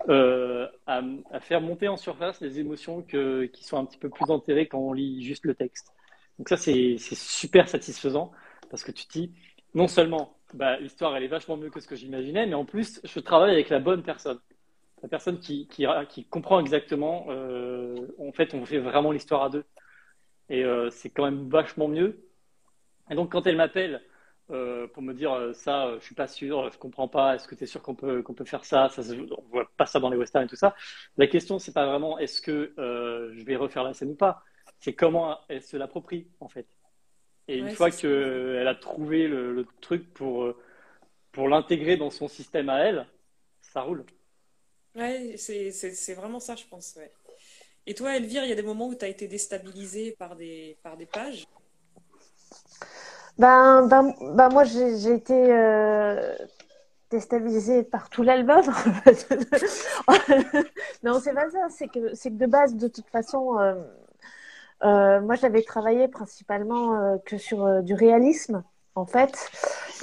euh, 0.09 0.67
à, 0.85 1.01
faire 1.39 1.61
monter 1.61 1.87
en 1.87 1.97
surface 1.97 2.39
les 2.41 2.59
émotions 2.59 3.01
qui 3.01 3.63
sont 3.63 3.77
un 3.77 3.85
petit 3.85 3.97
peu 3.97 4.09
plus 4.09 4.29
enterrées 4.29 4.67
quand 4.67 4.79
on 4.79 4.93
lit 4.93 5.23
juste 5.23 5.45
le 5.45 5.55
texte. 5.55 5.93
Donc 6.37 6.49
ça, 6.49 6.57
c'est 6.57 6.97
super 6.99 7.67
satisfaisant 7.67 8.31
parce 8.69 8.83
que 8.83 8.91
tu 8.91 9.05
te 9.05 9.13
dis, 9.13 9.31
non 9.73 9.87
seulement 9.87 10.37
bah, 10.53 10.79
l'histoire, 10.79 11.15
elle 11.15 11.23
est 11.23 11.27
vachement 11.27 11.57
mieux 11.57 11.69
que 11.69 11.79
ce 11.79 11.87
que 11.87 11.95
j'imaginais, 11.95 12.45
mais 12.45 12.53
en 12.53 12.65
plus, 12.65 13.01
je 13.03 13.19
travaille 13.19 13.51
avec 13.51 13.69
la 13.69 13.79
bonne 13.79 14.03
personne. 14.03 14.39
La 15.03 15.09
personne 15.09 15.39
qui 15.39 15.67
comprend 16.29 16.59
exactement, 16.59 17.27
euh, 17.29 17.95
en 18.19 18.31
fait, 18.31 18.53
on 18.53 18.65
fait 18.65 18.79
vraiment 18.79 19.11
l'histoire 19.11 19.43
à 19.43 19.49
deux. 19.49 19.65
Et 20.49 20.63
euh, 20.63 20.89
c'est 20.89 21.09
quand 21.09 21.25
même 21.25 21.49
vachement 21.49 21.87
mieux. 21.87 22.23
Et 23.09 23.15
donc, 23.15 23.31
quand 23.31 23.45
elle 23.45 23.57
m'appelle 23.57 24.01
euh, 24.49 24.87
pour 24.87 25.03
me 25.03 25.13
dire 25.13 25.33
euh, 25.33 25.53
ça, 25.53 25.87
euh, 25.87 25.99
je 25.99 26.05
suis 26.05 26.15
pas 26.15 26.27
sûr, 26.27 26.71
je 26.71 26.77
comprends 26.77 27.09
pas, 27.09 27.35
est-ce 27.35 27.47
que 27.47 27.55
tu 27.55 27.65
es 27.65 27.67
sûr 27.67 27.81
qu'on 27.81 27.95
peut, 27.95 28.21
qu'on 28.21 28.33
peut 28.33 28.45
faire 28.45 28.63
ça, 28.63 28.87
ça 28.87 29.01
On 29.11 29.43
voit 29.49 29.69
pas 29.75 29.85
ça 29.85 29.99
dans 29.99 30.09
les 30.09 30.17
westerns 30.17 30.45
et 30.45 30.47
tout 30.47 30.55
ça. 30.55 30.73
La 31.17 31.27
question, 31.27 31.59
c'est 31.59 31.73
pas 31.73 31.85
vraiment 31.85 32.17
est-ce 32.17 32.41
que 32.41 32.73
je 32.77 33.43
vais 33.43 33.57
refaire 33.57 33.83
la 33.83 33.93
scène 33.93 34.11
ou 34.11 34.15
pas, 34.15 34.43
c'est 34.79 34.93
comment 34.93 35.37
elle 35.49 35.61
se 35.61 35.75
l'approprie 35.75 36.27
en 36.39 36.47
fait. 36.47 36.65
Et 37.49 37.57
une 37.57 37.69
fois 37.69 37.91
qu'elle 37.91 38.67
a 38.67 38.75
trouvé 38.75 39.27
le, 39.27 39.65
truc 39.81 40.13
pour, 40.13 40.53
pour 41.31 41.49
l'intégrer 41.49 41.97
dans 41.97 42.09
son 42.09 42.27
système 42.27 42.69
à 42.69 42.79
elle, 42.79 43.07
ça 43.61 43.81
roule. 43.81 44.05
Ouais, 44.95 45.35
c'est 45.37 46.13
vraiment 46.13 46.39
ça, 46.39 46.55
je 46.55 46.65
pense. 46.65 46.97
Et 47.85 47.93
toi, 47.93 48.15
Elvire, 48.15 48.43
il 48.43 48.49
y 48.49 48.53
a 48.53 48.55
des 48.55 48.63
moments 48.63 48.87
où 48.87 48.95
tu 48.95 49.05
as 49.05 49.07
été 49.07 49.27
déstabilisée 49.27 50.11
par 50.17 50.35
des, 50.35 50.77
par 50.83 50.97
des 50.97 51.05
pages? 51.05 51.45
Ben, 53.37 53.87
ben, 53.87 54.13
ben 54.33 54.49
moi, 54.49 54.63
j'ai 54.63 55.13
été 55.13 55.33
euh, 55.33 56.35
déstabilisée 57.11 57.83
par 57.83 58.09
tout 58.09 58.23
l'album. 58.23 58.61
non, 61.03 61.19
c'est 61.19 61.33
pas 61.33 61.49
ça. 61.49 61.67
C'est 61.69 61.87
que, 61.87 62.13
que 62.13 62.29
de 62.29 62.45
base, 62.45 62.75
de 62.75 62.87
toute 62.87 63.09
façon, 63.09 63.59
euh, 63.59 63.75
euh, 64.83 65.21
moi, 65.21 65.35
j'avais 65.35 65.63
travaillé 65.63 66.07
principalement 66.07 67.19
que 67.25 67.37
sur 67.37 67.83
du 67.83 67.93
réalisme, 67.93 68.63
en 68.95 69.05
fait. 69.05 69.49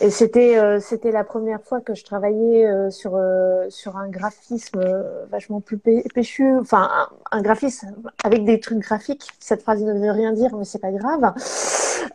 Et 0.00 0.10
c'était 0.10 0.58
euh, 0.58 0.80
c'était 0.80 1.12
la 1.12 1.22
première 1.22 1.62
fois 1.62 1.80
que 1.80 1.94
je 1.94 2.04
travaillais 2.04 2.66
euh, 2.66 2.90
sur 2.90 3.14
euh, 3.14 3.66
sur 3.68 3.96
un 3.96 4.08
graphisme 4.08 4.82
vachement 5.30 5.60
plus 5.60 5.78
péchu, 5.78 6.58
enfin 6.58 6.90
un, 7.30 7.42
graphisme 7.42 7.94
avec 8.24 8.44
des 8.44 8.58
trucs 8.58 8.78
graphiques. 8.78 9.30
Cette 9.38 9.62
phrase 9.62 9.82
ne 9.82 9.92
veut 9.92 10.10
rien 10.10 10.32
dire, 10.32 10.56
mais 10.56 10.64
c'est 10.64 10.80
pas 10.80 10.90
grave. 10.90 11.32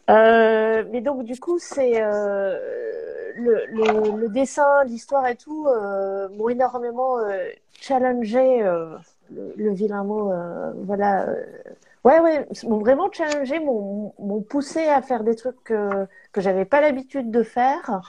Mais 0.07 1.01
donc 1.01 1.23
du 1.23 1.39
coup 1.39 1.59
c'est 1.59 2.01
le, 2.01 3.65
le, 3.67 4.17
le, 4.17 4.29
dessin, 4.29 4.83
l'histoire 4.85 5.27
et 5.27 5.35
tout 5.35 5.67
m'ont 6.37 6.49
énormément 6.49 7.17
challengé 7.79 8.61
le, 8.61 9.53
le, 9.55 9.73
vilain 9.73 10.03
mot, 10.03 10.31
voilà 10.83 11.27
Ouais, 12.05 12.19
ouais, 12.21 12.47
m'ont 12.63 12.77
vraiment 12.79 13.11
challengé, 13.11 13.59
m'ont 13.59 14.41
poussé 14.49 14.87
à 14.87 15.01
faire 15.01 15.23
des 15.25 15.35
trucs 15.35 15.61
que, 15.65 16.07
que 16.31 16.39
j'avais 16.39 16.63
pas 16.63 16.79
l'habitude 16.79 17.29
de 17.29 17.43
faire, 17.43 18.01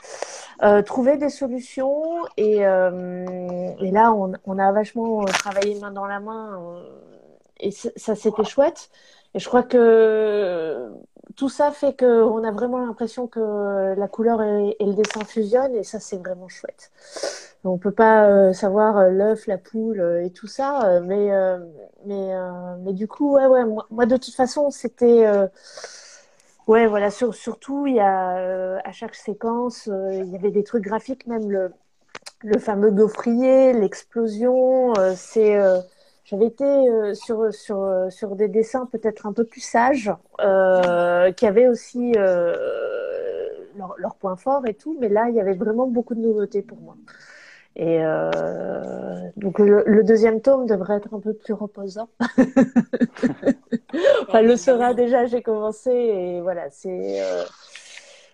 euh, 0.63 0.81
trouver 0.81 1.17
des 1.17 1.29
solutions. 1.29 2.01
Et, 2.37 2.65
euh, 2.65 3.73
et 3.81 3.91
là, 3.91 4.13
on, 4.13 4.31
on, 4.45 4.57
a 4.59 4.71
vachement 4.71 5.25
travaillé 5.25 5.77
main 5.79 5.91
dans 5.91 6.05
la 6.05 6.21
main 6.21 6.61
euh, 6.61 6.83
et 7.59 7.71
ça, 7.71 8.15
c'était 8.15 8.45
chouette. 8.45 8.89
Et 9.33 9.39
je 9.39 9.47
crois 9.47 9.63
que 9.63 10.89
tout 11.35 11.49
ça 11.49 11.71
fait 11.71 11.97
qu'on 11.97 12.43
a 12.43 12.51
vraiment 12.51 12.79
l'impression 12.79 13.27
que 13.27 13.95
la 13.97 14.07
couleur 14.07 14.41
et, 14.41 14.75
le 14.79 14.93
dessin 14.93 15.23
fusionnent 15.25 15.75
et 15.75 15.83
ça, 15.83 15.99
c'est 15.99 16.17
vraiment 16.17 16.47
chouette. 16.47 16.91
On 17.63 17.77
peut 17.77 17.91
pas 17.91 18.25
euh, 18.25 18.53
savoir 18.53 18.97
euh, 18.97 19.09
l'œuf, 19.09 19.45
la 19.45 19.59
poule 19.59 19.99
euh, 19.99 20.25
et 20.25 20.31
tout 20.31 20.47
ça, 20.47 20.99
mais 21.05 21.29
du 22.93 23.07
coup, 23.07 23.35
ouais, 23.35 23.45
ouais, 23.45 23.63
moi, 23.91 24.05
de 24.05 24.17
toute 24.17 24.33
façon, 24.33 24.71
c'était 24.71 25.27
ouais, 26.67 26.87
voilà, 26.87 27.09
surtout 27.11 27.85
il 27.87 27.95
y 27.95 27.99
a 27.99 28.79
à 28.83 28.91
chaque 28.91 29.15
séquence, 29.15 29.87
il 29.87 30.29
y 30.29 30.35
avait 30.35 30.51
des 30.51 30.63
trucs 30.63 30.83
graphiques, 30.83 31.27
même 31.27 31.49
le 31.51 31.71
le 32.43 32.59
fameux 32.59 32.91
gaufrier, 32.91 33.73
l'explosion, 33.73 34.93
c'est 35.15 35.59
j'avais 36.23 36.45
été 36.45 37.13
sur, 37.13 37.53
sur, 37.53 38.07
sur 38.09 38.35
des 38.35 38.47
dessins 38.47 38.87
peut-être 38.91 39.25
un 39.25 39.33
peu 39.33 39.43
plus 39.43 39.61
sages, 39.61 40.11
euh, 40.39 41.31
qui 41.31 41.45
avaient 41.45 41.67
aussi 41.67 42.13
euh, 42.15 42.55
leur, 43.77 43.95
leur 43.97 44.15
point 44.15 44.35
fort 44.35 44.65
et 44.67 44.73
tout, 44.73 44.97
mais 44.99 45.09
là, 45.09 45.29
il 45.29 45.35
y 45.35 45.39
avait 45.39 45.53
vraiment 45.53 45.87
beaucoup 45.87 46.15
de 46.15 46.21
nouveautés 46.21 46.61
pour 46.61 46.79
moi. 46.79 46.95
Et 47.75 48.03
euh, 48.03 49.29
donc 49.37 49.59
le, 49.59 50.03
deuxième 50.03 50.41
tome 50.41 50.65
devrait 50.65 50.97
être 50.97 51.13
un 51.13 51.19
peu 51.19 51.33
plus 51.33 51.53
reposant. 51.53 52.09
enfin, 54.27 54.41
le 54.41 54.57
sera 54.57 54.93
déjà. 54.93 55.25
J'ai 55.25 55.41
commencé 55.41 55.89
et 55.89 56.41
voilà, 56.41 56.69
c'est 56.69 57.21
euh, 57.21 57.43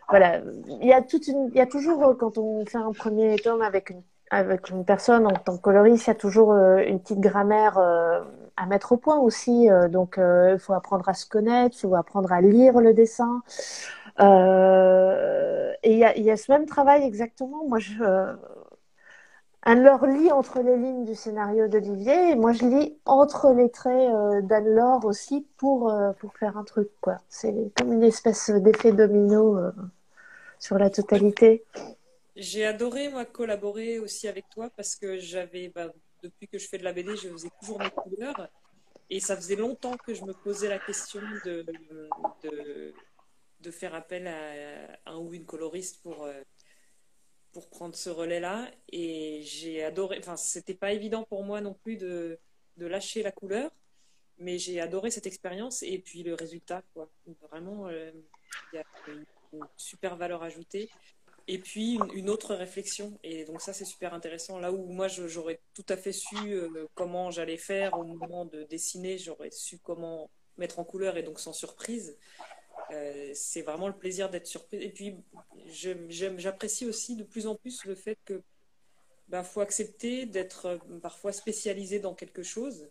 voilà. 0.10 0.42
Il 0.82 0.88
y 0.88 0.94
a 0.94 1.04
toute 1.04 1.28
une, 1.28 1.50
il 1.54 1.58
y 1.58 1.62
a 1.62 1.68
toujours 1.68 2.18
quand 2.18 2.40
on 2.40 2.66
fait 2.66 2.80
un 2.80 2.92
premier 2.94 3.36
tome 3.38 3.62
avec 3.62 3.92
une 3.92 4.02
avec 4.30 4.70
une 4.70 4.86
personne 4.86 5.26
en 5.28 5.32
tant 5.32 5.58
que 5.58 5.62
coloriste, 5.62 6.08
il 6.08 6.10
y 6.10 6.12
a 6.12 6.16
toujours 6.16 6.52
euh, 6.52 6.78
une 6.78 6.99
petite 6.99 7.20
grammaire 7.20 7.78
euh, 7.78 8.22
à 8.58 8.66
mettre 8.66 8.91
au 8.91 8.98
point 8.98 9.18
aussi. 9.18 9.70
Euh, 9.70 9.88
donc, 9.88 10.18
il 10.20 10.60
faut 10.60 10.74
apprendre 10.74 11.08
à 11.10 11.14
se 11.14 11.26
connaître, 11.26 11.76
il 11.78 11.82
faut 11.82 11.95
apprendre 11.95 12.32
à 12.32 12.41
lire 12.41 12.80
le 12.80 12.94
dessin. 12.94 13.41
et 15.84 15.94
il 15.94 16.24
y 16.26 16.32
a, 16.32 16.38
ce 16.38 16.52
même 16.52 16.66
travail 16.66 17.04
exactement. 17.04 17.64
Moi, 17.68 17.80
Anne-Laure 19.64 20.06
lit 20.06 20.32
entre 20.32 20.62
les 20.62 20.78
lignes 20.78 21.04
du 21.04 21.16
scénario 21.16 21.68
d'Olivier 21.68 22.32
et 22.32 22.36
moi 22.36 22.54
je 22.54 22.66
lis 22.66 22.98
entre 23.06 23.52
les 23.54 23.70
traits 23.70 24.45
d'Anne-Laure 24.45 25.04
aussi 25.06 25.45
pour, 25.58 25.94
pour 26.20 26.34
faire 26.38 26.58
un 26.58 26.64
truc. 26.64 26.90
C'est 27.30 27.54
comme 27.78 27.94
une 27.94 28.04
espèce 28.04 28.49
d'effet 28.49 28.91
domino 28.94 29.60
sur 30.60 30.78
la 30.78 30.90
totalité. 30.90 31.66
J'ai 32.38 32.66
adoré 32.66 33.10
moi 33.10 33.26
collaborer 33.26 34.00
aussi 34.00 34.28
avec 34.28 34.48
toi 34.50 34.70
parce 34.70 34.96
que 34.96 35.18
j'avais, 35.18 35.70
bah, 35.70 35.92
depuis 36.24 36.48
que 36.48 36.58
je 36.58 36.68
fais 36.68 36.78
de 36.78 36.84
la 36.84 36.94
BD, 36.94 37.16
je 37.16 37.30
faisais 37.30 37.50
toujours 37.60 37.80
mes 37.80 37.90
couleurs 37.90 38.48
et 39.10 39.20
ça 39.20 39.36
faisait 39.36 39.56
longtemps 39.56 39.98
que 39.98 40.14
je 40.14 40.24
me 40.24 40.34
posais 40.34 40.70
la 40.70 40.80
question 40.80 41.20
de, 41.46 41.66
de, 43.60 43.72
faire 43.72 43.96
appel 43.96 44.28
à 44.28 45.12
un 45.12 45.18
ou 45.18 45.34
une 45.34 45.46
coloriste 45.46 46.02
pour 46.02 46.28
pour 47.58 47.70
prendre 47.70 47.96
ce 47.96 48.12
relais-là. 48.12 48.70
Et 48.90 49.42
j'ai 49.42 49.84
adoré, 49.84 50.18
enfin, 50.20 50.38
c'était 50.38 50.76
pas 50.76 50.94
évident 50.94 51.24
pour 51.24 51.44
moi 51.44 51.60
non 51.60 51.74
plus 51.74 51.98
de, 51.98 52.40
de 52.78 52.86
lâcher 52.86 53.24
la 53.24 53.32
couleur, 53.32 53.72
mais 54.38 54.60
j'ai 54.60 54.80
adoré 54.80 55.10
cette 55.10 55.26
expérience 55.26 55.82
et 55.84 55.98
puis 55.98 56.22
le 56.22 56.36
résultat, 56.36 56.84
quoi. 56.94 57.10
Vraiment, 57.50 57.88
euh, 57.88 58.12
il 58.72 58.76
y 58.76 58.80
a 58.80 58.86
une, 59.08 59.26
super 59.76 60.18
valeur 60.18 60.44
ajoutée. 60.44 60.90
Et 61.49 61.60
puis 61.60 61.98
une, 62.14 62.30
autre 62.30 62.56
réflexion. 62.56 63.18
Et 63.24 63.45
donc 63.45 63.61
ça, 63.61 63.72
c'est 63.72 63.86
super 63.86 64.14
intéressant. 64.14 64.60
Là 64.60 64.72
où 64.72 64.86
moi, 64.86 65.07
j'aurais 65.07 65.61
tout 65.74 65.86
à 65.88 65.95
fait 65.95 66.11
su 66.11 66.36
euh, 66.36 66.88
comment 66.94 67.32
j'allais 67.32 67.57
faire 67.57 67.98
au 67.98 68.03
moment 68.03 68.45
de 68.45 68.64
dessiner, 68.64 69.18
j'aurais 69.18 69.52
su 69.52 69.78
comment 69.78 70.30
mettre 70.57 70.80
en 70.80 70.84
couleur 70.84 71.15
et 71.15 71.24
donc 71.24 71.40
sans 71.40 71.53
surprise. 71.53 72.18
Euh, 72.91 73.32
c'est 73.34 73.61
vraiment 73.61 73.88
le 73.88 73.95
plaisir 73.95 74.30
d'être 74.30 74.45
surpris. 74.45 74.78
Et 74.78 74.90
puis, 74.90 75.15
j'apprécie 76.38 76.86
aussi 76.86 77.15
de 77.15 77.24
plus 77.24 77.48
en 77.48 77.56
plus 77.56 77.86
le 77.86 77.95
fait 77.95 78.18
que 78.26 78.41
bah, 79.30 79.44
faut 79.44 79.61
accepter 79.61 80.26
d'être 80.26 80.65
euh, 80.65 80.99
parfois 81.02 81.32
spécialisé 81.32 81.99
dans 81.99 82.14
quelque 82.14 82.44
chose. 82.44 82.90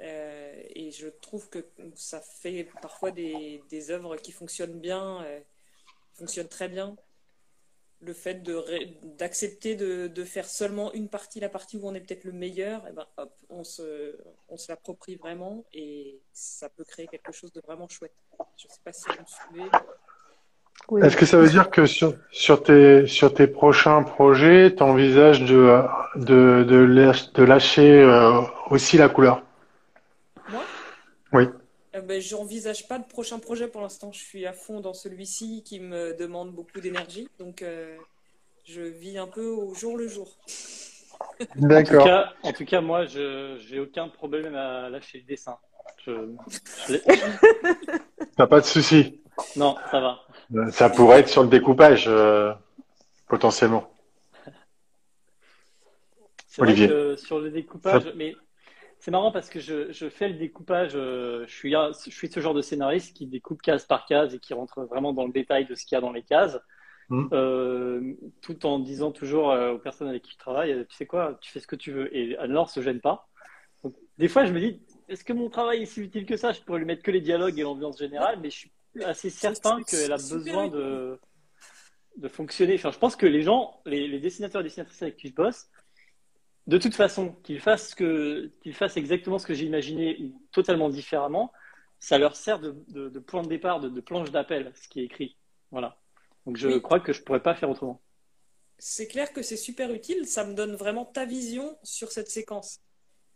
Et 0.00 0.90
je 0.90 1.06
trouve 1.06 1.48
que 1.50 1.64
ça 1.94 2.20
fait 2.20 2.68
parfois 2.82 3.12
des, 3.12 3.62
des 3.70 3.92
œuvres 3.92 4.16
qui 4.16 4.32
fonctionnent 4.32 4.80
bien, 4.80 5.24
fonctionnent 6.14 6.48
très 6.48 6.68
bien 6.68 6.96
le 8.00 8.12
fait 8.12 8.42
d'accepter 9.16 9.76
de, 9.76 10.08
de, 10.08 10.24
faire 10.24 10.46
seulement 10.46 10.92
une 10.92 11.08
partie, 11.08 11.40
la 11.40 11.48
partie 11.48 11.76
où 11.76 11.88
on 11.88 11.94
est 11.94 12.00
peut-être 12.00 12.24
le 12.24 12.32
meilleur, 12.32 12.86
et 12.86 12.90
eh 12.90 12.92
ben 12.92 13.06
hop, 13.16 13.32
on 13.48 13.64
se, 13.64 14.16
on 14.48 14.56
se 14.56 14.70
l'approprie 14.70 15.16
vraiment 15.16 15.64
et 15.72 16.20
ça 16.32 16.68
peut 16.68 16.84
créer 16.84 17.06
quelque 17.06 17.32
chose 17.32 17.52
de 17.52 17.60
vraiment 17.60 17.88
chouette. 17.88 18.14
Je 18.58 18.66
ne 18.66 18.72
sais 18.72 18.80
pas 18.84 18.92
si 18.92 19.04
vous 19.06 19.22
me 19.22 19.64
suivez. 19.66 19.70
Est-ce 21.06 21.16
que 21.16 21.24
ça 21.24 21.38
veut 21.38 21.48
dire 21.48 21.70
que 21.70 21.86
sur, 21.86 22.14
sur, 22.30 22.62
tes, 22.62 23.06
sur 23.06 23.32
tes 23.32 23.46
prochains 23.46 24.02
projets, 24.02 24.74
tu 24.74 24.82
envisages 24.82 25.42
de, 25.42 25.82
de, 26.16 26.64
de, 26.64 27.42
lâcher 27.42 28.02
euh, 28.02 28.42
aussi 28.70 28.98
la 28.98 29.08
couleur? 29.08 29.42
Moi? 30.50 30.62
Oui. 31.32 31.48
Euh, 31.94 32.00
ben, 32.00 32.20
J'envisage 32.20 32.88
pas 32.88 32.98
de 32.98 33.04
prochain 33.04 33.38
projet 33.38 33.68
pour 33.68 33.80
l'instant. 33.80 34.12
Je 34.12 34.20
suis 34.20 34.46
à 34.46 34.52
fond 34.52 34.80
dans 34.80 34.94
celui-ci 34.94 35.62
qui 35.64 35.80
me 35.80 36.14
demande 36.16 36.52
beaucoup 36.52 36.80
d'énergie. 36.80 37.28
Donc, 37.38 37.62
euh, 37.62 37.96
je 38.64 38.82
vis 38.82 39.18
un 39.18 39.26
peu 39.26 39.46
au 39.46 39.74
jour 39.74 39.96
le 39.96 40.08
jour. 40.08 40.36
D'accord. 41.56 42.08
En, 42.42 42.52
tout 42.52 42.64
cas, 42.64 42.80
moi, 42.80 43.06
je 43.06 43.72
n'ai 43.72 43.80
aucun 43.80 44.08
problème 44.08 44.54
à 44.54 44.88
lâcher 44.88 45.18
le 45.18 45.24
dessin. 45.24 45.56
Je... 46.06 46.12
pas 48.46 48.60
de 48.60 48.66
souci. 48.66 49.20
Non, 49.56 49.76
ça 49.90 50.00
va. 50.00 50.70
Ça 50.70 50.90
pourrait 50.90 51.20
être 51.20 51.28
sur 51.28 51.42
le 51.42 51.48
découpage, 51.48 52.04
euh, 52.06 52.52
potentiellement. 53.28 53.90
Olivier. 56.58 56.86
Vrai 56.86 56.96
que 56.96 57.16
sur 57.16 57.40
le 57.40 57.50
découpage, 57.50 58.12
mais 58.14 58.36
c'est 59.04 59.10
marrant 59.10 59.30
parce 59.30 59.50
que 59.50 59.60
je, 59.60 59.92
je, 59.92 60.08
fais 60.08 60.28
le 60.28 60.34
découpage. 60.36 60.92
Euh, 60.94 61.44
je, 61.46 61.52
suis, 61.54 61.72
je 61.72 62.10
suis 62.10 62.32
ce 62.32 62.40
genre 62.40 62.54
de 62.54 62.62
scénariste 62.62 63.14
qui 63.14 63.26
découpe 63.26 63.60
case 63.60 63.84
par 63.84 64.06
case 64.06 64.34
et 64.34 64.38
qui 64.38 64.54
rentre 64.54 64.80
vraiment 64.84 65.12
dans 65.12 65.26
le 65.26 65.32
détail 65.32 65.66
de 65.66 65.74
ce 65.74 65.84
qu'il 65.84 65.94
y 65.94 65.98
a 65.98 66.00
dans 66.00 66.10
les 66.10 66.22
cases. 66.22 66.58
Mmh. 67.10 67.28
Euh, 67.32 68.14
tout 68.40 68.64
en 68.64 68.78
disant 68.78 69.12
toujours 69.12 69.50
euh, 69.50 69.72
aux 69.72 69.78
personnes 69.78 70.08
avec 70.08 70.22
qui 70.22 70.32
je 70.32 70.38
travaille, 70.38 70.86
tu 70.88 70.96
sais 70.96 71.04
quoi, 71.04 71.36
tu 71.42 71.50
fais 71.50 71.60
ce 71.60 71.66
que 71.66 71.76
tu 71.76 71.92
veux. 71.92 72.16
Et 72.16 72.38
Anne-Laure 72.38 72.70
se 72.70 72.80
gêne 72.80 73.02
pas. 73.02 73.28
Donc, 73.82 73.94
des 74.16 74.26
fois, 74.26 74.46
je 74.46 74.54
me 74.54 74.60
dis, 74.60 74.80
est-ce 75.10 75.22
que 75.22 75.34
mon 75.34 75.50
travail 75.50 75.82
est 75.82 75.86
si 75.86 76.00
utile 76.00 76.24
que 76.24 76.38
ça? 76.38 76.52
Je 76.52 76.62
pourrais 76.62 76.78
lui 76.78 76.86
mettre 76.86 77.02
que 77.02 77.10
les 77.10 77.20
dialogues 77.20 77.58
et 77.58 77.62
l'ambiance 77.62 77.98
générale, 77.98 78.38
mais 78.40 78.48
je 78.48 78.56
suis 78.56 78.72
assez 79.04 79.28
certain 79.28 79.82
qu'elle 79.82 80.12
a 80.12 80.16
besoin 80.16 80.68
de, 80.68 81.20
de 82.16 82.28
fonctionner. 82.28 82.76
Enfin, 82.76 82.90
je 82.90 82.98
pense 82.98 83.16
que 83.16 83.26
les 83.26 83.42
gens, 83.42 83.82
les, 83.84 84.08
les 84.08 84.18
dessinateurs 84.18 84.62
et 84.62 84.64
dessinatrices 84.64 85.02
avec 85.02 85.18
qui 85.18 85.28
je 85.28 85.34
bosse, 85.34 85.68
de 86.66 86.78
toute 86.78 86.94
façon, 86.94 87.32
qu'ils 87.42 87.60
fassent, 87.60 87.94
que, 87.94 88.50
qu'ils 88.62 88.74
fassent 88.74 88.96
exactement 88.96 89.38
ce 89.38 89.46
que 89.46 89.54
j'ai 89.54 89.66
imaginé 89.66 90.16
ou 90.20 90.40
totalement 90.52 90.88
différemment, 90.88 91.52
ça 91.98 92.18
leur 92.18 92.36
sert 92.36 92.58
de, 92.58 92.74
de, 92.88 93.18
point 93.18 93.42
de 93.42 93.48
départ, 93.48 93.80
de, 93.80 94.00
planche 94.00 94.30
d'appel, 94.30 94.72
ce 94.74 94.88
qui 94.88 95.00
est 95.00 95.04
écrit. 95.04 95.36
Voilà. 95.70 95.98
Donc 96.46 96.56
je 96.56 96.78
crois 96.78 97.00
que 97.00 97.12
je 97.12 97.20
ne 97.20 97.24
pourrais 97.24 97.42
pas 97.42 97.54
faire 97.54 97.70
autrement. 97.70 98.00
C'est 98.78 99.06
clair 99.06 99.32
que 99.32 99.42
c'est 99.42 99.56
super 99.56 99.92
utile. 99.92 100.26
Ça 100.26 100.44
me 100.44 100.54
donne 100.54 100.74
vraiment 100.74 101.04
ta 101.04 101.24
vision 101.24 101.78
sur 101.82 102.12
cette 102.12 102.30
séquence. 102.30 102.80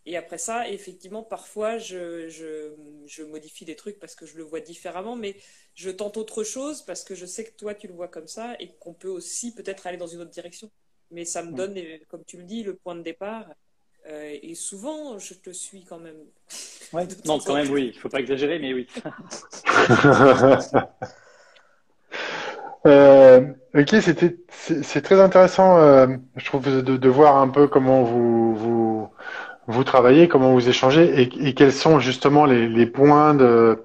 Et 0.05 0.17
après 0.17 0.39
ça, 0.39 0.69
effectivement, 0.69 1.23
parfois, 1.23 1.79
je, 1.79 2.29
je, 2.29 3.23
modifie 3.25 3.65
des 3.65 3.77
trucs 3.77 3.99
parce 3.99 4.15
que 4.15 4.25
je 4.25 4.37
le 4.39 4.43
vois 4.43 4.61
différemment, 4.61 5.17
mais 5.17 5.37
je 5.75 5.91
tente 5.91 6.17
autre 6.17 6.45
chose 6.45 6.83
parce 6.83 7.05
que 7.05 7.15
je 7.15 7.27
sais 7.27 7.45
que 7.45 7.55
toi, 7.57 7.75
tu 7.75 7.89
le 7.89 7.95
vois 7.95 8.09
comme 8.09 8.27
ça 8.27 8.57
et 8.59 8.75
qu'on 8.81 8.95
peut 8.95 9.09
aussi 9.09 9.55
peut-être 9.55 9.87
aller 9.87 9.99
dans 9.99 10.07
une 10.07 10.21
autre 10.21 10.31
direction 10.31 10.71
mais 11.11 11.25
ça 11.25 11.43
me 11.43 11.51
mm. 11.51 11.55
donne, 11.55 11.75
comme 12.09 12.25
tu 12.27 12.37
le 12.37 12.45
dis, 12.45 12.63
le 12.63 12.75
point 12.75 12.95
de 12.95 13.03
départ. 13.03 13.47
Euh, 14.09 14.37
et 14.43 14.55
souvent, 14.55 15.19
je 15.19 15.35
te 15.35 15.51
suis 15.51 15.85
quand 15.85 15.99
même. 15.99 16.17
non, 17.27 17.39
quand 17.39 17.55
même, 17.55 17.71
oui. 17.71 17.91
Il 17.93 17.97
ne 17.97 18.01
faut 18.01 18.09
pas 18.09 18.21
exagérer, 18.21 18.59
mais 18.59 18.73
oui. 18.73 18.87
euh, 22.87 23.41
ok, 23.75 23.97
c'était, 24.01 24.37
c'est 24.51 25.03
très 25.03 25.21
intéressant, 25.21 25.79
euh, 25.79 26.07
je 26.37 26.45
trouve, 26.45 26.83
de, 26.83 26.97
de, 26.97 27.09
voir 27.09 27.37
un 27.37 27.49
peu 27.49 27.69
comment 27.69 28.03
vous, 28.03 28.55
vous, 28.55 29.11
vous 29.67 29.85
travaillez, 29.85 30.29
comment 30.29 30.53
vous 30.53 30.69
échangez 30.69 31.23
et, 31.23 31.49
et 31.49 31.55
quels 31.55 31.73
sont 31.73 31.99
justement 31.99 32.47
les, 32.47 32.67
les 32.69 32.87
points 32.87 33.35
de 33.35 33.85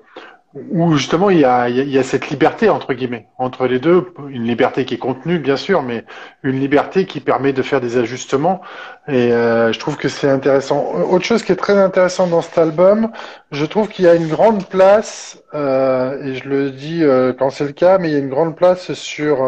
où 0.55 0.95
justement 0.95 1.31
il 1.31 1.39
y, 1.39 1.45
a, 1.45 2.03
cette 2.03 2.29
liberté 2.29 2.69
entre 2.69 2.93
guillemets 2.93 3.27
entre 3.39 3.65
les 3.65 3.79
deux, 3.79 4.13
une 4.29 4.43
liberté 4.43 4.85
qui 4.85 4.93
est 4.95 4.99
contenue 4.99 5.39
bien 5.39 5.57
sûr, 5.57 5.81
mais 5.81 6.05
une 6.43 6.59
liberté 6.59 7.05
qui 7.05 7.19
permet 7.21 7.53
de 7.53 7.61
faire 7.63 7.81
des 7.81 7.97
ajustements. 7.97 8.61
Et 9.07 9.31
euh, 9.31 9.73
je 9.73 9.79
trouve 9.79 9.97
que 9.97 10.07
c'est 10.09 10.29
intéressant. 10.29 10.93
Autre 11.09 11.25
chose 11.25 11.43
qui 11.43 11.51
est 11.51 11.57
très 11.57 11.77
intéressant 11.77 12.27
dans 12.27 12.41
cet 12.41 12.57
album, 12.59 13.11
je 13.51 13.65
trouve 13.65 13.87
qu'il 13.87 14.05
y 14.05 14.07
a 14.07 14.13
une 14.13 14.27
grande 14.27 14.67
place, 14.67 15.41
euh, 15.55 16.23
et 16.23 16.35
je 16.35 16.47
le 16.47 16.69
dis 16.69 17.03
euh, 17.03 17.33
quand 17.33 17.49
c'est 17.49 17.65
le 17.65 17.71
cas, 17.71 17.97
mais 17.97 18.09
il 18.09 18.13
y 18.13 18.15
a 18.15 18.19
une 18.19 18.29
grande 18.29 18.55
place 18.55 18.93
sur 18.93 19.43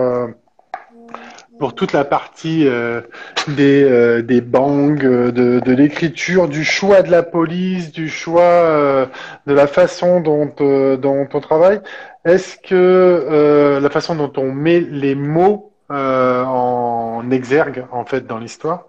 pour 1.60 1.74
toute 1.74 1.94
la 1.94 2.04
partie 2.04 2.68
euh, 2.68 3.02
des, 3.48 3.84
euh, 3.84 4.22
des 4.22 4.42
bangs, 4.42 4.98
euh, 5.04 5.32
de, 5.32 5.60
de 5.60 5.72
l'écriture, 5.74 6.48
du 6.48 6.64
choix 6.64 7.02
de 7.02 7.12
la 7.12 7.24
police, 7.24 7.92
du 7.92 8.10
choix 8.10 9.08
de 9.48 9.54
la 9.54 9.68
façon 9.68 10.20
dont, 10.20 10.52
dont 10.98 11.28
on 11.34 11.40
travaille. 11.40 11.82
Est-ce 12.26 12.58
que 12.58 13.80
la 13.82 13.90
façon 13.90 14.16
dont 14.16 14.32
on 14.38 14.52
met 14.52 14.80
les 14.80 15.16
mots 15.16 15.72
en 15.90 17.24
exergue 17.32 17.86
en 17.92 18.06
fait 18.06 18.26
dans 18.26 18.40
l'histoire? 18.40 18.88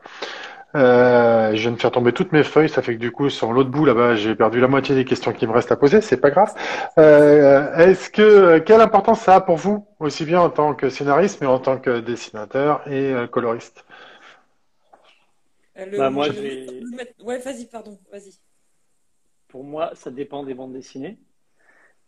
Euh, 0.77 1.55
je 1.55 1.61
viens 1.63 1.73
de 1.73 1.77
faire 1.81 1.91
tomber 1.91 2.13
toutes 2.13 2.33
mes 2.33 2.43
feuilles, 2.45 2.69
ça 2.69 2.83
fait 2.83 2.95
que 2.95 3.01
du 3.01 3.11
coup 3.11 3.31
sur 3.31 3.53
l'autre 3.53 3.71
bout 3.71 3.85
là-bas 3.85 4.15
j'ai 4.17 4.35
perdu 4.35 4.61
la 4.61 4.69
moitié 4.69 4.95
des 4.95 5.05
questions 5.05 5.33
qui 5.33 5.47
me 5.47 5.53
restent 5.53 5.73
à 5.73 5.77
poser, 5.77 6.01
c'est 6.01 6.19
pas 6.19 6.31
grave. 6.31 6.55
Euh, 6.99 7.75
Est-ce 7.77 8.11
que 8.11 8.59
quelle 8.59 8.81
importance 8.81 9.21
ça 9.21 9.37
a 9.37 9.41
pour 9.41 9.57
vous, 9.57 9.87
aussi 10.01 10.25
bien 10.25 10.41
en 10.41 10.51
tant 10.51 10.75
que 10.75 10.91
scénariste 10.91 11.41
mais 11.41 11.47
en 11.47 11.59
tant 11.59 11.79
que 11.79 12.01
dessinateur 12.01 12.87
et 12.87 13.13
euh, 13.13 13.27
coloriste? 13.27 13.85
Bah, 15.77 16.11
moi, 16.11 16.29
Ouais, 17.25 17.39
vas-y, 17.39 17.67
pardon, 17.67 17.99
vas-y. 18.11 18.33
Pour 19.49 19.65
moi, 19.65 19.91
ça 19.95 20.11
dépend 20.11 20.43
des 20.43 20.55
bandes 20.55 20.73
dessinées, 20.73 21.19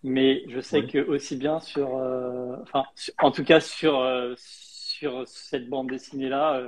mais 0.02 0.42
je 0.48 0.60
sais 0.60 0.86
que 0.86 0.98
aussi 0.98 1.36
bien 1.36 1.60
sur, 1.60 1.96
euh, 1.98 2.56
enfin, 2.62 2.84
en 3.20 3.30
tout 3.30 3.44
cas 3.44 3.60
sur 3.60 4.00
euh, 4.00 4.34
sur 4.36 5.26
cette 5.26 5.68
bande 5.68 5.88
dessinée 5.88 6.28
là 6.28 6.60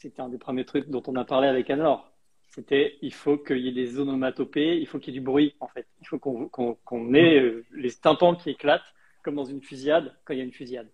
c'était 0.00 0.22
un 0.22 0.28
des 0.28 0.38
premiers 0.38 0.64
trucs 0.64 0.88
dont 0.88 1.02
on 1.06 1.14
a 1.16 1.24
parlé 1.24 1.46
avec 1.46 1.68
Anne-Laure. 1.68 2.10
C'était 2.48 2.98
il 3.02 3.12
faut 3.12 3.38
qu'il 3.38 3.58
y 3.58 3.68
ait 3.68 3.72
des 3.72 3.98
onomatopées, 3.98 4.76
il 4.78 4.86
faut 4.86 4.98
qu'il 4.98 5.14
y 5.14 5.16
ait 5.16 5.20
du 5.20 5.24
bruit 5.24 5.54
en 5.60 5.68
fait. 5.68 5.86
Il 6.00 6.06
faut 6.06 6.18
qu'on 6.18 7.14
ait 7.14 7.38
euh, 7.38 7.64
les 7.72 7.92
tympans 7.92 8.34
qui 8.34 8.50
éclatent 8.50 8.94
comme 9.22 9.36
dans 9.36 9.44
une 9.44 9.62
fusillade 9.62 10.16
quand 10.24 10.32
il 10.32 10.38
y 10.38 10.42
a 10.42 10.44
une 10.44 10.52
fusillade. 10.52 10.88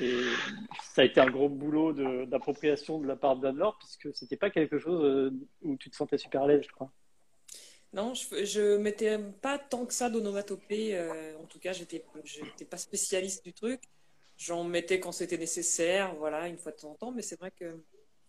Et 0.00 0.20
ça 0.94 1.02
a 1.02 1.04
été 1.04 1.20
un 1.20 1.30
gros 1.30 1.50
boulot 1.50 1.92
d'appropriation 2.24 2.98
de, 2.98 3.06
la 3.06 3.16
part 3.16 3.36
d'Anne-Laure 3.36 3.76
puisque 3.78 4.14
c'était 4.16 4.36
pas 4.36 4.48
quelque 4.48 4.78
chose 4.78 5.04
euh, 5.04 5.30
où 5.60 5.76
tu 5.76 5.90
te 5.90 5.96
sentais 5.96 6.16
super 6.16 6.42
à 6.42 6.46
l'aise, 6.46 6.62
je 6.66 6.72
crois. 6.72 6.90
Non, 7.92 8.14
je, 8.14 8.76
ne 8.76 8.78
mettais 8.78 9.18
pas 9.42 9.58
tant 9.58 9.84
que 9.84 9.92
ça 9.92 10.08
d'onomatopée. 10.08 10.96
Euh, 10.96 11.36
en 11.38 11.44
tout 11.44 11.58
cas, 11.58 11.74
j'étais, 11.74 12.02
n'étais 12.42 12.64
pas 12.64 12.78
spécialiste 12.78 13.44
du 13.44 13.52
truc. 13.52 13.82
J'en 14.38 14.64
mettais 14.64 14.98
quand 14.98 15.12
c'était 15.12 15.36
nécessaire, 15.36 16.14
voilà, 16.14 16.48
une 16.48 16.56
fois 16.56 16.72
de 16.72 16.78
temps 16.78 16.92
en 16.92 16.94
temps. 16.94 17.12
Mais 17.12 17.20
c'est 17.20 17.38
vrai 17.38 17.50
que 17.50 17.82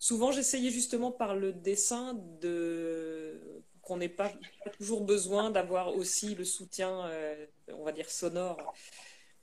souvent 0.04 0.34
j'essayais 0.34 0.70
justement 0.70 1.14
par 1.14 1.34
le 1.34 1.54
dessin 1.54 2.14
de 2.42 3.64
qu'on 3.82 3.98
n'ait 3.98 4.10
pas, 4.10 4.32
toujours 4.78 5.02
besoin 5.02 5.50
d'avoir 5.50 5.96
aussi 5.96 6.36
le 6.36 6.44
soutien, 6.46 7.06
euh, 7.08 7.46
on 7.70 7.84
va 7.84 7.92
dire, 7.94 8.10
sonore. 8.10 8.74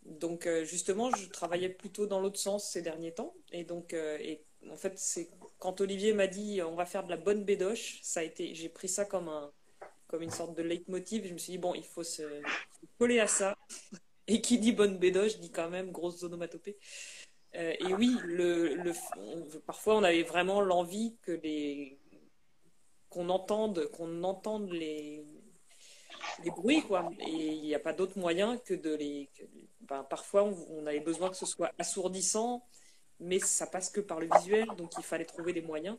Donc 0.05 0.47
euh, 0.47 0.65
justement, 0.65 1.11
je 1.15 1.29
travaillais 1.29 1.69
plutôt 1.71 2.07
dans 2.07 2.21
l'autre 2.21 2.39
sens 2.39 2.71
ces 2.71 2.83
derniers 2.83 3.13
temps. 3.13 3.35
Et 3.53 3.65
donc, 3.65 3.95
euh, 3.95 4.19
et 4.21 4.43
en 4.71 4.77
fait, 4.77 4.99
c'est 4.99 5.31
quand 5.59 5.81
Olivier 5.81 6.13
m'a 6.13 6.27
dit 6.27 6.61
on 6.63 6.75
va 6.75 6.85
faire 6.85 7.05
de 7.05 7.11
la 7.11 7.17
bonne 7.17 7.45
bédoche, 7.45 7.99
ça 8.03 8.21
a 8.21 8.23
été, 8.23 8.55
j'ai 8.55 8.69
pris 8.69 8.89
ça 8.89 9.07
comme 9.07 9.29
un, 9.29 9.51
comme 10.09 10.23
une 10.23 10.31
sorte 10.31 10.55
de 10.55 10.63
leitmotiv. 10.63 11.27
Je 11.27 11.33
me 11.33 11.39
suis 11.39 11.53
dit 11.53 11.59
bon, 11.59 11.75
il 11.75 11.85
faut 11.85 12.05
se 12.05 12.23
coller 12.99 13.21
à 13.21 13.27
ça. 13.27 13.57
Et 14.27 14.41
qui 14.43 14.59
dit 14.59 14.73
bonne 14.73 14.99
bédoche 14.99 15.39
dit 15.39 15.51
quand 15.51 15.71
même 15.71 15.91
grosse 15.91 16.23
onomatopée. 16.23 16.77
Euh, 17.57 17.75
et 17.81 17.95
oui, 17.95 18.17
parfois 19.67 19.97
on 19.97 20.05
avait 20.05 20.23
vraiment 20.23 20.61
l'envie 20.61 21.17
que 21.23 21.41
qu'on 23.09 23.29
entende, 23.29 23.89
qu'on 23.91 24.23
entende 24.23 24.71
les, 24.71 25.25
bruits, 26.57 26.83
quoi. 26.83 27.11
Et 27.19 27.55
il 27.55 27.63
n'y 27.63 27.75
a 27.75 27.81
pas 27.81 27.93
d'autre 27.93 28.19
moyen 28.19 28.57
que 28.59 28.75
de 28.75 28.95
les. 28.95 29.29
ben, 29.81 30.05
parfois, 30.05 30.45
on, 30.45 30.87
avait 30.87 31.01
besoin 31.01 31.29
que 31.31 31.37
ce 31.37 31.47
soit 31.47 31.73
assourdissant, 31.79 32.65
mais 33.19 33.41
ça 33.41 33.67
passe 33.67 33.91
que 33.91 34.01
par 34.01 34.21
le 34.21 34.29
visuel, 34.39 34.67
donc 34.77 34.93
il 34.97 35.03
fallait 35.03 35.25
trouver 35.25 35.53
des 35.53 35.63
moyens. 35.63 35.99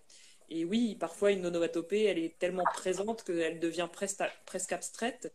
Et 0.49 0.65
oui, 0.65 0.95
parfois, 0.95 1.31
une 1.31 1.45
onomatopée, 1.45 2.05
elle 2.05 2.19
est 2.19 2.37
tellement 2.39 2.65
présente 2.73 3.23
qu'elle 3.23 3.59
devient 3.59 3.89
presque, 3.91 4.23
presque 4.45 4.71
abstraite 4.71 5.33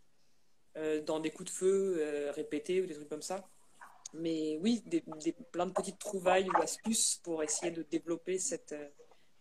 euh, 0.76 1.02
dans 1.02 1.20
des 1.20 1.30
coups 1.30 1.50
de 1.50 1.56
feu 1.56 1.96
euh, 1.98 2.32
répétés 2.32 2.80
ou 2.82 2.86
des 2.86 2.94
trucs 2.94 3.08
comme 3.08 3.22
ça 3.22 3.48
mais 4.18 4.58
oui, 4.60 4.82
des, 4.86 5.02
plein 5.52 5.66
de 5.66 5.72
petites 5.72 5.98
trouvailles 5.98 6.48
ou 6.48 6.62
astuces 6.62 7.20
pour 7.22 7.42
essayer 7.42 7.70
de 7.72 7.82
développer 7.82 8.38
cette, 8.38 8.72
euh, 8.72 8.88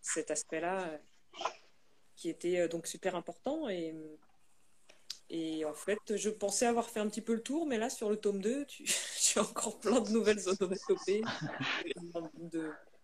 cet 0.02 0.32
aspect-là 0.32 0.88
euh, 0.88 0.98
qui 2.16 2.30
était 2.30 2.60
euh, 2.60 2.68
donc 2.68 2.88
super 2.88 3.16
important. 3.16 3.68
Et, 3.70 3.94
en 5.66 5.74
fait, 5.74 6.16
je 6.16 6.30
pensais 6.30 6.66
avoir 6.66 6.90
fait 6.90 7.00
un 7.00 7.10
petit 7.10 7.22
peu 7.22 7.34
le 7.34 7.42
tour, 7.42 7.66
mais 7.66 7.78
là, 7.78 7.90
sur 7.90 8.10
le 8.10 8.18
tome 8.18 8.42
2, 8.42 8.66
tu, 8.66 8.86
j'ai 9.20 9.40
encore 9.40 9.80
plein 9.80 10.00
de 10.00 10.10
nouvelles 10.10 10.48
onomatopées. 10.60 11.24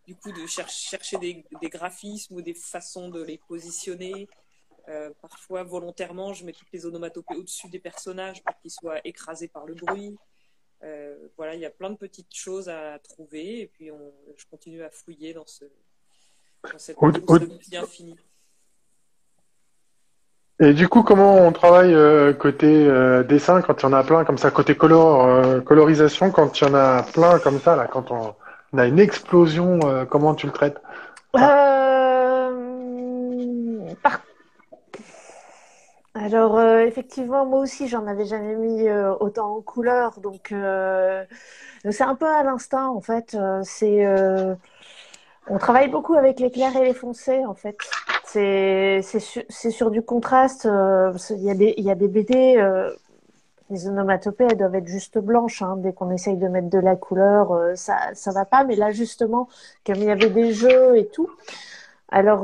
Du 0.08 0.16
coup, 0.16 0.32
de 0.32 0.48
chercher 0.48 1.18
des, 1.18 1.46
graphismes 1.70 2.36
ou 2.36 2.42
des 2.42 2.54
façons 2.54 3.10
de 3.10 3.22
les 3.22 3.38
positionner. 3.38 4.28
parfois, 5.22 5.64
volontairement, 5.64 6.34
je 6.34 6.46
mets 6.46 6.54
toutes 6.54 6.72
les 6.74 6.86
onomatopées 6.86 7.36
au-dessus 7.36 7.70
des 7.70 7.80
personnages 7.80 8.44
pour 8.44 8.58
qu'ils 8.60 8.72
soient 8.72 9.00
écrasés 9.04 9.48
par 9.48 9.66
le 9.66 9.76
bruit. 9.76 10.18
Euh, 10.84 11.16
voilà, 11.38 11.56
il 11.56 11.62
y 11.62 11.66
a 11.66 11.70
plein 11.70 11.92
de 11.92 11.96
petites 11.96 12.34
choses 12.34 12.68
à 12.68 12.98
trouver 13.00 13.62
et 13.62 13.68
puis 13.68 13.92
on, 13.92 14.12
je 14.36 14.46
continue 14.50 14.82
à 14.82 14.90
fouiller 14.90 15.34
dans, 15.34 15.46
ce, 15.46 15.66
dans 16.64 16.80
cette 16.80 16.98
au, 17.00 17.12
infini. 17.74 18.16
Et 20.60 20.74
du 20.74 20.88
coup, 20.88 21.02
comment 21.02 21.38
on 21.38 21.52
travaille 21.52 21.94
euh, 21.94 22.34
côté 22.34 22.68
euh, 22.68 23.24
dessin 23.24 23.62
quand 23.62 23.82
il 23.82 23.84
y 23.84 23.86
en 23.88 23.94
a 23.94 24.04
plein 24.04 24.24
comme 24.26 24.38
ça, 24.38 24.52
côté 24.52 24.76
color, 24.76 25.26
euh, 25.26 25.60
colorisation 25.60 26.30
quand 26.30 26.62
il 26.62 26.68
y 26.68 26.70
en 26.70 26.76
a 26.76 27.02
plein 27.02 27.40
comme 27.40 27.60
ça, 27.60 27.76
là, 27.76 27.88
quand 27.88 28.12
on, 28.12 28.36
on 28.72 28.78
a 28.78 28.86
une 28.86 29.00
explosion, 29.00 29.80
comment 30.10 30.36
tu 30.36 30.46
le 30.46 30.54
traites? 30.54 30.80
Alors, 36.32 36.62
effectivement, 36.62 37.46
moi 37.46 37.60
aussi, 37.60 37.88
j'en 37.88 38.08
avais 38.08 38.26
jamais 38.26 38.56
mis 38.56 38.90
autant 39.20 39.58
en 39.58 39.62
couleur, 39.62 40.20
donc 40.20 40.54
c'est 41.90 42.04
un 42.04 42.16
peu 42.16 42.28
à 42.28 42.44
l'instinct, 42.44 42.88
en 42.88 43.02
fait. 43.02 43.36
c'est 43.64 44.06
on 45.48 45.58
travaille 45.58 45.90
beaucoup 45.90 46.14
avec 46.14 46.40
les 46.40 46.52
clairs 46.52 46.76
et 46.78 46.86
les 46.86 46.94
foncés, 46.94 47.46
en 47.46 47.56
fait. 47.56 47.76
C'est 48.26 49.02
sur, 49.02 49.44
sur, 49.50 49.92
du 49.92 50.02
contraste. 50.02 50.66
Euh, 50.66 51.12
il, 51.32 51.44
y 51.44 51.52
a 51.52 51.56
des, 51.56 51.74
il 51.78 51.84
y 51.84 51.92
a 51.92 51.96
des 51.96 52.08
BD, 52.08 52.56
euh, 52.58 52.90
les 53.70 53.88
onomatopées, 53.88 54.48
elles 54.50 54.58
doivent 54.58 54.76
être 54.76 54.88
juste 54.88 55.18
blanches. 55.18 55.62
Hein. 55.62 55.76
Dès 55.78 55.94
qu'on 55.94 56.12
essaye 56.12 56.38
de 56.38 56.48
mettre 56.48 56.70
de 56.70 56.80
la 56.80 56.96
couleur, 56.96 57.52
euh, 57.52 57.76
ça 57.76 57.98
ça 58.14 58.32
va 58.32 58.46
pas. 58.46 58.64
Mais 58.64 58.76
là, 58.76 58.92
justement, 58.92 59.50
comme 59.86 59.96
il 59.98 60.06
y 60.06 60.12
avait 60.12 60.30
des 60.30 60.54
jeux 60.54 60.98
et 60.98 61.08
tout, 61.08 61.30
alors 62.10 62.44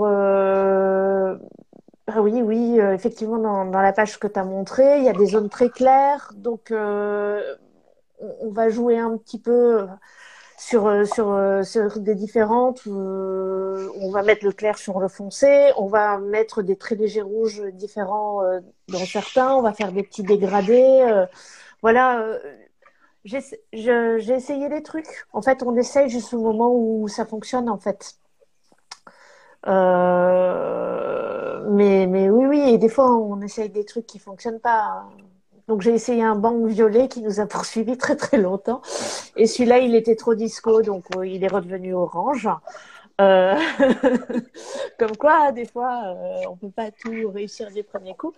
ah 2.08 2.22
oui, 2.22 2.42
oui, 2.42 2.80
effectivement, 2.80 3.38
dans, 3.38 3.82
la 3.82 3.94
page 3.94 4.18
que 4.18 4.28
tu 4.28 4.40
as 4.40 4.44
montrée, 4.44 5.00
il 5.00 5.04
y 5.04 5.10
a 5.10 5.14
des 5.14 5.26
zones 5.26 5.50
très 5.50 5.70
claires. 5.70 6.32
Donc, 6.36 6.72
on, 6.72 7.42
on, 8.20 8.50
va 8.52 8.70
jouer 8.70 8.98
un 8.98 9.18
petit 9.18 9.40
peu 9.40 9.88
sur, 10.58 10.88
euh, 10.88 11.06
sur, 11.06 11.30
euh, 11.32 11.64
sur 11.64 12.00
des 12.00 12.16
différentes. 12.16 12.82
Euh, 12.88 13.90
on 14.02 14.12
va 14.12 14.24
mettre 14.24 14.44
le 14.44 14.52
clair 14.52 14.78
sur 14.78 15.00
le 15.00 15.08
foncé, 15.08 15.72
on 15.78 15.88
va 15.88 16.18
mettre 16.18 16.64
des 16.64 16.76
traits 16.76 17.00
légers 17.00 17.22
rouges 17.22 17.64
différents 17.74 18.42
dans 18.90 19.06
certains, 19.06 19.54
on 19.56 19.62
va 19.62 19.74
faire 19.74 19.92
des 19.92 20.04
petits 20.04 20.24
dégradés. 20.24 21.26
voilà. 21.82 22.26
j'ai 23.24 24.34
essayé 24.34 24.70
les 24.70 24.84
trucs. 24.84 25.28
En 25.34 25.42
fait, 25.42 25.64
on 25.64 25.76
essaye 25.76 26.10
jusqu'au 26.10 26.40
moment 26.40 26.74
où 26.74 27.08
ça 27.08 27.26
fonctionne, 27.26 27.70
en 27.70 27.78
fait. 27.78 28.16
Mais, 31.70 32.08
mais 32.08 32.30
oui, 32.30 32.46
oui, 32.46 32.60
et 32.74 32.78
des 32.78 32.90
fois, 32.90 33.16
on 33.16 33.42
essaye 33.42 33.70
des 33.70 33.86
trucs 33.86 34.08
qui 34.08 34.20
fonctionnent 34.20 34.60
pas. 34.60 35.06
Donc 35.68 35.82
j'ai 35.82 35.94
essayé 35.94 36.24
un 36.24 36.36
bang 36.36 36.66
violet 36.66 37.08
qui 37.10 37.22
nous 37.22 37.40
a 37.40 37.46
poursuivi 37.48 37.98
très 37.98 38.16
très 38.16 38.38
longtemps. 38.38 38.82
Et 39.36 39.48
celui-là, 39.48 39.80
il 39.80 39.96
était 39.96 40.16
trop 40.16 40.36
disco, 40.36 40.82
donc 40.82 41.06
euh, 41.16 41.28
il 41.28 41.44
est 41.44 41.48
redevenu 41.48 41.94
orange. 41.94 42.50
Euh... 43.20 43.58
comme 45.00 45.18
quoi, 45.18 45.52
des 45.52 45.66
fois, 45.66 46.04
euh, 46.06 46.42
on 46.50 46.56
peut 46.56 46.70
pas 46.70 46.92
tout 46.92 47.30
réussir 47.30 47.72
du 47.72 47.84
premier 47.84 48.16
coup. 48.16 48.34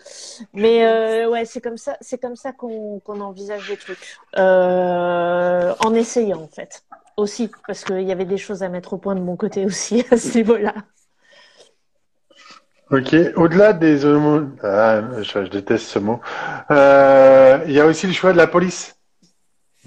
Mais 0.53 0.85
euh, 0.85 1.30
ouais, 1.30 1.45
c'est 1.45 1.61
comme 1.61 1.77
ça, 1.77 1.97
c'est 2.01 2.18
comme 2.18 2.35
ça 2.35 2.51
qu'on 2.51 2.99
qu'on 2.99 3.22
envisage 3.22 3.69
les 3.69 3.77
trucs, 3.77 4.18
euh, 4.38 5.73
en 5.85 5.93
essayant 5.93 6.41
en 6.41 6.47
fait, 6.47 6.84
aussi, 7.18 7.49
parce 7.68 7.84
qu'il 7.84 8.01
y 8.01 8.11
avait 8.11 8.26
des 8.26 8.38
choses 8.38 8.64
à 8.64 8.69
mettre 8.69 8.93
au 8.93 8.97
point 8.97 9.15
de 9.15 9.22
mon 9.22 9.35
côté 9.35 9.65
aussi 9.65 10.06
à 10.11 10.18
ce 10.18 10.38
niveau-là. 10.38 10.73
Ok, 12.91 13.16
au-delà 13.36 13.74
des 13.74 14.03
ah, 14.64 15.02
je, 15.22 15.48
déteste 15.48 15.86
ce 15.86 15.99
mot, 15.99 16.22
euh, 16.72 17.60
il 17.68 17.72
y 17.74 17.80
a 17.80 17.86
aussi 17.86 18.07
le 18.07 18.14
choix 18.14 18.34
de 18.34 18.38
la 18.38 18.48
police, 18.48 18.95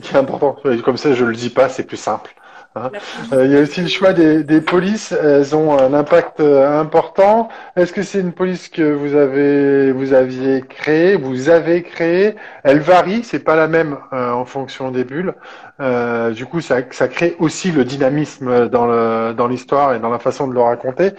qui 0.01 0.15
est 0.15 0.19
important. 0.19 0.57
Comme 0.85 0.97
ça, 0.97 1.13
je 1.13 1.25
le 1.25 1.35
dis 1.35 1.51
pas, 1.51 1.69
c'est 1.69 1.83
plus 1.83 1.97
simple. 1.97 2.33
Hein. 2.75 2.91
Euh, 3.33 3.45
il 3.45 3.53
y 3.53 3.57
a 3.57 3.61
aussi 3.61 3.83
le 3.83 3.89
choix 3.89 4.13
des, 4.15 4.43
des, 4.45 4.63
polices, 4.63 5.13
elles 5.13 5.55
ont 5.55 5.79
un 5.79 5.93
impact 5.93 6.41
euh, 6.41 6.81
important. 6.81 7.49
Est-ce 7.77 7.93
que 7.93 8.03
c'est 8.03 8.21
une 8.21 8.33
police 8.33 8.69
que 8.69 8.83
vous 8.83 9.15
avez, 9.15 9.93
vous 9.93 10.15
aviez 10.15 10.63
créée, 10.63 11.17
vous 11.17 11.51
avez 11.51 11.83
créée? 11.83 12.35
Elle 12.65 12.81
varie, 12.81 13.25
c'est 13.25 13.45
pas 13.45 13.57
la 13.57 13.69
même 13.69 13.99
euh, 14.13 14.31
en 14.31 14.47
fonction 14.47 14.91
des 14.91 15.05
bulles. 15.05 15.35
Euh, 15.81 16.31
du 16.31 16.47
coup, 16.47 16.63
ça, 16.63 16.79
ça 16.91 17.09
crée 17.09 17.37
aussi 17.39 17.73
le 17.73 17.85
dynamisme 17.85 18.69
dans 18.69 18.87
le, 18.87 19.35
dans 19.35 19.49
l'histoire 19.49 19.95
et 19.95 19.99
dans 19.99 20.11
la 20.11 20.19
façon 20.19 20.49
de 20.49 20.55
le 20.55 20.61
raconter. 20.61 21.11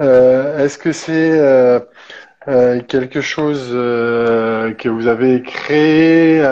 Est-ce 0.00 0.76
que 0.78 0.92
c'est 0.92 1.86
quelque 2.88 3.20
chose 3.20 3.70
que 3.70 4.88
vous 4.88 5.06
avez 5.06 5.42
créé 5.42 6.42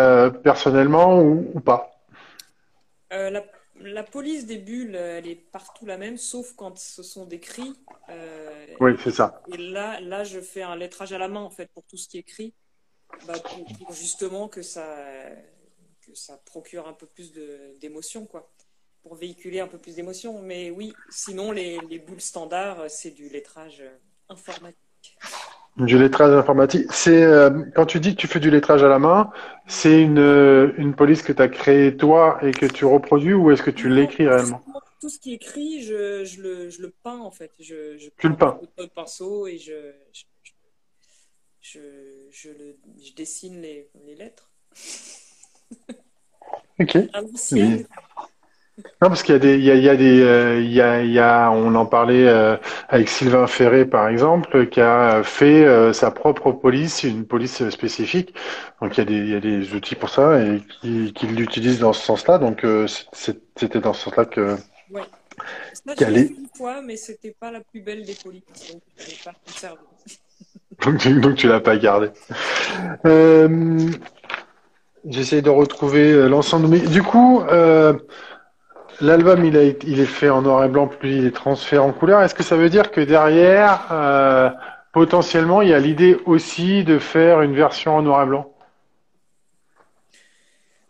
personnellement 0.42 1.20
ou, 1.20 1.50
ou 1.54 1.60
pas? 1.60 1.90
La 3.10 3.42
la 3.86 4.02
police 4.02 4.46
des 4.46 4.58
bulles, 4.58 4.94
elle 4.94 5.26
est 5.26 5.36
partout 5.36 5.86
la 5.86 5.96
même, 5.96 6.16
sauf 6.16 6.52
quand 6.54 6.78
ce 6.78 7.02
sont 7.02 7.26
des 7.26 7.40
cris. 7.40 7.74
Euh, 8.08 8.66
oui, 8.80 8.92
c'est 9.02 9.10
ça. 9.10 9.42
Et 9.52 9.56
là, 9.56 10.00
là, 10.00 10.24
je 10.24 10.40
fais 10.40 10.62
un 10.62 10.76
lettrage 10.76 11.12
à 11.12 11.18
la 11.18 11.28
main, 11.28 11.40
en 11.40 11.50
fait, 11.50 11.70
pour 11.72 11.84
tout 11.84 11.96
ce 11.96 12.08
qui 12.08 12.16
est 12.18 12.20
écrit, 12.20 12.54
bah, 13.26 13.38
pour, 13.38 13.92
justement 13.92 14.48
que 14.48 14.62
ça, 14.62 14.86
que 16.02 16.14
ça 16.14 16.36
procure 16.44 16.86
un 16.88 16.92
peu 16.92 17.06
plus 17.06 17.32
d'émotion, 17.80 18.26
quoi. 18.26 18.52
Pour 19.02 19.14
véhiculer 19.14 19.60
un 19.60 19.68
peu 19.68 19.78
plus 19.78 19.94
d'émotion. 19.94 20.42
Mais 20.42 20.70
oui, 20.70 20.92
sinon, 21.10 21.52
les, 21.52 21.78
les 21.88 21.98
boules 21.98 22.20
standards, 22.20 22.90
c'est 22.90 23.12
du 23.12 23.28
lettrage 23.28 23.82
informatique. 24.28 25.18
Du 25.76 25.98
lettrage 25.98 26.32
informatique. 26.32 26.90
C'est 26.90 27.22
euh, 27.22 27.50
quand 27.74 27.84
tu 27.84 28.00
dis 28.00 28.14
que 28.14 28.20
tu 28.20 28.26
fais 28.26 28.40
du 28.40 28.50
lettrage 28.50 28.82
à 28.82 28.88
la 28.88 28.98
main, 28.98 29.30
c'est 29.66 30.00
une, 30.00 30.18
euh, 30.18 30.72
une 30.78 30.94
police 30.94 31.20
que 31.20 31.34
tu 31.34 31.42
as 31.42 31.48
créée 31.48 31.94
toi 31.98 32.38
et 32.42 32.50
que 32.50 32.64
tu 32.64 32.86
reproduis 32.86 33.34
ou 33.34 33.50
est-ce 33.50 33.62
que 33.62 33.70
tu 33.70 33.90
l'écris 33.90 34.26
réellement? 34.26 34.62
Tout 35.02 35.10
ce 35.10 35.18
qui 35.18 35.32
est 35.32 35.34
écrit, 35.34 35.82
je, 35.82 36.24
je, 36.24 36.40
le, 36.40 36.70
je 36.70 36.80
le 36.80 36.94
peins 37.02 37.18
en 37.18 37.30
fait. 37.30 37.52
Je, 37.60 37.98
je 37.98 38.08
tu 38.16 38.28
le 38.28 38.36
peins 38.36 38.58
le 38.78 38.86
pinceau 38.86 39.46
et 39.46 39.58
je, 39.58 39.92
je, 41.60 41.78
je, 42.30 42.48
le, 42.48 42.78
je 43.04 43.12
dessine 43.14 43.60
les, 43.60 43.90
les 44.06 44.14
lettres. 44.14 44.50
ok. 46.80 46.96
Non, 48.78 49.08
parce 49.08 49.22
qu'il 49.22 49.32
y 49.32 49.36
a 49.36 49.38
des, 49.38 49.54
il 49.56 49.64
y 49.64 49.70
a, 49.70 49.74
il 49.74 49.82
y 49.82 49.88
a 49.88 49.96
des, 49.96 50.20
euh, 50.20 50.60
il 50.60 50.70
y 50.70 50.82
a, 50.82 51.02
il 51.02 51.10
y 51.10 51.18
a, 51.18 51.50
on 51.50 51.74
en 51.74 51.86
parlait 51.86 52.28
euh, 52.28 52.58
avec 52.90 53.08
Sylvain 53.08 53.46
Ferré 53.46 53.86
par 53.86 54.06
exemple, 54.08 54.68
qui 54.68 54.82
a 54.82 55.22
fait 55.22 55.64
euh, 55.64 55.94
sa 55.94 56.10
propre 56.10 56.52
police, 56.52 57.02
une 57.02 57.26
police 57.26 57.66
spécifique. 57.70 58.34
Donc 58.82 58.96
il 58.96 59.00
y 59.00 59.02
a 59.02 59.04
des, 59.06 59.14
il 59.16 59.30
y 59.30 59.34
a 59.34 59.40
des 59.40 59.72
outils 59.72 59.94
pour 59.94 60.10
ça 60.10 60.38
et 60.42 60.60
qui, 60.82 61.14
qui 61.14 61.26
l'utilisent 61.26 61.78
dans 61.78 61.94
ce 61.94 62.04
sens-là. 62.04 62.36
Donc 62.36 62.66
c'était 63.12 63.80
dans 63.80 63.94
ce 63.94 64.04
sens-là 64.04 64.26
que. 64.26 64.56
Ouais. 64.90 65.02
Ça, 65.72 66.06
allait... 66.06 66.26
une 66.26 66.48
fois, 66.54 66.82
mais 66.82 66.96
c'était 66.96 67.34
pas 67.38 67.50
la 67.50 67.60
plus 67.60 67.80
belle 67.80 68.04
des 68.04 68.14
polices, 68.14 68.72
donc 68.72 68.82
je 68.98 69.06
l'ai 69.06 69.16
pas 69.24 69.32
conservé. 69.46 69.80
donc, 70.84 71.20
donc 71.20 71.34
tu 71.36 71.48
l'as 71.48 71.60
pas 71.60 71.78
gardé. 71.78 72.08
Euh, 73.06 73.90
J'essaie 75.08 75.40
de 75.40 75.50
retrouver 75.50 76.28
l'ensemble. 76.28 76.68
Mais 76.68 76.80
du 76.80 77.02
coup. 77.02 77.40
Euh, 77.40 77.94
L'album, 79.00 79.44
il, 79.44 79.54
il 79.84 80.00
est 80.00 80.06
fait 80.06 80.30
en 80.30 80.42
noir 80.42 80.64
et 80.64 80.68
blanc, 80.68 80.88
puis 80.88 81.18
il 81.18 81.26
est 81.26 81.34
transféré 81.34 81.82
en 81.82 81.92
couleur. 81.92 82.22
Est-ce 82.22 82.34
que 82.34 82.42
ça 82.42 82.56
veut 82.56 82.70
dire 82.70 82.90
que 82.90 83.00
derrière, 83.00 83.88
euh, 83.92 84.50
potentiellement, 84.92 85.60
il 85.62 85.68
y 85.68 85.74
a 85.74 85.78
l'idée 85.78 86.16
aussi 86.24 86.82
de 86.84 86.98
faire 86.98 87.42
une 87.42 87.54
version 87.54 87.96
en 87.96 88.02
noir 88.02 88.22
et 88.22 88.26
blanc? 88.26 88.54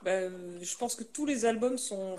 Ben, 0.03 0.33
Je 0.63 0.77
pense 0.77 0.95
que 0.95 1.05
tous 1.05 1.27
les 1.27 1.45
albums 1.45 1.79
sont... 1.79 2.17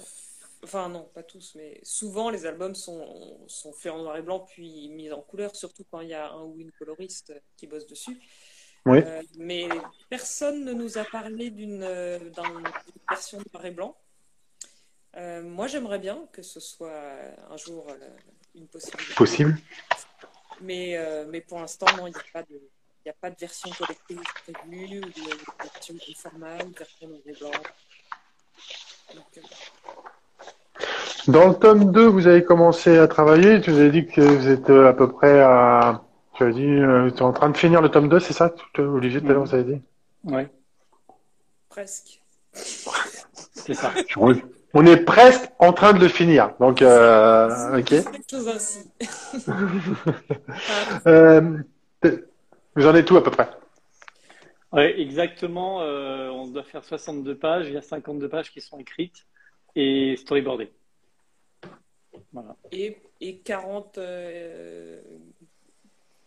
Enfin 0.63 0.89
non, 0.89 1.07
pas 1.13 1.23
tous, 1.23 1.53
mais 1.55 1.79
souvent 1.83 2.31
les 2.31 2.45
albums 2.45 2.73
sont, 2.73 3.37
sont 3.47 3.71
faits 3.71 3.91
en 3.91 3.99
noir 3.99 4.17
et 4.17 4.23
blanc 4.23 4.39
puis 4.39 4.89
mis 4.89 5.11
en 5.11 5.21
couleur, 5.21 5.55
surtout 5.55 5.85
quand 5.89 6.01
il 6.01 6.09
y 6.09 6.15
a 6.15 6.31
un 6.31 6.41
ou 6.41 6.55
une 6.59 6.71
coloriste 6.71 7.31
qui 7.55 7.67
bosse 7.67 7.85
dessus. 7.85 8.17
Oui. 8.85 8.99
Euh, 9.05 9.21
mais 9.37 9.67
personne 10.09 10.65
ne 10.65 10.73
nous 10.73 10.97
a 10.97 11.03
parlé 11.03 11.51
d'une 11.51 11.87
version 13.09 13.37
noir 13.53 13.65
et 13.65 13.71
blanc. 13.71 13.95
Euh, 15.17 15.41
moi, 15.41 15.67
j'aimerais 15.67 15.99
bien 15.99 16.19
que 16.31 16.43
ce 16.43 16.59
soit 16.59 16.91
un 17.49 17.57
jour 17.57 17.87
euh, 17.89 17.95
une 18.55 18.67
possibilité. 18.67 19.13
Possible. 19.15 19.57
Mais, 20.61 20.95
euh, 20.97 21.25
mais 21.29 21.41
pour 21.41 21.59
l'instant, 21.59 21.87
non, 21.97 22.07
il 22.07 22.11
n'y 22.11 22.17
a, 22.17 22.23
pas 22.31 22.43
de, 22.43 23.09
a 23.09 23.13
pas 23.13 23.29
de 23.31 23.35
version 23.39 23.69
collective 23.71 24.21
prévue, 24.43 24.99
ou 24.99 25.05
de, 25.05 25.63
version 25.63 25.95
formale, 26.15 26.71
de 26.71 26.77
version 26.77 27.07
blanc. 27.07 27.51
Dans 31.27 31.47
le 31.49 31.55
tome 31.55 31.91
2, 31.91 32.05
vous 32.05 32.27
avez 32.27 32.43
commencé 32.43 32.97
à 32.97 33.07
travailler. 33.07 33.59
Tu 33.61 33.71
nous 33.71 33.79
as 33.79 33.89
dit 33.89 34.05
que 34.05 34.21
vous 34.21 34.47
êtes 34.47 34.69
à 34.69 34.93
peu 34.93 35.11
près 35.11 35.41
à. 35.41 36.03
Tu 36.35 36.43
as 36.43 36.51
dit, 36.51 36.61
tu 36.61 37.17
es 37.17 37.21
en 37.21 37.33
train 37.33 37.49
de 37.49 37.57
finir 37.57 37.81
le 37.81 37.89
tome 37.89 38.07
2, 38.07 38.19
c'est 38.19 38.33
ça, 38.33 38.53
Olivier, 38.77 39.19
tout 39.19 39.27
à 39.27 39.33
l'heure, 39.33 39.45
vous 39.45 39.55
avez 39.55 39.63
dit? 39.63 39.81
Oui. 40.25 40.43
Presque. 41.69 42.21
C'est 42.53 43.73
ça. 43.73 43.91
On 44.73 44.85
est 44.85 44.97
presque 44.97 45.49
en 45.59 45.71
train 45.71 45.93
de 45.93 45.99
le 45.99 46.09
finir. 46.09 46.53
Donc, 46.59 46.81
euh, 46.81 47.79
ok. 47.79 47.93
euh, 51.07 51.57
vous 52.75 52.85
en 52.85 52.95
êtes 52.95 53.05
tout 53.05 53.15
à 53.17 53.23
peu 53.23 53.31
près 53.31 53.49
Oui, 54.73 54.83
exactement. 54.83 55.81
Euh, 55.81 56.29
on 56.29 56.47
doit 56.47 56.63
faire 56.63 56.83
62 56.83 57.37
pages. 57.37 57.67
Il 57.67 57.73
y 57.73 57.77
a 57.77 57.81
52 57.81 58.27
pages 58.27 58.51
qui 58.51 58.59
sont 58.61 58.77
écrites 58.77 59.25
et 59.75 60.15
storyboardées. 60.17 60.71
Et, 62.71 62.97
40, 63.43 63.99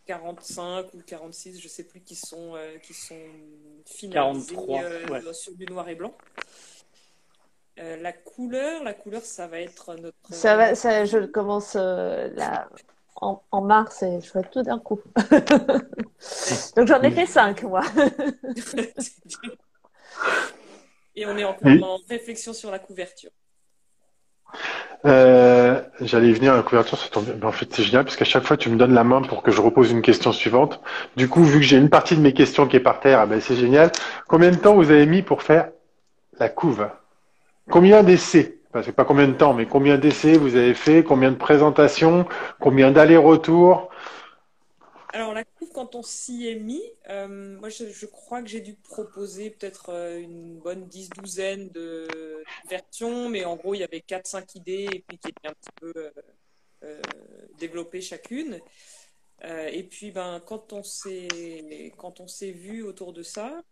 45 0.06 0.94
ou 0.94 1.02
46, 1.06 1.60
je 1.60 1.68
sais 1.68 1.84
plus, 1.84 2.00
qui 2.00 2.14
sont, 2.14 2.54
qui 2.82 2.94
sont 2.94 3.14
finalisés 3.84 4.56
sur 5.32 5.54
du 5.54 5.66
noir 5.66 5.88
et 5.88 5.94
blanc. 5.94 6.14
La 7.76 8.12
couleur, 8.12 8.84
la 8.84 8.94
couleur, 8.94 9.22
ça 9.22 9.47
va 9.47 9.60
être 9.60 9.94
notre. 9.94 10.16
Ça 10.30 10.56
va, 10.56 10.74
ça, 10.74 11.05
je 11.05 11.18
commence 11.18 11.74
là 11.74 12.68
en, 13.20 13.42
en, 13.51 13.60
mars 13.60 14.02
et 14.02 14.20
je 14.20 14.26
ferai 14.26 14.44
tout 14.51 14.62
d'un 14.62 14.78
coup. 14.78 15.01
Donc 16.76 16.86
j'en 16.88 17.02
ai 17.02 17.10
fait 17.10 17.26
cinq, 17.26 17.62
moi. 17.62 17.82
et 21.16 21.26
on 21.26 21.36
est 21.36 21.44
encore 21.44 21.70
en 21.82 21.98
réflexion 22.09 22.52
sur 22.52 22.70
la 22.70 22.78
couverture. 22.78 23.30
Euh, 25.06 25.80
J'allais 26.01 26.28
y 26.28 26.32
venir 26.32 26.52
à 26.52 26.56
la 26.56 26.62
couverture, 26.62 26.98
en 27.42 27.52
fait 27.52 27.72
c'est 27.72 27.84
génial 27.84 28.05
parce 28.05 28.16
qu'à 28.16 28.24
chaque 28.24 28.42
fois 28.44 28.56
tu 28.56 28.68
me 28.68 28.76
donnes 28.76 28.92
la 28.92 29.05
main 29.05 29.22
pour 29.22 29.42
que 29.42 29.51
je 29.51 29.60
repose 29.60 29.90
une 29.92 30.02
question 30.02 30.32
suivante. 30.32 30.80
Du 31.16 31.28
coup, 31.28 31.42
vu 31.42 31.60
que 31.60 31.64
j'ai 31.64 31.78
une 31.78 31.88
partie 31.88 32.16
de 32.16 32.20
mes 32.20 32.34
questions 32.34 32.66
qui 32.66 32.76
est 32.76 32.80
par 32.80 33.01
terre, 33.01 33.20
ah 33.20 33.26
ben 33.26 33.40
c'est 33.40 33.56
génial. 33.56 33.92
Combien 34.28 34.51
de 34.51 34.56
temps 34.56 34.74
vous 34.74 34.90
avez 34.90 35.06
mis 35.06 35.22
pour 35.22 35.42
faire 35.42 35.70
la 36.38 36.48
couve? 36.48 36.88
Combien 37.70 38.02
d'essais 38.02 38.56
Enfin, 38.72 38.82
c'est 38.84 38.92
pas 38.92 39.05
combien 39.05 39.26
de 39.26 39.32
temps, 39.32 39.52
mais 39.52 39.66
combien 39.66 39.98
d'essais 39.98 40.34
vous 40.34 40.55
avez 40.55 40.74
fait 40.74 41.02
Combien 41.02 41.32
de 41.32 41.36
présentations 41.36 42.26
Combien 42.60 42.92
d'allers-retours? 42.92 43.90
Alors 45.12 45.34
la 45.34 45.42
quand 45.72 45.94
on 45.94 46.02
s'y 46.02 46.48
est 46.48 46.56
mis, 46.56 46.82
euh, 47.09 47.59
moi 47.59 47.68
je, 47.68 48.06
crois 48.06 48.42
que 48.42 48.48
j'ai 48.48 48.60
dû 48.60 48.74
proposer 48.74 49.51
peut-être 49.51 49.90
euh, 49.90 50.20
une 50.20 50.59
bonne 50.59 50.86
dix-douzaine 50.86 51.68
de 51.70 52.06
versions, 52.68 53.28
mais 53.28 53.44
en 53.44 53.56
gros 53.56 53.74
il 53.74 53.78
y 53.80 53.84
avait 53.84 54.02
4-5 54.06 54.56
idées 54.56 54.88
et 54.92 55.05
puis 55.06 55.18
qui 55.18 55.28
étaient 55.28 55.48
un 55.48 55.55
petit 55.55 55.70
peu 55.80 55.92
euh, 56.84 57.02
développées 57.59 58.01
chacune. 58.01 58.60
et 59.44 59.82
puis 59.84 60.10
ben, 60.10 60.40
quand 60.47 60.72
on 60.72 60.82
s'est 60.82 62.52
vu 62.52 62.82
autour 62.82 63.12
de 63.12 63.22
ça, 63.22 63.62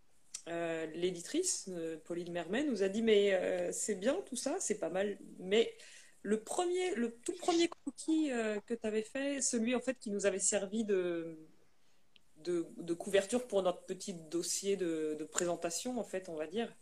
l'éditrice, 0.95 1.69
Pauline 2.05 2.31
Mermet, 2.31 2.63
nous 2.63 2.83
a 2.83 2.89
dit 2.89 3.01
mais 3.01 3.71
c'est 3.71 3.95
bien 3.95 4.21
tout 4.25 4.35
ça, 4.35 4.57
c'est 4.59 4.79
pas 4.79 4.89
mal, 4.89 5.17
mais 5.39 5.75
le 6.21 6.41
premier, 6.41 6.95
le 6.95 7.11
tout 7.23 7.33
premier 7.33 7.69
cookie 7.69 8.31
euh, 8.31 8.59
que 8.65 8.73
tu 8.73 8.85
avais 8.85 9.03
fait, 9.03 9.41
celui 9.41 9.75
en 9.75 9.79
fait 9.79 9.97
qui 9.99 10.11
nous 10.11 10.25
avait 10.25 10.39
servi 10.39 10.83
de, 10.83 11.37
de, 12.37 12.93
couverture 12.93 13.47
pour 13.47 13.63
notre 13.63 13.85
petit 13.85 14.13
dossier 14.13 14.75
de, 14.75 15.27
présentation, 15.31 15.99
en 15.99 16.03
fait, 16.03 16.29
on 16.29 16.35
va 16.35 16.47
dire. 16.47 16.73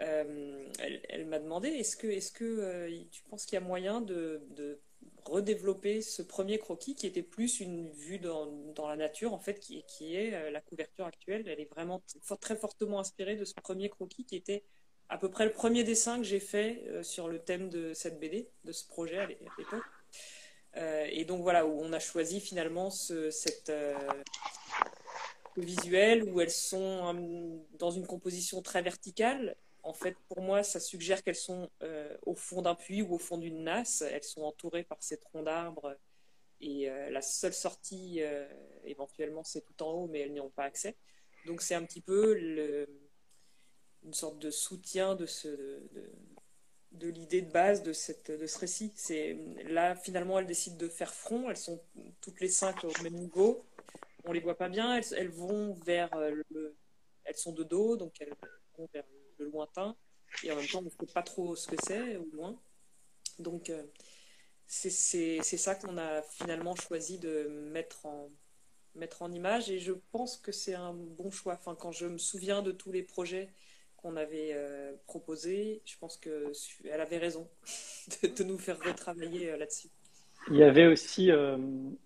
Euh, 0.00 0.66
elle, 0.78 1.26
m'a 1.26 1.38
demandé 1.38 1.68
est-ce 1.68 1.96
que, 1.96 2.06
est-ce 2.06 2.32
que 2.32 2.44
euh, 2.44 3.04
tu 3.10 3.22
penses 3.24 3.44
qu'il 3.44 3.54
y 3.54 3.58
a 3.58 3.60
moyen 3.60 4.00
de, 4.00 4.80
redévelopper 5.24 6.02
ce 6.02 6.22
premier 6.22 6.58
croquis 6.58 6.94
qui 6.94 7.06
était 7.06 7.22
plus 7.22 7.60
une 7.60 7.90
vue 7.90 8.18
dans, 8.18 8.46
dans 8.74 8.88
la 8.88 8.96
nature, 8.96 9.32
en 9.32 9.38
fait, 9.38 9.60
qui, 9.60 9.84
qui 9.84 10.16
est 10.16 10.50
la 10.50 10.60
couverture 10.60 11.06
actuelle 11.06 11.44
Elle 11.46 11.60
est 11.60 11.70
vraiment 11.70 12.02
très 12.40 12.56
fortement 12.56 12.98
inspirée 12.98 13.36
de 13.36 13.44
ce 13.44 13.54
premier 13.54 13.88
croquis 13.88 14.24
qui 14.24 14.36
était 14.36 14.64
à 15.10 15.18
peu 15.18 15.28
près 15.28 15.44
le 15.44 15.52
premier 15.52 15.84
dessin 15.84 16.18
que 16.18 16.24
j'ai 16.24 16.40
fait 16.40 16.84
euh, 16.86 17.02
sur 17.02 17.28
le 17.28 17.40
thème 17.40 17.68
de 17.68 17.92
cette 17.94 18.20
BD, 18.20 18.48
de 18.64 18.72
ce 18.72 18.86
projet 18.86 19.18
à 19.18 19.26
l'époque. 19.26 19.82
Euh, 20.76 21.06
et 21.10 21.24
donc 21.24 21.42
voilà, 21.42 21.66
où 21.66 21.80
on 21.80 21.92
a 21.92 21.98
choisi 21.98 22.40
finalement 22.40 22.90
ce, 22.90 23.30
cette 23.30 23.70
euh, 23.70 23.94
visuel 25.56 26.22
où 26.24 26.40
elles 26.40 26.50
sont 26.50 27.60
dans 27.78 27.90
une 27.90 28.06
composition 28.06 28.62
très 28.62 28.82
verticale. 28.82 29.56
En 29.82 29.92
fait, 29.94 30.16
pour 30.28 30.40
moi, 30.40 30.62
ça 30.62 30.80
suggère 30.80 31.22
qu'elles 31.22 31.34
sont 31.34 31.70
au 32.26 32.34
fond 32.34 32.62
d'un 32.62 32.74
puits 32.74 33.02
ou 33.02 33.14
au 33.14 33.18
fond 33.18 33.38
d'une 33.38 33.64
nasse. 33.64 34.02
Elles 34.02 34.24
sont 34.24 34.42
entourées 34.42 34.84
par 34.84 35.02
ces 35.02 35.18
troncs 35.18 35.44
d'arbres 35.44 35.96
et 36.60 36.90
la 37.10 37.22
seule 37.22 37.54
sortie, 37.54 38.20
éventuellement, 38.84 39.44
c'est 39.44 39.62
tout 39.62 39.82
en 39.82 39.92
haut, 39.92 40.06
mais 40.06 40.20
elles 40.20 40.32
n'y 40.32 40.40
ont 40.40 40.50
pas 40.50 40.64
accès. 40.64 40.96
Donc 41.46 41.62
c'est 41.62 41.74
un 41.74 41.84
petit 41.84 42.00
peu 42.00 42.38
une 42.38 44.14
sorte 44.14 44.38
de 44.38 44.50
soutien 44.50 45.14
de, 45.14 45.26
l'idée 47.00 47.42
de 47.42 47.50
base 47.50 47.82
de, 47.82 47.92
cette, 47.92 48.30
de 48.30 48.46
ce 48.46 48.58
récit. 48.58 48.92
C'est 48.96 49.38
là 49.64 49.94
finalement 49.96 50.38
elles 50.38 50.46
décident 50.46 50.76
de 50.76 50.88
faire 50.88 51.14
front. 51.14 51.48
Elles 51.50 51.56
sont 51.56 51.82
toutes 52.20 52.40
les 52.40 52.48
cinq 52.48 52.84
au 52.84 52.92
même 53.02 53.14
niveau. 53.14 53.64
On 54.24 54.32
les 54.32 54.40
voit 54.40 54.58
pas 54.58 54.68
bien. 54.68 54.96
Elles, 54.96 55.14
elles 55.16 55.30
vont 55.30 55.74
vers 55.84 56.12
euh, 56.14 56.42
le, 56.50 56.76
elles 57.24 57.36
sont 57.36 57.52
de 57.52 57.62
dos, 57.62 57.96
donc 57.96 58.20
elles 58.20 58.34
vont 58.76 58.88
vers 58.92 59.04
le 59.10 59.19
lointain. 59.44 59.96
Et 60.44 60.52
en 60.52 60.56
même 60.56 60.66
temps, 60.66 60.78
on 60.78 60.82
ne 60.82 60.90
sait 60.90 61.12
pas 61.12 61.22
trop 61.22 61.56
ce 61.56 61.66
que 61.66 61.76
c'est 61.82 62.16
au 62.16 62.28
loin. 62.32 62.58
Donc 63.38 63.70
euh, 63.70 63.82
c'est 64.66 65.40
ça 65.42 65.74
qu'on 65.74 65.98
a 65.98 66.22
finalement 66.22 66.76
choisi 66.76 67.18
de 67.18 67.48
mettre 67.72 68.06
en 68.06 68.30
mettre 68.96 69.22
en 69.22 69.30
image 69.30 69.70
et 69.70 69.78
je 69.78 69.92
pense 70.10 70.36
que 70.36 70.50
c'est 70.50 70.74
un 70.74 70.92
bon 70.92 71.30
choix. 71.30 71.60
Quand 71.78 71.92
je 71.92 72.06
me 72.06 72.18
souviens 72.18 72.60
de 72.60 72.72
tous 72.72 72.90
les 72.90 73.02
projets 73.02 73.48
qu'on 73.96 74.16
avait 74.16 74.50
euh, 74.52 74.92
proposé, 75.06 75.80
je 75.84 75.96
pense 75.98 76.16
qu'elle 76.16 77.00
avait 77.00 77.18
raison 77.18 77.48
de, 78.22 78.42
nous 78.42 78.58
faire 78.58 78.80
retravailler 78.80 79.50
euh, 79.50 79.56
là-dessus. 79.56 79.88
Il 80.50 80.56
y 80.56 80.64
avait 80.64 80.86
aussi 80.86 81.30
une, 81.30 81.96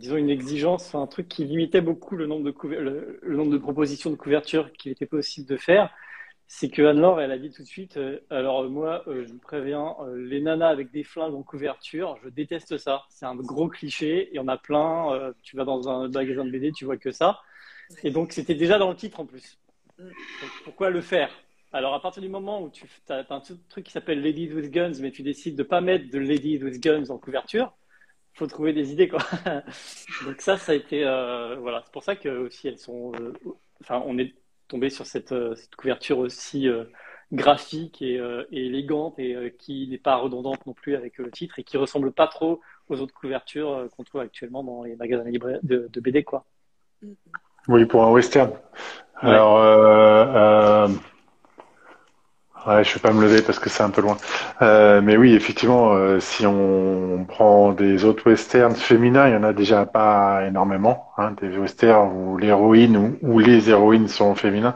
disons 0.00 0.16
une 0.16 0.30
exigence, 0.30 0.94
un 0.94 1.06
truc 1.06 1.28
qui 1.28 1.44
limitait 1.44 1.80
beaucoup 1.80 2.16
le 2.16 2.26
nombre 2.26 2.44
de, 2.44 3.58
propositions 3.58 4.10
de 4.10 4.16
couverture 4.16 4.72
qu'il 4.72 4.92
était 4.92 5.06
possible 5.06 5.46
de 5.48 5.56
faire. 5.56 5.90
C'est 6.48 6.68
que 6.68 6.82
Anne-Laure, 6.82 7.20
elle 7.20 7.30
a 7.30 7.38
dit 7.38 7.52
tout 7.52 7.62
de 7.62 7.68
suite, 7.68 7.98
alors 8.28 8.68
moi, 8.68 9.04
je 9.06 9.30
vous 9.30 9.38
préviens, 9.38 9.94
les 10.16 10.40
nanas 10.40 10.68
avec 10.68 10.90
des 10.90 11.04
flingues 11.04 11.34
en 11.34 11.44
couverture, 11.44 12.18
je 12.24 12.28
déteste 12.28 12.76
ça. 12.76 13.04
C'est 13.08 13.26
un 13.26 13.36
gros 13.36 13.68
cliché, 13.68 14.28
il 14.32 14.36
y 14.36 14.40
en 14.40 14.48
a 14.48 14.56
plein. 14.56 15.32
tu 15.44 15.56
vas 15.56 15.64
dans 15.64 15.88
un 15.88 16.08
magasin 16.08 16.44
de 16.44 16.50
BD, 16.50 16.72
tu 16.72 16.84
vois 16.84 16.96
que 16.96 17.12
ça. 17.12 17.40
Et 18.02 18.10
donc, 18.10 18.32
c'était 18.32 18.56
déjà 18.56 18.78
dans 18.78 18.90
le 18.90 18.96
titre 18.96 19.20
en 19.20 19.26
plus 19.26 19.60
pourquoi 20.64 20.90
le 20.90 21.00
faire? 21.00 21.30
Alors, 21.72 21.94
à 21.94 22.02
partir 22.02 22.22
du 22.22 22.28
moment 22.28 22.62
où 22.62 22.70
tu 22.70 22.84
as, 23.08 23.24
un 23.30 23.40
truc 23.68 23.84
qui 23.84 23.92
s'appelle 23.92 24.22
Ladies 24.22 24.52
with 24.52 24.70
Guns, 24.70 24.94
mais 25.00 25.10
tu 25.10 25.22
décides 25.22 25.56
de 25.56 25.62
pas 25.62 25.80
mettre 25.80 26.10
de 26.10 26.18
Ladies 26.18 26.62
with 26.62 26.82
Guns 26.82 27.10
en 27.10 27.18
couverture, 27.18 27.72
faut 28.34 28.46
trouver 28.46 28.72
des 28.72 28.92
idées, 28.92 29.08
quoi. 29.08 29.20
Donc 30.24 30.40
ça, 30.40 30.56
ça 30.56 30.72
a 30.72 30.74
été, 30.74 31.04
euh, 31.04 31.56
voilà, 31.56 31.82
c'est 31.84 31.92
pour 31.92 32.04
ça 32.04 32.16
que 32.16 32.28
aussi 32.28 32.68
elles 32.68 32.78
sont, 32.78 33.12
euh, 33.20 33.32
enfin, 33.80 34.02
on 34.06 34.18
est 34.18 34.34
tombé 34.68 34.90
sur 34.90 35.06
cette, 35.06 35.32
euh, 35.32 35.54
couverture 35.76 36.18
aussi 36.18 36.68
graphique 37.32 38.02
et, 38.02 38.20
élégante 38.50 39.18
et 39.18 39.54
qui 39.58 39.86
n'est 39.88 39.98
pas 39.98 40.16
redondante 40.16 40.66
non 40.66 40.74
plus 40.74 40.96
avec 40.96 41.18
le 41.18 41.30
titre 41.30 41.58
et 41.58 41.64
qui 41.64 41.76
ressemble 41.76 42.12
pas 42.12 42.26
trop 42.26 42.60
aux 42.88 43.00
autres 43.00 43.14
couvertures 43.14 43.86
qu'on 43.96 44.02
trouve 44.02 44.20
actuellement 44.20 44.64
dans 44.64 44.82
les 44.82 44.96
magasins 44.96 45.30
de, 45.62 45.88
de 45.92 46.00
BD, 46.00 46.24
quoi. 46.24 46.44
Oui, 47.68 47.84
pour 47.86 48.04
un 48.04 48.10
western. 48.10 48.52
Alors, 49.16 49.58
euh, 49.58 50.26
euh, 50.26 50.88
ouais, 52.66 52.84
je 52.84 52.94
vais 52.94 53.00
pas 53.00 53.12
me 53.12 53.22
lever 53.22 53.42
parce 53.42 53.58
que 53.58 53.68
c'est 53.68 53.82
un 53.82 53.90
peu 53.90 54.02
loin. 54.02 54.16
Euh, 54.62 55.00
mais 55.02 55.16
oui, 55.16 55.34
effectivement, 55.34 55.92
euh, 55.92 56.20
si 56.20 56.46
on 56.46 57.24
prend 57.28 57.72
des 57.72 58.04
autres 58.04 58.28
westerns 58.28 58.74
féminins, 58.74 59.28
il 59.28 59.34
y 59.34 59.36
en 59.36 59.44
a 59.44 59.52
déjà 59.52 59.86
pas 59.86 60.46
énormément. 60.46 61.10
Hein, 61.18 61.34
des 61.40 61.56
westerns 61.56 62.12
où 62.14 62.36
l'héroïne 62.38 63.16
ou, 63.22 63.38
les 63.38 63.70
héroïnes 63.70 64.08
sont 64.08 64.34
féminins 64.34 64.74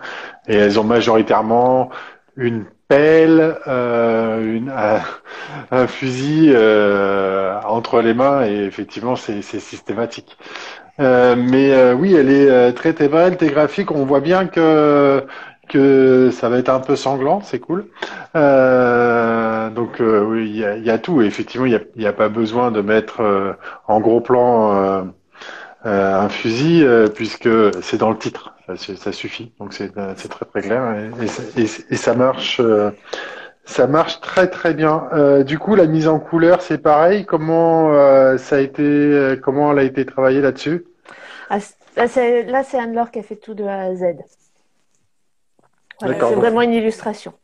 et 0.48 0.56
elles 0.56 0.78
ont 0.78 0.84
majoritairement 0.84 1.90
une 2.36 2.64
pelle, 2.88 3.56
euh, 3.66 4.56
une, 4.56 4.72
un 5.70 5.86
fusil 5.86 6.52
euh, 6.54 7.58
entre 7.64 8.00
les 8.00 8.14
mains 8.14 8.44
et 8.46 8.64
effectivement 8.64 9.16
c'est 9.16 9.42
systématique. 9.42 10.36
Euh, 11.00 11.34
mais 11.36 11.72
euh, 11.72 11.94
oui, 11.94 12.14
elle 12.14 12.30
est 12.30 12.72
très, 12.74 12.92
très 12.92 13.08
belle, 13.08 13.36
très 13.36 13.48
graphique. 13.48 13.90
On 13.90 14.04
voit 14.04 14.20
bien 14.20 14.46
que 14.46 15.24
que 15.68 16.30
ça 16.32 16.48
va 16.48 16.58
être 16.58 16.68
un 16.68 16.80
peu 16.80 16.96
sanglant, 16.96 17.40
c'est 17.42 17.58
cool. 17.58 17.86
donc 18.34 20.00
oui, 20.00 20.48
il 20.48 20.56
y 20.56 20.64
a, 20.64 20.76
y 20.76 20.90
a, 20.90 20.98
tout. 20.98 21.22
effectivement, 21.22 21.66
il 21.66 21.80
n'y 21.96 22.06
a, 22.06 22.08
a, 22.08 22.12
pas 22.12 22.28
besoin 22.28 22.70
de 22.70 22.80
mettre 22.80 23.22
en 23.86 24.00
gros 24.00 24.20
plan 24.20 25.06
un 25.84 26.28
fusil 26.28 26.86
puisque 27.14 27.48
c'est 27.82 27.98
dans 27.98 28.10
le 28.10 28.18
titre. 28.18 28.54
Ça, 28.76 29.12
suffit. 29.12 29.52
Donc 29.58 29.74
c'est 29.74 29.92
très 29.92 30.46
très 30.46 30.62
clair 30.62 30.82
et, 31.58 31.96
ça 31.96 32.14
marche. 32.14 32.60
Ça 33.66 33.86
marche 33.86 34.20
très 34.20 34.48
très 34.48 34.74
bien. 34.74 35.08
Euh, 35.14 35.42
du 35.42 35.58
coup, 35.58 35.74
la 35.74 35.86
mise 35.86 36.06
en 36.06 36.18
couleur, 36.20 36.60
c'est 36.60 36.78
pareil. 36.78 37.24
Comment 37.24 37.94
euh, 37.94 38.36
ça 38.36 38.56
a 38.56 38.60
été, 38.60 39.36
comment 39.42 39.72
elle 39.72 39.78
a 39.78 39.82
été 39.84 40.04
travaillée 40.04 40.40
là-dessus? 40.40 40.84
Ah, 41.48 41.58
Là, 41.96 42.08
c'est 42.08 42.78
Anne-Laure 42.78 43.10
qui 43.10 43.20
a 43.20 43.22
fait 43.22 43.36
tout 43.36 43.54
de 43.54 43.64
A 43.64 43.82
à 43.82 43.94
Z. 43.94 44.04
c'est 46.00 46.34
vraiment 46.34 46.62
une 46.62 46.72
illustration. 46.72 47.34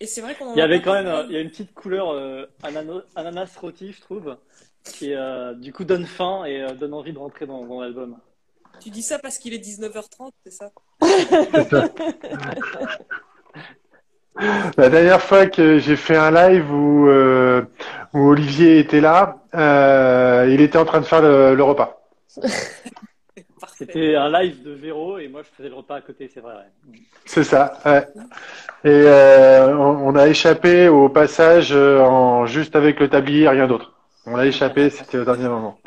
Et 0.00 0.06
c'est 0.06 0.20
vrai 0.20 0.34
qu'on 0.34 0.52
il 0.54 0.58
y 0.58 0.62
avait 0.62 0.82
quand 0.82 0.94
même, 0.94 1.26
il 1.28 1.34
y 1.34 1.36
a 1.36 1.40
une 1.40 1.50
petite 1.50 1.74
couleur 1.74 2.10
euh, 2.10 2.46
ananas, 2.62 3.02
ananas 3.14 3.56
rôti, 3.60 3.92
je 3.92 4.00
trouve, 4.00 4.36
qui 4.84 5.14
du 5.56 5.72
coup 5.72 5.84
donne 5.84 6.06
faim 6.06 6.44
et 6.44 6.66
donne 6.74 6.94
envie 6.94 7.12
de 7.12 7.18
rentrer 7.18 7.46
dans, 7.46 7.64
dans 7.64 7.80
l'album. 7.80 8.16
Tu 8.80 8.90
dis 8.90 9.02
ça 9.02 9.18
parce 9.18 9.38
qu'il 9.38 9.54
est 9.54 9.64
19h30, 9.64 10.32
c'est 10.44 10.52
ça? 10.52 10.70
La 14.76 14.88
dernière 14.88 15.20
fois 15.20 15.46
que 15.46 15.78
j'ai 15.78 15.96
fait 15.96 16.16
un 16.16 16.30
live 16.30 16.72
où, 16.72 17.06
euh, 17.08 17.62
où 18.14 18.30
Olivier 18.30 18.78
était 18.78 19.00
là, 19.00 19.42
euh, 19.54 20.48
il 20.50 20.60
était 20.60 20.78
en 20.78 20.84
train 20.84 21.00
de 21.00 21.04
faire 21.04 21.20
le, 21.20 21.62
repas. 21.62 22.02
C'était 23.86 24.14
un 24.14 24.30
live 24.30 24.62
de 24.62 24.72
Véro 24.72 25.18
et 25.18 25.28
moi 25.28 25.42
je 25.42 25.48
faisais 25.56 25.68
le 25.68 25.74
repas 25.74 25.96
à 25.96 26.00
côté, 26.00 26.30
c'est 26.32 26.40
vrai. 26.40 26.54
C'est 27.24 27.44
ça. 27.44 27.78
Et 28.84 29.04
on, 29.06 30.14
a 30.16 30.28
échappé 30.28 30.88
au 30.88 31.08
passage 31.08 31.72
en 31.72 32.46
juste 32.46 32.76
avec 32.76 33.00
le 33.00 33.08
tablier, 33.08 33.48
rien 33.48 33.66
d'autre. 33.66 33.92
On 34.24 34.36
a 34.36 34.46
échappé, 34.46 34.88
c'était 34.88 35.18
au 35.18 35.24
dernier 35.24 35.48
moment. 35.48 35.78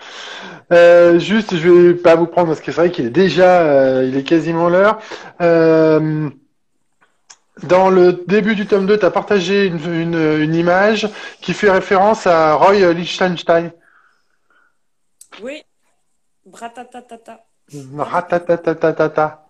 Euh, 0.73 1.19
juste, 1.19 1.55
je 1.55 1.69
vais 1.69 1.93
pas 1.93 2.15
vous 2.15 2.27
prendre 2.27 2.47
parce 2.47 2.59
que 2.59 2.71
c'est 2.71 2.81
vrai 2.81 2.91
qu'il 2.91 3.05
est 3.05 3.09
déjà, 3.09 3.61
euh, 3.61 4.05
il 4.05 4.17
est 4.17 4.23
quasiment 4.23 4.67
l'heure. 4.67 4.99
Euh, 5.41 6.29
dans 7.63 7.89
le 7.89 8.23
début 8.27 8.55
du 8.55 8.67
tome 8.67 8.85
2, 8.85 8.99
tu 8.99 9.05
as 9.05 9.11
partagé 9.11 9.67
une, 9.67 9.77
une, 9.77 10.41
une, 10.41 10.55
image 10.55 11.07
qui 11.39 11.53
fait 11.53 11.71
référence 11.71 12.27
à 12.27 12.55
Roy 12.55 12.91
Lichtenstein. 12.91 13.71
Oui. 15.41 15.63
Bratatatata. 16.45 17.45
Bratatatata. 17.73 19.41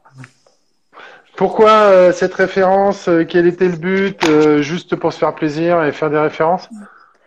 Pourquoi 1.36 1.72
euh, 1.72 2.12
cette 2.14 2.34
référence 2.34 3.10
Quel 3.28 3.46
était 3.46 3.68
le 3.68 3.78
but 3.78 4.62
Juste 4.62 4.96
pour 4.96 5.12
se 5.12 5.20
faire 5.20 5.36
plaisir 5.36 5.84
et 5.84 5.92
faire 5.92 6.10
des 6.10 6.20
références? 6.20 6.70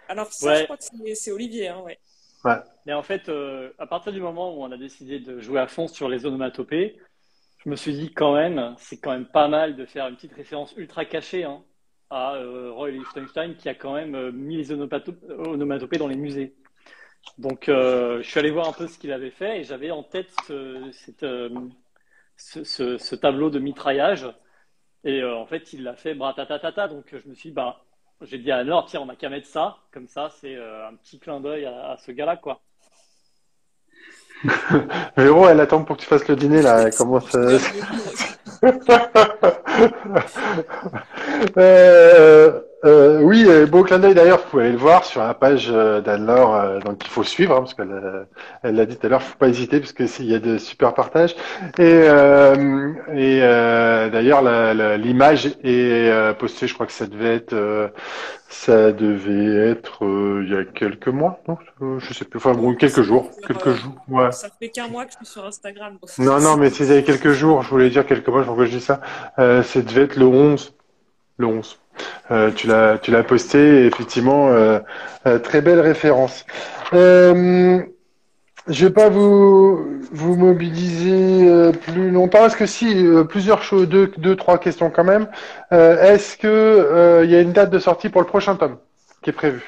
Alors 0.08 0.32
ça, 0.32 0.54
je 0.54 0.64
crois 0.64 0.76
que 0.78 0.84
c'est 1.14 1.30
Olivier, 1.30 1.68
hein, 1.68 1.80
ouais. 1.84 1.98
ouais. 2.44 2.56
Mais 2.86 2.94
en 2.94 3.02
fait, 3.02 3.28
euh, 3.28 3.70
à 3.78 3.86
partir 3.86 4.12
du 4.12 4.20
moment 4.20 4.56
où 4.56 4.62
on 4.62 4.72
a 4.72 4.78
décidé 4.78 5.20
de 5.20 5.40
jouer 5.40 5.60
à 5.60 5.66
fond 5.66 5.86
sur 5.86 6.08
les 6.08 6.24
onomatopées, 6.24 6.98
je 7.58 7.68
me 7.68 7.76
suis 7.76 7.92
dit 7.92 8.14
quand 8.14 8.34
même, 8.34 8.74
c'est 8.78 8.96
quand 8.96 9.12
même 9.12 9.26
pas 9.26 9.48
mal 9.48 9.76
de 9.76 9.84
faire 9.84 10.08
une 10.08 10.16
petite 10.16 10.32
référence 10.32 10.72
ultra 10.78 11.04
cachée 11.04 11.44
hein, 11.44 11.62
à 12.08 12.36
euh, 12.36 12.72
Roy 12.72 12.92
Lichtenstein 12.92 13.56
qui 13.56 13.68
a 13.68 13.74
quand 13.74 13.92
même 13.92 14.14
euh, 14.14 14.32
mis 14.32 14.56
les 14.56 14.72
onomatopées 14.72 15.98
dans 15.98 16.08
les 16.08 16.16
musées. 16.16 16.54
Donc, 17.36 17.64
je 17.66 18.22
suis 18.22 18.40
allé 18.40 18.50
voir 18.50 18.68
un 18.68 18.72
peu 18.72 18.86
ce 18.86 18.98
qu'il 18.98 19.12
avait 19.12 19.30
fait 19.30 19.60
et 19.60 19.64
j'avais 19.64 19.90
en 19.90 20.02
tête 20.02 20.30
ce, 20.46 20.90
ce, 22.36 23.14
tableau 23.14 23.50
de 23.50 23.58
mitraillage. 23.58 24.26
Et 25.04 25.22
en 25.24 25.46
fait, 25.46 25.72
il 25.72 25.84
l'a 25.84 25.94
fait 25.94 26.14
bratatatata. 26.14 26.88
Donc, 26.88 27.06
je 27.12 27.28
me 27.28 27.34
suis 27.34 27.50
dit, 27.50 27.54
bah, 27.54 27.80
j'ai 28.22 28.38
dit 28.38 28.50
à 28.50 28.58
Anne, 28.58 28.72
tiens, 28.86 29.00
on 29.00 29.06
n'a 29.06 29.16
qu'à 29.16 29.28
mettre 29.28 29.46
ça. 29.46 29.76
Comme 29.92 30.08
ça, 30.08 30.30
c'est 30.40 30.56
euh, 30.56 30.88
un 30.88 30.94
petit 30.96 31.20
clin 31.20 31.40
d'œil 31.40 31.66
à, 31.66 31.96
ce 32.04 32.10
gars-là, 32.10 32.36
quoi. 32.36 32.60
Véro, 35.16 35.48
elle 35.48 35.60
attend 35.60 35.84
pour 35.84 35.96
que 35.96 36.02
tu 36.02 36.08
fasses 36.08 36.26
le 36.28 36.36
dîner, 36.36 36.62
là. 36.62 36.82
Elle 36.82 36.94
commence. 36.94 37.32
euh, 41.56 42.60
euh, 42.84 43.20
oui, 43.22 43.44
euh, 43.48 43.66
beau 43.66 43.82
clin 43.82 43.98
d'œil 43.98 44.14
d'ailleurs, 44.14 44.38
vous 44.38 44.50
pouvez 44.50 44.62
aller 44.64 44.72
le 44.72 44.78
voir 44.78 45.04
sur 45.04 45.20
la 45.20 45.34
page 45.34 45.68
euh, 45.68 46.00
d'Anne-Laure, 46.00 46.80
donc 46.84 47.04
il 47.04 47.10
faut 47.10 47.24
suivre, 47.24 47.56
hein, 47.56 47.60
parce 47.62 47.74
qu'elle 47.74 48.26
elle 48.62 48.76
l'a 48.76 48.86
dit 48.86 48.96
tout 48.96 49.06
à 49.06 49.10
l'heure, 49.10 49.22
faut 49.22 49.36
pas 49.36 49.48
hésiter, 49.48 49.80
parce 49.80 49.92
qu'il 49.92 50.26
y 50.26 50.34
a 50.34 50.38
de 50.38 50.58
super 50.58 50.94
partages. 50.94 51.34
Et, 51.78 52.04
et 53.16 53.40
d'ailleurs, 53.40 54.42
l'image 54.96 55.46
est 55.64 56.38
postée, 56.38 56.68
je 56.68 56.74
crois 56.74 56.86
que 56.86 56.92
ça 56.92 57.06
devait 57.06 57.34
être, 57.34 57.90
ça 58.48 58.92
devait 58.92 59.70
être 59.70 60.04
il 60.44 60.48
y 60.48 60.56
a 60.56 60.64
quelques 60.64 61.08
mois, 61.08 61.40
non 61.48 61.58
Je 61.98 62.14
sais 62.14 62.24
plus, 62.24 62.36
enfin 62.36 62.52
bon, 62.52 62.76
quelques 62.76 63.02
jours, 63.02 63.28
quelques 63.44 63.72
jours. 63.72 63.94
Ouais. 64.08 64.30
Ça 64.30 64.48
fait 64.56 64.68
qu'un 64.68 64.86
mois 64.86 65.04
que 65.04 65.10
je 65.12 65.16
suis 65.16 65.26
sur 65.26 65.44
Instagram. 65.44 65.98
Non, 66.18 66.38
non, 66.40 66.56
mais 66.56 66.70
c'était 66.70 67.02
quelques 67.02 67.32
jours, 67.32 67.62
je 67.62 67.70
voulais 67.70 67.90
dire 67.90 68.06
quelques 68.06 68.28
mois, 68.28 68.44
je 68.44 68.50
que 68.52 68.66
je 68.66 68.76
dis 68.76 68.80
ça. 68.80 69.00
ça 69.36 69.82
devait 69.82 70.02
être 70.02 70.16
le 70.16 70.26
11, 70.26 70.77
le 71.38 71.46
11. 71.46 71.78
Euh, 72.30 72.50
tu 72.52 72.66
l'as 72.66 72.98
tu 72.98 73.10
l'as 73.10 73.22
posté 73.22 73.86
effectivement 73.86 74.50
euh, 74.50 74.78
euh, 75.26 75.38
très 75.38 75.62
belle 75.62 75.80
référence. 75.80 76.44
Je 76.92 78.84
vais 78.84 78.92
pas 78.92 79.08
vous 79.08 80.02
vous 80.12 80.36
mobiliser 80.36 81.72
plus 81.72 82.10
longtemps. 82.10 82.44
Est-ce 82.44 82.56
que 82.56 82.66
si 82.66 83.02
plusieurs 83.26 83.62
choses, 83.62 83.88
deux, 83.88 84.12
deux 84.18 84.36
trois 84.36 84.58
questions 84.58 84.90
quand 84.90 85.04
même. 85.04 85.26
Est-ce 85.70 86.36
que 86.36 87.22
il 87.24 87.30
y 87.30 87.34
a 87.34 87.40
une 87.40 87.52
date 87.52 87.70
de 87.70 87.78
sortie 87.78 88.10
pour 88.10 88.20
le 88.20 88.26
prochain 88.26 88.56
tome 88.56 88.76
qui 89.22 89.30
est 89.30 89.32
prévu 89.32 89.64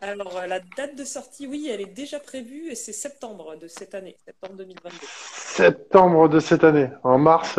Alors 0.00 0.40
la 0.48 0.60
date 0.78 0.96
de 0.96 1.04
sortie, 1.04 1.46
oui, 1.46 1.70
elle 1.70 1.82
est 1.82 1.94
déjà 1.94 2.18
prévue 2.20 2.70
et 2.70 2.74
c'est 2.74 2.92
septembre 2.92 3.56
de 3.60 3.68
cette 3.68 3.94
année, 3.94 4.16
septembre 4.24 4.54
2022. 4.56 4.96
Septembre 5.34 6.28
de 6.30 6.40
cette 6.40 6.64
année. 6.64 6.88
En 7.04 7.18
mars. 7.18 7.58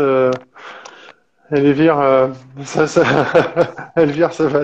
Elvire, 1.54 2.00
euh, 2.00 2.28
ça, 2.64 2.88
ça... 2.88 3.04
Elvire, 3.96 4.34
ça 4.34 4.48
va. 4.48 4.62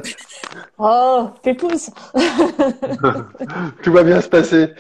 Oh, 0.78 1.30
t'épouses. 1.41 1.91
Tout 3.84 3.94
va 3.94 4.03
bien 4.03 4.22
se 4.22 4.30
passer. 4.30 4.74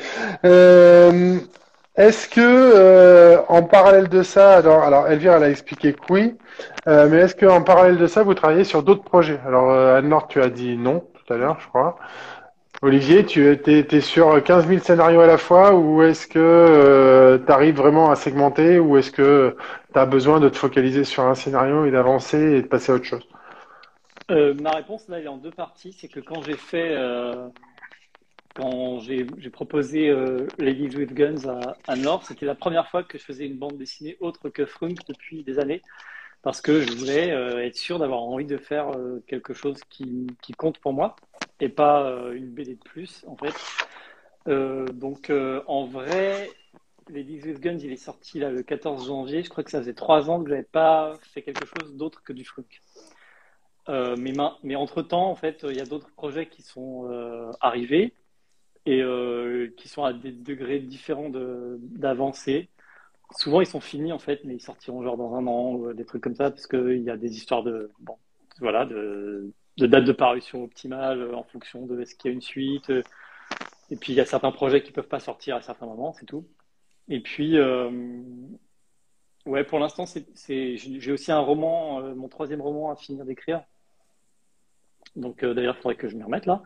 Euh, 0.45 1.39
Est-ce 1.95 2.27
que, 2.27 2.39
euh, 2.41 3.41
en 3.47 3.63
parallèle 3.63 4.09
de 4.09 4.23
ça, 4.23 4.57
alors, 4.57 4.83
alors 4.83 5.07
Elvire, 5.07 5.33
elle 5.33 5.43
a 5.43 5.49
expliqué 5.49 5.93
que 5.93 5.99
oui, 6.09 6.37
mais 6.87 7.17
est-ce 7.17 7.35
qu'en 7.35 7.61
parallèle 7.61 7.97
de 7.97 8.07
ça, 8.07 8.23
vous 8.23 8.33
travaillez 8.33 8.63
sur 8.63 8.83
d'autres 8.83 9.03
projets? 9.03 9.39
Alors, 9.45 9.71
Anne-Laure, 9.71 10.27
tu 10.27 10.41
as 10.41 10.49
dit 10.49 10.77
non 10.77 11.03
tout 11.13 11.33
à 11.33 11.37
l'heure, 11.37 11.57
je 11.59 11.67
crois. 11.67 11.97
Olivier, 12.81 13.25
tu 13.25 13.45
es, 13.45 14.01
sur 14.01 14.41
15 14.41 14.67
000 14.67 14.79
scénarios 14.81 15.19
à 15.19 15.27
la 15.27 15.37
fois 15.37 15.73
ou 15.73 16.01
est-ce 16.01 16.27
que 16.27 16.39
euh, 16.39 17.37
tu 17.45 17.51
arrives 17.51 17.75
vraiment 17.75 18.09
à 18.09 18.15
segmenter 18.15 18.79
ou 18.79 18.97
est-ce 18.97 19.11
que 19.11 19.57
tu 19.93 19.99
as 19.99 20.05
besoin 20.05 20.39
de 20.39 20.49
te 20.49 20.57
focaliser 20.57 21.03
sur 21.03 21.23
un 21.23 21.35
scénario 21.35 21.85
et 21.85 21.91
d'avancer 21.91 22.37
et 22.37 22.61
de 22.61 22.67
passer 22.67 22.91
à 22.91 22.95
autre 22.95 23.05
chose 23.05 23.27
euh, 24.31 24.53
Ma 24.61 24.71
réponse 24.71 25.07
là, 25.07 25.19
elle 25.19 25.25
est 25.25 25.29
en 25.29 25.37
deux 25.37 25.51
parties. 25.51 25.93
C'est 25.93 26.07
que 26.07 26.19
quand 26.19 26.41
j'ai 26.41 26.57
fait, 26.57 26.91
euh, 26.91 27.47
quand 28.55 28.99
j'ai 28.99 29.25
proposé 29.51 30.13
Ladies 30.57 30.95
with 30.95 31.13
Guns 31.13 31.47
à, 31.47 31.77
à 31.87 31.95
Nord, 31.95 32.23
c'était 32.25 32.45
la 32.45 32.55
première 32.55 32.87
fois 32.89 33.03
que 33.03 33.17
je 33.17 33.23
faisais 33.23 33.45
une 33.45 33.57
bande 33.57 33.77
dessinée 33.77 34.17
autre 34.19 34.49
que 34.49 34.65
Frunk 34.65 34.99
depuis 35.07 35.43
des 35.43 35.59
années 35.59 35.81
parce 36.41 36.61
que 36.61 36.81
je 36.81 36.91
voulais 36.93 37.31
euh, 37.31 37.63
être 37.65 37.75
sûr 37.75 37.99
d'avoir 37.99 38.21
envie 38.21 38.45
de 38.45 38.57
faire 38.57 38.91
euh, 38.91 39.23
quelque 39.27 39.53
chose 39.53 39.81
qui, 39.89 40.27
qui, 40.41 40.53
compte 40.53 40.79
pour 40.79 40.93
moi 40.93 41.15
et 41.59 41.69
pas 41.69 42.03
euh, 42.03 42.33
une 42.33 42.47
BD 42.47 42.75
de 42.75 42.83
plus 42.83 43.25
en 43.27 43.35
fait. 43.35 43.53
donc 44.93 45.31
en 45.67 45.85
vrai, 45.85 46.49
les 47.09 47.23
with 47.23 47.59
Guns, 47.59 47.79
il 47.79 47.91
est 47.91 47.97
sorti 47.97 48.39
là 48.39 48.51
le 48.51 48.63
14 48.63 49.07
janvier. 49.07 49.43
Je 49.43 49.49
crois 49.49 49.63
que 49.63 49.71
ça 49.71 49.79
faisait 49.79 49.93
trois 49.93 50.29
ans 50.29 50.43
que 50.43 50.49
j'avais 50.49 50.63
pas 50.63 51.13
fait 51.33 51.41
quelque 51.41 51.65
chose 51.65 51.95
d'autre 51.95 52.23
que 52.23 52.33
du 52.33 52.45
fruc. 52.45 52.81
mais, 53.87 54.33
mais 54.63 54.75
entre 54.75 55.01
temps, 55.01 55.29
en 55.29 55.35
fait, 55.35 55.65
il 55.67 55.75
y 55.75 55.81
a 55.81 55.85
d'autres 55.85 56.11
projets 56.11 56.47
qui 56.47 56.61
sont 56.61 57.09
arrivés 57.61 58.13
et 58.85 59.03
qui 59.77 59.87
sont 59.87 60.03
à 60.03 60.13
des 60.13 60.31
degrés 60.31 60.79
différents 60.79 61.29
d'avancée 61.29 62.69
souvent 63.37 63.61
ils 63.61 63.67
sont 63.67 63.79
finis 63.79 64.11
en 64.11 64.19
fait, 64.19 64.43
mais 64.43 64.55
ils 64.55 64.61
sortiront 64.61 65.03
genre 65.03 65.17
dans 65.17 65.35
un 65.35 65.45
an 65.47 65.73
ou 65.73 65.93
des 65.93 66.05
trucs 66.05 66.23
comme 66.23 66.35
ça, 66.35 66.51
parce 66.51 66.67
qu'il 66.67 67.01
y 67.03 67.09
a 67.09 67.17
des 67.17 67.35
histoires 67.35 67.63
de, 67.63 67.91
bon, 67.99 68.17
voilà, 68.59 68.85
de, 68.85 69.51
de 69.77 69.87
date 69.87 70.05
de 70.05 70.11
parution 70.11 70.63
optimale 70.63 71.21
euh, 71.21 71.35
en 71.35 71.43
fonction 71.43 71.85
de 71.85 72.01
est-ce 72.01 72.15
qu'il 72.15 72.29
y 72.29 72.33
a 72.33 72.35
une 72.35 72.41
suite. 72.41 72.89
Euh, 72.89 73.03
et 73.91 73.95
puis 73.95 74.13
il 74.13 74.15
y 74.15 74.21
a 74.21 74.25
certains 74.25 74.51
projets 74.51 74.83
qui 74.83 74.91
peuvent 74.91 75.07
pas 75.07 75.19
sortir 75.19 75.55
à 75.55 75.61
certains 75.61 75.85
moments, 75.85 76.13
c'est 76.13 76.25
tout. 76.25 76.45
Et 77.09 77.21
puis, 77.21 77.57
euh, 77.57 77.89
ouais, 79.45 79.63
pour 79.63 79.79
l'instant, 79.79 80.05
c'est, 80.05 80.77
j'ai 80.77 81.11
aussi 81.11 81.31
un 81.31 81.39
roman, 81.39 82.01
mon 82.15 82.29
troisième 82.29 82.61
roman 82.61 82.91
à 82.91 82.95
finir 82.95 83.25
d'écrire. 83.25 83.63
Donc 85.15 85.43
d'ailleurs, 85.43 85.75
il 85.77 85.81
faudrait 85.81 85.95
que 85.95 86.07
je 86.07 86.15
m'y 86.15 86.23
remette 86.23 86.45
là. 86.45 86.61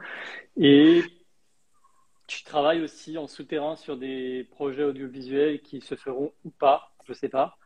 Et 0.57 1.01
tu 2.27 2.43
travailles 2.43 2.81
aussi 2.81 3.17
en 3.17 3.27
souterrain 3.27 3.75
sur 3.75 3.97
des 3.97 4.47
projets 4.51 4.83
audiovisuels 4.83 5.61
qui 5.61 5.81
se 5.81 5.95
feront 5.95 6.33
ou 6.45 6.49
pas, 6.51 6.93
je 7.05 7.13
sais 7.13 7.29
pas. 7.29 7.57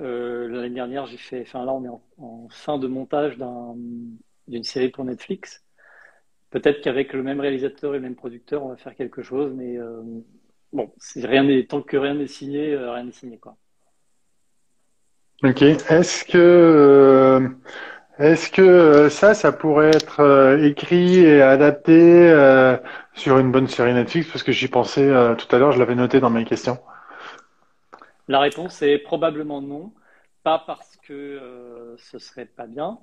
Euh, 0.00 0.48
l'année 0.48 0.74
dernière, 0.74 1.06
j'ai 1.06 1.16
fait, 1.16 1.42
enfin 1.42 1.64
là, 1.64 1.72
on 1.72 1.84
est 1.84 1.88
en, 2.18 2.48
fin 2.50 2.78
de 2.78 2.86
montage 2.86 3.38
d'une 3.38 4.64
série 4.64 4.90
pour 4.90 5.04
Netflix. 5.04 5.64
Peut-être 6.50 6.82
qu'avec 6.82 7.12
le 7.12 7.22
même 7.22 7.40
réalisateur 7.40 7.94
et 7.94 7.98
le 7.98 8.02
même 8.02 8.16
producteur, 8.16 8.64
on 8.64 8.68
va 8.68 8.76
faire 8.76 8.94
quelque 8.94 9.22
chose, 9.22 9.52
mais 9.54 9.76
euh, 9.78 10.02
bon, 10.76 10.92
rien 11.16 11.44
n'est, 11.44 11.66
tant 11.66 11.82
que 11.82 11.96
rien 11.96 12.14
n'est 12.14 12.26
signé, 12.26 12.74
euh, 12.74 12.92
rien 12.92 13.04
n'est 13.04 13.12
signé, 13.12 13.38
quoi. 13.38 13.56
Ok. 15.42 15.62
Est-ce 15.62 16.24
que 16.24 17.56
est-ce 18.18 18.50
que 18.50 18.62
euh, 18.62 19.10
ça, 19.10 19.34
ça 19.34 19.52
pourrait 19.52 19.90
être 19.90 20.20
euh, 20.20 20.64
écrit 20.64 21.18
et 21.18 21.42
adapté 21.42 21.92
euh, 22.30 22.78
sur 23.12 23.38
une 23.38 23.52
bonne 23.52 23.68
série 23.68 23.92
Netflix? 23.92 24.30
Parce 24.30 24.42
que 24.42 24.52
j'y 24.52 24.68
pensais 24.68 25.12
tout 25.36 25.54
à 25.54 25.58
l'heure, 25.58 25.72
je 25.72 25.78
l'avais 25.78 25.94
noté 25.94 26.18
dans 26.18 26.30
mes 26.30 26.46
questions. 26.46 26.78
La 28.26 28.40
réponse 28.40 28.80
est 28.80 28.98
probablement 28.98 29.60
non. 29.60 29.92
Pas 30.42 30.62
parce 30.66 30.96
que 30.96 31.96
ce 31.98 32.18
serait 32.18 32.46
pas 32.46 32.66
bien, 32.66 32.98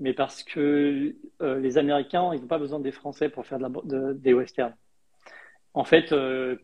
mais 0.00 0.14
parce 0.14 0.42
que 0.42 1.14
les 1.40 1.78
Américains, 1.78 2.30
ils 2.32 2.40
n'ont 2.40 2.46
pas 2.46 2.58
besoin 2.58 2.80
des 2.80 2.90
Français 2.90 3.28
pour 3.28 3.46
faire 3.46 3.58
des 3.60 4.32
westerns. 4.32 4.74
En 5.74 5.84
fait, 5.84 6.14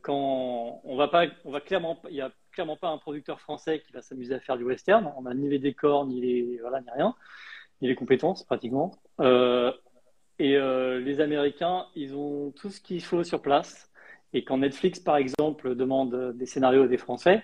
quand 0.02 0.80
on 0.84 0.96
va 0.96 1.08
pas, 1.08 1.26
on 1.44 1.50
va 1.50 1.60
clairement, 1.60 2.00
il 2.08 2.14
y 2.14 2.20
a 2.20 2.30
clairement 2.52 2.76
pas 2.76 2.88
un 2.88 2.98
producteur 2.98 3.40
français 3.40 3.80
qui 3.80 3.92
va 3.92 4.02
s'amuser 4.02 4.34
à 4.34 4.40
faire 4.40 4.56
du 4.56 4.64
western. 4.64 5.12
On 5.16 5.22
n'a 5.22 5.34
ni 5.34 5.48
les 5.48 5.58
décors, 5.58 6.06
ni 6.06 6.20
les, 6.20 6.58
voilà, 6.60 6.80
ni 6.80 6.90
rien 6.90 7.14
ni 7.80 7.88
les 7.88 7.94
compétences 7.94 8.44
pratiquement. 8.44 8.92
Euh, 9.20 9.72
et 10.38 10.56
euh, 10.56 11.00
les 11.00 11.20
Américains, 11.20 11.86
ils 11.94 12.14
ont 12.14 12.52
tout 12.52 12.70
ce 12.70 12.80
qu'il 12.80 13.02
faut 13.02 13.24
sur 13.24 13.42
place. 13.42 13.90
Et 14.32 14.44
quand 14.44 14.58
Netflix, 14.58 15.00
par 15.00 15.16
exemple, 15.16 15.74
demande 15.74 16.36
des 16.36 16.46
scénarios 16.46 16.84
à 16.84 16.88
des 16.88 16.98
Français, 16.98 17.42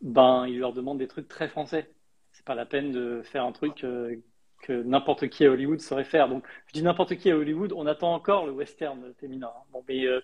ben, 0.00 0.46
il 0.48 0.58
leur 0.58 0.72
demande 0.72 0.98
des 0.98 1.08
trucs 1.08 1.28
très 1.28 1.48
français. 1.48 1.90
C'est 2.32 2.44
pas 2.44 2.54
la 2.54 2.66
peine 2.66 2.90
de 2.90 3.22
faire 3.22 3.44
un 3.44 3.52
truc 3.52 3.84
euh, 3.84 4.16
que 4.62 4.72
n'importe 4.72 5.28
qui 5.28 5.44
à 5.44 5.50
Hollywood 5.50 5.80
saurait 5.80 6.04
faire. 6.04 6.28
Donc, 6.28 6.44
je 6.66 6.72
dis 6.72 6.82
n'importe 6.82 7.16
qui 7.16 7.30
à 7.30 7.36
Hollywood, 7.36 7.72
on 7.76 7.86
attend 7.86 8.14
encore 8.14 8.46
le 8.46 8.52
western 8.52 9.12
féminin. 9.20 9.50
Bon, 9.72 9.84
mais 9.88 10.06
euh, 10.06 10.20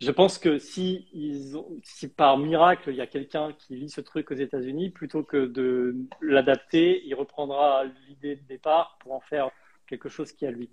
je 0.00 0.10
pense 0.10 0.38
que 0.38 0.58
si, 0.58 1.08
ils 1.12 1.56
ont, 1.56 1.66
si 1.82 2.08
par 2.08 2.36
miracle 2.38 2.90
il 2.90 2.96
y 2.96 3.00
a 3.00 3.06
quelqu'un 3.06 3.52
qui 3.58 3.76
lit 3.76 3.88
ce 3.88 4.00
truc 4.00 4.30
aux 4.30 4.34
États-Unis, 4.34 4.90
plutôt 4.90 5.22
que 5.22 5.46
de 5.46 5.96
l'adapter, 6.20 7.02
il 7.06 7.14
reprendra 7.14 7.84
l'idée 8.08 8.36
de 8.36 8.42
départ 8.46 8.98
pour 9.00 9.12
en 9.12 9.20
faire 9.20 9.50
quelque 9.86 10.08
chose 10.08 10.32
qui 10.32 10.46
a 10.46 10.50
lui. 10.50 10.70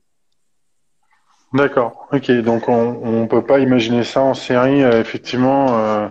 D'accord. 1.53 2.07
Ok. 2.11 2.31
Donc 2.31 2.69
on 2.69 3.21
ne 3.21 3.27
peut 3.27 3.45
pas 3.45 3.59
imaginer 3.59 4.03
ça 4.03 4.21
en 4.21 4.33
série, 4.33 4.83
euh, 4.83 5.01
effectivement. 5.01 5.77
Euh, 5.77 6.09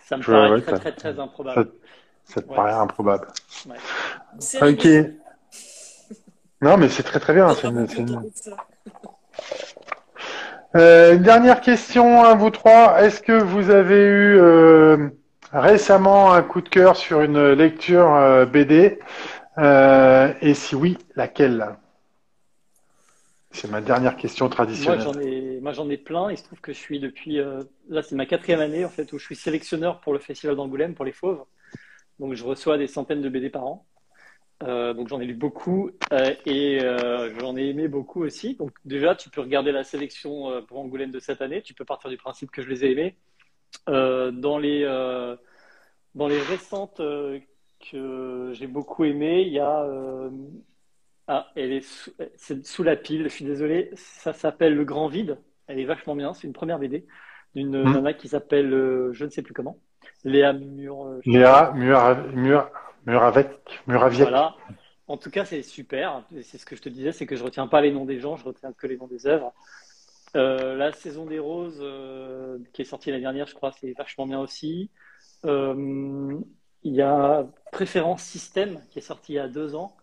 ça 0.00 0.16
me 0.16 0.22
paraît 0.22 0.60
très, 0.60 0.78
très, 0.78 0.92
très, 0.92 1.18
improbable. 1.18 1.72
Ça, 2.24 2.42
te 2.42 2.46
paraît 2.46 2.72
improbable. 2.72 3.28
Ok. 4.62 4.86
Non, 6.62 6.76
mais 6.76 6.88
c'est 6.88 7.02
très 7.02 7.20
très 7.20 7.34
bien. 7.34 7.52
C'est 7.54 7.68
une, 7.68 7.86
dernière 11.18 11.60
question 11.60 12.22
à 12.24 12.34
vous 12.34 12.50
trois. 12.50 13.02
Est-ce 13.02 13.20
que 13.20 13.32
vous 13.32 13.70
avez 13.70 14.02
eu 14.02 14.38
euh, 14.38 15.08
récemment 15.52 16.32
un 16.32 16.42
coup 16.42 16.60
de 16.60 16.68
cœur 16.68 16.96
sur 16.96 17.20
une 17.20 17.52
lecture 17.52 18.14
euh, 18.14 18.46
BD 18.46 18.98
Et 20.42 20.54
si 20.54 20.74
oui, 20.74 20.98
laquelle? 21.14 21.76
C'est 23.50 23.70
ma 23.70 23.80
dernière 23.80 24.16
question 24.16 24.48
traditionnelle. 24.48 25.04
Moi, 25.62 25.72
j'en 25.72 25.88
ai, 25.88 25.96
plein. 25.96 26.30
Il 26.30 26.36
se 26.36 26.44
trouve 26.44 26.60
que 26.60 26.72
je 26.72 26.78
suis 26.78 27.00
depuis 27.00 27.40
là, 27.88 28.02
c'est 28.02 28.14
ma 28.14 28.26
quatrième 28.26 28.60
année 28.60 28.84
en 28.84 28.90
fait 28.90 29.12
où 29.12 29.18
je 29.18 29.24
suis 29.24 29.36
sélectionneur 29.36 30.00
pour 30.00 30.12
le 30.12 30.18
festival 30.18 30.56
d'Angoulême 30.56 30.94
pour 30.94 31.04
les 31.04 31.12
Fauves. 31.12 31.42
Donc, 32.18 32.34
je 32.34 32.44
reçois 32.44 32.78
des 32.78 32.86
centaines 32.86 33.22
de 33.22 33.28
BD 33.28 33.50
par 33.50 33.64
an. 33.66 33.86
Euh, 34.62 34.94
donc 34.94 35.08
j'en 35.08 35.20
ai 35.20 35.26
lu 35.26 35.34
beaucoup 35.34 35.90
euh, 36.12 36.34
et 36.46 36.82
euh, 36.82 37.30
j'en 37.38 37.56
ai 37.56 37.68
aimé 37.68 37.88
beaucoup 37.88 38.22
aussi. 38.22 38.54
Donc 38.54 38.72
déjà, 38.84 39.14
tu 39.14 39.28
peux 39.28 39.42
regarder 39.42 39.70
la 39.70 39.84
sélection 39.84 40.62
pour 40.66 40.78
Angoulême 40.78 41.10
de 41.10 41.20
cette 41.20 41.42
année. 41.42 41.62
Tu 41.62 41.74
peux 41.74 41.84
partir 41.84 42.08
du 42.10 42.16
principe 42.16 42.50
que 42.50 42.62
je 42.62 42.68
les 42.68 42.84
ai 42.84 42.92
aimés. 42.92 43.16
dans 43.86 44.58
les 44.58 44.84
dans 46.14 46.28
les 46.28 46.40
récentes 46.40 47.02
que 47.90 48.50
j'ai 48.54 48.66
beaucoup 48.66 49.04
aimées, 49.04 49.42
il 49.42 49.52
y 49.52 49.60
a 49.60 49.86
ah, 51.28 51.48
elle 51.56 51.72
est 51.72 51.82
sous, 51.82 52.12
sous 52.62 52.82
la 52.82 52.96
pile. 52.96 53.24
Je 53.24 53.28
suis 53.28 53.44
désolé. 53.44 53.90
Ça 53.96 54.32
s'appelle 54.32 54.74
Le 54.74 54.84
Grand 54.84 55.08
Vide. 55.08 55.38
Elle 55.66 55.80
est 55.80 55.84
vachement 55.84 56.14
bien. 56.14 56.32
C'est 56.34 56.46
une 56.46 56.52
première 56.52 56.78
BD 56.78 57.06
d'une 57.54 57.82
mmh. 57.82 57.92
nana 57.92 58.12
qui 58.12 58.28
s'appelle 58.28 58.70
je 59.12 59.24
ne 59.24 59.30
sais 59.30 59.42
plus 59.42 59.52
comment. 59.54 59.78
Léa 60.24 60.52
Mur. 60.52 61.18
Léa 61.24 61.72
Mur, 61.74 62.16
Mur 62.32 62.70
Muraviec. 63.06 63.48
Voilà. 64.28 64.56
En 65.08 65.16
tout 65.16 65.30
cas, 65.30 65.44
c'est 65.44 65.62
super. 65.62 66.24
C'est 66.42 66.58
ce 66.58 66.66
que 66.66 66.74
je 66.74 66.82
te 66.82 66.88
disais, 66.88 67.12
c'est 67.12 67.26
que 67.26 67.36
je 67.36 67.44
retiens 67.44 67.68
pas 67.68 67.80
les 67.80 67.92
noms 67.92 68.04
des 68.04 68.18
gens, 68.18 68.36
je 68.36 68.44
retiens 68.44 68.72
que 68.72 68.86
les 68.86 68.96
noms 68.96 69.06
des 69.06 69.26
œuvres. 69.26 69.54
Euh, 70.34 70.74
la 70.76 70.92
saison 70.92 71.24
des 71.24 71.38
roses, 71.38 71.78
euh, 71.80 72.58
qui 72.72 72.82
est 72.82 72.84
sortie 72.84 73.10
l'année 73.10 73.22
dernière, 73.22 73.46
je 73.46 73.54
crois, 73.54 73.72
c'est 73.72 73.92
vachement 73.92 74.26
bien 74.26 74.40
aussi. 74.40 74.90
Euh, 75.44 76.36
il 76.82 76.94
y 76.94 77.02
a 77.02 77.46
Préférence 77.72 78.22
Système, 78.22 78.80
qui 78.90 78.98
est 78.98 79.02
sorti 79.02 79.32
il 79.32 79.36
y 79.36 79.38
a 79.38 79.48
deux 79.48 79.76
ans, 79.76 79.96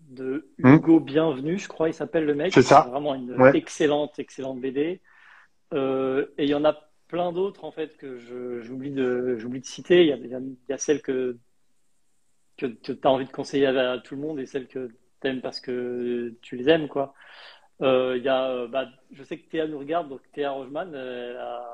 de 0.00 0.50
hmm. 0.58 0.74
Hugo 0.74 1.00
Bienvenu, 1.00 1.58
je 1.58 1.68
crois, 1.68 1.88
il 1.88 1.94
s'appelle 1.94 2.24
le 2.24 2.34
mec. 2.34 2.54
C'est 2.54 2.62
ça. 2.62 2.88
vraiment 2.90 3.14
une 3.14 3.52
excellente, 3.54 4.18
excellente 4.18 4.60
BD. 4.60 5.00
et 5.72 6.24
il 6.38 6.48
y 6.48 6.54
en 6.54 6.64
a 6.64 6.74
plein 7.06 7.32
d'autres, 7.32 7.64
en 7.64 7.70
fait, 7.70 7.96
que 7.98 8.16
j'oublie 8.62 8.92
de, 8.92 9.38
de 9.38 9.64
citer. 9.64 10.02
Il 10.02 10.08
y, 10.08 10.12
a, 10.12 10.16
il 10.16 10.56
y 10.68 10.72
a 10.72 10.78
celle 10.78 11.02
que 11.02 11.36
que, 12.60 12.92
tu 12.92 12.98
as 13.02 13.10
envie 13.10 13.26
de 13.26 13.32
conseiller 13.32 13.66
à, 13.66 13.98
tout 13.98 14.14
le 14.14 14.20
monde 14.20 14.38
et 14.40 14.46
celles 14.46 14.68
que 14.68 14.90
tu 15.20 15.28
aimes 15.28 15.40
parce 15.40 15.60
que 15.60 16.34
tu 16.42 16.56
les 16.56 16.68
aimes, 16.68 16.88
quoi. 16.88 17.14
Euh, 17.82 18.18
y 18.18 18.28
a, 18.28 18.50
euh, 18.50 18.68
bah, 18.68 18.88
je 19.10 19.22
sais 19.22 19.38
que 19.38 19.48
Théa 19.48 19.66
nous 19.66 19.78
regarde, 19.78 20.08
donc 20.08 20.20
Théa 20.32 20.50
Rogeman, 20.50 20.94
elle 20.94 21.36
a, 21.36 21.66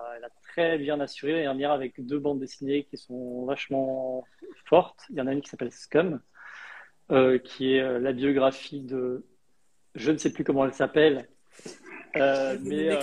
très 0.42 0.78
bien 0.78 0.98
assuré 1.00 1.32
l'année 1.32 1.44
dernière 1.44 1.72
avec 1.72 2.04
deux 2.04 2.18
bandes 2.18 2.38
dessinées 2.38 2.84
qui 2.84 2.96
sont 2.96 3.44
vachement 3.44 4.24
fortes. 4.64 5.04
Il 5.10 5.16
y 5.16 5.20
en 5.20 5.26
a 5.26 5.32
une 5.32 5.42
qui 5.42 5.50
s'appelle 5.50 5.72
Scum, 5.72 6.20
euh, 7.10 7.38
qui 7.38 7.74
est 7.74 7.80
euh, 7.80 7.98
la 7.98 8.12
biographie 8.12 8.80
de, 8.80 9.26
je 9.94 10.10
ne 10.12 10.16
sais 10.16 10.32
plus 10.32 10.44
comment 10.44 10.64
elle 10.64 10.72
s'appelle, 10.72 11.28
mais 12.14 12.96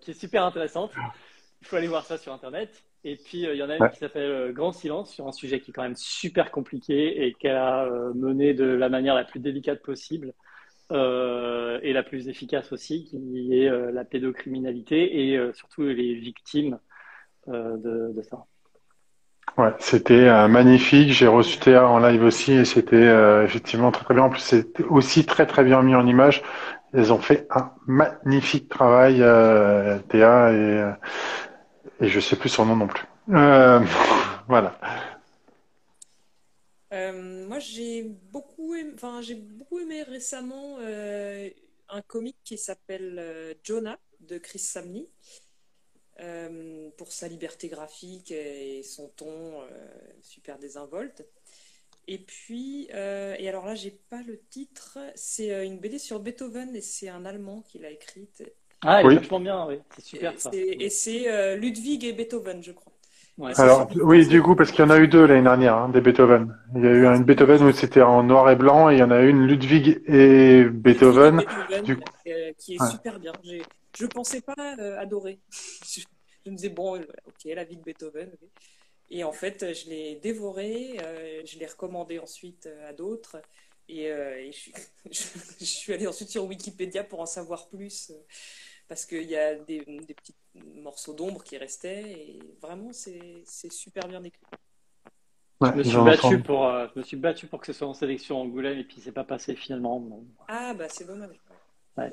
qui 0.00 0.12
est 0.12 0.18
super 0.18 0.44
intéressante. 0.44 0.92
Il 1.60 1.66
faut 1.66 1.76
aller 1.76 1.88
voir 1.88 2.04
ça 2.04 2.16
sur 2.16 2.32
Internet. 2.32 2.84
Et 3.06 3.16
puis, 3.16 3.46
euh, 3.46 3.54
il 3.54 3.58
y 3.58 3.62
en 3.62 3.68
a 3.68 3.76
une 3.76 3.90
qui 3.90 3.98
s'appelle 3.98 4.30
euh, 4.30 4.52
Grand 4.52 4.72
Silence 4.72 5.12
sur 5.12 5.28
un 5.28 5.32
sujet 5.32 5.60
qui 5.60 5.70
est 5.70 5.74
quand 5.74 5.82
même 5.82 5.96
super 5.96 6.50
compliqué 6.50 7.26
et 7.26 7.34
qu'elle 7.34 7.56
a 7.56 7.84
euh, 7.84 8.14
mené 8.14 8.54
de 8.54 8.64
la 8.64 8.88
manière 8.88 9.14
la 9.14 9.24
plus 9.24 9.40
délicate 9.40 9.82
possible 9.82 10.32
et 10.90 11.92
la 11.92 12.02
plus 12.04 12.28
efficace 12.28 12.70
aussi, 12.70 13.04
qui 13.06 13.58
est 13.58 13.68
la 13.68 14.04
pédocriminalité 14.04 15.32
et 15.32 15.52
surtout 15.52 15.82
les 15.82 16.14
victimes 16.14 16.78
de, 17.48 18.14
ça. 18.30 18.44
Ouais, 19.58 19.72
c'était 19.80 20.46
magnifique. 20.46 21.10
J'ai 21.10 21.26
reçu 21.26 21.58
Théa 21.58 21.88
en 21.88 21.98
live 21.98 22.22
aussi 22.22 22.52
et 22.52 22.64
c'était 22.64 23.08
effectivement 23.44 23.90
très 23.90 24.04
très 24.04 24.14
bien. 24.14 24.24
En 24.24 24.30
plus, 24.30 24.40
c'est 24.40 24.80
aussi 24.82 25.26
très 25.26 25.46
très 25.46 25.64
bien 25.64 25.82
mis 25.82 25.96
en 25.96 26.06
image. 26.06 26.42
Elles 26.92 27.12
ont 27.12 27.18
fait 27.18 27.48
un 27.50 27.72
magnifique 27.86 28.68
travail, 28.68 29.16
Théa 30.10 30.52
et 30.52 30.92
et 32.04 32.08
je 32.08 32.20
sais 32.20 32.36
plus 32.36 32.50
son 32.50 32.66
nom 32.66 32.76
non 32.76 32.86
plus. 32.86 33.06
Euh, 33.30 33.80
voilà. 34.48 34.78
Euh, 36.92 37.46
moi, 37.48 37.58
j'ai 37.58 38.02
beaucoup, 38.02 38.74
aimé, 38.74 38.92
enfin, 38.94 39.22
j'ai 39.22 39.34
beaucoup 39.34 39.80
aimé 39.80 40.02
récemment 40.02 40.76
euh, 40.80 41.48
un 41.88 42.02
comic 42.02 42.36
qui 42.44 42.58
s'appelle 42.58 43.56
Jonah 43.62 43.98
de 44.20 44.38
Chris 44.38 44.58
Samney 44.58 45.08
pour 46.96 47.10
sa 47.10 47.26
liberté 47.26 47.68
graphique 47.68 48.30
et 48.30 48.82
son 48.84 49.08
ton 49.08 49.62
super 50.20 50.58
désinvolte. 50.58 51.24
Et 52.06 52.18
puis, 52.18 52.84
et 52.84 53.48
alors 53.48 53.66
là, 53.66 53.74
j'ai 53.74 53.90
pas 53.90 54.22
le 54.22 54.38
titre. 54.50 54.98
C'est 55.16 55.66
une 55.66 55.78
BD 55.78 55.98
sur 55.98 56.20
Beethoven 56.20 56.76
et 56.76 56.80
c'est 56.80 57.08
un 57.08 57.24
Allemand 57.24 57.62
qui 57.62 57.78
l'a 57.78 57.90
écrite. 57.90 58.44
Ah, 58.84 59.02
il 59.02 59.12
est 59.12 59.16
vachement 59.16 59.40
bien, 59.40 59.66
oui. 59.66 59.76
C'est 59.96 60.04
super 60.04 60.38
ça. 60.38 60.50
Et 60.52 60.90
c'est 60.90 61.28
euh, 61.28 61.56
Ludwig 61.56 62.04
et 62.04 62.12
Beethoven, 62.12 62.62
je 62.62 62.72
crois. 62.72 62.92
Alors, 63.56 63.88
oui, 63.96 64.28
du 64.28 64.42
coup, 64.42 64.54
parce 64.54 64.70
qu'il 64.70 64.80
y 64.80 64.86
en 64.86 64.90
a 64.90 64.98
eu 64.98 65.08
deux 65.08 65.26
l'année 65.26 65.42
dernière, 65.42 65.74
hein, 65.74 65.88
des 65.88 66.00
Beethoven. 66.00 66.56
Il 66.76 66.84
y 66.84 66.86
a 66.86 66.90
eu 66.90 67.04
une 67.04 67.24
Beethoven 67.24 67.64
où 67.64 67.72
c'était 67.72 68.02
en 68.02 68.22
noir 68.22 68.48
et 68.50 68.56
blanc, 68.56 68.90
et 68.90 68.94
il 68.94 68.98
y 69.00 69.02
en 69.02 69.10
a 69.10 69.22
une 69.22 69.46
Ludwig 69.46 70.02
et 70.06 70.64
Beethoven. 70.64 71.42
Euh, 71.72 72.52
qui 72.58 72.74
est 72.74 72.90
super 72.90 73.18
bien. 73.18 73.32
Je 73.42 74.04
ne 74.04 74.08
pensais 74.08 74.40
pas 74.40 74.76
euh, 74.78 75.00
adorer. 75.00 75.40
je, 75.50 76.50
me 76.50 76.54
disais, 76.54 76.68
bon, 76.68 76.96
ok, 76.96 77.44
la 77.46 77.64
vie 77.64 77.76
de 77.76 77.82
Beethoven. 77.82 78.30
Et 79.10 79.24
en 79.24 79.32
fait, 79.32 79.74
je 79.74 79.88
l'ai 79.88 80.20
dévoré, 80.22 80.96
je 81.44 81.58
l'ai 81.58 81.66
recommandé 81.66 82.18
ensuite 82.18 82.68
à 82.88 82.92
d'autres. 82.92 83.36
Et, 83.88 84.10
je, 84.52 84.52
suis, 85.12 85.40
je, 85.60 85.64
suis 85.64 85.92
allée 85.92 86.06
ensuite 86.06 86.30
sur 86.30 86.44
Wikipédia 86.44 87.02
pour 87.02 87.20
en 87.20 87.26
savoir 87.26 87.68
plus 87.68 88.12
parce 88.88 89.06
qu'il 89.06 89.22
y 89.22 89.36
a 89.36 89.54
des, 89.54 89.80
petits 89.80 90.34
morceaux 90.82 91.14
d'ombre 91.14 91.42
qui 91.42 91.56
restaient 91.56 92.02
et 92.02 92.40
vraiment 92.60 92.90
c'est 92.92 93.72
super 93.72 94.06
bien 94.08 94.22
écrit. 94.22 94.40
je, 95.62 95.72
me 95.72 95.82
suis 95.82 95.96
battu 95.96 96.42
pour, 96.42 96.66
euh, 96.66 96.86
je 96.94 96.98
me 97.00 97.04
suis 97.04 97.16
battu 97.16 97.46
pour 97.46 97.60
que 97.60 97.66
ce 97.66 97.72
soit 97.72 97.88
en 97.88 97.94
sélection 97.94 98.40
Angoulême 98.40 98.78
et 98.78 98.84
puis 98.84 99.00
c'est 99.00 99.12
pas 99.12 99.24
passé 99.24 99.54
finalement. 99.54 100.02
Ah 100.48 100.74
bah 100.74 100.86
c'est 100.88 101.06
dommage. 101.06 101.36
Ouais. 101.96 102.12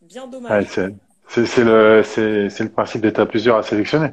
Bien 0.00 0.26
dommage. 0.26 0.66
c'est 0.66 1.64
le, 1.64 2.02
le 2.02 2.68
principe 2.68 3.02
d'être 3.02 3.18
à 3.18 3.26
plusieurs 3.26 3.56
à 3.56 3.62
sélectionner. 3.62 4.10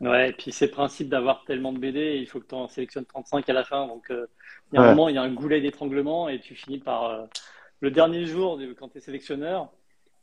Ouais, 0.00 0.30
et 0.30 0.32
puis 0.32 0.50
c'est 0.50 0.66
le 0.66 0.72
principe 0.72 1.10
d'avoir 1.10 1.44
tellement 1.44 1.74
de 1.74 1.78
BD, 1.78 2.16
il 2.16 2.26
faut 2.26 2.40
que 2.40 2.46
tu 2.46 2.54
en 2.54 2.68
sélectionnes 2.68 3.04
35 3.04 3.46
à 3.50 3.52
la 3.52 3.64
fin. 3.64 3.86
Donc 3.86 4.10
euh, 4.10 4.26
il 4.72 4.76
y 4.76 4.78
a 4.78 4.82
un 4.82 4.90
moment, 4.90 5.10
il 5.10 5.14
y 5.14 5.18
a 5.18 5.22
un 5.22 5.32
goulet 5.32 5.60
d'étranglement 5.60 6.28
et 6.30 6.40
tu 6.40 6.54
finis 6.54 6.78
par 6.78 7.04
euh, 7.04 7.26
le 7.80 7.90
dernier 7.90 8.24
jour 8.24 8.58
quand 8.78 8.88
tu 8.88 8.98
es 8.98 9.00
sélectionneur, 9.02 9.70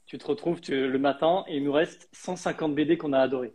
tu 0.08 0.18
te 0.18 0.26
retrouves 0.26 0.60
le 0.70 0.98
matin 0.98 1.44
et 1.48 1.58
il 1.58 1.64
nous 1.64 1.74
reste 1.74 2.10
150 2.14 2.74
BD 2.74 2.98
qu'on 2.98 3.14
a 3.14 3.20
adorés. 3.20 3.54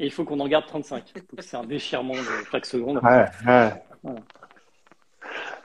Et 0.00 0.06
il 0.06 0.10
faut 0.10 0.24
qu'on 0.24 0.40
en 0.40 0.48
garde 0.48 0.66
35. 0.66 1.14
C'est 1.38 1.56
un 1.56 1.64
déchirement 1.64 2.14
de 2.14 2.50
chaque 2.50 2.66
seconde. 2.66 3.00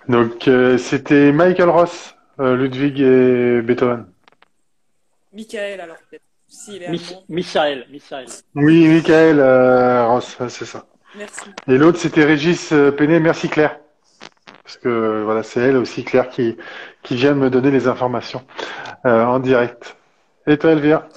Donc 0.07 0.47
euh, 0.47 0.77
c'était 0.77 1.31
Michael 1.31 1.69
Ross, 1.69 2.15
euh, 2.39 2.55
Ludwig 2.55 2.99
et 2.99 3.61
Beethoven. 3.61 4.05
Michael 5.33 5.81
alors 5.81 5.97
peut-être. 6.09 6.23
Michael, 7.27 7.87
Michael. 7.91 8.25
Oui, 8.53 8.87
Michael 8.87 9.39
euh, 9.39 10.07
Ross, 10.07 10.37
c'est 10.49 10.65
ça. 10.65 10.85
Merci. 11.17 11.49
Et 11.67 11.77
l'autre 11.77 11.97
c'était 11.97 12.23
Régis 12.23 12.69
Penet. 12.69 13.19
Merci 13.19 13.49
Claire. 13.49 13.79
Parce 14.65 14.77
que 14.77 15.23
voilà, 15.23 15.43
c'est 15.43 15.61
elle 15.61 15.77
aussi, 15.77 16.03
Claire, 16.03 16.29
qui, 16.29 16.57
qui 17.03 17.15
vient 17.15 17.33
de 17.33 17.39
me 17.39 17.49
donner 17.51 17.71
les 17.71 17.87
informations. 17.87 18.43
Euh, 19.05 19.23
en 19.25 19.39
direct. 19.39 19.97
Et 20.47 20.57
toi, 20.57 20.71
Elvire 20.71 21.07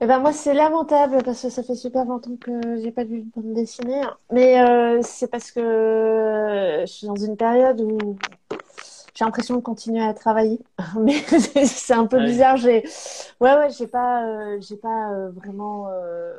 Eh 0.00 0.06
ben 0.06 0.18
moi 0.18 0.32
c'est 0.32 0.54
lamentable 0.54 1.18
parce 1.24 1.42
que 1.42 1.50
ça 1.50 1.62
fait 1.62 1.74
super 1.76 2.04
longtemps 2.04 2.36
que 2.40 2.52
j'ai 2.82 2.90
pas 2.92 3.04
vu 3.04 3.22
de 3.22 3.30
bande 3.34 3.54
dessinée. 3.54 4.02
Mais 4.32 4.60
euh, 4.60 5.00
c'est 5.02 5.30
parce 5.30 5.50
que 5.52 5.60
je 6.82 6.86
suis 6.92 7.06
dans 7.06 7.16
une 7.16 7.36
période 7.36 7.80
où 7.80 8.18
j'ai 9.14 9.24
l'impression 9.24 9.56
de 9.56 9.60
continuer 9.62 10.02
à 10.04 10.12
travailler. 10.14 10.60
Mais 11.00 11.14
c'est 11.66 11.94
un 11.94 12.06
peu 12.06 12.18
Ouais. 12.18 12.26
bizarre. 12.26 12.56
J'ai 12.56 12.82
ouais 13.40 13.54
ouais 13.56 13.70
j'ai 13.70 13.86
pas 13.86 14.24
euh, 14.26 14.58
j'ai 14.60 14.76
pas 14.76 15.12
euh, 15.12 15.30
vraiment 15.30 15.88
euh, 15.90 16.34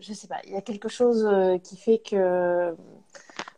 je 0.00 0.12
sais 0.12 0.26
pas. 0.28 0.36
Il 0.44 0.52
y 0.52 0.56
a 0.56 0.60
quelque 0.62 0.88
chose 0.88 1.26
euh, 1.30 1.58
qui 1.58 1.76
fait 1.76 1.98
que 1.98 2.74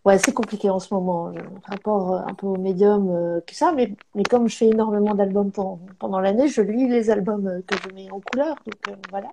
ouais 0.06 0.18
c'est 0.18 0.32
compliqué 0.32 0.70
en 0.70 0.80
ce 0.80 0.94
moment. 0.94 1.32
Je 1.34 1.40
rapport 1.70 2.14
euh, 2.14 2.20
un 2.26 2.34
peu 2.34 2.46
au 2.46 2.56
médium 2.56 3.10
euh, 3.10 3.40
que 3.46 3.54
ça. 3.54 3.72
Mais 3.72 3.94
mais 4.14 4.24
comme 4.24 4.48
je 4.48 4.56
fais 4.56 4.68
énormément 4.68 5.14
d'albums 5.14 5.52
pendant, 5.52 5.80
pendant 5.98 6.20
l'année, 6.20 6.48
je 6.48 6.62
lis 6.62 6.88
les 6.88 7.10
albums 7.10 7.46
euh, 7.48 7.62
que 7.66 7.76
je 7.82 7.94
mets 7.94 8.10
en 8.10 8.20
couleur. 8.20 8.56
Donc 8.66 8.96
voilà. 9.10 9.28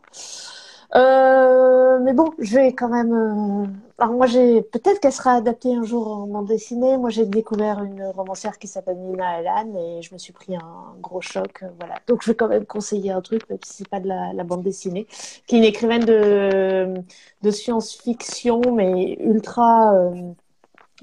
Euh, 0.95 1.99
mais 2.01 2.13
bon, 2.13 2.31
je 2.39 2.55
vais 2.55 2.73
quand 2.73 2.89
même. 2.89 3.13
euh, 3.13 3.65
Alors 3.97 4.13
moi, 4.13 4.27
j'ai 4.27 4.61
peut-être 4.61 4.99
qu'elle 4.99 5.11
sera 5.13 5.33
adaptée 5.35 5.73
un 5.75 5.83
jour 5.83 6.07
en 6.07 6.27
bande 6.27 6.47
dessinée. 6.47 6.97
Moi, 6.97 7.09
j'ai 7.09 7.25
découvert 7.25 7.83
une 7.83 8.03
romancière 8.15 8.59
qui 8.59 8.67
s'appelle 8.67 8.97
Nina 8.99 9.39
Elan 9.41 9.73
et 9.75 10.01
je 10.03 10.13
me 10.13 10.19
suis 10.19 10.33
pris 10.33 10.55
un 10.55 10.95
gros 11.01 11.21
choc. 11.21 11.63
Voilà. 11.79 11.95
Donc, 12.07 12.21
je 12.23 12.31
vais 12.31 12.35
quand 12.35 12.47
même 12.47 12.65
conseiller 12.65 13.11
un 13.11 13.21
truc, 13.21 13.49
même 13.49 13.59
si 13.65 13.73
c'est 13.77 13.89
pas 13.89 13.99
de 13.99 14.07
la, 14.07 14.33
la 14.33 14.43
bande 14.43 14.61
dessinée, 14.63 15.07
qui 15.47 15.55
est 15.55 15.59
une 15.59 15.63
écrivaine 15.65 16.05
de 16.05 16.93
de 17.41 17.51
science-fiction, 17.51 18.61
mais 18.73 19.17
ultra. 19.19 19.93
euh, 19.95 20.33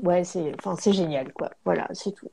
Ouais, 0.03 0.25
c'est. 0.25 0.53
Enfin, 0.59 0.77
c'est 0.81 0.93
génial, 0.93 1.33
quoi. 1.33 1.51
Voilà, 1.65 1.87
c'est 1.93 2.13
tout. 2.13 2.29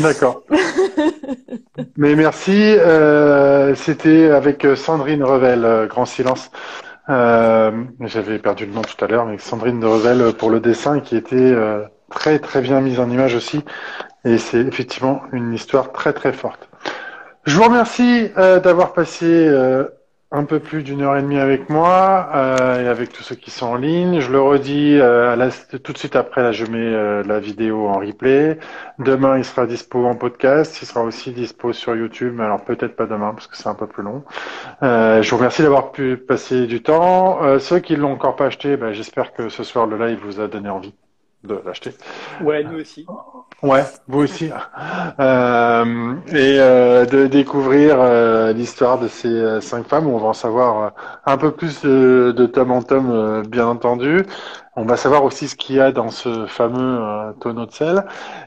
D'accord. 0.00 0.42
Mais 1.96 2.14
merci. 2.14 2.52
euh, 2.78 3.74
C'était 3.74 4.30
avec 4.30 4.66
Sandrine 4.76 5.22
Revel, 5.24 5.64
euh, 5.64 5.86
Grand 5.86 6.06
Silence. 6.06 6.50
Euh, 7.10 7.84
J'avais 8.00 8.38
perdu 8.38 8.66
le 8.66 8.72
nom 8.72 8.82
tout 8.82 9.02
à 9.04 9.08
l'heure, 9.08 9.26
mais 9.26 9.38
Sandrine 9.38 9.80
de 9.80 9.86
Revel 9.86 10.34
pour 10.34 10.50
le 10.50 10.60
dessin 10.60 11.00
qui 11.00 11.16
était 11.16 11.36
euh, 11.36 11.84
très 12.10 12.38
très 12.38 12.60
bien 12.62 12.80
mise 12.80 13.00
en 13.00 13.10
image 13.10 13.34
aussi. 13.34 13.64
Et 14.24 14.38
c'est 14.38 14.60
effectivement 14.60 15.22
une 15.32 15.54
histoire 15.54 15.92
très 15.92 16.12
très 16.12 16.32
forte. 16.32 16.68
Je 17.44 17.56
vous 17.56 17.64
remercie 17.64 18.30
euh, 18.38 18.60
d'avoir 18.60 18.92
passé 18.92 19.26
euh, 19.26 19.84
un 20.32 20.44
peu 20.44 20.60
plus 20.60 20.82
d'une 20.82 21.02
heure 21.02 21.16
et 21.16 21.22
demie 21.22 21.38
avec 21.38 21.68
moi 21.68 22.30
euh, 22.34 22.82
et 22.82 22.88
avec 22.88 23.12
tous 23.12 23.22
ceux 23.22 23.34
qui 23.34 23.50
sont 23.50 23.66
en 23.66 23.74
ligne. 23.76 24.20
Je 24.20 24.32
le 24.32 24.40
redis 24.40 24.98
euh, 24.98 25.50
tout 25.82 25.92
de 25.92 25.98
suite 25.98 26.16
après, 26.16 26.42
là, 26.42 26.52
je 26.52 26.64
mets 26.64 26.78
euh, 26.78 27.22
la 27.24 27.38
vidéo 27.38 27.86
en 27.88 27.98
replay. 27.98 28.58
Demain, 28.98 29.36
il 29.36 29.44
sera 29.44 29.66
dispo 29.66 30.06
en 30.06 30.14
podcast. 30.14 30.80
Il 30.80 30.86
sera 30.86 31.02
aussi 31.02 31.32
dispo 31.32 31.74
sur 31.74 31.94
YouTube, 31.94 32.34
mais 32.36 32.44
alors 32.44 32.64
peut-être 32.64 32.96
pas 32.96 33.06
demain 33.06 33.32
parce 33.34 33.46
que 33.46 33.56
c'est 33.56 33.68
un 33.68 33.74
peu 33.74 33.86
plus 33.86 34.02
long. 34.02 34.24
Je 34.80 35.28
vous 35.30 35.36
remercie 35.36 35.62
d'avoir 35.62 35.92
pu 35.92 36.16
passer 36.16 36.66
du 36.66 36.82
temps. 36.82 37.58
Ceux 37.58 37.80
qui 37.80 37.96
l'ont 37.96 38.12
encore 38.12 38.36
pas 38.36 38.46
acheté, 38.46 38.76
ben, 38.76 38.92
j'espère 38.92 39.34
que 39.34 39.48
ce 39.50 39.62
soir 39.62 39.86
le 39.86 39.98
live 39.98 40.18
vous 40.24 40.40
a 40.40 40.48
donné 40.48 40.70
envie 40.70 40.94
de 41.44 41.60
l'acheter. 41.64 41.92
Ouais, 42.40 42.64
nous 42.64 42.80
aussi. 42.80 43.06
Ouais, 43.62 43.84
vous 44.08 44.20
aussi. 44.20 44.50
Euh, 45.20 46.14
et 46.28 46.56
euh, 46.58 47.06
de 47.06 47.26
découvrir 47.26 47.96
euh, 48.00 48.52
l'histoire 48.52 48.98
de 48.98 49.08
ces 49.08 49.28
euh, 49.28 49.60
cinq 49.60 49.86
femmes. 49.86 50.06
On 50.08 50.18
va 50.18 50.28
en 50.28 50.32
savoir 50.32 50.82
euh, 50.82 50.90
un 51.26 51.36
peu 51.36 51.52
plus 51.52 51.80
de, 51.82 52.32
de 52.36 52.46
tome 52.46 52.72
en 52.72 52.82
tome, 52.82 53.10
euh, 53.10 53.42
bien 53.42 53.66
entendu. 53.66 54.24
On 54.74 54.84
va 54.84 54.96
savoir 54.96 55.24
aussi 55.24 55.48
ce 55.48 55.56
qu'il 55.56 55.76
y 55.76 55.80
a 55.80 55.92
dans 55.92 56.10
ce 56.10 56.46
fameux 56.46 57.34
tonneau 57.40 57.66
de 57.66 57.72
sel. 57.72 58.04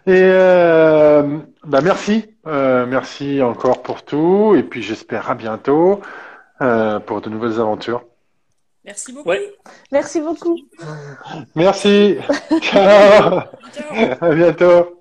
Et 0.07 0.11
euh, 0.23 1.39
bah 1.65 1.81
merci, 1.81 2.25
Euh, 2.47 2.85
merci 2.85 3.41
encore 3.41 3.81
pour 3.81 4.03
tout. 4.03 4.53
Et 4.55 4.63
puis 4.63 4.81
j'espère 4.83 5.31
à 5.31 5.35
bientôt 5.35 6.01
euh, 6.61 6.99
pour 6.99 7.21
de 7.21 7.29
nouvelles 7.29 7.59
aventures. 7.59 8.03
Merci 8.85 9.13
beaucoup. 9.13 9.29
Ouais. 9.29 9.53
Merci 9.91 10.21
beaucoup. 10.21 10.57
Merci. 11.55 12.17
Ciao. 12.61 13.41
Ciao. 13.73 14.17
À 14.21 14.35
bientôt. 14.35 14.94